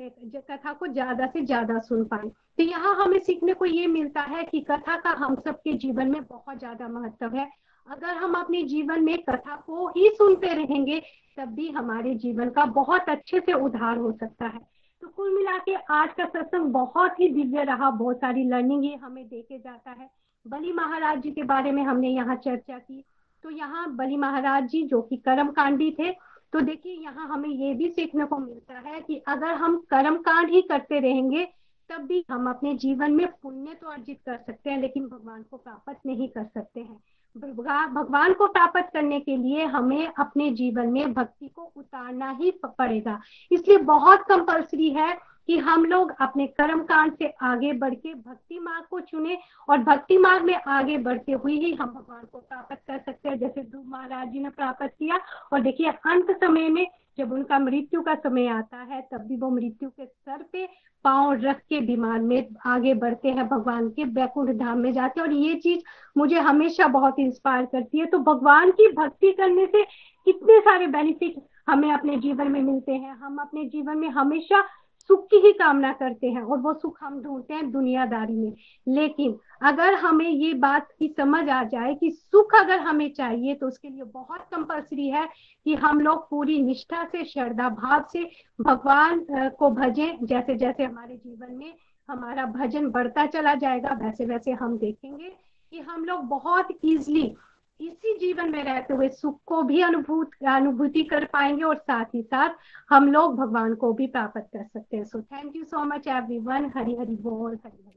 कथा 0.00 0.72
को 0.72 0.86
ज़्यादा 0.86 1.26
से 1.26 1.40
ज़्यादा 1.40 1.78
सुन 1.78 2.04
पाए। 2.04 2.28
तो 2.28 2.62
यहाँ 2.62 2.94
हमें 2.94 3.18
सीखने 3.18 3.54
को 3.54 3.64
ये 3.64 3.86
मिलता 3.86 4.20
है 4.20 4.44
कि 4.44 4.60
कथा 4.60 4.96
का 4.96 5.10
हम 5.10 5.34
सबके 5.34 5.72
जीवन 5.72 6.10
में 6.10 6.22
बहुत 6.22 6.58
ज़्यादा 6.58 6.88
महत्व 6.88 7.36
है। 7.36 7.48
अगर 7.86 8.14
हम 8.14 8.34
अपने 8.34 8.62
जीवन 8.62 9.04
में 9.04 9.16
कथा 9.18 9.56
को 9.56 9.88
ही 9.88 10.08
सुनते 10.08 10.54
रहेंगे, 10.54 11.00
तब 11.38 11.48
भी 11.48 11.68
हमारे 11.68 12.14
जीवन 12.14 12.50
का 12.50 12.64
बहुत 12.64 13.08
अच्छे 13.08 13.40
से 13.40 13.52
उद्धार 13.52 13.96
हो 13.96 14.12
सकता 14.12 14.46
है। 14.46 14.60
तो 15.02 15.08
कुल 15.08 15.34
मिला 15.36 15.56
के 15.58 15.74
आज 15.74 16.08
का 16.12 16.24
सत्संग 16.24 16.72
बहुत 16.72 17.20
ही 17.20 17.28
दिव्य 17.28 17.64
रहा, 17.64 17.90
बहुत 17.90 18.16
सारी 18.16 18.44
लर्निंग 18.44 18.84
ये 18.84 18.94
हमें 18.94 19.28
देके 19.28 19.58
जाता 19.58 19.90
है। 19.90 20.10
बलि 20.46 20.72
महाराज 20.72 21.22
जी 21.22 21.30
के 21.30 21.42
बारे 21.42 21.72
में 21.72 21.82
हमने 21.82 22.08
यहाँ 22.08 22.36
चर्चा 22.36 22.78
की। 22.78 23.04
तो 23.44 23.50
यहाँ 23.50 23.96
बलि 23.96 24.16
महाराज 24.16 24.68
जी 24.68 24.82
जो 24.82 25.00
कि 25.02 25.16
कर्म 25.16 25.50
कांडी 25.50 25.90
थे 25.98 26.10
तो 26.52 26.60
देखिए, 26.60 26.92
यहाँ 26.94 27.26
हमें 27.28 27.48
ये 27.48 27.72
भी 27.74 27.88
सीखने 27.88 28.24
को 28.24 28.38
मिलता 28.38 28.78
है 28.80 29.00
कि 29.00 29.16
अगर 29.28 29.54
हम 29.54 29.76
कर्म 29.90 30.16
कांड 30.18 30.50
ही 30.50 30.62
करते 30.62 30.98
रहेंगे, 31.00 31.44
तब 31.90 32.02
भी 32.02 32.24
हम 32.30 32.48
अपने 32.50 32.74
जीवन 32.76 33.12
में 33.12 33.26
पुण्य 33.42 33.74
तो 33.74 33.88
अर्जित 33.88 34.18
कर 34.26 34.36
सकते 34.36 34.70
हैं, 34.70 34.80
लेकिन 34.80 35.06
भगवान 35.06 35.42
को 35.42 35.56
प्राप्त 35.56 36.06
नहीं 36.06 36.28
कर 36.28 36.44
सकते 36.44 36.80
हैं। 36.80 37.00
भगवान 37.36 38.32
को 38.32 38.46
प्राप्त 38.46 38.90
करने 38.92 39.18
के 39.20 39.36
लिए 39.36 39.64
हमें 39.66 40.06
अपने 40.08 40.50
जीवन 40.50 40.88
में 40.88 41.12
भक्ति 41.14 41.48
को 41.48 41.62
उतारना 41.76 42.30
ही 42.30 42.50
पड़ेगा। 42.64 43.20
इसलिए 43.50 43.78
बहुत 43.78 44.22
कंपल्सरी 44.22 44.88
है 44.90 45.12
कि 45.48 45.58
हम 45.58 45.84
लोग 45.84 46.12
अपने 46.20 46.46
कर्म 46.46 46.80
कांड 46.80 47.12
से 47.12 47.28
आगे 47.42 47.72
बढ़ 47.72 47.94
के 47.94 48.14
भक्ति 48.14 48.58
मार्ग 48.58 48.84
को 48.90 49.00
चुने 49.00 49.38
और 49.68 49.78
भक्ति 49.78 50.18
मार्ग 50.18 50.44
में 50.44 50.54
आगे 50.54 50.98
बढ़ते 50.98 51.32
हुए 51.32 51.52
ही 51.52 51.72
हम 51.72 51.86
भगवान 51.86 52.26
को 52.32 52.38
प्राप्त 52.38 52.74
कर 52.88 52.98
सकते 52.98 53.28
हैं। 53.28 53.38
जैसे 53.38 53.62
ध्रुव 53.62 53.84
महाराज 53.86 54.28
जी 54.28 54.40
ने 54.40 54.48
प्राप्त 54.48 54.86
किया 54.98 55.18
और 55.52 55.60
देखिए, 55.60 55.90
अंत 55.90 56.30
समय 56.30 56.68
में 56.68 56.86
जब 57.18 57.32
उनका 57.32 57.58
मृत्यु 57.58 58.02
का 58.02 58.14
समय 58.14 58.46
आता 58.46 58.76
है, 58.76 59.00
तब 59.12 59.18
भी 59.18 59.36
वो 59.36 59.50
मृत्यु 59.50 59.88
के 59.90 60.06
सर 60.06 60.42
पे 60.52 60.68
पाँव 61.04 61.32
रख 61.32 61.58
के 61.58 61.80
विमान 61.80 62.24
में 62.24 62.48
आगे 62.66 62.94
बढ़ते 62.94 63.28
हैं, 63.28 63.48
भगवान 63.48 63.88
के 63.88 64.04
बैकुंठ 64.04 64.50
धाम 64.50 64.78
में 64.78 64.92
जाते 64.92 65.20
हैं। 65.20 65.26
और 65.28 65.34
ये 65.34 65.54
चीज़ 65.54 65.80
मुझे 66.16 66.38
हमेशा 66.38 66.86
बहुत 66.86 67.18
इंस्पायर 67.18 67.64
करती 67.64 67.98
है। 67.98 68.06
तो 68.06 68.18
भगवान 68.18 68.70
की 68.70 68.92
भक्ति 68.92 69.32
करने 69.32 69.66
से 69.66 69.82
कितने 70.24 70.60
सारे 70.60 70.86
बेनिफिट 70.86 71.34
हमें 71.68 71.92
अपने 71.92 72.16
जीवन 72.16 72.48
में 72.48 72.60
मिलते 72.62 72.92
हैं। 72.92 73.14
हम 73.14 73.38
अपने 73.38 73.64
जीवन 73.64 73.98
में 73.98 74.08
हमेशा 74.08 74.62
सुख 75.08 75.26
की 75.26 75.36
ही 75.36 75.52
कामना 75.52 75.92
करते 75.92 76.30
हैं 76.30 76.42
और 76.42 76.58
वो 76.58 76.72
सुख 76.74 76.98
हम 77.02 77.20
ढूंढते 77.22 77.54
हैं 77.54 77.70
दुनियादारी 77.70 78.36
में। 78.36 78.52
लेकिन 78.88 79.38
अगर 79.62 79.94
हमें 79.94 80.28
ये 80.28 80.52
बात 80.54 80.88
की 80.98 81.08
समझ 81.08 81.48
आ 81.48 81.62
जाए 81.64 81.94
कि 81.94 82.10
सुख 82.10 82.54
अगर 82.54 82.78
हमें 82.78 83.08
चाहिए 83.14 83.54
तो 83.54 83.66
उसके 83.68 83.88
लिए 83.88 84.04
बहुत 84.04 84.40
कंपल्सरी 84.52 85.08
है 85.08 85.26
कि 85.64 85.74
हम 85.74 86.00
लोग 86.00 86.28
पूरी 86.30 86.62
निष्ठा 86.62 87.04
से, 87.04 87.24
श्रद्धा 87.24 87.68
भाव 87.68 88.04
से 88.12 88.30
भगवान 88.60 89.26
को 89.30 89.70
भजें 89.70 90.26
जैसे 90.26 90.54
जैसे 90.54 90.84
हमारे 90.84 91.16
जीवन 91.16 91.54
में 91.54 91.74
हमारा 92.08 92.44
भजन 92.46 92.90
बढ़ता 92.90 93.26
चला 93.26 93.54
जाएगा 93.54 93.98
वैसे 94.02 94.26
वैसे 94.26 94.52
हम 94.52 94.76
देखेंगे 94.78 95.32
कि 95.72 95.80
हम 95.80 96.04
लोग 96.04 96.20
बहुत 96.20 96.68
इजली 96.84 97.34
इसी 97.80 98.16
जीवन 98.18 98.50
में 98.50 98.62
रहते 98.64 98.94
हुए 98.94 99.08
सुख 99.08 99.38
को 99.46 99.62
भी 99.62 99.80
अनुभूत, 99.82 100.30
अनुभूति 100.48 101.02
कर 101.02 101.24
पाएँगे 101.24 101.64
और 101.64 101.76
साथ 101.76 102.04
ही 102.14 102.22
साथ 102.22 102.54
हम 102.90 103.12
लोग 103.12 103.36
भगवान 103.36 103.74
को 103.74 103.92
भी 103.92 104.06
प्राप्त 104.06 104.38
कर 104.38 104.64
सकते 104.64 104.96
हैं। 104.96 105.04
So 105.04 105.20
thank 105.22 105.56
you 105.56 105.64
so 105.64 105.84
much 105.84 106.06
everyone 106.08 106.70
Hari 106.76 106.96
Hari 107.00 107.16
बोल, 107.16 107.52
Hari 107.54 107.82
Hari 107.86 107.94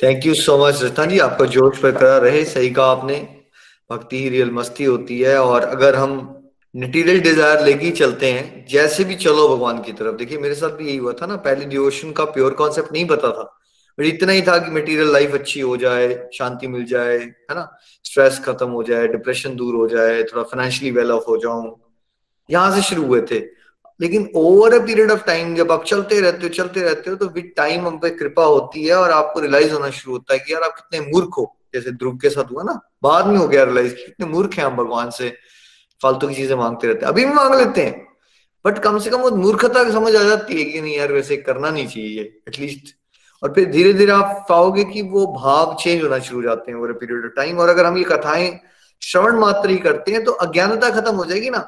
thank 0.00 0.26
you 0.26 0.34
so 0.34 0.56
much 0.58 0.82
Ratna 0.82 1.04
ji. 1.06 1.18
आपका 1.18 1.44
जोश 1.46 1.82
बरकरार 1.82 2.20
रहे, 2.22 2.44
सही 2.44 2.70
कहा 2.70 2.86
आपने। 2.86 3.16
भक्ति 3.90 4.22
ही 4.22 4.28
रियल 4.28 4.50
मस्ती 4.50 4.84
होती 4.84 5.20
है 5.20 5.38
और 5.38 5.64
अगर 5.64 5.96
हम 5.96 6.12
मटेरियल 6.74 7.20
डिज़ायर 7.20 7.64
लेके 7.64 7.90
चलते 7.90 8.32
हैं, 8.32 8.66
जैसे 8.66 9.04
भी 9.04 9.14
चलो 9.14 9.48
भगवान 9.48 9.82
की 9.82 9.92
तरफ़। 9.92 10.16
देखिए, 10.16 10.38
मेरे 10.38 10.54
साथ 10.54 10.76
भी 10.76 10.86
यही 10.86 10.96
हुआ 10.96 11.12
था 11.12 11.26
ना, 11.26 11.36
पहले 11.36 11.64
डिवोशन 11.64 12.12
का 12.12 12.24
प्योर 12.24 12.54
कॉन्सेप्ट 12.54 12.92
नहीं 12.92 13.06
पता 13.06 13.30
था। 13.30 13.59
बट 13.98 14.04
इतना 14.06 14.32
ही 14.32 14.42
था 14.42 14.58
कि 14.58 14.70
मटेरियल 14.70 15.12
लाइफ 15.12 15.34
अच्छी 15.34 15.60
हो 15.60 15.76
जाए, 15.76 16.28
शांति 16.34 16.66
मिल 16.66 16.84
जाए, 16.84 17.18
है 17.18 17.54
ना? 17.54 17.78
स्ट्रेस 18.04 18.40
खत्म 18.44 18.68
हो 18.68 18.82
जाए 18.82 19.08
डिप्रेशन 19.08 19.56
दूर 19.56 19.74
हो 19.74 19.88
जाए, 19.88 20.22
थोड़ा 20.22 20.42
फाइनेंशियली 20.42 20.96
वेल 20.96 21.12
ऑफ़ 21.12 21.24
हो 21.28 21.36
जाऊँ। 21.36 21.80
यहाँ 22.50 22.76
से 22.76 22.82
शुरू 22.82 23.02
हुए 23.02 23.20
थे। 23.20 23.60
लेकिन 24.00 24.32
over 24.34 24.74
a 24.74 24.86
period 24.86 25.10
of 25.10 25.24
time 25.24 25.54
जब 25.54 25.72
आप 25.72 25.84
चलते 25.84 26.20
रहते 26.20 26.42
हो, 26.42 26.48
चलते 26.48 26.80
रहते 26.80 27.10
हो 27.10 27.16
तो 27.16 27.28
विद 27.28 27.52
टाइम 27.56 27.86
हम 27.86 27.98
पे 27.98 28.10
कृपा 28.10 28.44
होती 28.44 28.86
है 28.86 28.94
और 28.94 29.10
आपको 29.10 29.40
रियलाइज़ 29.40 29.72
होना 29.72 29.90
शुरू 29.90 30.12
होता 30.12 30.32
है 30.32 30.38
कि 30.38 30.54
यार 30.54 30.62
आप 30.62 30.74
कितने 30.76 31.06
मूर्ख 31.12 31.30
हो। 31.38 31.56
जैसे 31.74 31.90
ध्रुव 31.90 32.16
के 32.16 32.30
साथ 32.30 32.44
हुआ 32.44 32.62
ना, 32.62 32.80
बाद 33.02 33.26
में 33.26 33.36
हो 33.36 33.48
गया 33.48 33.64
रियलाइज़ 33.64 33.94
कितने 33.94 34.26
मूर्ख 34.26 34.54
हैं 34.54 34.64
हम 34.64 34.76
भगवान 34.76 35.10
से। 35.10 35.36
फालतू 36.02 36.28
की 36.28 36.34
चीज़ें 36.34 36.56
मांगते 36.56 36.86
रहते 36.86 37.00
हैं। 37.00 37.12
अभी 37.12 37.24
भी 37.24 37.32
मांग 37.32 37.54
लेते 37.54 37.82
हैं। 37.82 38.08
बट 38.66 38.78
कम 38.78 38.98
से 38.98 39.10
कम 39.10 39.18
वो 39.18 39.30
मूर्खता 39.30 39.90
समझ 39.90 40.16
आ 40.16 40.22
जाती 40.22 40.58
है 40.58 40.64
कि 40.64 40.80
नहीं 40.80 40.96
यार, 40.96 41.12
वैसे 41.12 41.36
करना 41.36 41.70
नहीं 41.70 41.86
चाहिए। 41.86 42.22
एटलीस्ट 42.48 42.99
और 43.42 43.52
फिर 43.52 43.70
धीरे 43.70 43.92
धीरे 43.92 44.12
आप 44.12 44.44
पाओगे 44.48 44.84
कि 44.84 45.02
वो 45.02 45.26
भाव 45.32 45.76
चेंज 45.80 46.02
होना 46.02 46.18
शुरू 46.18 46.38
हो 46.38 46.42
जाते 46.42 46.72
हैं 46.72 46.78
ओवर 46.78 46.92
पीरियड 46.92 47.24
ऑफ़ 47.24 47.32
टाइम 47.36 47.58
और 47.58 47.68
अगर 47.68 47.86
हम 47.86 47.96
ये 47.98 48.04
कथाएँ 48.04 48.58
श्रवण 49.02 49.38
मात्र 49.38 49.70
ही 49.70 49.76
करते 49.78 50.12
हैं 50.12 50.24
तो 50.24 50.32
अज्ञानता 50.32 50.90
खत्म 50.90 51.14
हो 51.14 51.24
जाएगी 51.24 51.50
ना। 51.50 51.58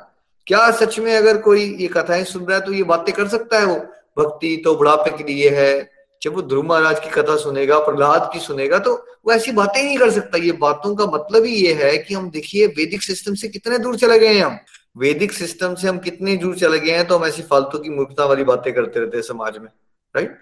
क्या 0.47 0.70
सच 0.70 0.99
में 0.99 1.16
अगर 1.16 1.37
कोई 1.39 1.64
ये 1.81 1.87
कथाएँ 1.89 2.25
सुन 2.25 2.45
रहा 2.45 2.59
है 2.59 2.64
तो 2.64 2.73
ये 2.73 2.83
बातें 2.83 3.14
कर 3.14 3.29
सकता 3.29 3.59
है 3.59 3.66
वो? 3.66 3.77
भक्ति 4.18 4.61
तो 4.64 4.75
बुढ़ापे 4.77 5.11
के 5.11 5.25
लिए 5.25 5.51
है। 5.51 5.91
जब 6.23 6.35
वो 6.35 6.43
ध्रुव 6.43 6.64
महाराज 6.64 7.01
की 7.01 7.11
कथा 7.11 7.37
सुनेगा, 7.37 7.79
प्रहलाद 7.79 8.29
की 8.33 8.41
सुनेगा 8.41 8.79
तो 8.79 8.95
वो 9.27 9.33
ऐसी 9.33 9.53
बातें 9.53 9.81
ही 9.81 9.87
नहीं 9.87 9.99
कर 9.99 10.11
सकता। 10.11 10.39
ये 10.39 10.53
बातों 10.61 10.95
का 10.97 11.07
मतलब 11.07 11.45
ही 11.45 11.55
ये 11.57 11.73
है 11.75 11.97
कि 11.99 12.14
हम 12.14 12.31
देखिए, 12.31 12.66
वैदिक 12.68 13.03
सिस्टम 13.03 13.35
से 13.35 13.49
कितने 13.49 13.79
दूर 13.79 13.97
चले 13.97 14.18
गए 14.18 14.35
हैं 14.35 14.45
हम। 14.45 14.59
वैदिक 14.99 15.33
सिस्टम 15.33 15.75
से 15.75 15.89
हम 15.89 15.99
कितने 15.99 16.37
दूर 16.37 16.57
चले 16.59 16.79
गए 16.81 16.91
हैं 16.91 17.07
तो 17.07 17.18
हम 17.18 17.25
ऐसी 17.25 17.43
फालतू 17.43 17.79
की 17.79 17.91
मूर्खता 17.91 18.25
वाली 18.25 18.45
बातें 18.45 18.73
करते 18.75 19.01
रहते 19.01 19.16
हैं 19.16 19.25
समाज 19.25 19.59
में 19.59 19.68
राइट 20.14 20.37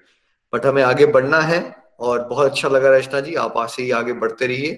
बट 0.53 0.67
हमें 0.67 0.83
आगे 0.83 1.07
बढ़ना 1.09 1.41
है 1.41 1.61
और 2.01 2.23
बहुत 2.25 2.51
अच्छा 2.51 2.69
लगा 2.69 2.97
रचना 2.97 3.21
जी, 3.21 3.35
आप 3.35 3.55
ऐसे 3.59 3.83
ही 3.83 3.91
आगे 3.93 4.13
बढ़ते 4.15 4.47
रहिए। 4.47 4.75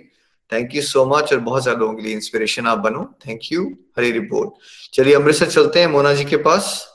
थैंक 0.52 0.74
यू 0.74 0.82
सो 0.82 1.04
मच 1.06 1.32
और 1.32 1.38
बहुत 1.40 1.64
सारे 1.64 1.76
लोगों 1.76 1.94
के 1.94 2.02
लिए 2.02 2.14
इंस्पिरेशन 2.14 2.66
आप 2.66 2.78
बनो। 2.78 3.04
थैंक 3.26 3.40
यू 3.52 3.64
हरी 3.98 4.20
बोल। 4.20 4.50
चलिए 4.94 5.14
अमृतसर 5.14 5.50
चलते 5.50 5.80
हैं, 5.80 5.86
मोना 5.88 6.12
जी 6.14 6.24
के 6.24 6.36
पास। 6.38 6.88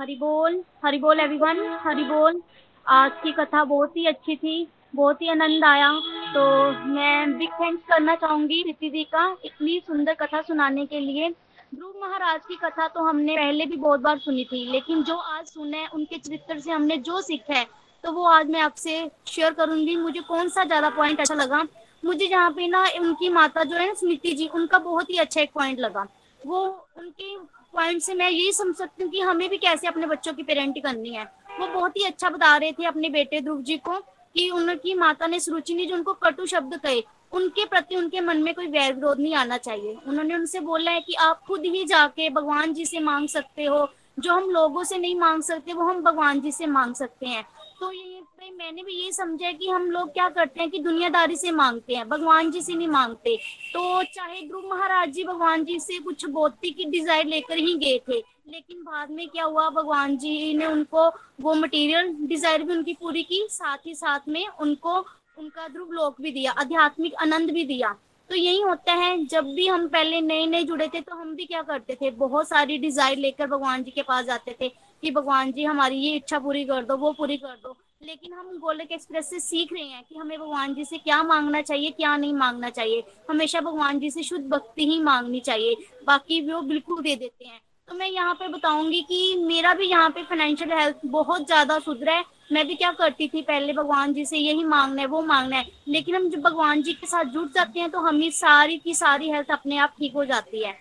हरी 0.00 0.16
बोल 0.16 0.62
हरी 0.84 0.98
बोल 0.98 1.20
एवरीवन 1.20 1.58
हरी 1.82 2.04
बोल। 2.04 2.40
आज 2.86 3.10
की 3.22 3.32
कथा 3.32 3.64
बहुत 3.64 3.96
ही 3.96 4.06
अच्छी 4.06 4.36
थी, 4.36 4.68
बहुत 4.94 5.22
ही 5.22 5.28
आनंद 5.28 5.64
आया। 5.64 5.90
तो 6.34 6.44
मैं 6.86 7.38
बिग 7.38 7.50
थैंक्स 7.52 7.82
करना 7.88 8.14
चाहूँगी 8.16 8.62
रीति 8.62 8.90
जी 8.90 9.04
का 9.04 9.26
इतनी 9.44 9.78
सुंदर 9.86 10.14
कथा 10.14 10.40
सुनाने 10.42 10.86
के 10.86 11.00
लिए। 11.00 11.28
ध्रुव 11.74 12.00
महाराज 12.02 12.40
की 12.48 12.56
कथा 12.64 12.86
तो 12.88 13.00
हमने 13.00 13.36
पहले 13.36 13.66
भी 13.66 13.76
बहुत 13.76 14.00
बार 14.00 14.18
सुनी 14.18 14.44
थी, 14.44 14.64
लेकिन 14.70 15.02
जो 15.02 15.16
आज 15.16 15.46
सुने 15.46 15.86
उनके 15.94 16.18
चरित्र 16.18 16.58
से 16.58 16.70
हमने 16.70 16.96
जो 16.98 17.20
सीखा 17.20 17.54
है 17.54 17.66
तो 18.04 18.12
वो 18.12 18.24
आज 18.24 18.50
मैं 18.50 18.60
आपसे 18.60 19.10
शेयर 19.28 19.52
करूँगी, 19.52 19.96
मुझे 19.96 20.20
कौन 20.20 20.48
सा 20.48 20.64
ज़्यादा 20.64 20.88
पॉइंट 20.90 21.20
अच्छा 21.20 21.34
लगा? 21.34 21.66
मुझे 22.02 22.26
जहाँ 22.26 22.50
पे 22.50 22.66
ना 22.68 22.84
उनकी 23.00 23.28
माता 23.28 23.64
जो 23.64 23.76
है 23.76 23.86
ना, 23.86 23.94
स्मृति 23.94 24.32
जी, 24.32 24.46
उनका 24.48 24.78
बहुत 24.78 25.10
ही 25.10 25.16
अच्छा 25.16 25.40
एक 25.40 25.50
पॉइंट 25.54 25.78
लगा। 25.78 26.06
वो 26.40 26.60
उनके 26.98 27.36
पॉइंट 27.74 28.02
से 28.02 28.14
मैं 28.14 28.30
यही 28.30 28.52
समझ 28.52 28.74
सकती 28.76 29.02
हूँ 29.02 29.10
कि 29.10 29.20
हमें 29.20 29.48
भी 29.50 29.58
कैसे 29.58 29.86
अपने 29.86 30.06
बच्चों 30.06 30.32
की 30.32 30.42
पेरेंटिंग 30.42 30.84
करनी 30.84 31.14
है। 31.14 31.24
वो 31.60 31.66
बहुत 31.66 31.96
ही 31.96 32.04
अच्छा 32.04 32.30
बता 32.30 32.56
रहे 32.56 32.72
थे 32.72 32.84
अपने 32.84 33.08
बेटे 33.08 33.40
ध्रुव 33.40 33.60
जी 33.62 33.76
को 33.78 33.98
कि 34.34 34.48
उनकी 34.50 34.94
माता 34.94 35.26
ने 35.26 35.40
सुरुचि 35.40 35.74
ने 35.74 35.86
जो 35.86 35.94
उनको 35.94 36.12
कटु 36.14 36.46
शब्द 36.46 36.76
कहे, 36.76 37.02
उनके 37.32 37.64
प्रति 37.64 37.96
उनके 37.96 38.20
मन 38.20 38.42
में 38.42 38.54
कोई 38.54 38.66
वैर 38.66 38.92
विरोध 38.94 39.20
नहीं 39.20 39.34
आना 39.34 39.56
चाहिए। 39.56 39.96
उन्होंने 40.08 40.34
उनसे 40.34 40.60
बोला 40.60 40.90
है 40.90 41.00
कि 41.00 41.14
आप 41.14 41.40
खुद 41.46 41.64
ही 41.64 41.84
जाके 41.84 42.28
भगवान 42.30 42.74
जी 42.74 42.86
से 42.86 43.00
मांग 43.00 43.28
सकते 43.28 43.64
हो। 43.64 43.88
जो 44.18 44.32
हम 44.32 44.50
लोगों 44.50 44.82
से 44.84 44.98
नहीं 44.98 45.14
मांग 45.14 45.42
सकते, 45.42 45.72
वो 45.72 45.84
हम 45.84 46.02
भगवान 46.02 46.40
जी 46.40 46.52
से 46.52 46.66
मांग 46.66 46.94
सकते 46.94 47.26
हैं। 47.26 47.44
तो 47.80 47.90
ये 47.92 48.20
पे 48.38 48.50
मैंने 48.52 48.82
भी 48.82 48.94
ये 48.94 49.12
समझा 49.12 49.50
कि 49.52 49.68
हम 49.68 49.90
लोग 49.90 50.12
क्या 50.12 50.28
करते 50.28 50.60
हैं 50.60 50.70
कि 50.70 50.78
दुनियादारी 50.78 51.36
से 51.36 51.50
मांगते 51.52 51.94
हैं, 51.94 52.08
भगवान 52.08 52.50
जी 52.50 52.60
से 52.62 52.74
नहीं 52.74 52.88
मांगते। 52.88 53.36
तो 53.72 54.02
चाहे 54.04 54.40
गुरु 54.42 54.68
महाराज 54.68 55.12
जी 55.12 55.24
भगवान 55.24 55.64
जी 55.64 55.78
से 55.80 55.98
कुछ 55.98 56.26
भौतिक 56.28 56.76
की 56.76 56.84
डिज़ायर 56.86 57.26
लेकर 57.26 57.58
ही 57.58 57.74
गए 57.76 57.98
थे, 58.08 58.18
लेकिन 58.48 58.82
बाद 58.82 59.10
में 59.10 59.26
क्या 59.28 59.44
हुआ, 59.44 59.68
भगवान 59.70 60.16
जी 60.16 60.54
ने 60.54 60.66
उनको 60.66 61.08
वो 61.40 61.54
मटेरियल 61.54 62.14
डिज़ायर 62.20 62.62
भी 62.62 62.72
उनकी 62.72 62.94
पूरी 62.94 63.22
की, 63.22 63.46
साथ 63.50 63.86
ही 63.86 63.94
साथ 63.94 64.28
में 64.28 64.46
उनको, 64.48 64.98
उनका 65.38 65.68
ध्रुव 65.68 65.92
लोक 65.92 66.20
भी 66.20 66.30
दिया, 66.30 66.52
आध्यात्मिक 66.52 67.14
आनंद 67.16 67.50
भी 67.50 67.64
दिया। 67.64 67.96
तो 68.30 68.36
यही 68.36 68.60
होता 68.60 68.92
है, 68.94 69.24
जब 69.24 69.46
भी 69.46 69.66
हम 69.66 69.88
पहले 69.88 70.20
नए 70.20 70.46
नए 70.46 70.62
जुड़े 70.64 70.86
थे 70.88 71.00
तो 71.00 71.14
हम 71.14 71.34
भी 71.36 71.44
क्या 71.46 71.62
करते 71.62 71.94
थे, 71.94 72.10
बहुत 72.12 72.48
सारी 72.48 72.78
डिज़ायर 72.78 73.18
लेकर 73.18 73.46
भगवान 73.48 73.82
जी 73.82 73.90
के 73.90 74.02
पास 74.02 74.24
जाते 74.26 74.56
थे। 74.60 74.72
कि 75.02 75.10
भगवान 75.10 75.52
जी, 75.52 75.64
हमारी 75.64 75.96
ये 75.96 76.16
इच्छा 76.16 76.38
पूरी 76.38 76.64
कर 76.64 76.84
दो, 76.84 76.96
वो 76.96 77.12
पूरी 77.12 77.36
कर 77.36 77.56
दो। 77.62 77.76
लेकिन 78.02 78.32
हम 78.32 78.58
गोलक 78.58 78.92
एक्सप्रेस 78.92 79.28
से 79.30 79.38
सीख 79.40 79.72
रहे 79.72 79.82
हैं 79.82 80.02
कि 80.02 80.18
हमें 80.18 80.38
भगवान 80.38 80.74
जी 80.74 80.84
से 80.84 80.98
क्या 80.98 81.22
मांगना 81.22 81.60
चाहिए, 81.62 81.90
क्या 81.90 82.16
नहीं 82.16 82.34
मांगना 82.34 82.70
चाहिए। 82.70 83.02
हमेशा 83.30 83.60
भगवान 83.60 83.98
जी 83.98 84.10
से 84.10 84.22
शुद्ध 84.22 84.44
भक्ति 84.46 84.90
ही 84.90 85.00
मांगनी 85.02 85.40
चाहिए, 85.40 85.74
बाकी 86.06 86.40
वो 86.42 86.60
बिल्कुल 86.62 87.02
दे 87.02 87.16
देते 87.16 87.44
हैं। 87.44 87.60
तो 87.88 87.94
मैं 87.94 88.08
यहाँ 88.08 88.34
पे 88.34 88.48
बताऊँगी 88.48 89.00
कि 89.02 89.36
मेरा 89.38 89.72
भी 89.74 89.86
यहाँ 89.86 90.10
पे 90.10 90.22
फाइनेंशियल 90.22 90.72
हेल्थ 90.72 90.96
बहुत 91.06 91.46
ज़्यादा 91.46 91.78
सुधरा 91.78 92.14
है। 92.14 92.24
मैं 92.52 92.66
भी 92.66 92.74
क्या 92.74 92.90
करती 92.92 93.28
थी, 93.28 93.42
पहले 93.42 93.72
भगवान 93.72 94.12
जी 94.14 94.24
से 94.24 94.38
यही 94.38 94.64
मांगना 94.64 95.00
है, 95.02 95.06
वो 95.08 95.22
मांगना 95.22 95.56
है। 95.56 95.66
लेकिन 95.88 96.14
हम 96.16 96.28
जब 96.30 96.40
भगवान 96.40 96.82
जी 96.82 96.92
के 96.92 97.06
साथ 97.06 97.24
जुड़ 97.24 97.48
जाते 97.48 97.80
हैं 97.80 97.90
तो 97.90 98.00
हमें 98.00 98.30
सारी 98.32 98.76
की 98.78 98.94
सारी 98.94 99.30
हेल्थ 99.30 99.50
अपने 99.50 99.76
आप 99.78 99.94
ठीक 99.98 100.14
हो 100.14 100.24
जाती 100.24 100.64
है। 100.64 100.72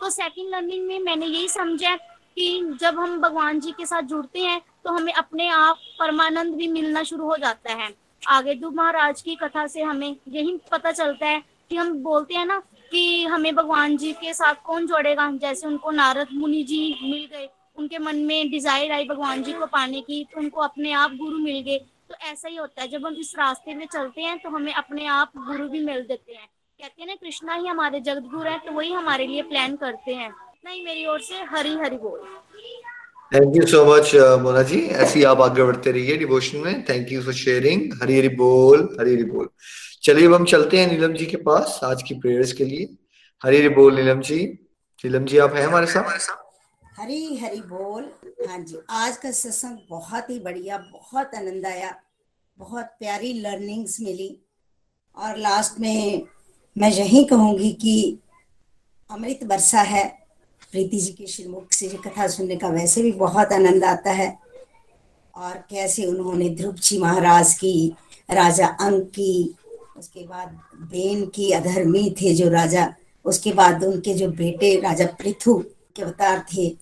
तो 0.00 0.10
सेकंड 0.10 0.54
लर्निंग 0.54 0.86
में 0.86 0.98
मैंने 1.00 1.26
यही 1.26 1.48
समझा 1.48 1.96
कि 2.38 2.76
जब 2.80 2.98
हम 2.98 3.20
भगवान 3.20 3.60
जी 3.60 3.70
के 3.70 3.86
साथ 3.86 4.02
जुड़ते 4.04 4.40
हैं 4.40 4.60
तो 4.84 4.90
हमें 4.90 5.12
अपने 5.12 5.48
आप 5.50 5.78
परमानंद 5.98 6.54
भी 6.54 6.68
मिलना 6.68 7.02
शुरू 7.02 7.24
हो 7.24 7.36
जाता 7.36 7.72
है। 7.72 7.90
आगे 8.22 8.54
दु 8.54 8.70
महाराज 8.70 9.22
की 9.22 9.34
कथा 9.34 9.66
से 9.66 9.82
हमें 9.82 10.14
यही 10.28 10.56
पता 10.72 10.92
चलता 10.92 11.26
है 11.26 11.42
कि 11.70 11.76
हम 11.76 11.92
बोलते 12.02 12.34
हैं 12.34 12.46
ना 12.46 12.58
कि 12.92 13.24
हमें 13.24 13.54
भगवान 13.54 13.96
जी 13.96 14.12
के 14.14 14.34
साथ 14.34 14.62
कौन 14.64 14.86
जोड़ेगा। 14.86 15.30
जैसे 15.32 15.66
उनको 15.66 15.90
नारद 15.90 16.28
मुनि 16.32 16.62
जी 16.62 16.80
मिल 17.02 17.28
गए, 17.32 17.48
उनके 17.78 17.98
मन 17.98 18.16
में 18.22 18.50
डिज़ायर 18.50 18.92
आई 18.92 19.04
भगवान 19.04 19.42
जी 19.42 19.52
को 19.52 19.66
पाने 19.68 20.00
की 20.00 20.24
तो 20.24 20.40
उनको 20.40 20.60
अपने 20.62 20.92
आप 20.94 21.16
गुरु 21.16 21.38
मिल 21.38 21.60
गए। 21.62 21.78
तो 21.78 22.14
ऐसा 22.24 22.48
ही 22.48 22.56
होता 22.56 22.82
है। 22.82 22.88
जब 22.88 23.06
हम 23.06 23.14
इस 23.16 23.34
रास्ते 23.38 23.74
में 23.74 23.86
चलते 23.86 24.22
हैं 24.22 24.38
तो 24.38 24.50
हमें 24.50 24.72
अपने 24.74 25.06
आप 25.12 25.32
गुरु 25.38 25.68
भी 25.68 25.84
मिल 25.84 26.02
देते 26.02 26.32
हैं। 26.32 26.46
कहते 26.46 27.02
हैं 27.02 27.08
ना, 27.08 27.14
कृष्णा 27.14 27.54
ही 27.54 27.66
हमारे 27.66 28.00
जगत 28.00 28.30
गुरु 28.30 28.50
है 28.50 28.58
तो 28.58 28.72
वही 28.72 28.92
हमारे 28.92 29.26
लिए 29.26 29.42
प्लान 29.44 29.76
करते 29.76 30.14
हैं। 30.14 30.32
नहीं 30.68 30.84
मेरी 30.84 31.04
ओर 31.06 31.20
से 31.20 31.34
हरी 31.50 31.74
हरी 31.74 31.96
बोल। 31.98 32.20
Thank 33.34 33.56
you 33.56 33.66
so 33.66 33.84
much 33.84 34.14
Mona 34.42 34.62
ji 34.62 34.80
ऐसे 34.80 35.18
ही 35.18 35.24
आप 35.24 35.40
आगे 35.40 35.62
बढ़ते 35.62 35.92
रहिए 35.92 36.16
डिवोशन 36.16 36.58
में. 36.58 36.84
Thank 36.88 37.12
you 37.12 37.22
for 37.22 37.34
sharing 37.34 37.92
Hari 38.02 38.18
Hari 38.18 38.28
बोल 38.36 38.82
हरी 39.00 39.14
हरी 39.14 39.24
बोल। 39.24 39.48
चलिए 40.02 40.26
अब 40.26 40.34
हम 40.34 40.44
चलते 40.44 40.80
हैं 40.80 40.90
नीलम 40.90 41.12
जी 41.12 41.26
के 41.26 41.36
पास 41.36 41.80
आज 41.84 42.02
की 42.02 42.14
प्रेयर्स 42.14 42.52
के 42.52 42.64
लिए। 42.64 42.84
हरी 43.42 43.58
हरी 43.58 43.68
बोल 43.68 43.94
नीलम 43.94 44.20
जी। 44.20 44.38
नीलम 45.04 45.24
जी 45.24 45.38
आप 45.38 45.54
हैं 45.54 45.66
हमारे 45.66 45.86
साथ? 45.86 46.36
हरी 47.00 47.36
हरी 47.36 47.60
बोल। 47.62 48.12
हाँ 48.48 48.58
जी 48.58 48.78
आज 48.90 49.16
का 49.16 49.30
सत्संग 49.30 49.78
बहुत 49.90 50.30
ही 50.30 50.38
बढ़िया 50.40 50.78
बहुत 50.92 51.34
आनंद 51.34 51.66
आया। 51.66 51.94
बहुत 52.58 52.84
प्यारी 52.84 53.32
लर्निंग्स 53.40 54.00
मिली। 54.00 54.30
और 55.16 55.36
लास्ट 55.38 55.80
में 55.80 56.22
मैं 56.76 56.90
यही 56.92 57.24
कहूँगी 57.24 57.72
कि 57.72 58.18
अमृत 59.10 59.40
वर्षा 59.44 59.80
है। 59.80 60.17
प्रीति 60.70 61.00
जी 61.00 61.12
के 61.12 61.26
श्रीमुख 61.26 61.72
से 61.72 61.88
कथा 61.88 62.28
सुनने 62.28 62.56
का 62.56 62.68
वैसे 62.68 63.02
भी 63.02 63.12
बहुत 63.12 63.52
आनंद 63.52 63.84
आता 63.84 64.10
है। 64.10 64.38
और 65.36 65.54
कैसे 65.70 66.04
उन्होंने 66.04 66.48
ध्रुव 66.50 66.72
जी 66.72 66.98
महाराज 66.98 67.54
की, 67.54 67.94
राजा 68.30 68.66
अंक 68.66 69.08
की, 69.08 69.54
उसके 69.98 70.20
बाद 70.20 70.60
बेन 70.74 71.26
की, 71.26 71.50
अधर्मी 71.50 72.16
थे 72.20 72.34
जो 72.34 72.48
राजा, 72.48 72.94
उसके 73.24 73.52
बाद 73.52 73.84
उनके 73.84 74.14
जो 74.14 74.28
बेटे 74.28 74.80
राजा 74.80 75.06
पृथु 75.06 75.64
के 75.96 76.02
अवतार 76.02 76.46
थे, 76.54 76.76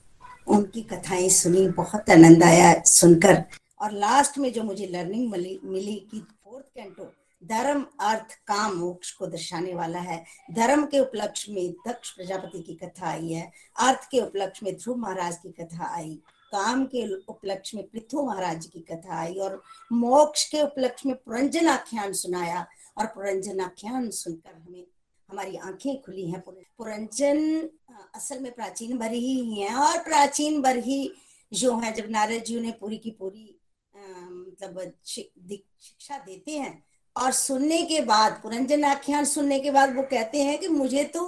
उनकी 0.48 0.82
कथाएँ 0.82 1.28
सुनी 1.28 1.68
बहुत 1.68 2.10
आनंद 2.10 2.42
आया 2.42 2.82
सुनकर। 2.82 3.44
और 3.80 3.92
लास्ट 3.92 4.38
में 4.38 4.52
जो 4.52 4.62
मुझे 4.62 4.86
लर्निंग 4.86 5.30
मिली 5.30 5.60
मिली 5.64 6.08
कि 6.10 6.18
फोर्थ 6.18 6.64
कैंटो 6.64 7.12
धर्म 7.46 7.84
अर्थ 8.00 8.34
काम 8.46 8.76
मोक्ष 8.76 9.10
को 9.12 9.26
दर्शाने 9.26 9.74
वाला 9.74 9.98
है। 10.00 10.24
धर्म 10.52 10.84
के 10.86 10.98
उपलक्ष्य 10.98 11.52
में 11.52 11.72
दक्ष 11.88 12.10
प्रजापति 12.10 12.62
की 12.62 12.74
कथा 12.74 13.06
आई 13.08 13.32
है। 13.32 13.50
अर्थ 13.78 14.08
के 14.10 14.20
उपलक्ष्य 14.20 14.66
में 14.66 14.76
ध्रुव 14.76 14.96
महाराज 14.96 15.36
की 15.36 15.50
कथा 15.60 15.94
आई। 15.96 16.14
काम 16.52 16.84
के 16.86 17.06
उपलक्ष्य 17.16 17.76
में 17.76 17.86
पृथु 17.86 18.22
महाराज 18.22 18.66
की 18.66 18.80
कथा 18.90 19.18
आई 19.20 19.34
और 19.34 19.60
मोक्ष 19.92 20.44
के 20.50 20.62
उपलक्ष्य 20.62 21.08
में 21.08 21.16
पुरंजन 21.16 21.68
आख्यान 21.68 22.12
सुनाया 22.12 22.66
और 22.98 23.06
पुरंजन 23.06 23.60
आख्यान 23.60 24.10
सुनकर 24.10 24.54
हमें, 24.56 24.84
हमारी 25.28 25.56
आँखें 25.56 26.00
खुली 26.02 26.30
हैं। 26.30 26.40
पुरंजन 26.40 27.68
असल 28.14 28.40
में 28.40 28.52
प्राचीन 28.54 28.96
बर 28.98 29.12
ही 29.12 29.60
है 29.60 29.74
और 29.76 29.98
प्राचीन 29.98 30.60
बर 30.62 30.76
ही 30.78 31.12
जो 31.52 31.76
है, 31.78 31.92
जब 31.92 32.10
नारद 32.10 32.42
जी 32.42 32.56
उन्हें 32.56 32.78
पूरी 32.78 32.98
की 32.98 33.10
पूरी 33.10 33.52
मतलब 33.94 34.92
शिक्षा 35.04 36.18
देते 36.18 36.58
हैं 36.58 36.84
और 37.16 37.32
सुनने 37.32 37.82
के 37.82 38.00
बाद 38.04 38.40
पुरंजन 38.42 38.84
आख्यान 38.84 39.24
सुनने 39.24 39.58
के 39.60 39.70
बाद 39.70 39.96
वो 39.96 40.02
कहते 40.02 40.42
हैं 40.42 40.58
कि 40.58 40.68
मुझे 40.68 41.04
तो 41.04 41.24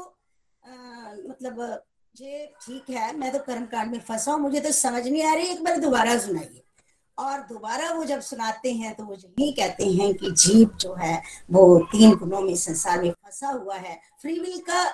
आ, 0.62 0.72
मतलब 1.28 1.82
ये 2.14 2.46
ठीक 2.62 2.90
है 2.90 3.16
मैं 3.16 3.32
तो 3.32 3.38
कर्म 3.38 3.64
कांड 3.66 3.90
में 3.90 4.00
फंसा 4.00 4.32
हूँ 4.32 4.40
मुझे 4.40 4.60
तो 4.60 4.72
समझ 4.72 5.06
नहीं 5.06 5.22
आ 5.24 5.34
रही 5.34 5.46
एक 5.48 5.62
बार 5.64 5.76
दोबारा 5.80 6.18
सुनाइए। 6.18 6.62
और 7.18 7.40
दोबारा 7.42 7.90
वो 7.92 8.04
जब 8.04 8.20
सुनाते 8.20 8.72
हैं 8.72 8.94
तो 8.94 9.04
वो 9.04 9.14
यही 9.14 9.50
कहते 9.52 9.86
हैं 9.92 10.12
कि 10.14 10.30
जीव 10.32 10.76
जो 10.80 10.94
है 10.94 11.22
वो 11.50 11.62
तीन 11.92 12.14
गुणों 12.16 12.40
में 12.40 12.54
संसार 12.56 13.02
में 13.02 13.10
फंसा 13.10 13.48
हुआ 13.48 13.76
है। 13.76 13.98
फ्री 14.20 14.38
विल 14.40 14.58
का 14.60 14.84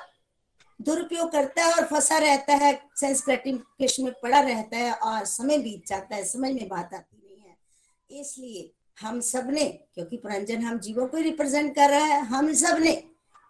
दुरुपयोग 0.80 1.30
करता 1.32 1.64
है 1.64 1.72
और 1.72 1.84
फंसा 1.86 2.18
रहता 2.18 2.54
है 2.54 2.72
सेंस 2.96 3.24
ग्रेटिफिकेशन 3.24 4.04
में 4.04 4.12
पड़ा 4.22 4.40
रहता 4.40 4.76
है 4.76 4.92
और 4.92 5.24
समय 5.24 5.58
बीत 5.58 5.86
जाता 5.86 6.16
है 6.16 6.24
समझ 6.24 6.52
में 6.52 6.68
बात 6.68 6.94
आती 6.94 7.16
नहीं 7.16 7.40
है। 7.40 8.20
इसलिए 8.20 8.70
हम 8.98 9.20
सबने 9.20 9.64
क्योंकि 9.94 10.16
पुरंजन 10.16 10.62
हम 10.62 10.78
जीवों 10.78 11.06
को 11.06 11.18
रिप्रेजेंट 11.18 11.74
कर 11.74 11.90
रहा 11.90 12.04
है, 12.04 12.20
हम 12.20 12.52
सबने 12.54 13.02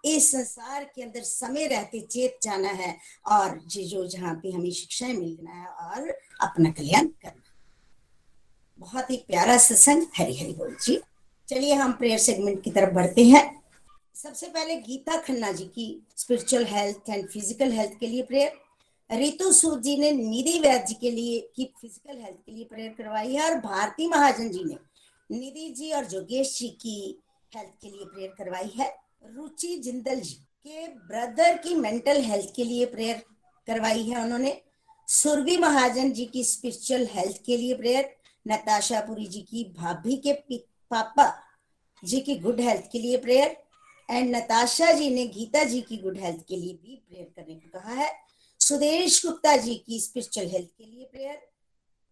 इस 0.04 0.30
संसार 0.32 0.84
के 0.84 1.02
अंदर 1.02 1.22
समय 1.22 1.66
रहते 1.66 2.00
चेत 2.00 2.38
जाना 2.42 2.68
है 2.68 2.96
और 3.26 3.58
जो 3.66 4.06
जहाँ 4.06 4.34
पे 4.34 4.50
हमें 4.50 4.70
शिक्षाएँ 4.70 5.12
मिलना 5.12 5.50
है 5.52 5.66
और 5.66 6.08
अपना 6.42 6.70
कल्याण 6.70 7.06
करना 7.06 7.42
बहुत 8.78 9.10
ही 9.10 9.16
प्यारा 9.28 9.56
सत्संग 9.58 10.06
हरी 10.16 10.36
हरी 10.36 10.52
बोल 10.52 10.76
जी। 10.82 11.00
चलिए 11.48 11.74
हम 11.74 11.92
प्रेयर 11.92 12.18
सेगमेंट 12.18 12.62
की 12.62 12.70
तरफ़ 12.70 12.94
बढ़ते 12.94 13.24
हैं। 13.24 13.42
सबसे 14.14 14.46
पहले 14.46 14.76
गीता 14.76 15.16
खन्ना 15.20 15.52
जी 15.52 15.64
की 15.64 15.86
spiritual 16.16 16.64
health 16.64 17.10
and 17.10 17.28
physical 17.28 17.72
health 17.72 17.98
के 18.00 18.06
लिए 18.06 18.22
प्रेयर 18.22 19.16
रितु 19.18 19.52
सूद 19.52 19.82
जी 19.82 19.96
ने 19.98 20.10
निधि 20.12 20.58
वैद्य 20.58 20.84
जी 20.88 20.94
के 21.00 21.10
लिए 21.10 21.40
की 21.56 21.64
फ़िज़िकल 21.80 22.20
हेल्थ 22.22 22.36
के 22.46 22.52
लिए 22.52 22.64
प्रेयर 22.64 22.94
करवाई 22.98 23.34
है 23.34 23.50
और 23.50 23.58
भारती 23.60 24.08
महाजन 24.08 24.48
जी 24.50 24.64
ने 24.64 24.76
निधि 25.30 25.68
जी 25.70 25.90
और 25.92 26.05
जोगेश 26.05 26.59
जी 26.59 26.68
की 26.80 26.98
हेल्थ 27.52 27.70
के 27.82 27.90
लिए 27.90 28.05
प्रेयर 28.05 28.34
करवाई 28.38 28.70
है। 28.76 28.88
रुचि 29.26 29.76
जिंदल 29.76 30.20
जी 30.20 30.34
के 30.34 30.86
ब्रदर 30.88 31.56
की 31.59 31.74
मेंटल 31.74 32.20
हेल्थ 32.22 32.52
के 32.56 32.64
लिए 32.64 32.86
प्रेयर 32.86 33.22
करवाई 33.66 34.02
है 34.02 34.22
उन्होंने। 34.22 34.60
सुरभि 35.09 35.56
महाजन 35.56 36.12
जी 36.12 36.24
की 36.24 36.44
स्पिरिचुअल 36.44 37.06
हेल्थ 37.12 37.42
के 37.46 37.56
लिए 37.56 37.74
प्रेयर 37.74 38.14
नताशा 38.46 39.01
पुरी 39.01 39.26
जी 39.26 39.40
की 39.40 39.64
भाभी 39.78 40.16
के 40.16 40.32
पापा 40.90 41.32
जी 42.02 42.20
की 42.20 42.34
गुड 42.36 42.60
हेल्थ 42.60 42.90
के 42.92 42.98
लिए 42.98 43.16
प्रेयर 43.16 43.56
एंड 44.10 44.34
नताशा 44.36 44.92
जी 44.92 45.09
ने 45.10 45.26
गीता 45.26 45.64
जी 45.64 45.80
की 45.80 45.96
गुड 45.96 46.18
हेल्थ 46.18 46.44
के 46.48 46.56
लिए 46.56 46.72
भी 46.74 46.96
प्रेयर 47.09 47.32
करने 47.36 47.55
को 47.55 47.78
कहा 47.78 47.94
है। 47.94 48.12
सुदेश 48.60 49.24
गुप्ता 49.26 49.56
जी 49.56 49.74
की 49.86 50.01
स्पिरिचुअल 50.01 50.46
हेल्थ 50.46 50.68
के 50.68 50.84
लिए 50.84 51.05
प्रेयर 51.05 51.53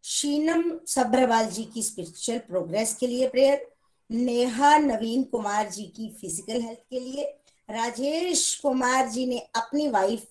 शीनम 0.04 0.62
सब्रवाल 0.88 1.46
जी 1.46 1.64
की 1.64 1.82
स्पिरिचुअल 1.82 2.38
प्रोग्रेस 2.38 2.94
के 2.94 3.06
लिए 3.06 3.28
प्रेयर 3.28 3.66
नेहा 4.10 4.76
नवीन 4.78 5.22
कुमार 5.22 5.68
जी 5.70 5.84
की 5.96 6.08
फ़िज़िकल 6.20 6.60
हेल्थ 6.62 6.78
के 6.90 7.00
लिए, 7.00 7.24
राजेश 7.68 8.54
कुमार 8.62 9.08
जी 9.08 9.26
ने 9.26 9.38
अपनी 9.56 9.88
वाइफ 9.88 10.22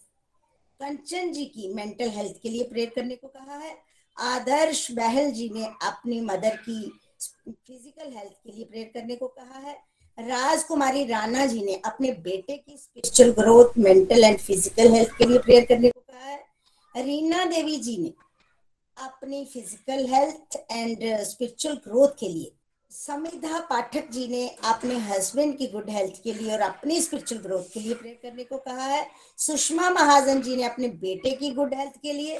कंचन 0.79 1.31
जी 1.33 1.45
की 1.45 1.73
मेंटल 1.73 2.09
हेल्थ 2.09 2.41
के 2.43 2.49
लिए 2.49 2.63
प्रेयर 2.63 2.91
करने 2.95 3.15
को 3.15 3.27
कहा 3.27 3.57
है, 3.57 3.75
आदर्श 4.17 4.91
बहल 4.91 5.31
जी 5.31 5.49
ने 5.49 5.65
अपनी 5.83 6.19
मदर 6.21 6.55
की 6.67 6.81
फ़िज़िकल 7.47 8.11
हेल्थ 8.17 8.33
के 8.43 8.51
लिए 8.51 8.65
प्रेयर 8.65 8.91
करने 8.93 9.15
को 9.15 9.27
कहा 9.27 9.59
है, 9.59 9.77
राजकुमारी 10.17 11.05
राणा 11.05 11.45
जी 11.45 11.61
ने 11.65 11.81
अपने 11.85 12.11
बेटे 12.23 12.57
की 12.57 12.77
spiritual 12.77 13.31
growth 13.33 13.77
mental 13.77 14.23
and 14.23 14.39
physical 14.39 14.91
health 14.93 15.17
के 15.17 15.25
लिए 15.25 15.39
प्रेयर 15.39 15.65
करने 15.65 15.89
को 15.89 15.99
कहा 16.01 16.25
है, 16.25 16.39
रीना 16.95 17.45
देवी 17.45 17.77
जी 17.77 17.97
ने 17.97 18.13
अपनी 19.01 19.43
physical 19.45 20.05
health 20.07 20.55
and 20.71 20.99
spiritual 21.25 21.75
growth 21.83 22.09
के 22.19 22.27
लिए। 22.27 22.51
समिधा 22.91 23.59
पाठक 23.69 24.09
जी 24.11 24.27
ने 24.27 24.47
अपने 24.65 24.95
हस्बैंड 24.99 25.57
की 25.57 25.67
गुड 25.67 25.89
हेल्थ 25.89 26.21
के 26.23 26.33
लिए 26.33 26.51
और 26.53 26.61
अपनी 26.61 26.99
स्पिरिचुअल 27.01 27.41
ग्रोथ 27.41 27.71
के 27.73 27.79
लिए 27.79 27.93
प्रेयर 27.93 28.19
करने 28.23 28.43
को 28.43 28.57
कहा 28.57 28.85
है। 28.85 29.05
सुषमा 29.37 29.89
महाजन 29.89 30.41
जी 30.41 30.55
ने 30.55 30.63
अपने 30.63 30.87
बेटे 31.01 31.31
की 31.31 31.49
गुड 31.51 31.73
हेल्थ 31.73 31.97
के 32.01 32.13
लिए, 32.13 32.37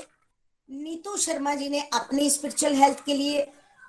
नीतू 0.70 1.16
शर्मा 1.18 1.54
जी 1.56 1.70
ने 1.70 1.80
अपनी 1.94 2.30
स्पिरिचुअल 2.30 2.76
हेल्थ 2.76 3.04
के 3.06 3.14
लिए, 3.14 3.42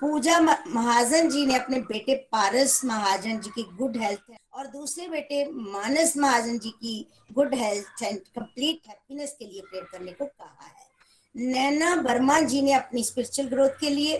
पूजा 0.02 0.38
महाजन 0.40 1.28
जी 1.30 1.44
ने 1.46 1.54
अपने 1.54 1.80
बेटे 1.82 2.14
पारस 2.32 2.80
महाजन 2.84 3.40
जी 3.40 3.50
की 3.50 3.62
गुड 3.76 3.96
हेल्थ 3.96 4.32
और 4.54 4.66
दूसरे 4.68 5.08
बेटे 5.08 5.44
मानस 5.50 6.16
महाजन 6.16 6.58
जी 6.58 6.70
की 6.70 7.06
good 7.32 7.54
health 7.54 8.02
and 8.02 8.18
complete 8.18 8.88
happiness 8.88 9.36
के 9.38 9.44
लिए 9.44 9.60
प्रेयर 9.60 9.84
करने 9.92 10.12
को 10.12 10.24
कहा 10.24 10.66
है। 10.66 10.90
नैना 11.34 11.94
वर्मा 12.02 12.40
जी 12.40 12.60
ने 12.62 12.72
अपनी 12.72 13.02
स्पिरिचुअल 13.04 13.48
ग्रोथ 13.48 13.78
के 13.80 13.90
लिए, 13.90 14.16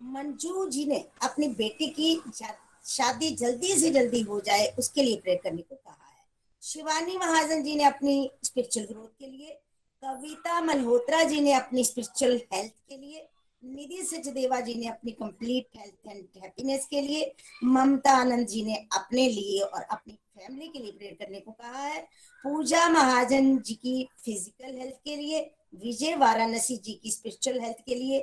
मंजू 0.00 0.68
जी 0.70 0.84
ने 0.84 1.04
अपनी 1.22 1.48
बेटी 1.48 1.86
की 1.88 2.14
शादी 2.86 3.30
जल्दी 3.36 3.74
से 3.78 3.90
जल्दी 3.90 4.20
हो 4.20 4.40
जाए, 4.40 4.66
उसके 4.78 5.02
लिए 5.02 5.16
प्रेयर 5.16 5.40
करने 5.42 5.62
को 5.62 5.74
कहा 5.74 6.06
है। 6.06 6.24
शिवानी 6.62 7.16
महाजन 7.16 7.62
जी 7.62 7.74
ने 7.76 7.84
अपनी 7.84 8.30
स्पिरिचुअल 8.44 8.86
ग्रोथ 8.86 9.08
के 9.18 9.26
लिए, 9.26 9.50
कविता 10.02 10.60
मल्होत्रा 10.60 11.22
जी 11.24 11.40
ने 11.40 11.52
अपनी 11.52 11.84
स्पिरिचुअल 11.84 12.40
हेल्थ 12.52 12.72
के 12.88 12.96
लिए, 12.96 13.26
निधि 13.62 14.02
सचदेवा 14.02 14.60
जी 14.60 14.74
ने 14.74 14.86
अपनी 14.88 15.12
कंप्लीट 15.12 15.78
हेल्थ 15.78 16.08
एंड 16.08 16.42
हैप्पीनेस 16.42 16.86
के 16.90 17.00
लिए, 17.00 17.32
ममता 17.64 18.12
आनंद 18.12 18.46
जी 18.46 18.62
ने 18.62 18.74
अपने 18.92 19.28
लिए 19.28 19.60
और 19.60 19.82
अपनी 19.82 20.12
फैमिली 20.12 20.68
के 20.68 20.78
लिए 20.78 20.92
प्रेयर 20.92 21.14
करने 21.14 21.40
को 21.40 21.50
कहा 21.52 21.82
है। 21.82 22.00
पूजा 22.44 22.88
महाजन 22.88 23.56
जी 23.58 23.74
की 23.74 24.08
फ़िज़िकल 24.24 24.78
हेल्थ 24.78 24.94
के 25.04 25.16
लिए 25.16 25.50
विजय 25.72 26.14
वाराणसी 26.16 26.76
जी 26.76 26.92
की 27.02 27.10
स्पिरिचुअल 27.10 27.60
हेल्थ 27.60 27.84
के 27.86 27.94
लिए 27.94 28.20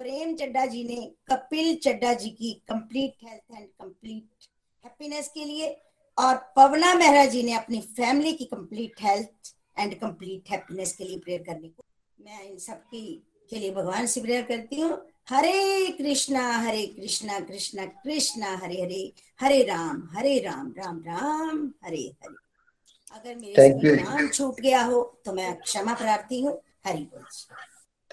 प्रेम 0.00 0.34
चड्डा 0.36 0.64
जी 0.66 0.82
ने 0.84 1.00
कपिल 1.30 1.74
चड्डा 1.84 2.12
जी 2.14 2.30
की 2.30 2.52
complete 2.68 3.24
health 3.24 3.58
and 3.58 3.66
complete 3.66 4.48
happiness 4.84 5.28
के 5.34 5.44
लिए 5.44 5.68
और 6.18 6.36
पवना 6.56 6.94
मेहरा 6.94 7.24
जी 7.26 7.42
ने 7.42 7.54
अपनी 7.54 7.80
फैमिली 7.96 8.32
की 8.32 8.44
complete 8.44 9.02
health 9.02 9.54
and 9.78 9.94
complete 10.00 10.50
happiness 10.50 10.92
के 10.96 11.04
लिए 11.04 11.18
प्रेयर 11.18 11.42
करने 11.42 11.68
को। 11.68 11.84
मैं 12.18 12.42
इन 12.42 12.58
सबकी 12.58 13.02
के 13.50 13.58
लिए 13.58 13.70
भगवान 13.74 14.06
से 14.06 14.20
प्रेयर 14.20 14.42
करती 14.42 14.80
हूँ। 14.80 14.90
हरे 15.30 15.90
कृष्णा 15.98 16.50
हरे 16.58 16.86
कृष्णा 16.86 17.38
कृष्णा 17.40 17.84
कृष्णा 17.86 18.56
हरे 18.62 18.80
हरे 18.82 19.12
हरे 19.40 19.62
राम 19.64 20.02
हरे 20.12 20.38
राम 20.40 20.72
राम 20.78 21.02
राम 21.06 21.66
हरे 21.84 22.02
हरे। 22.22 22.34
अगर 23.12 23.34
मेरे 23.36 23.94
नाम 23.96 24.28
छूट 24.28 24.60
गया 24.60 24.82
हो 24.84 25.02
तो 25.24 25.32
मैं 25.32 25.54
क्षमा 25.60 25.94
प्रार्थी 25.94 26.40
हूँ। 26.40 26.60
हरि 26.86 26.98
बोल 26.98 27.24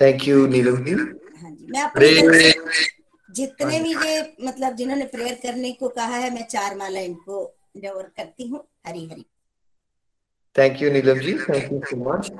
थैंक 0.02 0.28
यू 0.28 0.48
नीलम 0.48 0.84
जी 0.86 0.92
हाँ 0.92 1.52
जी 1.52 1.68
मैं 1.72 1.90
से 2.34 2.52
जितने 3.30 3.80
भी 3.80 3.94
ये 4.06 4.36
मतलब 4.44 4.76
जिन्होंने 4.76 5.06
प्रेयर 5.06 5.34
करने 5.34 5.72
को 5.72 5.90
कहा 5.90 6.16
है 6.16 6.34
मैं 6.34 6.48
चार 6.48 6.76
माला 6.76 7.00
इनको 7.00 7.56
डेवर 7.78 8.04
करती 8.04 8.48
हूँ 8.48 8.68
Hari 8.88 9.08
Hari. 9.08 9.26
Thank 10.58 10.82
you 10.82 10.92
Neelam 10.92 11.20
ji 11.20 11.34
thank 11.34 11.74
you 11.74 11.80
so 11.80 11.98
much 11.98 12.32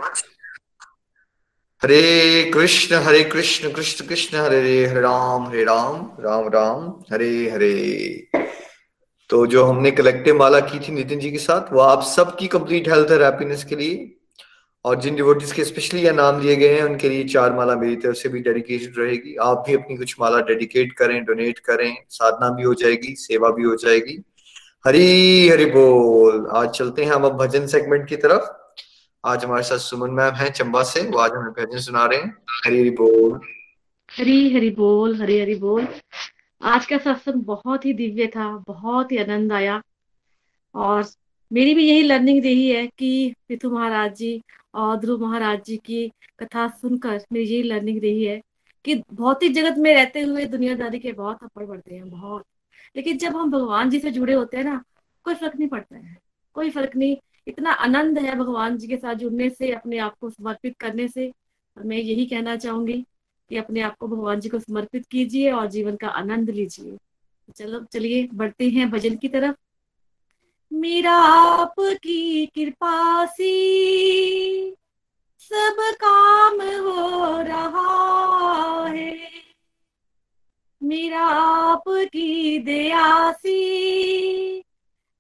Hare 1.84 2.52
Krishna 2.54 2.96
Hare 2.96 3.24
Krishna 3.24 3.72
Krishna 3.72 4.08
Krishna 4.08 4.38
Hare 4.38 4.60
Hare 4.60 4.88
Hare 4.88 5.02
Ram 5.02 5.48
Hare 5.48 5.64
Ram 5.64 6.18
Ram 6.20 6.48
Ram 6.48 7.04
Hare 7.14 7.50
Hare 7.50 7.74
तो 9.30 9.46
जो 9.48 9.66
हमने 9.66 9.92
कलेक्टिव 9.92 10.38
माला 10.38 10.60
की 10.60 10.80
थी 10.80 10.92
नितिन 10.92 11.20
जी 11.20 11.32
के 11.32 11.38
साथ 11.38 11.74
वो 11.74 11.80
आप 11.80 12.04
सबकी 12.04 12.48
कंप्लीट 12.48 12.90
हेल्थ 12.90 13.12
और 13.12 13.24
हैप्पीनेस 13.24 13.64
के 13.64 13.76
लिए 13.76 14.16
और 14.86 15.02
जिन 15.02 15.16
डिवोटीज 15.16 15.52
के 15.52 15.64
स्पेशली 15.64 16.02
ये 16.02 16.12
नाम 16.12 16.42
लिए 16.42 16.56
गए 16.56 16.76
हैं, 16.76 16.84
उनके 16.84 17.10
लिए 17.10 17.24
चार 17.24 17.54
माला 17.54 17.76
मेरी 17.76 17.96
तरफ़ 17.96 18.16
से 18.16 18.30
भी 18.30 18.40
डेडिकेटेड 18.40 18.94
रहेगी। 18.98 19.36
आप 19.36 19.64
भी 19.68 19.74
अपनी 19.74 19.98
कुछ 19.98 20.16
माला 20.20 20.40
डेडिकेट 20.40 20.94
करें 20.94 21.26
डोनेट 21.26 21.60
करें, 21.60 21.98
साधना 22.10 22.50
भी 22.50 22.64
हो 22.64 22.74
जाएगी, 22.74 23.16
सेवा 23.16 23.50
भी 23.50 23.64
हो 23.64 23.76
जाएगी। 23.76 24.24
हरी, 24.88 25.50
हरि 25.50 25.66
बोल। 25.66 26.48
आज 26.48 26.70
चलते 26.70 27.06
हैं 27.06 27.12
हम 27.12 27.24
अब 27.24 27.38
भजन 27.38 27.68
सेगमेंट 27.68 28.08
की 28.08 28.16
तरफ़। 28.16 28.74
आज 29.26 29.46
हमारे 29.46 29.64
साथ 29.64 29.78
सुमन 29.78 30.10
मैम 30.10 30.34
हैं, 30.34 30.52
चंबा 30.52 30.84
से। 30.84 31.02
वो 31.02 31.18
आज 31.18 31.32
हमें 31.32 31.52
भजन 31.52 31.78
सुना 31.78 32.06
रहे 32.06 32.20
हैं। 32.20 32.38
हरी, 32.66 32.80
हरि 32.80 32.90
बोल। 32.90 33.40
हरी 34.18 34.56
हरी 34.56 34.70
बोल, 34.70 35.16
हरी 35.16 35.40
हरी 35.40 35.56
बोल। 35.56 35.88
आज 36.62 36.86
का 36.86 36.98
सत्संग 36.98 37.34
बहुत 37.34 37.86
ही 37.86 37.94
दिव्य 37.94 38.28
था, 38.28 38.64
बहुत 38.68 39.12
ही 39.12 39.18
आनंद 39.18 39.54
आया। 39.54 39.82
और 40.76 41.06
मेरी 41.54 41.74
भी 41.74 41.90
यही 41.90 42.04
लर्निंग 42.04 42.44
रही 42.44 42.70
है 42.70 42.88
कि 42.88 43.34
पिथु 43.48 43.70
महाराज 43.70 44.16
जी 44.16 44.42
और 44.74 44.98
ध्रुव 44.98 45.26
महाराज 45.26 45.64
जी 45.64 45.78
की 45.78 46.12
कथा 46.40 46.68
सुनकर 46.68 47.26
मेरी 47.32 47.46
यही 47.46 47.64
लर्निंग 47.64 48.02
रही 48.02 48.24
है 48.24 48.42
कि 48.86 48.96
भौतिक 48.96 49.54
जगत 49.54 49.78
में 49.78 49.96
रहते 49.96 50.22
हुए 50.22 50.46
दुनियादारी 50.46 51.00
के 51.00 51.12
बहुत 51.12 51.38
थप्पड़ 51.44 51.66
पड़ते 51.66 51.96
हैं, 51.96 52.10
बहुत। 52.10 52.44
लेकिन 52.96 53.18
जब 53.18 53.36
हम 53.36 53.52
भगवान 53.52 53.90
जी 53.90 54.00
से 54.00 54.12
जुड़े 54.12 54.34
होते 54.34 54.58
हैं 54.58 54.64
ना, 54.64 54.84
कोई 55.24 55.36
फ़र्क 55.36 55.56
नहीं 55.56 55.70
पड़ता 55.70 55.98
है। 55.98 56.18
कोई 56.54 56.70
फ़र्क 56.70 56.96
नहीं। 56.96 57.18
इतना 57.48 57.72
आनंद 57.72 58.20
है 58.20 58.36
भगवान 58.36 58.78
जी 58.78 58.88
के 58.88 58.98
साथ 58.98 59.16
जुड़ने 59.16 59.50
से, 59.50 59.72
अपने 59.72 59.98
आप 59.98 60.16
को 60.22 60.30
समर्पित 60.30 60.78
करने 60.78 61.08
से। 61.08 61.32
मैं 61.78 61.98
यही 61.98 62.26
कहना 62.26 62.56
चाहूँगी 62.56 63.06
कि 63.50 63.58
अपने 63.58 63.82
आप 63.82 63.98
को 63.98 64.08
भगवान 64.08 64.40
जी 64.40 64.50
को 64.50 64.60
समर्पित 64.60 65.06
कीजिए 65.06 65.52
और 65.52 65.68
जीवन 65.68 65.96
का 65.96 66.08
आनंद 66.08 66.50
लीजिए। 66.50 66.98
चलो, 67.56 67.84
चलिए, 67.84 68.30
बढ़ते 68.34 68.70
हैं 68.70 68.92
भजन 68.92 69.16
की 69.16 69.28
तरफ़। 69.28 69.56
मेरा 70.76 71.16
आपकी 71.16 72.46
कृपा 72.46 73.26
से 73.26 73.52
सब 75.40 75.76
काम 75.80 76.62
हो 76.62 77.42
रहा 77.42 78.88
है। 78.88 79.30
मेरा 80.84 81.26
आपकी 81.72 82.60
दया 82.60 83.32
से 83.32 83.60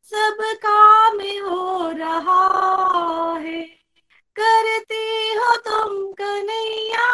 सब 0.04 0.38
काम 0.42 1.18
हो 1.20 1.92
रहा 1.92 2.44
है। 3.40 3.62
करते 4.40 5.04
हो 5.38 5.56
तुम 5.58 6.12
कन्हैया, 6.12 7.10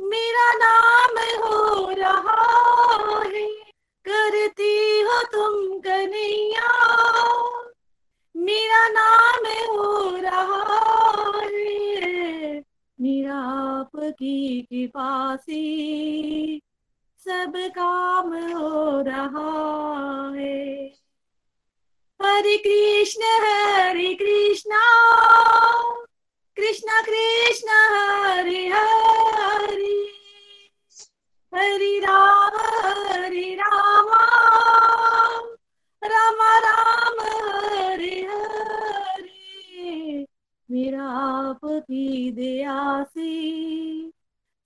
मेरा 0.00 0.52
नाम 0.52 1.18
हो 1.18 1.90
रहा 1.90 2.42
है। 3.26 3.61
करते 4.08 5.00
हो 5.00 5.22
तुम 5.22 5.80
कन्हैया। 5.80 6.92
मेरा 8.36 8.88
नाम 8.88 9.46
हो 9.76 10.16
रहा 10.16 11.40
है। 11.44 12.62
मेरा 13.00 13.34
आपकी 13.80 14.62
कृपा 14.62 15.36
से 15.36 15.62
सब 17.18 17.52
काम 17.56 18.34
हो 18.34 19.00
रहा 19.00 20.32
है। 20.36 20.92
हरे 22.22 22.56
कृष्ण, 22.56 23.22
हरे 23.22 24.14
कृष्णा। 24.14 24.82
कृष्ण 26.56 26.88
कृष्ण, 27.02 27.68
हरे 27.68 28.68
हरे। 28.68 30.21
हरे 31.54 31.98
राम 31.98 32.52
हरे 32.54 33.54
राम। 33.54 34.08
राम 36.04 36.38
राम, 36.42 37.20
हरे 37.20 38.26
हरे। 38.30 40.26
मेरा 40.70 41.02
आपकी 41.48 42.30
दया 42.32 43.04
से 43.04 43.30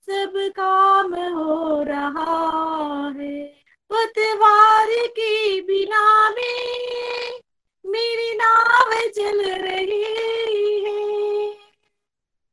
सब 0.09 0.33
काम 0.35 1.15
हो 1.15 1.83
रहा 1.83 3.13
है। 3.19 3.43
पतवार 3.89 4.87
के 4.89 5.61
बिना 5.61 6.29
में 6.29 7.41
मेरी 7.85 8.35
नाव 8.35 8.91
चल 8.91 9.51
रही 9.51 10.03
है। 10.83 11.51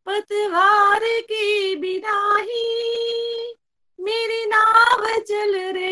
पतवार 0.06 1.00
के 1.04 1.74
बिना 1.76 2.36
ही 2.38 3.23
मेरी 4.04 4.44
नाव 4.46 5.06
चल 5.28 5.54
रही 5.76 5.83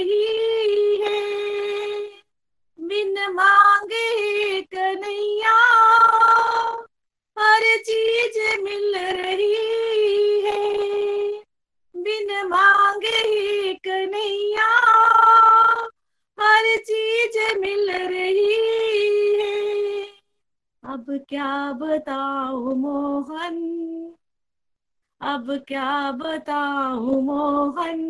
क्या 25.59 26.13
बताऊँ 26.13 27.23
मोहन? 27.23 28.01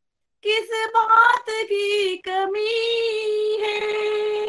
किस 0.44 0.70
बात 0.74 1.46
की 1.50 2.18
कमी 2.18 3.58
है? 3.62 4.48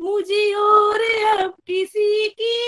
मुझे 0.00 0.54
और 0.54 1.00
अब 1.38 1.54
किसी 1.66 2.28
की 2.28 2.58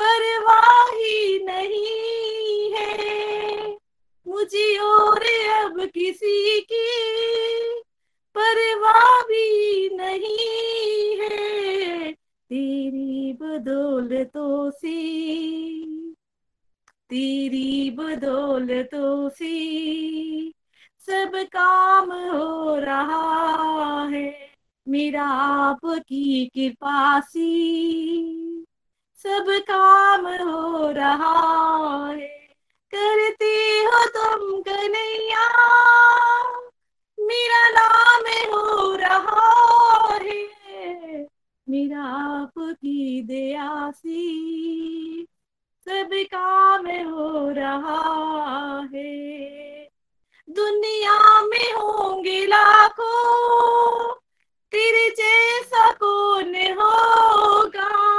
परवाह 0.00 0.86
ही 0.86 1.44
नहीं। 1.44 2.09
मुझे 4.40 4.78
और 4.78 5.22
अब 5.64 5.86
किसी 5.86 6.60
की 6.60 6.86
परवाह 8.34 9.22
भी 9.22 9.88
नहीं 9.96 11.16
है। 11.20 12.12
तेरी 12.12 13.32
बदौलतों 13.32 14.70
से, 14.70 14.96
तेरी 17.10 17.90
बदौलतों 17.90 19.28
से 19.28 19.54
सब 20.98 21.32
काम 21.34 22.12
हो 22.12 22.76
रहा 22.76 24.04
है। 24.04 24.50
मेरा 24.88 25.24
आपकी 25.60 26.50
कृपा 26.54 27.20
से 27.20 27.48
सब 29.16 29.46
काम 29.48 30.26
हो 30.26 30.90
रहा 30.90 32.06
है। 32.10 32.39
करते 32.94 33.80
हो 33.80 34.06
तुम 34.06 34.62
कन्हैया। 34.62 35.46
मेरा 37.20 37.68
नाम 37.68 38.22
हो 38.54 38.96
रहा 38.96 40.18
है। 40.22 41.26
मेरा 41.68 42.02
आपकी 42.42 43.22
दया 43.22 43.90
से। 43.90 44.50
सब 45.84 46.08
काम 46.12 46.86
हो 46.86 47.50
रहा 47.50 48.80
है। 48.94 49.20
दुनिया 50.50 51.42
में 51.42 51.72
होंगे 51.72 52.46
लाखों। 52.46 54.12
तेरे 54.72 55.10
जैसा 55.10 55.92
कौन 55.92 56.54
होगा? 56.54 58.10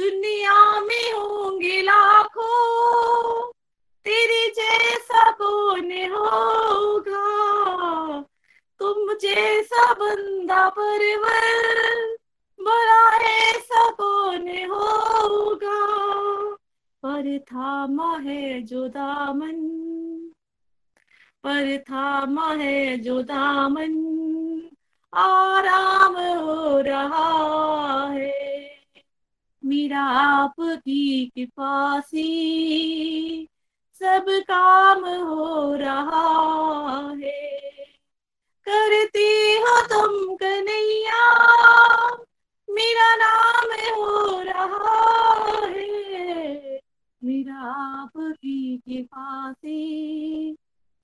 दुनिया 0.00 0.80
में 0.80 1.12
होंगे 1.12 1.82
लाखों। 1.82 3.52
तेरे 4.04 4.48
जैसा 4.48 5.30
कौन 5.30 5.92
होगा? 6.12 7.20
तुम 8.78 9.14
जैसा 9.14 9.94
बंदा 9.94 10.68
परवर, 10.68 12.16
बड़ा 12.60 13.16
ऐसा 13.16 13.90
कौन 13.90 14.48
होगा? 14.48 15.86
पर 17.02 17.38
थामा 17.38 18.16
है 18.16 18.62
जो 18.62 18.88
दामन, 18.88 19.56
पर 21.46 21.78
थामा 21.78 22.52
है 22.52 22.98
जो 22.98 23.22
दामन। 23.22 24.06
आराम 25.14 26.14
हो 26.16 26.80
रहा 26.80 27.50
है। 28.10 28.39
मेरा 29.70 30.00
आपकी 30.00 31.26
कृपा 31.26 32.00
से 32.00 32.24
सब 33.94 34.26
काम 34.28 35.04
हो 35.04 35.74
रहा 35.74 37.10
है। 37.10 37.60
करते 38.68 39.58
हो 39.60 39.82
तुम 39.82 40.36
कन्हैया, 40.36 41.34
मेरा 42.70 43.14
नाम 43.16 43.70
हो 44.00 44.40
रहा 44.40 45.66
है। 45.66 46.80
मेरा 47.24 47.60
आपकी 48.04 48.76
कृपा 48.76 49.52
से 49.52 49.78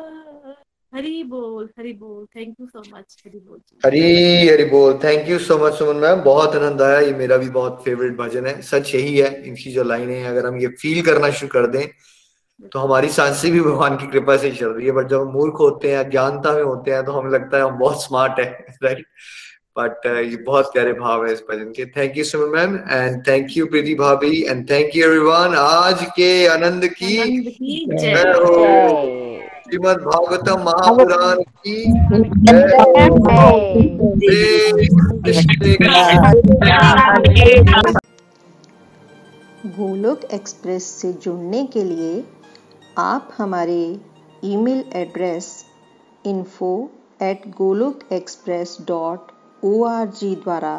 बोल 0.93 1.69
हरि 1.79 1.91
बोल। 1.93 2.25
Thank 2.35 2.55
you 2.61 2.65
so 2.67 2.79
much 2.79 3.21
Hari 3.25 3.39
बोल 3.39 3.59
हरी 3.85 4.47
हरी 4.47 4.63
बोल। 4.65 4.93
Thank 5.03 5.29
you 5.29 5.37
so 5.39 5.57
much 5.57 5.73
Suman 5.73 5.95
ma'am. 5.95 6.21
बहुत 6.21 6.55
आनंद 6.55 6.81
आया। 6.81 6.99
ये 6.99 7.13
मेरा 7.13 7.37
भी 7.37 7.49
बहुत 7.49 7.81
फेवरेट 7.85 8.17
भजन 8.17 8.45
है। 8.47 8.61
सच 8.61 8.93
यही 8.95 9.17
है। 9.17 9.29
इनकी 9.47 9.71
जो 9.71 9.83
लाइनें 9.83 10.15
हैं 10.15 10.29
अगर 10.29 10.45
हम 10.45 10.57
ये 10.61 10.67
फील 10.81 11.01
करना 11.01 11.29
शुरू 11.31 11.47
कर 11.49 11.67
दें 11.67 11.87
तो 12.73 12.79
हमारी 12.79 13.09
साँसें 13.09 13.51
भी 13.51 13.61
भगवान 13.61 13.95
की 13.97 14.07
कृपा 14.07 14.37
से 14.37 14.51
चल 14.51 14.67
रही 14.67 14.85
है। 14.85 14.91
बट 14.91 15.07
जब 15.09 15.21
हम 15.21 15.31
मूर्ख 15.33 15.59
होते 15.59 15.91
हैं 15.91 15.97
अज्ञानता 15.97 16.51
में 16.51 16.63
होते 16.63 16.91
हैं 16.91 17.03
तो 17.05 17.11
हमें 17.11 17.31
लगता 17.31 17.57
है 17.57 17.63
हम 17.63 17.79
बहुत 17.79 18.03
स्मार्ट 18.03 18.39
है 18.39 18.65
राइट 18.83 19.05
बट 19.79 20.07
uh, 20.07 20.31
ये 20.31 20.37
बहुत 20.37 20.65
प्यारे 20.73 20.93
भाव 20.93 21.25
है 21.25 21.33
इस 21.33 21.43
भजन 21.51 21.71
के। 21.71 21.85
Thank 21.85 22.17
you 22.17 22.23
Suman 22.23 22.49
ma'am. 22.57 22.75
And 22.91 23.21
thank 23.27 23.57
you 23.57 23.65
Preeti 23.65 23.95
भाभी। 23.95 24.43
एंड 24.43 24.69
थैंक 24.69 24.95
यू 24.95 25.05
एवरीवन 25.05 25.55
आज 25.57 26.05
के 26.15 26.47
आनंद 26.47 26.87
की 26.93 27.17
जय 27.97 28.33
हो। 28.37 29.30
श्रीमद 29.71 29.97
भागवतम 29.97 30.63
महापुराण 30.63 31.41
की 31.65 31.75
गोलोक 39.77 40.23
एक्सप्रेस 40.33 40.83
से 40.91 41.13
जुड़ने 41.13 41.63
के 41.65 41.83
लिए 41.83 42.23
आप 42.97 43.29
हमारे 43.37 43.79
email 44.43 44.83
address 44.95 45.49
info 46.25 46.73
at 47.21 47.47
Golok 47.57 48.03
express 48.11 48.77
dot 48.87 49.31
o 49.63 49.83
द्वारा 50.13 50.75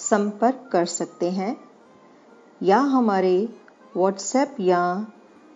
संपर्क 0.00 0.68
कर 0.72 0.84
सकते 0.94 1.30
हैं 1.32 1.54
या 2.60 2.78
हमारे 2.94 3.36
व्हाट्सएप 3.96 4.56
या 4.60 4.82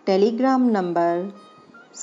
Telegram 0.07 0.69
number 0.69 1.29